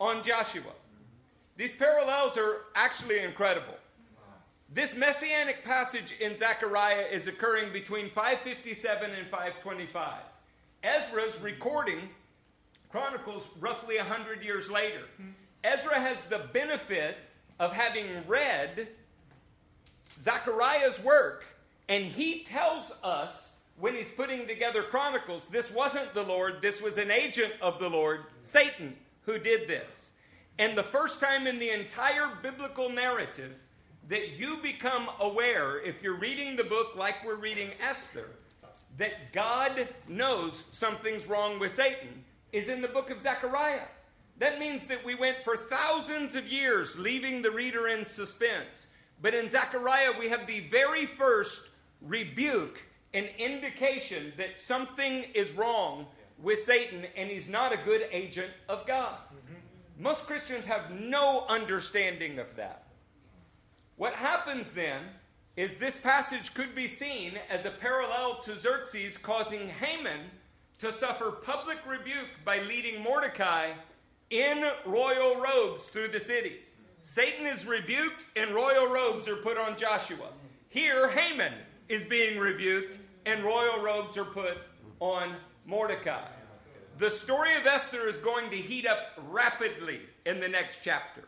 on 0.00 0.22
Joshua. 0.22 0.72
These 1.56 1.72
parallels 1.72 2.38
are 2.38 2.66
actually 2.76 3.18
incredible. 3.18 3.74
This 4.72 4.94
messianic 4.94 5.64
passage 5.64 6.14
in 6.20 6.36
Zechariah 6.36 7.06
is 7.10 7.26
occurring 7.26 7.72
between 7.72 8.10
557 8.10 9.10
and 9.10 9.26
525. 9.26 10.20
Ezra's 10.84 11.36
recording 11.40 12.10
chronicles 12.92 13.48
roughly 13.58 13.96
100 13.96 14.44
years 14.44 14.70
later. 14.70 15.00
Ezra 15.64 15.98
has 15.98 16.26
the 16.26 16.46
benefit 16.52 17.16
of 17.58 17.72
having 17.72 18.04
read 18.26 18.86
Zechariah's 20.20 21.02
work, 21.02 21.46
and 21.88 22.04
he 22.04 22.40
tells 22.40 22.92
us 23.02 23.52
when 23.78 23.94
he's 23.94 24.10
putting 24.10 24.46
together 24.46 24.82
Chronicles, 24.82 25.46
this 25.46 25.70
wasn't 25.72 26.12
the 26.12 26.22
Lord, 26.22 26.60
this 26.60 26.82
was 26.82 26.98
an 26.98 27.10
agent 27.10 27.54
of 27.62 27.78
the 27.78 27.88
Lord, 27.88 28.24
Satan, 28.42 28.94
who 29.22 29.38
did 29.38 29.66
this. 29.66 30.10
And 30.58 30.76
the 30.76 30.82
first 30.82 31.18
time 31.18 31.46
in 31.46 31.58
the 31.58 31.70
entire 31.70 32.28
biblical 32.42 32.90
narrative 32.90 33.58
that 34.08 34.32
you 34.36 34.58
become 34.58 35.08
aware, 35.18 35.80
if 35.80 36.02
you're 36.02 36.18
reading 36.18 36.56
the 36.56 36.64
book 36.64 36.94
like 36.94 37.24
we're 37.24 37.36
reading 37.36 37.70
Esther, 37.80 38.28
that 38.98 39.32
God 39.32 39.88
knows 40.08 40.66
something's 40.70 41.26
wrong 41.26 41.58
with 41.58 41.72
Satan 41.72 42.22
is 42.52 42.68
in 42.68 42.82
the 42.82 42.88
book 42.88 43.10
of 43.10 43.20
Zechariah. 43.20 43.86
That 44.38 44.58
means 44.58 44.84
that 44.84 45.04
we 45.04 45.14
went 45.14 45.38
for 45.44 45.56
thousands 45.56 46.34
of 46.34 46.48
years 46.48 46.98
leaving 46.98 47.42
the 47.42 47.50
reader 47.50 47.88
in 47.88 48.04
suspense. 48.04 48.88
But 49.20 49.34
in 49.34 49.48
Zechariah, 49.48 50.12
we 50.18 50.28
have 50.28 50.46
the 50.46 50.60
very 50.60 51.06
first 51.06 51.62
rebuke, 52.00 52.84
an 53.14 53.28
indication 53.38 54.32
that 54.36 54.58
something 54.58 55.24
is 55.34 55.52
wrong 55.52 56.06
with 56.42 56.60
Satan 56.60 57.06
and 57.16 57.30
he's 57.30 57.48
not 57.48 57.72
a 57.72 57.78
good 57.84 58.08
agent 58.10 58.50
of 58.68 58.86
God. 58.86 59.14
Mm-hmm. 59.14 60.02
Most 60.02 60.26
Christians 60.26 60.66
have 60.66 60.90
no 60.90 61.46
understanding 61.48 62.38
of 62.38 62.56
that. 62.56 62.86
What 63.96 64.14
happens 64.14 64.72
then 64.72 65.02
is 65.56 65.76
this 65.76 65.98
passage 65.98 66.54
could 66.54 66.74
be 66.74 66.88
seen 66.88 67.32
as 67.50 67.66
a 67.66 67.70
parallel 67.70 68.40
to 68.42 68.58
Xerxes 68.58 69.18
causing 69.18 69.68
Haman 69.68 70.20
to 70.82 70.92
suffer 70.92 71.30
public 71.30 71.78
rebuke 71.86 72.28
by 72.44 72.58
leading 72.62 73.00
Mordecai 73.00 73.68
in 74.30 74.64
royal 74.84 75.36
robes 75.36 75.84
through 75.84 76.08
the 76.08 76.18
city. 76.18 76.56
Satan 77.02 77.46
is 77.46 77.64
rebuked 77.64 78.26
and 78.34 78.50
royal 78.50 78.88
robes 78.88 79.28
are 79.28 79.36
put 79.36 79.56
on 79.56 79.76
Joshua. 79.76 80.26
Here, 80.70 81.08
Haman 81.08 81.52
is 81.88 82.04
being 82.04 82.36
rebuked 82.36 82.98
and 83.26 83.44
royal 83.44 83.80
robes 83.80 84.16
are 84.16 84.24
put 84.24 84.58
on 84.98 85.28
Mordecai. 85.66 86.26
The 86.98 87.10
story 87.10 87.54
of 87.54 87.64
Esther 87.64 88.08
is 88.08 88.16
going 88.16 88.50
to 88.50 88.56
heat 88.56 88.84
up 88.84 89.12
rapidly 89.30 90.00
in 90.26 90.40
the 90.40 90.48
next 90.48 90.80
chapter. 90.82 91.22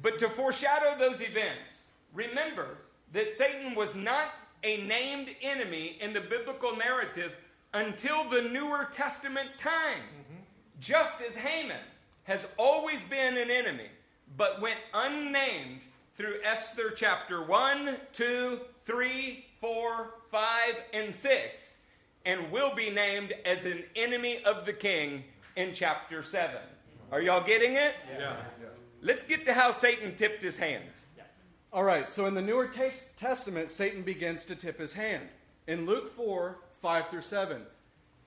But 0.00 0.18
to 0.20 0.30
foreshadow 0.30 0.96
those 0.98 1.20
events, 1.20 1.82
remember 2.14 2.78
that 3.12 3.32
Satan 3.32 3.74
was 3.74 3.94
not 3.94 4.32
a 4.64 4.78
named 4.86 5.28
enemy 5.42 5.98
in 6.00 6.14
the 6.14 6.22
biblical 6.22 6.74
narrative 6.74 7.36
until 7.74 8.24
the 8.28 8.42
Newer 8.42 8.88
Testament 8.90 9.48
time. 9.58 9.72
Mm-hmm. 9.98 10.42
Just 10.80 11.20
as 11.22 11.36
Haman 11.36 11.76
has 12.24 12.46
always 12.56 13.02
been 13.04 13.36
an 13.36 13.50
enemy, 13.50 13.88
but 14.36 14.60
went 14.60 14.78
unnamed 14.94 15.80
through 16.14 16.34
Esther 16.44 16.92
chapter 16.94 17.42
1, 17.42 17.96
2, 18.12 18.60
3, 18.84 19.46
4, 19.60 20.14
5, 20.30 20.82
and 20.92 21.14
6, 21.14 21.76
and 22.26 22.50
will 22.50 22.74
be 22.74 22.90
named 22.90 23.32
as 23.44 23.64
an 23.64 23.82
enemy 23.96 24.42
of 24.44 24.66
the 24.66 24.72
king 24.72 25.24
in 25.56 25.72
chapter 25.72 26.22
7. 26.22 26.56
Are 27.10 27.20
y'all 27.20 27.44
getting 27.44 27.76
it? 27.76 27.94
Yeah. 28.18 28.36
Let's 29.00 29.22
get 29.22 29.44
to 29.46 29.52
how 29.52 29.72
Satan 29.72 30.14
tipped 30.16 30.42
his 30.42 30.56
hand. 30.56 30.84
All 31.72 31.84
right, 31.84 32.08
so 32.08 32.26
in 32.26 32.34
the 32.34 32.42
Newer 32.42 32.66
Tas- 32.66 33.10
Testament, 33.16 33.70
Satan 33.70 34.02
begins 34.02 34.44
to 34.46 34.56
tip 34.56 34.78
his 34.78 34.92
hand. 34.92 35.28
In 35.66 35.84
Luke 35.84 36.08
4 36.08 36.56
5 36.80 37.08
through 37.10 37.22
7, 37.22 37.62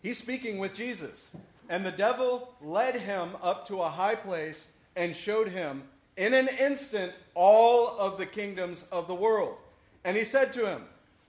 he's 0.02 0.18
speaking 0.18 0.57
with 0.57 0.73
Jesus. 0.73 1.36
And 1.69 1.86
the 1.86 1.91
devil 1.91 2.53
led 2.61 2.95
him 2.95 3.30
up 3.41 3.68
to 3.68 3.82
a 3.82 3.90
high 3.90 4.15
place 4.15 4.72
and 4.95 5.15
showed 5.15 5.48
him 5.48 5.84
in 6.18 6.34
an 6.34 6.49
instant 6.60 7.14
all 7.34 7.98
of 7.98 8.18
the 8.18 8.26
kingdoms 8.26 8.86
of 8.91 9.07
the 9.07 9.15
world. 9.15 9.56
And 10.03 10.18
he 10.18 10.26
said 10.26 10.52
to 10.53 10.68
him, 10.68 10.84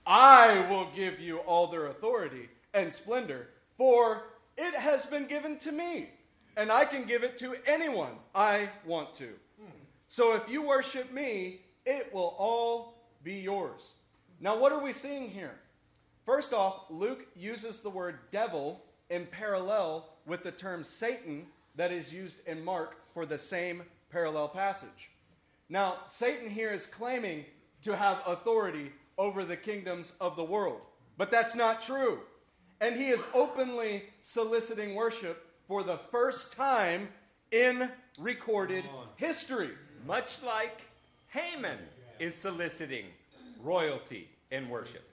I 0.05 0.67
will 0.69 0.89
give 0.95 1.19
you 1.19 1.37
all 1.39 1.67
their 1.67 1.87
authority 1.87 2.49
and 2.73 2.91
splendor, 2.91 3.47
for 3.77 4.23
it 4.57 4.75
has 4.75 5.05
been 5.05 5.25
given 5.25 5.57
to 5.59 5.71
me, 5.71 6.09
and 6.57 6.71
I 6.71 6.83
can 6.83 7.05
give 7.05 7.23
it 7.23 7.37
to 7.37 7.55
anyone 7.65 8.11
I 8.35 8.69
want 8.85 9.13
to. 9.15 9.29
So 10.09 10.35
if 10.35 10.47
you 10.49 10.61
worship 10.61 11.11
me, 11.13 11.61
it 11.85 12.13
will 12.13 12.35
all 12.37 12.95
be 13.23 13.35
yours. 13.35 13.93
Now, 14.41 14.59
what 14.59 14.71
are 14.71 14.83
we 14.83 14.93
seeing 14.93 15.29
here? 15.29 15.55
First 16.25 16.53
off, 16.53 16.85
Luke 16.89 17.25
uses 17.35 17.79
the 17.79 17.89
word 17.89 18.19
devil 18.31 18.81
in 19.09 19.25
parallel 19.25 20.09
with 20.25 20.43
the 20.43 20.51
term 20.51 20.83
Satan 20.83 21.47
that 21.75 21.91
is 21.91 22.13
used 22.13 22.37
in 22.47 22.63
Mark 22.63 22.95
for 23.13 23.25
the 23.25 23.37
same 23.37 23.83
parallel 24.09 24.47
passage. 24.47 25.11
Now, 25.69 25.97
Satan 26.07 26.49
here 26.49 26.71
is 26.71 26.85
claiming 26.85 27.45
to 27.81 27.95
have 27.95 28.21
authority 28.25 28.91
over 29.17 29.43
the 29.43 29.57
kingdoms 29.57 30.13
of 30.21 30.35
the 30.35 30.43
world, 30.43 30.81
but 31.17 31.29
that's 31.29 31.55
not 31.55 31.81
true. 31.81 32.19
And 32.79 32.95
he 32.95 33.09
is 33.09 33.23
openly 33.33 34.03
soliciting 34.21 34.95
worship 34.95 35.45
for 35.67 35.83
the 35.83 35.99
first 36.11 36.53
time 36.53 37.09
in 37.51 37.89
recorded 38.17 38.85
history. 39.15 39.71
Much 40.05 40.41
like 40.43 40.81
Haman 41.27 41.77
is 42.19 42.35
soliciting 42.35 43.05
royalty 43.61 44.29
and 44.51 44.69
worship. 44.69 45.07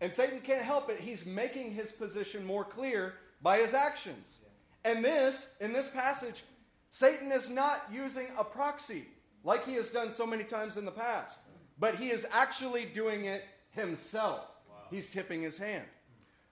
And 0.00 0.12
Satan 0.12 0.40
can't 0.40 0.62
help 0.62 0.88
it. 0.88 1.00
He's 1.00 1.26
making 1.26 1.72
his 1.72 1.92
position 1.92 2.44
more 2.44 2.64
clear 2.64 3.14
by 3.42 3.58
his 3.58 3.74
actions. 3.74 4.38
And 4.84 5.04
this, 5.04 5.54
in 5.60 5.72
this 5.72 5.88
passage, 5.88 6.42
Satan 6.90 7.30
is 7.30 7.50
not 7.50 7.82
using 7.92 8.26
a 8.38 8.44
proxy 8.44 9.04
like 9.44 9.64
he 9.66 9.74
has 9.74 9.90
done 9.90 10.10
so 10.10 10.26
many 10.26 10.44
times 10.44 10.76
in 10.76 10.84
the 10.84 10.90
past, 10.90 11.38
but 11.78 11.94
he 11.94 12.10
is 12.10 12.26
actually 12.32 12.86
doing 12.86 13.26
it 13.26 13.44
himself. 13.70 14.46
He's 14.90 15.10
tipping 15.10 15.42
his 15.42 15.56
hand. 15.56 15.84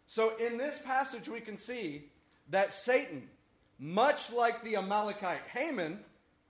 So 0.07 0.37
in 0.37 0.57
this 0.57 0.79
passage, 0.79 1.29
we 1.29 1.41
can 1.41 1.57
see 1.57 2.11
that 2.51 2.73
Satan, 2.73 3.29
much 3.79 4.33
like 4.33 4.63
the 4.65 4.77
Amalekite 4.77 5.43
Haman, 5.53 6.01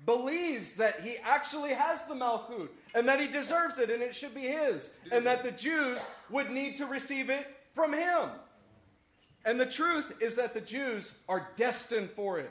believes 0.04 0.74
that 0.74 1.00
he 1.00 1.16
actually 1.24 1.74
has 1.74 2.06
the 2.06 2.14
Malchut 2.14 2.68
and 2.94 3.08
that 3.08 3.20
he 3.20 3.26
deserves 3.26 3.78
it 3.78 3.90
and 3.90 4.02
it 4.02 4.14
should 4.14 4.34
be 4.34 4.42
his, 4.42 4.90
and 5.10 5.26
that 5.26 5.42
the 5.42 5.50
Jews 5.50 6.06
would 6.30 6.50
need 6.50 6.76
to 6.76 6.86
receive 6.86 7.30
it 7.30 7.46
from 7.74 7.92
him. 7.92 8.30
And 9.44 9.60
the 9.60 9.66
truth 9.66 10.16
is 10.20 10.36
that 10.36 10.54
the 10.54 10.60
Jews 10.60 11.14
are 11.28 11.48
destined 11.56 12.10
for 12.10 12.38
it. 12.38 12.50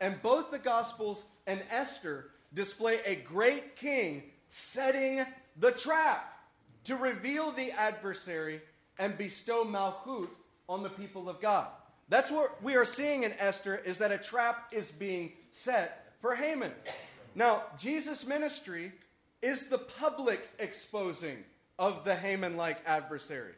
And 0.00 0.20
both 0.22 0.50
the 0.50 0.58
Gospels 0.58 1.24
and 1.46 1.60
Esther 1.70 2.30
display 2.54 3.00
a 3.04 3.16
great 3.16 3.76
king 3.76 4.22
setting 4.46 5.24
the 5.58 5.72
trap 5.72 6.32
to 6.84 6.96
reveal 6.96 7.50
the 7.52 7.72
adversary 7.72 8.62
and 8.98 9.18
bestow 9.18 9.64
Malchut 9.64 10.28
on 10.68 10.82
the 10.82 10.88
people 10.88 11.28
of 11.28 11.40
God. 11.40 11.66
That's 12.08 12.30
what 12.30 12.62
we 12.62 12.76
are 12.76 12.86
seeing 12.86 13.24
in 13.24 13.32
Esther 13.38 13.76
is 13.84 13.98
that 13.98 14.12
a 14.12 14.18
trap 14.18 14.68
is 14.72 14.90
being 14.90 15.32
set 15.50 16.07
for 16.20 16.34
Haman. 16.34 16.72
Now, 17.34 17.62
Jesus' 17.78 18.26
ministry 18.26 18.92
is 19.42 19.66
the 19.66 19.78
public 19.78 20.48
exposing 20.58 21.44
of 21.78 22.04
the 22.04 22.14
Haman 22.14 22.56
like 22.56 22.78
adversary. 22.86 23.52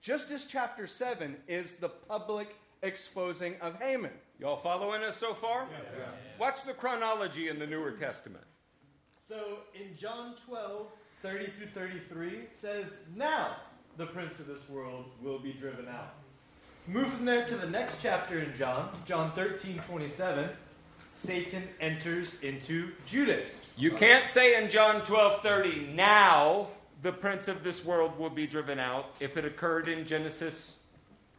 Just 0.00 0.30
as 0.30 0.46
chapter 0.46 0.86
7 0.86 1.36
is 1.48 1.76
the 1.76 1.88
public 1.88 2.56
exposing 2.82 3.56
of 3.60 3.80
Haman. 3.80 4.12
Y'all 4.38 4.56
following 4.56 5.02
us 5.02 5.16
so 5.16 5.34
far? 5.34 5.66
Watch 6.38 6.62
the 6.64 6.72
chronology 6.72 7.48
in 7.48 7.58
the 7.58 7.66
Newer 7.66 7.90
Testament. 7.90 8.44
So 9.18 9.58
in 9.74 9.96
John 9.96 10.36
12, 10.46 10.86
30 11.22 11.46
through 11.50 11.66
33, 11.66 12.28
it 12.28 12.56
says, 12.56 12.98
Now 13.16 13.56
the 13.96 14.06
prince 14.06 14.38
of 14.38 14.46
this 14.46 14.68
world 14.68 15.06
will 15.20 15.40
be 15.40 15.52
driven 15.52 15.88
out. 15.88 16.14
Move 16.86 17.12
from 17.12 17.24
there 17.24 17.46
to 17.46 17.56
the 17.56 17.68
next 17.68 18.00
chapter 18.00 18.38
in 18.38 18.54
John, 18.56 18.90
John 19.04 19.32
13, 19.32 19.80
27. 19.86 20.48
Satan 21.18 21.64
enters 21.80 22.40
into 22.42 22.92
Judas. 23.04 23.60
You 23.76 23.90
can't 23.90 24.28
say 24.28 24.62
in 24.62 24.70
John 24.70 25.04
12 25.04 25.42
30, 25.42 25.92
now 25.92 26.68
the 27.02 27.10
prince 27.10 27.48
of 27.48 27.64
this 27.64 27.84
world 27.84 28.16
will 28.16 28.30
be 28.30 28.46
driven 28.46 28.78
out 28.78 29.06
if 29.18 29.36
it 29.36 29.44
occurred 29.44 29.88
in 29.88 30.06
Genesis 30.06 30.76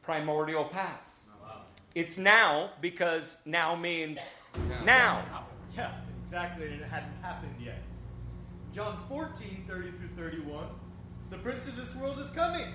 primordial 0.02 0.66
past. 0.66 1.10
It's 1.96 2.18
now 2.18 2.72
because 2.82 3.38
now 3.46 3.74
means 3.74 4.20
now. 4.84 5.24
Yeah, 5.76 5.94
exactly, 6.24 6.68
and 6.68 6.82
it 6.82 6.88
hadn't 6.90 7.16
happened 7.22 7.56
yet. 7.64 7.82
John 8.74 9.00
14, 9.08 9.64
30 9.66 9.92
through 9.92 10.10
31. 10.18 10.66
The 11.30 11.38
prince 11.38 11.68
of 11.68 11.78
this 11.78 11.96
world 11.96 12.20
is 12.20 12.30
coming. 12.32 12.68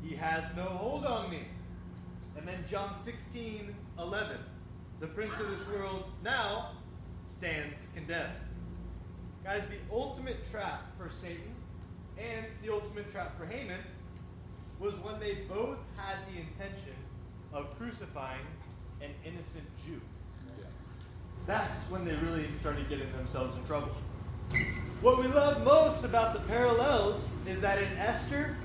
He 0.00 0.14
has 0.14 0.44
no 0.54 0.62
hold 0.62 1.06
on 1.06 1.28
me. 1.28 1.48
And 2.36 2.46
then 2.46 2.64
John 2.68 2.94
16, 2.94 3.74
11. 3.98 4.38
The 4.98 5.06
prince 5.08 5.32
of 5.38 5.50
this 5.50 5.68
world 5.68 6.04
now 6.24 6.70
stands 7.28 7.78
condemned. 7.94 8.32
Guys, 9.44 9.66
the 9.66 9.94
ultimate 9.94 10.50
trap 10.50 10.84
for 10.98 11.10
Satan 11.10 11.54
and 12.18 12.46
the 12.62 12.72
ultimate 12.72 13.10
trap 13.12 13.38
for 13.38 13.44
Haman 13.44 13.80
was 14.80 14.94
when 14.96 15.20
they 15.20 15.34
both 15.48 15.78
had 15.96 16.16
the 16.32 16.40
intention 16.40 16.94
of 17.52 17.76
crucifying 17.76 18.46
an 19.02 19.10
innocent 19.24 19.64
Jew. 19.84 20.00
That's 21.46 21.82
when 21.90 22.04
they 22.04 22.14
really 22.14 22.48
started 22.60 22.88
getting 22.88 23.12
themselves 23.12 23.54
in 23.56 23.64
trouble. 23.64 23.92
What 25.02 25.18
we 25.18 25.26
love 25.26 25.62
most 25.62 26.04
about 26.04 26.32
the 26.32 26.40
parallels 26.40 27.30
is 27.46 27.60
that 27.60 27.78
in 27.78 27.98
Esther 27.98 28.56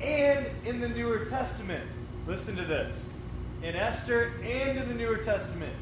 and 0.00 0.46
in 0.64 0.80
the 0.80 0.88
Newer 0.88 1.26
Testament, 1.26 1.84
listen 2.26 2.56
to 2.56 2.64
this. 2.64 3.08
In 3.62 3.74
Esther 3.74 4.32
and 4.44 4.78
in 4.78 4.88
the 4.88 4.94
Newer 4.94 5.18
Testament, 5.18 5.72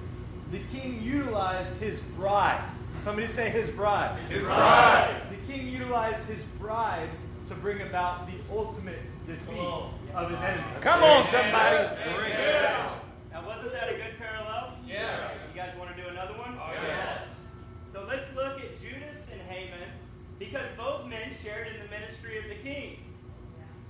the 0.53 0.61
king 0.73 1.03
utilized 1.03 1.75
his 1.81 1.99
bride. 2.17 2.63
Somebody 3.01 3.27
say 3.27 3.51
his 3.51 3.69
bride. 3.71 4.19
His 4.29 4.45
bride. 4.45 5.15
The 5.31 5.53
king 5.53 5.69
utilized 5.69 6.27
his 6.29 6.43
bride 6.59 7.11
to 7.49 7.55
bring 7.55 7.83
about 7.83 8.27
the 8.27 8.35
ultimate 8.51 9.01
defeat 9.27 9.59
of 10.15 10.31
his 10.31 10.41
enemies. 10.41 10.65
Come 10.81 11.03
on, 11.03 11.27
somebody. 11.27 11.77
Now, 13.33 13.47
wasn't 13.47 13.73
that 13.73 13.91
a 13.91 13.95
good 13.95 14.17
parallel? 14.19 14.79
Yeah. 14.87 15.29
You 15.53 15.61
guys 15.61 15.73
want 15.79 15.95
to 15.95 16.03
do 16.03 16.09
another 16.09 16.35
one? 16.35 16.57
Oh, 16.59 16.73
yes. 16.87 17.19
So 17.93 18.05
let's 18.09 18.33
look 18.35 18.61
at 18.61 18.81
Judas 18.81 19.27
and 19.33 19.41
Haman 19.43 19.89
because 20.39 20.67
both 20.77 21.07
men 21.07 21.31
shared 21.43 21.67
in 21.69 21.79
the 21.83 21.89
ministry 21.89 22.39
of 22.39 22.45
the 22.45 22.57
king. 22.69 22.99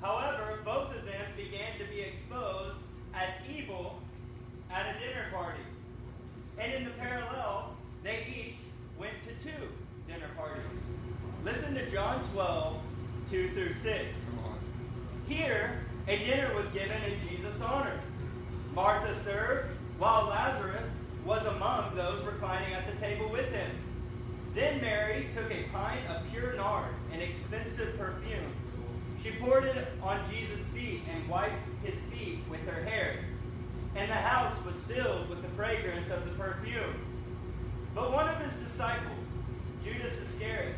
However, 0.01 0.61
both 0.65 0.97
of 0.97 1.05
them 1.05 1.27
began 1.36 1.78
to 1.78 1.85
be 1.85 2.01
exposed 2.01 2.77
as 3.16 3.31
evil 3.55 3.99
at 4.70 4.97
a 4.97 4.99
dinner 4.99 5.27
party. 5.32 5.61
And 6.59 6.73
in 6.73 6.85
the 6.85 6.91
parallel, 6.91 7.77
they 8.03 8.27
each 8.28 8.59
went 8.99 9.15
to 9.24 9.45
two 9.45 9.69
dinner 10.07 10.31
parties. 10.36 10.62
Listen 11.45 11.74
to 11.74 11.91
John 11.91 12.24
12, 12.32 12.77
2 13.31 13.49
through 13.51 13.73
6. 13.73 14.05
Here, 15.28 15.81
a 16.07 16.19
dinner 16.19 16.55
was 16.55 16.66
given 16.69 16.97
in 17.05 17.28
Jesus' 17.28 17.61
honor. 17.61 17.99
Martha 18.74 19.15
served, 19.23 19.69
while 19.99 20.27
Lazarus 20.27 20.82
was 21.24 21.45
among 21.47 21.95
those 21.95 22.23
reclining 22.24 22.74
at 22.74 22.86
the 22.93 23.01
table 23.01 23.28
with 23.31 23.51
him. 23.51 23.70
Then 24.55 24.81
Mary 24.81 25.28
took 25.35 25.51
a 25.51 25.65
pint 25.73 26.01
of 26.11 26.23
pure 26.31 26.55
nard, 26.55 26.91
an 27.12 27.20
expensive 27.20 27.99
perfume. 27.99 28.53
She 29.25 29.31
poured 29.31 29.65
it 29.65 29.89
on 30.03 30.21
Jesus' 30.31 30.67
feet 30.67 31.01
and 31.11 31.27
wiped 31.31 31.55
his 31.83 31.95
feet 32.13 32.41
with 32.51 32.61
her 32.69 32.85
hair. 32.85 33.17
And 33.97 34.11
the 34.11 34.15
house 34.15 34.55
was 34.67 34.77
filled 34.83 35.31
with 35.31 35.41
the 35.41 35.49
fragrance 35.57 36.11
of 36.11 36.29
the 36.29 36.37
perfume. 36.37 36.95
But 37.95 38.13
one 38.13 38.29
of 38.29 38.39
his 38.41 38.53
disciples, 38.55 39.17
Judas 39.83 40.21
Iscariot, 40.21 40.75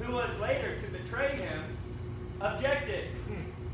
who 0.00 0.12
was 0.12 0.30
later 0.38 0.76
to 0.78 0.86
betray 0.92 1.34
him, 1.36 1.76
objected. 2.40 3.06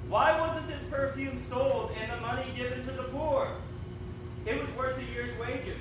Why 0.08 0.40
wasn't 0.40 0.68
this 0.68 0.82
perfume 0.84 1.38
sold 1.38 1.90
and 2.00 2.10
the 2.10 2.16
money 2.26 2.46
given 2.56 2.86
to 2.86 2.90
the 2.90 3.02
poor? 3.04 3.48
It 4.46 4.58
was 4.58 4.74
worth 4.76 4.96
a 4.96 5.04
year's 5.12 5.38
wages. 5.38 5.80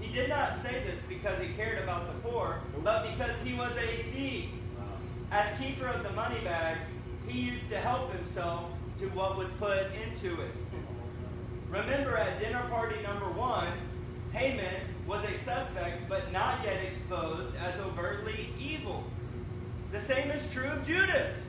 He 0.00 0.10
did 0.10 0.30
not 0.30 0.54
say 0.56 0.82
this 0.86 1.02
because 1.08 1.38
he 1.42 1.48
cared 1.54 1.82
about 1.82 2.06
the 2.06 2.28
poor, 2.28 2.60
but 2.82 3.10
because 3.10 3.38
he 3.42 3.52
was 3.52 3.76
a 3.76 4.02
thief. 4.14 4.46
As 5.30 5.58
keeper 5.58 5.88
of 5.88 6.04
the 6.04 6.10
money 6.10 6.38
bag, 6.44 6.76
he 7.26 7.40
used 7.40 7.68
to 7.70 7.76
help 7.76 8.12
himself 8.12 8.64
to 9.00 9.06
what 9.08 9.36
was 9.36 9.50
put 9.52 9.86
into 10.04 10.40
it. 10.40 10.50
Remember 11.70 12.16
at 12.16 12.38
dinner 12.38 12.64
party 12.70 12.96
number 13.02 13.26
one, 13.26 13.68
Haman 14.32 14.80
was 15.06 15.24
a 15.24 15.38
suspect 15.44 16.08
but 16.08 16.32
not 16.32 16.58
yet 16.64 16.82
exposed 16.84 17.54
as 17.56 17.78
overtly 17.80 18.48
evil. 18.58 19.04
The 19.92 20.00
same 20.00 20.30
is 20.30 20.50
true 20.52 20.68
of 20.68 20.86
Judas. 20.86 21.48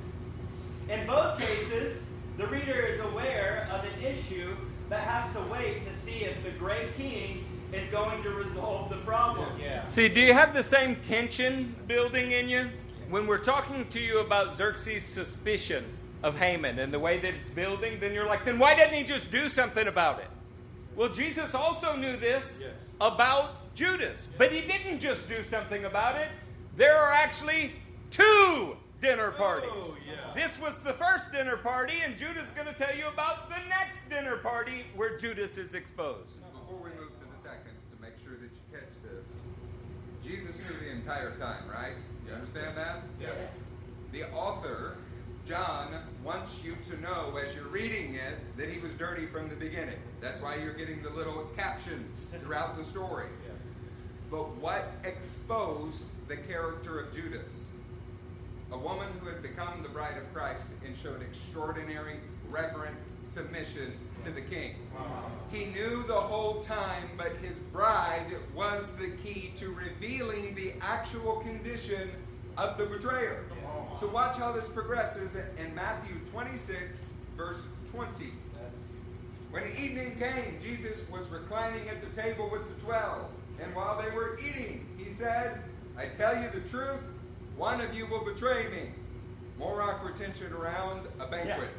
In 0.89 1.06
both 1.07 1.39
cases, 1.39 2.03
the 2.38 2.47
reader 2.47 2.80
is 2.80 2.99
aware 2.99 3.68
of 3.72 3.84
an 3.84 4.03
issue 4.03 4.56
but 4.89 4.99
has 4.99 5.31
to 5.34 5.41
wait 5.52 5.85
to 5.88 5.93
see 5.93 6.26
if 6.26 6.43
the 6.43 6.52
great 6.52 6.95
king 6.95 7.43
is 7.73 7.88
going 7.89 8.22
to 8.23 8.30
resolve 8.30 8.89
the 8.89 8.97
problem. 8.97 9.49
Yeah. 9.60 9.84
See, 9.85 10.10
do 10.10 10.22
you 10.22 10.34
have 10.34 10.53
the 10.53 10.64
same 10.64 10.95
tension 10.97 11.76
building 11.88 12.31
in 12.31 12.47
you? 12.47 12.69
When 13.10 13.27
we're 13.27 13.44
talking 13.44 13.88
to 13.90 13.99
you 13.99 14.19
about 14.19 14.56
Xerxes' 14.56 15.03
suspicion 15.03 15.86
of 16.23 16.38
Haman 16.38 16.80
and 16.80 16.91
the 16.91 16.99
way 16.99 17.19
that 17.19 17.34
it's 17.36 17.49
building, 17.49 17.99
then 17.99 18.14
you're 18.14 18.26
like, 18.26 18.44
then 18.45 18.57
why 18.57 18.76
didn't 18.76 18.94
he 18.95 19.03
just 19.03 19.30
do 19.32 19.48
something 19.48 19.88
about 19.88 20.19
it? 20.19 20.27
Well, 20.95 21.10
Jesus 21.10 21.53
also 21.53 21.95
knew 21.95 22.15
this 22.15 22.60
Yes. 22.61 22.72
about 23.02 23.76
Judas, 23.76 24.30
but 24.38 24.52
he 24.52 24.61
didn't 24.61 24.99
just 24.99 25.27
do 25.27 25.44
something 25.44 25.86
about 25.86 26.19
it. 26.19 26.30
There 26.77 26.95
are 26.95 27.11
actually 27.11 27.73
two 28.10 28.76
dinner 29.02 29.32
oh, 29.36 29.38
parties. 29.38 29.69
Oh, 29.73 29.98
yeah. 30.07 30.34
This 30.34 30.60
was 30.60 30.80
the 30.80 30.94
first 30.94 31.32
dinner 31.32 31.57
party, 31.57 31.95
and 32.06 32.18
Judas 32.18 32.45
is 32.45 32.52
going 32.52 32.68
to 32.68 32.73
tell 32.73 32.95
you 32.95 33.07
about 33.07 33.49
the 33.49 33.60
next 33.69 34.10
dinner 34.10 34.38
party 34.38 34.86
where 34.95 35.18
Judas 35.18 35.57
is 35.57 35.73
exposed. 35.76 36.41
Before 36.53 36.80
we 36.82 36.90
move 36.91 37.11
to 37.19 37.26
the 37.36 37.41
second, 37.41 37.76
to 37.94 38.02
make 38.02 38.14
sure 38.23 38.34
that 38.34 38.49
you 38.49 38.64
catch 38.72 38.94
this, 39.03 39.41
Jesus 40.26 40.60
knew 40.61 40.76
the 40.80 40.91
entire 40.91 41.31
time, 41.31 41.64
right? 41.69 41.93
You 42.27 42.34
understand 42.34 42.76
that? 42.76 43.03
Yes. 43.22 43.69
The 44.11 44.23
author, 44.31 44.95
John, 45.47 45.93
wants 46.23 46.64
you 46.64 46.76
to 46.89 46.99
know 47.02 47.38
as 47.38 47.53
you're 47.53 47.68
reading 47.68 48.15
it 48.15 48.39
that 48.57 48.68
he 48.68 48.80
was 48.80 48.91
dirty 48.93 49.27
from 49.27 49.49
the 49.49 49.56
beginning. 49.56 49.99
That's 50.22 50.41
why 50.41 50.56
you're 50.56 50.73
getting 50.73 51.03
the 51.03 51.11
little 51.11 51.47
captions 51.56 52.26
throughout 52.41 52.76
the 52.76 52.84
story. 52.84 53.27
But 54.31 54.56
what 54.56 54.93
exposed 55.03 56.06
the 56.27 56.38
character 56.38 56.99
of 56.99 57.14
Judas? 57.14 57.65
A 58.72 58.77
woman 58.77 59.07
who 59.19 59.30
had 59.30 59.43
become 59.43 59.84
the 59.84 59.89
bride 59.89 60.18
of 60.18 60.34
Christ 60.34 60.72
and 60.84 60.97
showed 60.97 61.22
extraordinary, 61.22 62.15
reverent 62.49 62.97
submission 63.26 63.93
to 64.23 64.31
the 64.31 64.41
king. 64.41 64.76
He 65.52 65.65
knew 65.68 66.03
the 66.03 66.14
whole 66.14 66.61
time, 66.61 67.10
but 67.18 67.35
his 67.38 67.60
bride 67.60 68.26
was 68.56 68.89
the 68.99 69.10
key 69.23 69.52
to 69.57 69.69
revealing 69.73 70.56
the 70.56 70.73
actual 70.81 71.38
condition 71.38 72.10
of 72.57 72.77
the 72.77 72.85
betrayer. 72.85 73.43
So 73.99 74.07
watch 74.10 74.38
how 74.38 74.52
this 74.52 74.68
progresses 74.68 75.35
in 75.35 75.73
Matthew 75.76 76.15
26, 76.31 77.14
verse 77.38 77.68
20. 77.93 78.31
When 79.52 79.64
evening 79.80 80.18
came, 80.19 80.57
Jesus 80.61 81.10
was 81.10 81.27
reclining 81.30 81.88
at 81.88 82.02
the 82.02 82.22
table 82.22 82.49
with 82.52 82.68
the 82.68 82.85
twelve. 82.85 83.26
And 83.61 83.73
while 83.73 84.02
they 84.02 84.11
were 84.14 84.38
eating, 84.39 84.85
he 84.97 85.10
said, 85.10 85.61
I 85.97 86.07
tell 86.07 86.35
you 86.35 86.49
the 86.49 86.68
truth, 86.68 87.02
one 87.56 87.80
of 87.80 87.95
you 87.95 88.06
will 88.07 88.26
betray 88.26 88.64
me. 88.68 88.89
More 89.57 89.81
awkward 89.81 90.18
tension 90.18 90.52
around 90.52 91.07
a 91.22 91.27
banquet. 91.27 91.69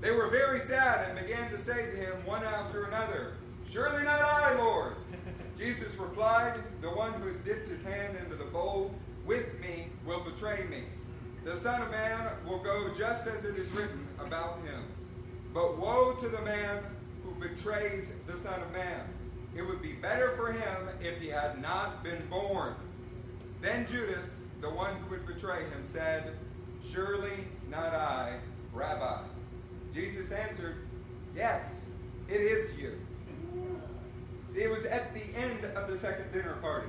They 0.00 0.10
were 0.10 0.28
very 0.28 0.60
sad 0.60 1.08
and 1.08 1.26
began 1.26 1.50
to 1.50 1.58
say 1.58 1.90
to 1.90 1.96
him 1.96 2.12
one 2.24 2.44
after 2.44 2.84
another, 2.84 3.32
Surely 3.70 4.04
not 4.04 4.20
I, 4.20 4.56
Lord. 4.58 4.94
Jesus 5.58 5.96
replied, 5.96 6.60
The 6.80 6.90
one 6.90 7.12
who 7.14 7.28
has 7.28 7.40
dipped 7.40 7.68
his 7.68 7.82
hand 7.82 8.16
into 8.16 8.36
the 8.36 8.44
bowl 8.44 8.94
with 9.24 9.58
me 9.60 9.88
will 10.04 10.20
betray 10.20 10.64
me. 10.64 10.84
The 11.44 11.56
Son 11.56 11.80
of 11.82 11.90
Man 11.90 12.30
will 12.46 12.58
go 12.58 12.92
just 12.96 13.26
as 13.26 13.44
it 13.44 13.56
is 13.56 13.70
written 13.72 14.06
about 14.18 14.58
him. 14.66 14.84
But 15.54 15.78
woe 15.78 16.14
to 16.20 16.28
the 16.28 16.42
man 16.42 16.82
who 17.24 17.34
betrays 17.34 18.14
the 18.26 18.36
Son 18.36 18.60
of 18.60 18.72
Man. 18.72 19.02
It 19.56 19.62
would 19.62 19.80
be 19.80 19.92
better 19.92 20.32
for 20.32 20.52
him 20.52 20.88
if 21.00 21.18
he 21.20 21.28
had 21.28 21.62
not 21.62 22.04
been 22.04 22.26
born. 22.28 22.74
Then 23.62 23.86
Judas, 23.86 24.46
the 24.60 24.68
one 24.68 24.96
who 24.96 25.10
would 25.10 25.26
betray 25.26 25.64
him, 25.64 25.84
said, 25.84 26.32
Surely 26.84 27.46
not 27.70 27.94
I, 27.94 28.38
Rabbi. 28.72 29.22
Jesus 29.96 30.30
answered, 30.30 30.76
Yes, 31.34 31.86
it 32.28 32.40
is 32.40 32.78
you. 32.78 32.92
See, 34.52 34.60
it 34.60 34.70
was 34.70 34.84
at 34.84 35.14
the 35.14 35.22
end 35.38 35.64
of 35.74 35.88
the 35.88 35.96
second 35.96 36.30
dinner 36.32 36.56
party. 36.60 36.88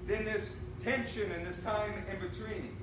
It's 0.00 0.10
in 0.10 0.24
this 0.24 0.52
tension 0.80 1.30
and 1.30 1.46
this 1.46 1.60
time 1.60 1.92
in 2.10 2.18
between 2.28 2.76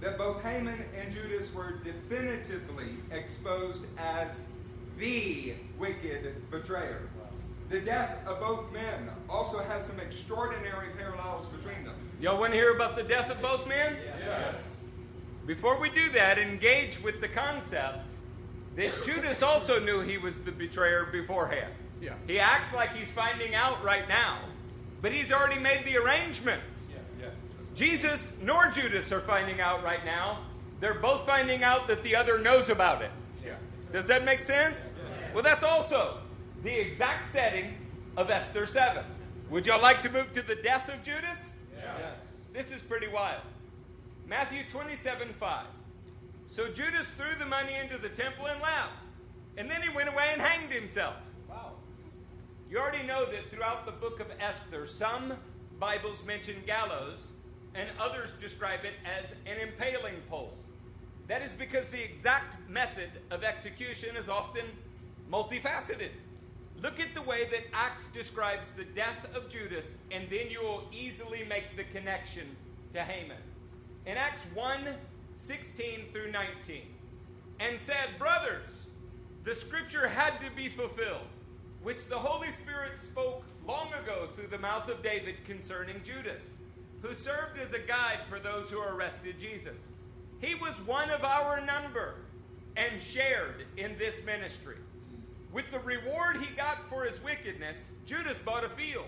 that 0.00 0.16
both 0.16 0.42
Haman 0.42 0.82
and 0.98 1.12
Judas 1.12 1.52
were 1.52 1.80
definitively 1.84 2.96
exposed 3.10 3.86
as 3.98 4.46
the 4.98 5.52
wicked 5.78 6.50
betrayer. 6.50 7.02
The 7.68 7.80
death 7.80 8.26
of 8.26 8.40
both 8.40 8.72
men 8.72 9.10
also 9.28 9.62
has 9.64 9.86
some 9.86 10.00
extraordinary 10.00 10.88
parallels 10.96 11.44
between 11.46 11.84
them. 11.84 11.94
Y'all 12.20 12.40
want 12.40 12.52
to 12.52 12.58
hear 12.58 12.74
about 12.74 12.96
the 12.96 13.02
death 13.02 13.30
of 13.30 13.40
both 13.42 13.68
men? 13.68 13.96
Yes. 14.18 14.54
Before 15.46 15.78
we 15.78 15.90
do 15.90 16.08
that, 16.10 16.38
engage 16.38 17.02
with 17.02 17.20
the 17.20 17.28
concept 17.28 18.13
that 18.76 18.92
Judas 19.04 19.42
also 19.42 19.78
knew 19.80 20.00
he 20.00 20.18
was 20.18 20.40
the 20.40 20.52
betrayer 20.52 21.04
beforehand. 21.04 21.72
Yeah. 22.00 22.14
He 22.26 22.38
acts 22.38 22.74
like 22.74 22.94
he's 22.94 23.10
finding 23.10 23.54
out 23.54 23.82
right 23.84 24.08
now, 24.08 24.38
but 25.00 25.12
he's 25.12 25.32
already 25.32 25.60
made 25.60 25.84
the 25.84 25.96
arrangements. 25.96 26.94
Yeah. 27.20 27.28
Jesus 27.74 28.36
nor 28.42 28.68
Judas 28.70 29.12
are 29.12 29.20
finding 29.20 29.60
out 29.60 29.82
right 29.82 30.04
now. 30.04 30.40
They're 30.80 30.94
both 30.94 31.24
finding 31.24 31.62
out 31.62 31.88
that 31.88 32.02
the 32.02 32.16
other 32.16 32.38
knows 32.38 32.68
about 32.68 33.02
it. 33.02 33.10
Yeah. 33.44 33.54
Does 33.92 34.06
that 34.08 34.24
make 34.24 34.40
sense? 34.40 34.92
Well, 35.32 35.42
that's 35.42 35.62
also 35.62 36.18
the 36.62 36.80
exact 36.80 37.26
setting 37.26 37.74
of 38.16 38.30
Esther 38.30 38.66
7. 38.66 39.04
Would 39.50 39.66
y'all 39.66 39.82
like 39.82 40.02
to 40.02 40.10
move 40.10 40.32
to 40.32 40.42
the 40.42 40.54
death 40.56 40.88
of 40.88 41.02
Judas? 41.02 41.52
Yes. 41.76 42.26
This 42.52 42.70
is 42.70 42.82
pretty 42.82 43.08
wild. 43.08 43.42
Matthew 44.26 44.62
27 44.70 45.28
5. 45.28 45.66
So 46.54 46.68
Judas 46.68 47.08
threw 47.08 47.34
the 47.36 47.46
money 47.46 47.72
into 47.82 47.98
the 47.98 48.10
temple 48.10 48.46
and 48.46 48.62
left. 48.62 48.92
And 49.56 49.68
then 49.68 49.82
he 49.82 49.88
went 49.88 50.08
away 50.08 50.28
and 50.30 50.40
hanged 50.40 50.72
himself. 50.72 51.16
Wow. 51.48 51.72
You 52.70 52.78
already 52.78 53.04
know 53.04 53.24
that 53.24 53.50
throughout 53.50 53.86
the 53.86 53.90
book 53.90 54.20
of 54.20 54.28
Esther, 54.38 54.86
some 54.86 55.32
Bibles 55.80 56.24
mention 56.24 56.54
gallows 56.64 57.32
and 57.74 57.88
others 57.98 58.34
describe 58.40 58.84
it 58.84 58.92
as 59.20 59.32
an 59.46 59.58
impaling 59.60 60.14
pole. 60.30 60.54
That 61.26 61.42
is 61.42 61.52
because 61.52 61.88
the 61.88 62.04
exact 62.04 62.56
method 62.70 63.10
of 63.32 63.42
execution 63.42 64.14
is 64.14 64.28
often 64.28 64.64
multifaceted. 65.28 66.10
Look 66.80 67.00
at 67.00 67.16
the 67.16 67.22
way 67.22 67.48
that 67.50 67.64
Acts 67.72 68.06
describes 68.14 68.68
the 68.76 68.84
death 68.84 69.28
of 69.34 69.48
Judas, 69.48 69.96
and 70.12 70.30
then 70.30 70.50
you 70.50 70.62
will 70.62 70.84
easily 70.92 71.44
make 71.48 71.76
the 71.76 71.82
connection 71.82 72.46
to 72.92 73.00
Haman. 73.00 73.42
In 74.06 74.16
Acts 74.16 74.42
1 74.54 74.86
16 75.34 76.06
through 76.12 76.30
19, 76.30 76.82
and 77.60 77.78
said, 77.78 78.08
Brothers, 78.18 78.86
the 79.44 79.54
scripture 79.54 80.08
had 80.08 80.40
to 80.40 80.50
be 80.56 80.68
fulfilled, 80.68 81.26
which 81.82 82.06
the 82.06 82.18
Holy 82.18 82.50
Spirit 82.50 82.98
spoke 82.98 83.44
long 83.66 83.88
ago 84.02 84.28
through 84.34 84.48
the 84.48 84.58
mouth 84.58 84.88
of 84.88 85.02
David 85.02 85.36
concerning 85.46 86.00
Judas, 86.02 86.54
who 87.02 87.12
served 87.12 87.58
as 87.58 87.72
a 87.72 87.78
guide 87.78 88.20
for 88.28 88.38
those 88.38 88.70
who 88.70 88.80
arrested 88.80 89.38
Jesus. 89.38 89.80
He 90.40 90.54
was 90.54 90.74
one 90.86 91.10
of 91.10 91.24
our 91.24 91.60
number 91.60 92.16
and 92.76 93.00
shared 93.00 93.64
in 93.76 93.96
this 93.98 94.24
ministry. 94.24 94.76
With 95.52 95.70
the 95.70 95.78
reward 95.80 96.38
he 96.38 96.54
got 96.56 96.88
for 96.88 97.04
his 97.04 97.22
wickedness, 97.22 97.92
Judas 98.06 98.38
bought 98.38 98.64
a 98.64 98.68
field. 98.70 99.06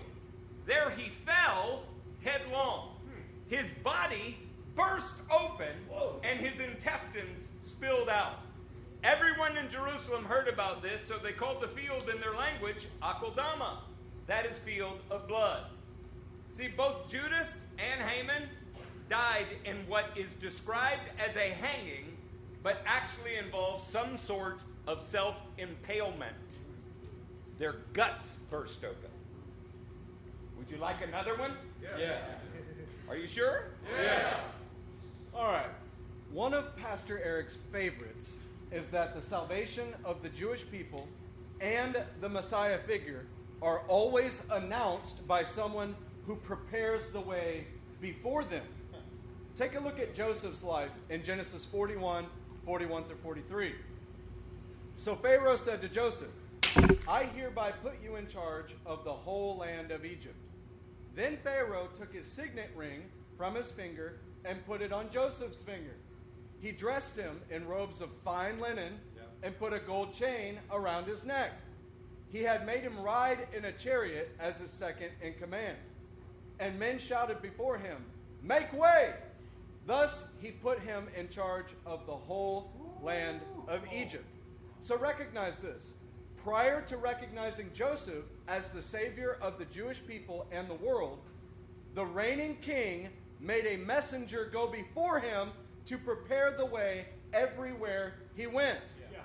There 0.65 0.89
he 0.91 1.09
fell 1.09 1.83
headlong. 2.23 2.91
His 3.47 3.71
body 3.83 4.37
burst 4.77 5.15
open 5.31 5.73
and 6.23 6.39
his 6.39 6.59
intestines 6.59 7.49
spilled 7.63 8.09
out. 8.09 8.39
Everyone 9.03 9.57
in 9.57 9.69
Jerusalem 9.69 10.23
heard 10.23 10.47
about 10.47 10.81
this, 10.81 11.01
so 11.01 11.17
they 11.17 11.31
called 11.31 11.61
the 11.61 11.67
field 11.67 12.09
in 12.13 12.21
their 12.21 12.33
language 12.35 12.87
Akeldama. 13.01 13.77
That 14.27 14.45
is 14.45 14.59
field 14.59 14.99
of 15.09 15.27
blood. 15.27 15.63
See, 16.51 16.67
both 16.67 17.09
Judas 17.09 17.63
and 17.77 18.01
Haman 18.01 18.43
died 19.09 19.47
in 19.65 19.75
what 19.87 20.05
is 20.15 20.33
described 20.33 21.01
as 21.19 21.35
a 21.35 21.49
hanging, 21.49 22.17
but 22.63 22.81
actually 22.85 23.35
involves 23.35 23.83
some 23.83 24.17
sort 24.17 24.59
of 24.87 25.01
self 25.01 25.35
impalement. 25.57 26.33
Their 27.57 27.77
guts 27.93 28.37
burst 28.49 28.83
open. 28.83 29.09
Would 30.57 30.69
you 30.69 30.77
like 30.77 31.03
another 31.05 31.35
one? 31.35 31.53
Yes. 31.81 32.25
Are 33.07 33.15
you 33.15 33.27
sure? 33.27 33.65
All 35.37 35.51
right. 35.51 35.69
One 36.31 36.55
of 36.55 36.75
Pastor 36.75 37.21
Eric's 37.23 37.59
favorites 37.71 38.37
is 38.71 38.89
that 38.89 39.13
the 39.13 39.21
salvation 39.21 39.93
of 40.03 40.23
the 40.23 40.29
Jewish 40.29 40.65
people 40.71 41.07
and 41.61 42.03
the 42.21 42.27
Messiah 42.27 42.79
figure 42.79 43.23
are 43.61 43.81
always 43.81 44.41
announced 44.49 45.27
by 45.27 45.43
someone 45.43 45.95
who 46.25 46.37
prepares 46.37 47.11
the 47.11 47.21
way 47.21 47.67
before 48.01 48.45
them. 48.45 48.63
Take 49.55 49.75
a 49.75 49.79
look 49.79 49.99
at 49.99 50.15
Joseph's 50.15 50.63
life 50.63 50.89
in 51.11 51.23
Genesis 51.23 51.63
41 51.65 52.25
41 52.65 53.03
through 53.03 53.17
43. 53.17 53.75
So 54.95 55.15
Pharaoh 55.15 55.55
said 55.55 55.81
to 55.81 55.87
Joseph, 55.87 56.31
I 57.07 57.25
hereby 57.25 57.73
put 57.83 58.01
you 58.03 58.15
in 58.15 58.27
charge 58.27 58.75
of 58.87 59.03
the 59.03 59.13
whole 59.13 59.55
land 59.55 59.91
of 59.91 60.03
Egypt. 60.03 60.35
Then 61.15 61.37
Pharaoh 61.43 61.89
took 61.95 62.11
his 62.11 62.25
signet 62.25 62.71
ring 62.75 63.03
from 63.37 63.53
his 63.53 63.69
finger 63.69 64.17
and 64.45 64.65
put 64.65 64.81
it 64.81 64.91
on 64.91 65.09
Joseph's 65.11 65.61
finger. 65.61 65.95
He 66.59 66.71
dressed 66.71 67.15
him 67.15 67.39
in 67.49 67.67
robes 67.67 68.01
of 68.01 68.09
fine 68.23 68.59
linen 68.59 68.93
and 69.43 69.57
put 69.57 69.73
a 69.73 69.79
gold 69.79 70.13
chain 70.13 70.59
around 70.71 71.05
his 71.05 71.25
neck. 71.25 71.51
He 72.31 72.39
had 72.43 72.65
made 72.65 72.81
him 72.81 72.99
ride 72.99 73.47
in 73.55 73.65
a 73.65 73.71
chariot 73.71 74.35
as 74.39 74.57
his 74.57 74.71
second 74.71 75.11
in 75.21 75.33
command. 75.35 75.77
And 76.59 76.79
men 76.79 76.99
shouted 76.99 77.41
before 77.41 77.77
him, 77.77 77.97
Make 78.41 78.73
way! 78.73 79.13
Thus 79.85 80.25
he 80.41 80.51
put 80.51 80.79
him 80.79 81.07
in 81.15 81.29
charge 81.29 81.67
of 81.85 82.05
the 82.05 82.15
whole 82.15 82.71
land 83.01 83.41
of 83.67 83.81
Egypt. 83.93 84.25
So 84.79 84.97
recognize 84.97 85.59
this. 85.59 85.93
Prior 86.43 86.81
to 86.83 86.97
recognizing 86.97 87.69
Joseph 87.73 88.25
as 88.47 88.71
the 88.71 88.81
savior 88.81 89.37
of 89.41 89.57
the 89.57 89.65
Jewish 89.65 90.01
people 90.05 90.47
and 90.51 90.69
the 90.69 90.75
world, 90.75 91.19
the 91.95 92.05
reigning 92.05 92.57
king 92.61 93.09
made 93.39 93.65
a 93.65 93.77
messenger 93.77 94.49
go 94.51 94.67
before 94.67 95.19
him 95.19 95.49
to 95.85 95.97
prepare 95.97 96.51
the 96.57 96.65
way 96.65 97.05
everywhere 97.33 98.15
he 98.35 98.47
went. 98.47 98.79
Yeah. 99.11 99.19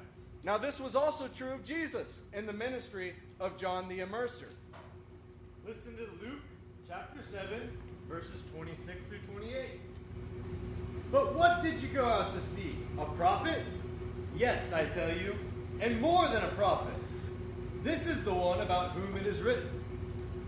Now, 0.45 0.59
this 0.59 0.79
was 0.81 0.95
also 0.95 1.29
true 1.29 1.53
of 1.53 1.65
Jesus 1.65 2.23
in 2.33 2.47
the 2.47 2.53
ministry 2.53 3.15
of 3.41 3.57
John 3.57 3.89
the 3.89 4.01
Immerser. 4.01 4.49
Listen 5.67 5.97
to 5.97 6.03
Luke 6.25 6.43
chapter 6.89 7.23
7, 7.23 7.71
verses 8.09 8.43
26 8.55 9.07
through 9.07 9.19
28. 9.41 9.65
But 11.11 11.35
what 11.35 11.63
did 11.63 11.81
you 11.81 11.89
go 11.89 12.05
out 12.05 12.33
to 12.33 12.41
see? 12.41 12.77
A 12.99 13.05
prophet? 13.05 13.63
Yes, 14.37 14.73
I 14.73 14.85
tell 14.87 15.15
you, 15.15 15.37
and 15.81 16.01
more 16.01 16.27
than 16.29 16.43
a 16.43 16.49
prophet. 16.49 16.95
This 17.83 18.07
is 18.07 18.25
the 18.25 18.33
one 18.33 18.61
about 18.61 18.93
whom 18.93 19.17
it 19.17 19.27
is 19.27 19.41
written 19.43 19.69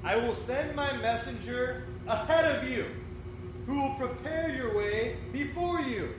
I 0.04 0.16
will 0.16 0.34
send 0.34 0.76
my 0.76 0.92
messenger 0.98 1.84
ahead 2.06 2.44
of 2.44 2.68
you, 2.68 2.84
who 3.66 3.80
will 3.80 3.94
prepare 3.94 4.50
your 4.50 4.76
way 4.76 5.16
before 5.32 5.80
you. 5.80 6.14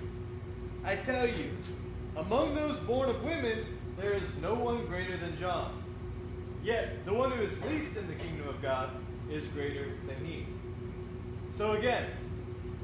I 0.84 0.96
tell 0.96 1.28
you, 1.28 1.52
among 2.16 2.56
those 2.56 2.78
born 2.80 3.10
of 3.10 3.24
women, 3.24 3.66
there 3.98 4.14
is 4.14 4.36
no 4.42 4.54
one 4.54 4.86
greater 4.86 5.18
than 5.18 5.36
John. 5.38 5.84
Yet 6.64 7.06
the 7.06 7.14
one 7.14 7.32
who 7.32 7.44
is 7.44 7.62
least 7.64 7.96
in 7.96 8.08
the 8.08 8.16
kingdom 8.16 8.48
of 8.48 8.62
God 8.62 8.90
is 9.30 9.46
greater 9.48 9.92
than 10.08 10.26
he. 10.26 10.46
So 11.56 11.74
again, 11.74 12.06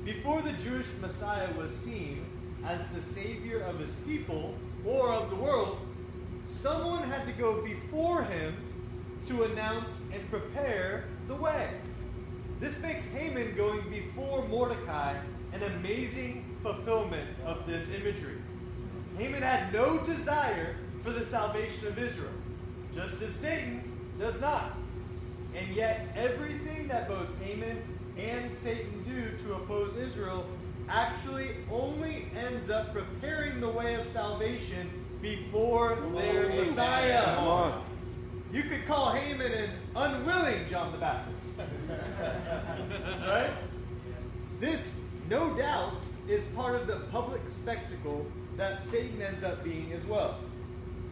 before 0.05 0.41
the 0.41 0.53
Jewish 0.53 0.87
Messiah 1.01 1.51
was 1.53 1.75
seen 1.75 2.25
as 2.65 2.85
the 2.87 3.01
Savior 3.01 3.61
of 3.61 3.79
his 3.79 3.93
people 4.05 4.55
or 4.85 5.11
of 5.11 5.29
the 5.29 5.35
world, 5.35 5.79
someone 6.47 7.03
had 7.03 7.25
to 7.25 7.33
go 7.33 7.61
before 7.61 8.23
him 8.23 8.55
to 9.27 9.43
announce 9.43 9.89
and 10.13 10.29
prepare 10.29 11.05
the 11.27 11.35
way. 11.35 11.69
This 12.61 12.79
makes 12.79 13.03
Haman 13.07 13.55
going 13.55 13.81
before 13.89 14.47
Mordecai 14.47 15.15
an 15.51 15.63
amazing 15.63 16.45
fulfillment 16.61 17.27
of 17.43 17.65
this 17.65 17.89
imagery. 17.89 18.37
Haman 19.17 19.41
had 19.41 19.73
no 19.73 19.97
desire 20.05 20.75
for 21.03 21.09
the 21.09 21.25
salvation 21.25 21.87
of 21.87 21.97
Israel, 21.97 22.31
just 22.93 23.19
as 23.23 23.33
Satan 23.33 23.81
does 24.19 24.39
not. 24.39 24.73
And 25.55 25.75
yet, 25.75 26.07
everything 26.15 26.87
that 26.87 27.07
both 27.07 27.27
Haman 27.41 27.81
and 28.15 28.51
Satan 28.51 29.03
do 29.05 29.43
to 29.43 29.55
oppose 29.55 29.95
Israel 29.95 30.45
actually 30.87 31.49
only 31.71 32.27
ends 32.37 32.69
up 32.69 32.93
preparing 32.93 33.59
the 33.59 33.69
way 33.69 33.95
of 33.95 34.05
salvation 34.05 34.87
before 35.19 35.97
their 36.13 36.49
Messiah. 36.49 37.71
You 38.53 38.63
could 38.63 38.85
call 38.85 39.13
Haman 39.13 39.51
an 39.51 39.69
unwilling 39.95 40.69
John 40.69 40.91
the 40.91 40.99
Baptist. 40.99 41.40
right? 43.27 43.51
This, 44.59 44.99
no 45.29 45.55
doubt, 45.55 45.93
is 46.27 46.45
part 46.47 46.75
of 46.75 46.87
the 46.87 46.97
public 47.11 47.41
spectacle 47.47 48.25
that 48.57 48.81
Satan 48.81 49.21
ends 49.21 49.43
up 49.43 49.63
being 49.63 49.91
as 49.93 50.05
well. 50.05 50.37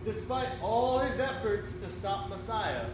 Despite 0.06 0.50
all 0.62 1.00
his 1.00 1.20
efforts 1.20 1.74
to 1.80 1.90
stop 1.90 2.30
Messiah, 2.30 2.86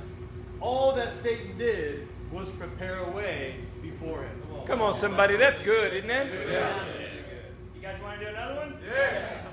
all 0.61 0.93
that 0.93 1.13
Satan 1.13 1.57
did 1.57 2.07
was 2.31 2.49
prepare 2.51 2.99
a 2.99 3.09
way 3.11 3.55
before 3.81 4.23
him. 4.23 4.41
Come 4.65 4.81
on, 4.81 4.93
somebody. 4.93 5.35
That's 5.35 5.59
good, 5.59 5.93
isn't 5.93 6.09
it? 6.09 6.81
You 7.75 7.81
guys 7.81 8.01
want 8.01 8.19
to 8.19 8.25
do 8.25 8.31
another 8.31 8.55
one? 8.55 8.77
Yes. 8.83 9.45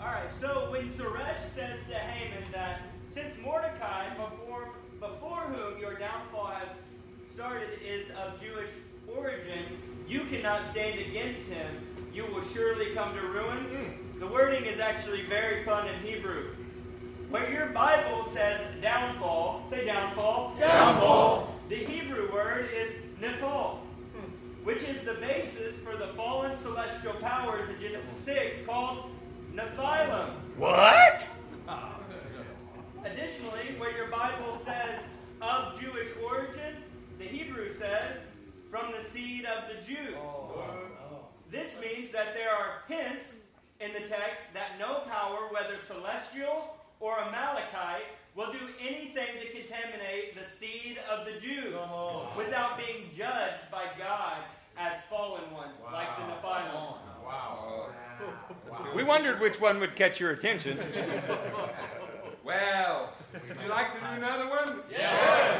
All 0.00 0.06
right. 0.06 0.30
So 0.38 0.68
when 0.70 0.90
Zeresh 0.90 1.54
says 1.54 1.78
to 1.88 1.94
Haman 1.94 2.44
that 2.52 2.82
since 3.08 3.34
Mordecai, 3.42 4.08
before 4.10 4.74
before 5.00 5.40
whom 5.40 5.80
your 5.80 5.94
downfall 5.94 6.48
has 6.48 6.68
started, 7.40 7.70
is 7.82 8.10
of 8.10 8.38
Jewish 8.38 8.68
origin, 9.16 9.64
you 10.06 10.20
cannot 10.24 10.60
stand 10.72 11.00
against 11.00 11.40
him. 11.44 11.74
You 12.12 12.26
will 12.26 12.44
surely 12.52 12.94
come 12.94 13.14
to 13.14 13.20
ruin. 13.22 13.56
Hmm. 13.56 14.20
The 14.20 14.26
wording 14.26 14.66
is 14.66 14.78
actually 14.78 15.22
very 15.22 15.64
fun 15.64 15.88
in 15.88 16.06
Hebrew. 16.06 16.50
Where 17.30 17.50
your 17.50 17.68
Bible 17.68 18.26
says 18.30 18.60
downfall, 18.82 19.64
say 19.70 19.86
downfall. 19.86 20.54
Downfall. 20.58 21.54
The 21.70 21.76
Hebrew 21.76 22.30
word 22.30 22.68
is 22.76 22.92
nephal, 23.22 23.78
which 24.62 24.82
is 24.82 25.00
the 25.00 25.14
basis 25.14 25.78
for 25.78 25.96
the 25.96 26.08
fallen 26.08 26.54
celestial 26.58 27.14
powers 27.22 27.70
in 27.70 27.80
Genesis 27.80 28.18
6 28.18 28.66
called 28.66 29.10
Nephilim. 29.54 30.28
What? 30.58 31.26
Additionally, 33.02 33.76
where 33.78 33.96
your 33.96 34.08
Bible 34.08 34.60
says 34.62 35.00
of 35.40 35.80
Jewish 35.80 36.08
origin, 36.22 36.76
the 37.20 37.26
Hebrew 37.26 37.70
says 37.70 38.16
from 38.70 38.92
the 38.92 39.04
seed 39.04 39.44
of 39.44 39.64
the 39.68 39.74
Jews. 39.86 40.14
This 41.50 41.78
means 41.78 42.10
that 42.12 42.34
there 42.34 42.48
are 42.50 42.82
hints 42.88 43.40
in 43.78 43.92
the 43.92 44.00
text 44.00 44.54
that 44.54 44.78
no 44.78 45.00
power, 45.06 45.48
whether 45.50 45.76
celestial 45.86 46.76
or 46.98 47.20
Amalekite, 47.20 48.06
will 48.34 48.50
do 48.52 48.58
anything 48.80 49.28
to 49.38 49.50
contaminate 49.52 50.32
the 50.32 50.44
seed 50.44 50.98
of 51.10 51.26
the 51.26 51.38
Jews 51.40 51.74
without 52.38 52.78
being 52.78 53.10
judged 53.14 53.70
by 53.70 53.84
God 53.98 54.38
as 54.78 55.02
fallen 55.10 55.42
ones, 55.52 55.76
like 55.92 56.08
the 56.16 56.22
Nephilim. 56.22 56.94
Wow. 57.22 57.90
We 58.94 59.04
wondered 59.04 59.40
which 59.40 59.60
one 59.60 59.78
would 59.80 59.94
catch 59.94 60.20
your 60.20 60.30
attention. 60.30 60.78
Well, 62.42 63.12
would 63.34 63.62
you 63.62 63.68
like 63.68 63.92
to 63.92 63.98
do 64.00 64.06
another 64.06 64.48
one? 64.48 64.80
Yeah. 64.90 65.58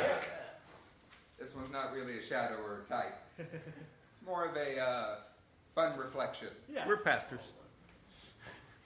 This 1.51 1.57
one's 1.57 1.73
not 1.73 1.93
really 1.93 2.17
a 2.17 2.23
shadow 2.23 2.59
or 2.65 2.83
a 2.87 2.89
type. 2.89 3.17
It's 3.41 4.25
more 4.25 4.45
of 4.45 4.55
a 4.55 4.81
uh, 4.81 5.17
fun 5.75 5.99
reflection. 5.99 6.49
Yeah. 6.73 6.87
We're 6.87 6.99
pastors. 6.99 7.41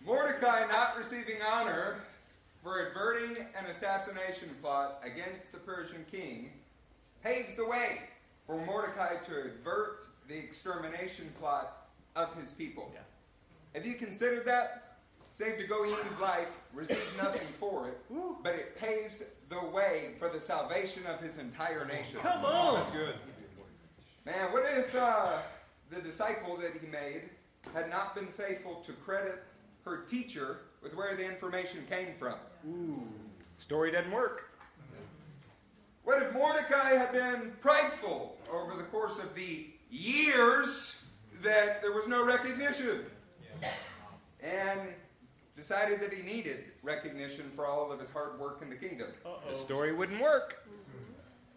Mordecai 0.02 0.66
not 0.70 0.96
receiving 0.96 1.42
honor 1.46 1.96
for 2.62 2.86
averting 2.86 3.36
an 3.58 3.66
assassination 3.68 4.48
plot 4.62 5.02
against 5.04 5.52
the 5.52 5.58
Persian 5.58 6.06
king 6.10 6.52
paves 7.22 7.54
the 7.56 7.66
way 7.66 8.00
for 8.46 8.64
Mordecai 8.64 9.16
to 9.16 9.32
avert 9.40 10.06
the 10.28 10.36
extermination 10.36 11.30
plot 11.38 11.88
of 12.16 12.34
his 12.40 12.52
people. 12.52 12.90
Yeah. 12.94 13.00
Have 13.74 13.84
you 13.84 13.94
considered 13.94 14.46
that? 14.46 14.96
Saved 15.32 15.60
a 15.60 15.66
Goyim's 15.66 16.20
life, 16.20 16.60
received 16.72 17.00
nothing 17.18 17.48
for 17.58 17.88
it, 17.88 18.00
but 18.42 18.54
it 18.54 18.78
paves 18.78 19.24
the 19.60 19.66
way 19.66 20.10
for 20.18 20.28
the 20.28 20.40
salvation 20.40 21.06
of 21.06 21.20
his 21.20 21.38
entire 21.38 21.86
nation. 21.86 22.20
Come 22.20 22.44
on. 22.44 22.74
That's 22.74 22.90
good. 22.90 23.14
Man, 24.24 24.52
what 24.52 24.64
if 24.76 24.94
uh, 24.94 25.32
the 25.90 26.00
disciple 26.00 26.56
that 26.56 26.72
he 26.80 26.86
made 26.86 27.22
had 27.74 27.90
not 27.90 28.14
been 28.14 28.26
faithful 28.26 28.76
to 28.86 28.92
credit 28.92 29.42
her 29.84 29.98
teacher 29.98 30.58
with 30.82 30.94
where 30.94 31.14
the 31.14 31.26
information 31.26 31.86
came 31.88 32.14
from? 32.18 32.34
Story 33.56 33.90
doesn't 33.90 34.10
work. 34.10 34.50
What 36.04 36.22
if 36.22 36.32
Mordecai 36.32 36.90
had 36.90 37.12
been 37.12 37.52
prideful 37.60 38.36
over 38.52 38.76
the 38.76 38.82
course 38.84 39.18
of 39.18 39.34
the 39.34 39.66
years 39.90 41.04
that 41.42 41.80
there 41.80 41.92
was 41.92 42.06
no 42.08 42.24
recognition? 42.24 43.04
And 44.42 44.80
decided 45.56 46.00
that 46.00 46.12
he 46.12 46.22
needed 46.22 46.64
recognition 46.82 47.50
for 47.54 47.66
all 47.66 47.92
of 47.92 48.00
his 48.00 48.10
hard 48.10 48.38
work 48.38 48.60
in 48.62 48.70
the 48.70 48.76
kingdom. 48.76 49.08
The 49.48 49.56
story 49.56 49.92
wouldn't 49.92 50.20
work. 50.20 50.66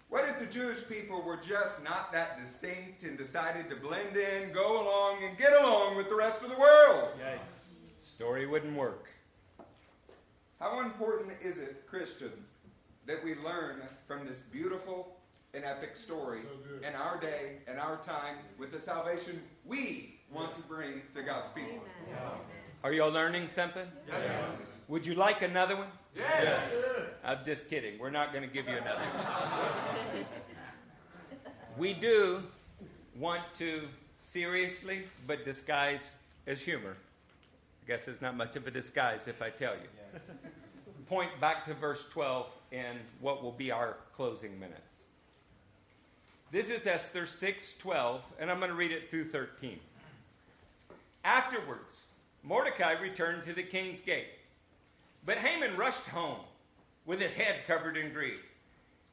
What 0.09 0.27
if 0.29 0.39
the 0.39 0.45
Jewish 0.45 0.87
people 0.87 1.21
were 1.21 1.37
just 1.37 1.83
not 1.83 2.13
that 2.13 2.39
distinct 2.39 3.03
and 3.03 3.17
decided 3.17 3.69
to 3.69 3.75
blend 3.75 4.15
in, 4.15 4.53
go 4.53 4.81
along, 4.81 5.23
and 5.23 5.37
get 5.37 5.51
along 5.51 5.97
with 5.97 6.07
the 6.07 6.15
rest 6.15 6.41
of 6.43 6.49
the 6.49 6.57
world? 6.57 7.09
Yikes. 7.19 8.01
Story 8.01 8.47
wouldn't 8.47 8.75
work. 8.77 9.09
How 10.59 10.81
important 10.81 11.33
is 11.43 11.57
it, 11.57 11.85
Christian, 11.87 12.31
that 13.05 13.23
we 13.23 13.35
learn 13.35 13.81
from 14.07 14.25
this 14.25 14.39
beautiful 14.39 15.17
and 15.53 15.65
epic 15.65 15.97
story 15.97 16.39
in 16.87 16.95
our 16.95 17.19
day 17.19 17.57
and 17.67 17.79
our 17.79 17.97
time 17.97 18.35
with 18.57 18.71
the 18.71 18.79
salvation 18.79 19.41
we 19.65 20.19
want 20.31 20.55
to 20.55 20.61
bring 20.63 21.01
to 21.13 21.21
God's 21.21 21.49
people. 21.51 21.83
Are 22.83 22.93
y'all 22.93 23.11
learning 23.11 23.49
something? 23.49 23.87
Yes. 24.07 24.61
Would 24.87 25.05
you 25.05 25.15
like 25.15 25.41
another 25.41 25.75
one? 25.75 25.87
Yes. 26.15 26.75
I'm 27.23 27.39
just 27.43 27.69
kidding. 27.69 27.99
We're 27.99 28.09
not 28.11 28.31
going 28.31 28.47
to 28.47 28.53
give 28.53 28.67
you 28.67 28.75
another 28.75 29.03
one. 29.03 30.25
we 31.77 31.93
do 31.93 32.43
want 33.17 33.41
to 33.57 33.81
seriously, 34.21 35.03
but 35.25 35.43
disguise 35.43 36.15
as 36.45 36.61
humor. 36.61 36.95
I 37.83 37.87
guess 37.87 38.07
it's 38.07 38.21
not 38.21 38.37
much 38.37 38.55
of 38.55 38.67
a 38.67 38.71
disguise 38.71 39.27
if 39.27 39.41
I 39.41 39.49
tell 39.49 39.73
you. 39.73 40.19
Point 41.07 41.31
back 41.41 41.65
to 41.65 41.73
verse 41.73 42.07
12 42.11 42.47
and 42.71 42.99
what 43.21 43.41
will 43.41 43.51
be 43.51 43.71
our 43.71 43.97
closing 44.13 44.59
minutes. 44.59 44.81
This 46.51 46.69
is 46.69 46.87
Esther 46.87 47.23
6:12, 47.23 48.21
and 48.39 48.49
I'm 48.49 48.59
going 48.59 48.71
to 48.71 48.77
read 48.77 48.91
it 48.91 49.09
through 49.09 49.25
13. 49.25 49.79
Afterwards, 51.25 52.03
Mordecai 52.47 52.93
returned 53.01 53.43
to 53.43 53.53
the 53.53 53.63
king's 53.63 53.99
gate. 53.99 54.27
But 55.25 55.37
Haman 55.37 55.75
rushed 55.75 56.07
home 56.07 56.39
with 57.05 57.19
his 57.19 57.35
head 57.35 57.55
covered 57.67 57.97
in 57.97 58.13
grief. 58.13 58.41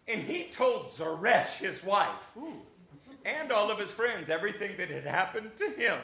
And 0.07 0.23
he 0.23 0.45
told 0.45 0.91
Zeresh, 0.93 1.59
his 1.59 1.83
wife, 1.83 2.09
and 3.25 3.51
all 3.51 3.71
of 3.71 3.79
his 3.79 3.91
friends 3.91 4.31
everything 4.31 4.77
that 4.77 4.91
had 4.91 5.05
happened 5.05 5.57
to 5.57 5.71
him. 5.71 5.99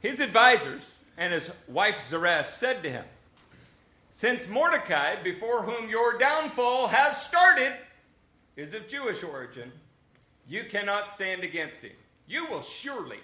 His 0.00 0.20
advisors 0.20 0.96
and 1.16 1.32
his 1.32 1.52
wife 1.68 2.00
Zeresh 2.00 2.46
said 2.46 2.82
to 2.82 2.90
him, 2.90 3.04
Since 4.10 4.48
Mordecai, 4.48 5.22
before 5.22 5.62
whom 5.62 5.88
your 5.88 6.18
downfall 6.18 6.88
has 6.88 7.20
started, 7.22 7.72
is 8.56 8.74
of 8.74 8.88
Jewish 8.88 9.22
origin, 9.22 9.70
you 10.48 10.64
cannot 10.64 11.08
stand 11.08 11.44
against 11.44 11.82
him. 11.82 11.92
You 12.26 12.46
will 12.46 12.62
surely 12.62 13.18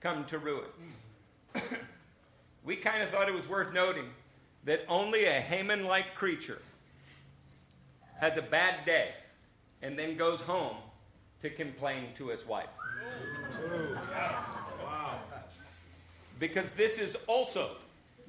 come 0.00 0.24
to 0.26 0.38
ruin. 0.38 0.68
we 2.64 2.76
kind 2.76 3.02
of 3.02 3.08
thought 3.10 3.28
it 3.28 3.34
was 3.34 3.48
worth 3.48 3.72
noting 3.72 4.06
that 4.64 4.84
only 4.88 5.24
a 5.24 5.32
Haman 5.32 5.84
like 5.84 6.14
creature 6.14 6.60
has 8.20 8.36
a 8.36 8.42
bad 8.42 8.84
day 8.84 9.10
and 9.82 9.98
then 9.98 10.16
goes 10.16 10.40
home 10.40 10.76
to 11.40 11.50
complain 11.50 12.04
to 12.16 12.28
his 12.28 12.46
wife. 12.46 12.70
Because 16.40 16.70
this 16.72 16.98
is 16.98 17.16
also 17.26 17.70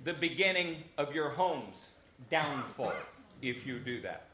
the 0.04 0.14
beginning 0.14 0.78
of 0.98 1.14
your 1.14 1.30
home's 1.30 1.90
downfall 2.30 2.94
if 3.41 3.66
you 3.66 3.80
do 3.80 4.02
that. 4.02 4.28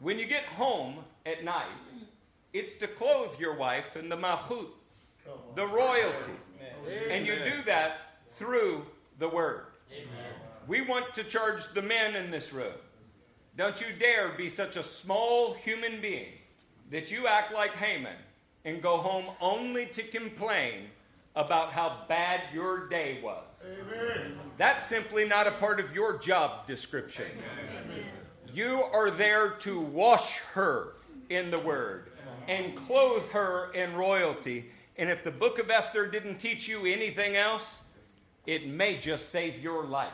When 0.00 0.18
you 0.18 0.26
get 0.26 0.44
home 0.44 0.96
at 1.24 1.44
night, 1.44 1.64
it's 2.52 2.74
to 2.74 2.86
clothe 2.86 3.38
your 3.40 3.54
wife 3.56 3.96
in 3.96 4.08
the 4.08 4.16
Malchut, 4.16 4.68
the 5.54 5.66
royalty. 5.66 6.32
And 7.10 7.26
you 7.26 7.34
do 7.36 7.62
that 7.66 7.98
through 8.32 8.84
the 9.18 9.28
word. 9.28 9.66
We 10.66 10.80
want 10.80 11.12
to 11.14 11.24
charge 11.24 11.68
the 11.74 11.82
men 11.82 12.16
in 12.16 12.30
this 12.30 12.52
room. 12.52 12.72
Don't 13.56 13.80
you 13.80 13.86
dare 13.98 14.30
be 14.30 14.48
such 14.48 14.76
a 14.76 14.82
small 14.82 15.54
human 15.54 16.00
being 16.00 16.32
that 16.90 17.10
you 17.10 17.26
act 17.26 17.52
like 17.54 17.72
Haman 17.76 18.16
and 18.64 18.82
go 18.82 18.96
home 18.96 19.26
only 19.40 19.86
to 19.86 20.02
complain 20.02 20.88
about 21.36 21.72
how 21.72 22.02
bad 22.08 22.40
your 22.52 22.88
day 22.88 23.18
was. 23.22 23.46
Amen. 23.64 24.38
That's 24.56 24.86
simply 24.86 25.26
not 25.26 25.46
a 25.46 25.50
part 25.52 25.80
of 25.80 25.94
your 25.94 26.18
job 26.18 26.66
description. 26.66 27.26
Amen. 27.26 28.04
You 28.52 28.84
are 28.92 29.10
there 29.10 29.50
to 29.50 29.80
wash 29.80 30.38
her 30.54 30.94
in 31.28 31.50
the 31.50 31.58
word 31.58 32.12
and 32.46 32.76
clothe 32.76 33.28
her 33.30 33.72
in 33.72 33.94
royalty. 33.94 34.70
And 34.96 35.10
if 35.10 35.24
the 35.24 35.30
book 35.30 35.58
of 35.58 35.70
Esther 35.70 36.06
didn't 36.06 36.38
teach 36.38 36.68
you 36.68 36.86
anything 36.86 37.34
else, 37.36 37.80
it 38.46 38.68
may 38.68 38.96
just 38.96 39.30
save 39.30 39.60
your 39.62 39.84
life. 39.84 40.12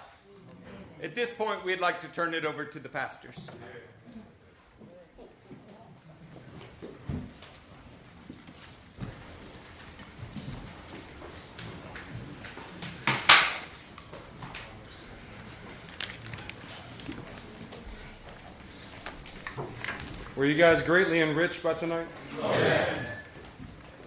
At 1.03 1.15
this 1.15 1.33
point, 1.33 1.65
we'd 1.65 1.81
like 1.81 2.01
to 2.01 2.09
turn 2.09 2.35
it 2.35 2.45
over 2.45 2.65
to 2.65 2.79
the 2.79 2.89
pastors. 2.89 3.37
Were 20.37 20.47
you 20.47 20.55
guys 20.55 20.81
greatly 20.81 21.21
enriched 21.21 21.63
by 21.63 21.75
tonight? 21.75 22.07
Oh, 22.41 22.51
yes. 22.51 23.10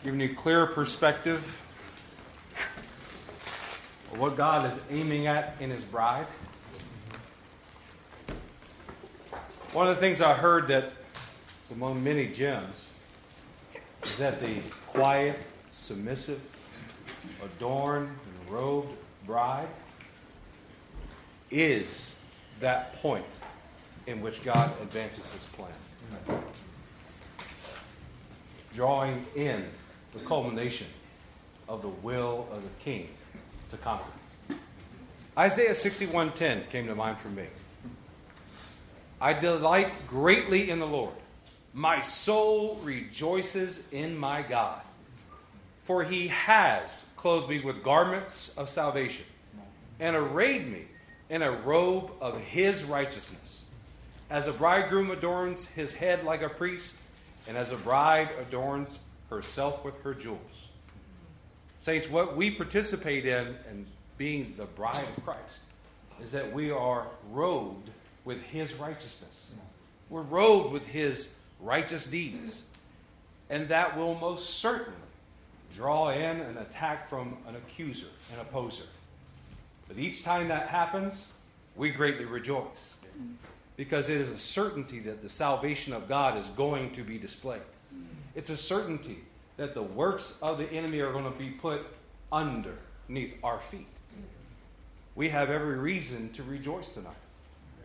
Giving 0.03 0.19
you 0.19 0.35
clear 0.35 0.65
perspective 0.65 1.61
of 4.11 4.19
what 4.19 4.35
God 4.35 4.71
is 4.71 4.77
aiming 4.89 5.27
at 5.27 5.55
in 5.61 5.69
His 5.69 5.81
bride. 5.81 6.25
One 9.71 9.88
of 9.88 9.95
the 9.95 10.01
things 10.01 10.21
I 10.21 10.34
heard 10.34 10.67
that 10.67 10.91
is 11.63 11.71
among 11.71 12.03
many 12.03 12.27
gems 12.27 12.89
is 14.03 14.17
that 14.17 14.41
the 14.41 14.55
quiet, 14.88 15.39
submissive, 15.71 16.41
adorned, 17.41 18.09
and 18.09 18.53
robed 18.53 18.89
bride 19.25 19.69
is 21.49 22.17
that 22.59 22.93
point 22.95 23.25
in 24.05 24.21
which 24.21 24.43
God 24.43 24.69
advances 24.81 25.31
His 25.31 25.45
plan 25.45 25.71
drawing 28.75 29.25
in 29.35 29.63
the 30.14 30.19
culmination 30.19 30.88
of 31.68 31.81
the 31.81 31.90
will 31.90 32.48
of 32.52 32.64
the 32.64 32.69
king 32.84 33.10
to 33.72 33.77
conquer. 33.77 34.06
Isaiah 35.38 35.73
61:10 35.73 36.69
came 36.69 36.88
to 36.88 36.95
mind 36.95 37.18
for 37.18 37.30
me. 37.30 37.48
I 39.19 39.34
delight 39.34 39.90
greatly 40.07 40.69
in 40.69 40.80
the 40.80 40.88
Lord. 40.88 41.15
My 41.73 42.02
soul 42.02 42.80
rejoices 42.84 43.88
in 43.91 44.18
my 44.18 44.44
God. 44.44 44.81
For 45.85 46.03
he 46.03 46.27
has 46.27 47.10
clothed 47.18 47.49
me 47.49 47.60
with 47.60 47.84
garments 47.84 48.56
of 48.57 48.69
salvation 48.69 49.26
and 49.99 50.15
arrayed 50.15 50.68
me 50.68 50.88
in 51.30 51.41
a 51.41 51.52
robe 51.52 52.11
of 52.22 52.40
his 52.40 52.84
righteousness. 52.84 53.64
As 54.30 54.48
a 54.48 54.53
bridegroom 54.53 55.10
adorns 55.10 55.65
his 55.65 55.95
head 55.95 56.23
like 56.23 56.41
a 56.41 56.49
priest, 56.49 56.98
and 57.48 57.57
as 57.57 57.72
a 57.72 57.77
bride 57.77 58.30
adorns 58.40 58.99
herself 59.34 59.84
with 59.84 60.01
her 60.03 60.14
jewels. 60.14 60.68
Saints, 61.77 62.10
what 62.10 62.35
we 62.35 62.51
participate 62.51 63.26
in 63.26 63.55
and 63.69 63.85
being 64.18 64.53
the 64.57 64.65
bride 64.65 65.03
of 65.18 65.23
Christ 65.26 65.60
is 66.22 66.31
that 66.31 66.53
we 66.53 66.72
are 66.72 67.07
robed 67.31 67.89
with 68.26 68.41
his 68.43 68.76
righteousness. 68.76 69.51
We're 70.10 70.22
robed 70.22 70.72
with 70.72 70.85
his 70.85 71.34
righteous 71.60 72.07
deeds. 72.07 72.64
And 73.49 73.68
that 73.69 73.97
will 73.97 74.15
most 74.15 74.60
certainly 74.60 74.97
draw 75.76 76.11
in 76.11 76.39
an 76.39 76.57
attack 76.57 77.10
from 77.10 77.38
an 77.47 77.55
accuser, 77.55 78.07
an 78.34 78.39
opposer. 78.39 78.84
But 79.88 79.97
each 79.97 80.23
time 80.23 80.47
that 80.47 80.68
happens, 80.68 81.34
we 81.76 81.89
greatly 81.89 82.26
rejoice 82.26 82.97
because 83.76 84.10
it 84.10 84.22
is 84.22 84.30
a 84.30 84.38
certainty 84.38 84.99
that 84.99 85.22
the 85.22 85.30
salvation 85.30 85.93
of 85.93 86.07
God 86.07 86.38
is 86.38 86.47
going 86.49 86.91
to 86.91 87.01
be 87.03 87.18
displayed. 87.18 87.61
It's 88.35 88.49
a 88.49 88.57
certainty 88.57 89.18
that 89.57 89.73
the 89.73 89.84
works 89.84 90.39
of 90.41 90.57
the 90.57 90.69
enemy 90.72 90.99
are 90.99 91.11
going 91.11 91.31
to 91.31 91.38
be 91.38 91.49
put 91.49 91.81
underneath 92.31 93.35
our 93.43 93.60
feet. 93.60 93.88
We 95.15 95.30
have 95.30 95.49
every 95.49 95.77
reason 95.77 96.30
to 96.34 96.43
rejoice 96.43 96.93
tonight. 96.93 97.14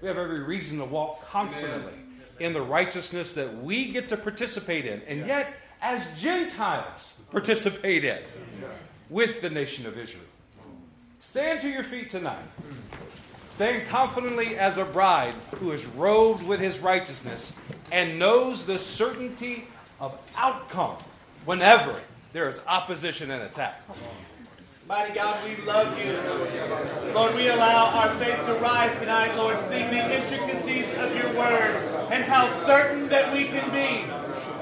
We 0.00 0.08
have 0.08 0.16
every 0.16 0.40
reason 0.40 0.78
to 0.78 0.84
walk 0.84 1.28
confidently 1.28 1.92
in 2.40 2.52
the 2.52 2.62
righteousness 2.62 3.34
that 3.34 3.62
we 3.62 3.90
get 3.90 4.08
to 4.08 4.16
participate 4.16 4.86
in, 4.86 5.02
and 5.06 5.26
yet 5.26 5.54
as 5.82 6.20
Gentiles 6.20 7.20
participate 7.30 8.04
in 8.04 8.18
with 9.10 9.42
the 9.42 9.50
nation 9.50 9.86
of 9.86 9.98
Israel. 9.98 10.24
Stand 11.20 11.60
to 11.60 11.68
your 11.68 11.82
feet 11.82 12.10
tonight. 12.10 12.44
Stand 13.48 13.88
confidently 13.88 14.56
as 14.56 14.78
a 14.78 14.84
bride 14.84 15.34
who 15.56 15.72
is 15.72 15.84
robed 15.84 16.44
with 16.44 16.60
his 16.60 16.78
righteousness 16.78 17.54
and 17.90 18.18
knows 18.18 18.66
the 18.66 18.78
certainty 18.78 19.66
of 20.00 20.18
outcome 20.36 20.96
whenever 21.44 21.94
there 22.32 22.48
is 22.48 22.60
opposition 22.66 23.30
and 23.30 23.42
attack. 23.42 23.82
Mighty 24.88 25.12
God, 25.12 25.36
we 25.44 25.64
love 25.66 25.98
you. 26.02 27.12
Lord, 27.12 27.34
we 27.34 27.48
allow 27.48 27.86
our 27.86 28.08
faith 28.14 28.46
to 28.46 28.54
rise 28.54 28.98
tonight, 28.98 29.36
Lord, 29.36 29.60
seeing 29.62 29.90
the 29.90 30.22
intricacies 30.22 30.86
of 30.96 31.14
your 31.14 31.28
word 31.36 32.08
and 32.10 32.24
how 32.24 32.48
certain 32.64 33.08
that 33.08 33.32
we 33.32 33.44
can 33.44 33.70
be. 33.70 34.10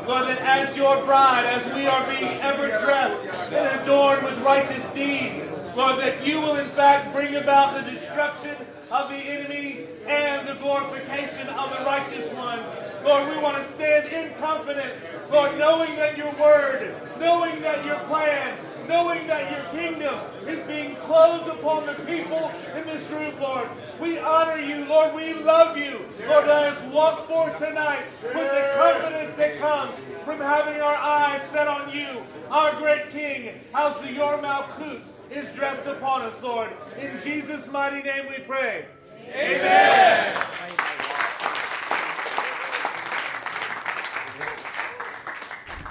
Lord, 0.09 0.27
that 0.29 0.39
as 0.41 0.77
your 0.77 1.05
bride, 1.05 1.47
as 1.47 1.65
we 1.75 1.87
are 1.87 2.05
being 2.07 2.41
ever 2.41 2.67
dressed 2.67 3.53
and 3.53 3.81
adorned 3.81 4.25
with 4.25 4.37
righteous 4.43 4.85
deeds, 4.95 5.47
Lord, 5.77 5.99
that 6.01 6.27
you 6.27 6.41
will 6.41 6.57
in 6.57 6.69
fact 6.69 7.15
bring 7.15 7.37
about 7.37 7.75
the 7.75 7.89
destruction 7.91 8.57
of 8.91 9.09
the 9.11 9.17
enemy 9.17 9.87
and 10.07 10.49
the 10.49 10.55
glorification 10.55 11.49
of 11.49 11.71
the 11.71 11.85
righteous 11.85 12.33
ones. 12.35 12.73
Lord, 13.07 13.29
we 13.29 13.41
want 13.41 13.57
to 13.57 13.73
stand 13.75 14.09
in 14.09 14.35
confidence, 14.35 15.31
Lord, 15.31 15.57
knowing 15.59 15.95
that 15.95 16.19
your 16.19 16.33
word, 16.33 16.93
knowing 17.21 17.63
that 17.63 17.85
your 17.85 18.01
plan, 18.01 18.59
knowing 18.89 19.29
that 19.29 19.49
your 19.49 19.65
kingdom 19.71 20.19
is 20.45 20.67
being 20.67 20.97
closed 20.97 21.47
upon 21.47 21.87
the 21.87 21.93
people 22.05 22.51
in 22.75 22.85
this 22.85 23.09
room, 23.13 23.33
Lord. 23.41 23.69
We 24.01 24.19
honor 24.19 24.57
you, 24.61 24.87
Lord. 24.87 25.15
We 25.15 25.35
love 25.35 25.79
you. 25.79 26.01
Lord, 26.27 26.49
let 26.49 26.73
us 26.73 26.93
walk 26.93 27.29
forth 27.29 27.57
tonight 27.59 28.11
with 28.23 28.35
the 28.35 28.73
confidence 28.75 29.37
that 29.37 29.59
comes 29.61 29.95
from 30.25 30.39
having 30.39 30.81
our 30.81 30.97
eyes 30.97 31.43
set 31.53 31.69
on 31.69 31.97
you, 31.97 32.09
our 32.51 32.75
great 32.75 33.11
King. 33.11 33.61
How's 33.73 34.01
the 34.01 34.13
Yor 34.13 34.39
Malchut 34.39 35.03
is 35.31 35.47
dressed 35.55 35.87
upon 35.87 36.23
us, 36.23 36.43
Lord. 36.43 36.71
In 36.99 37.17
Jesus' 37.23 37.69
mighty 37.69 38.03
name 38.03 38.27
we 38.29 38.41
pray. 38.41 38.87
Amen. 39.33 40.37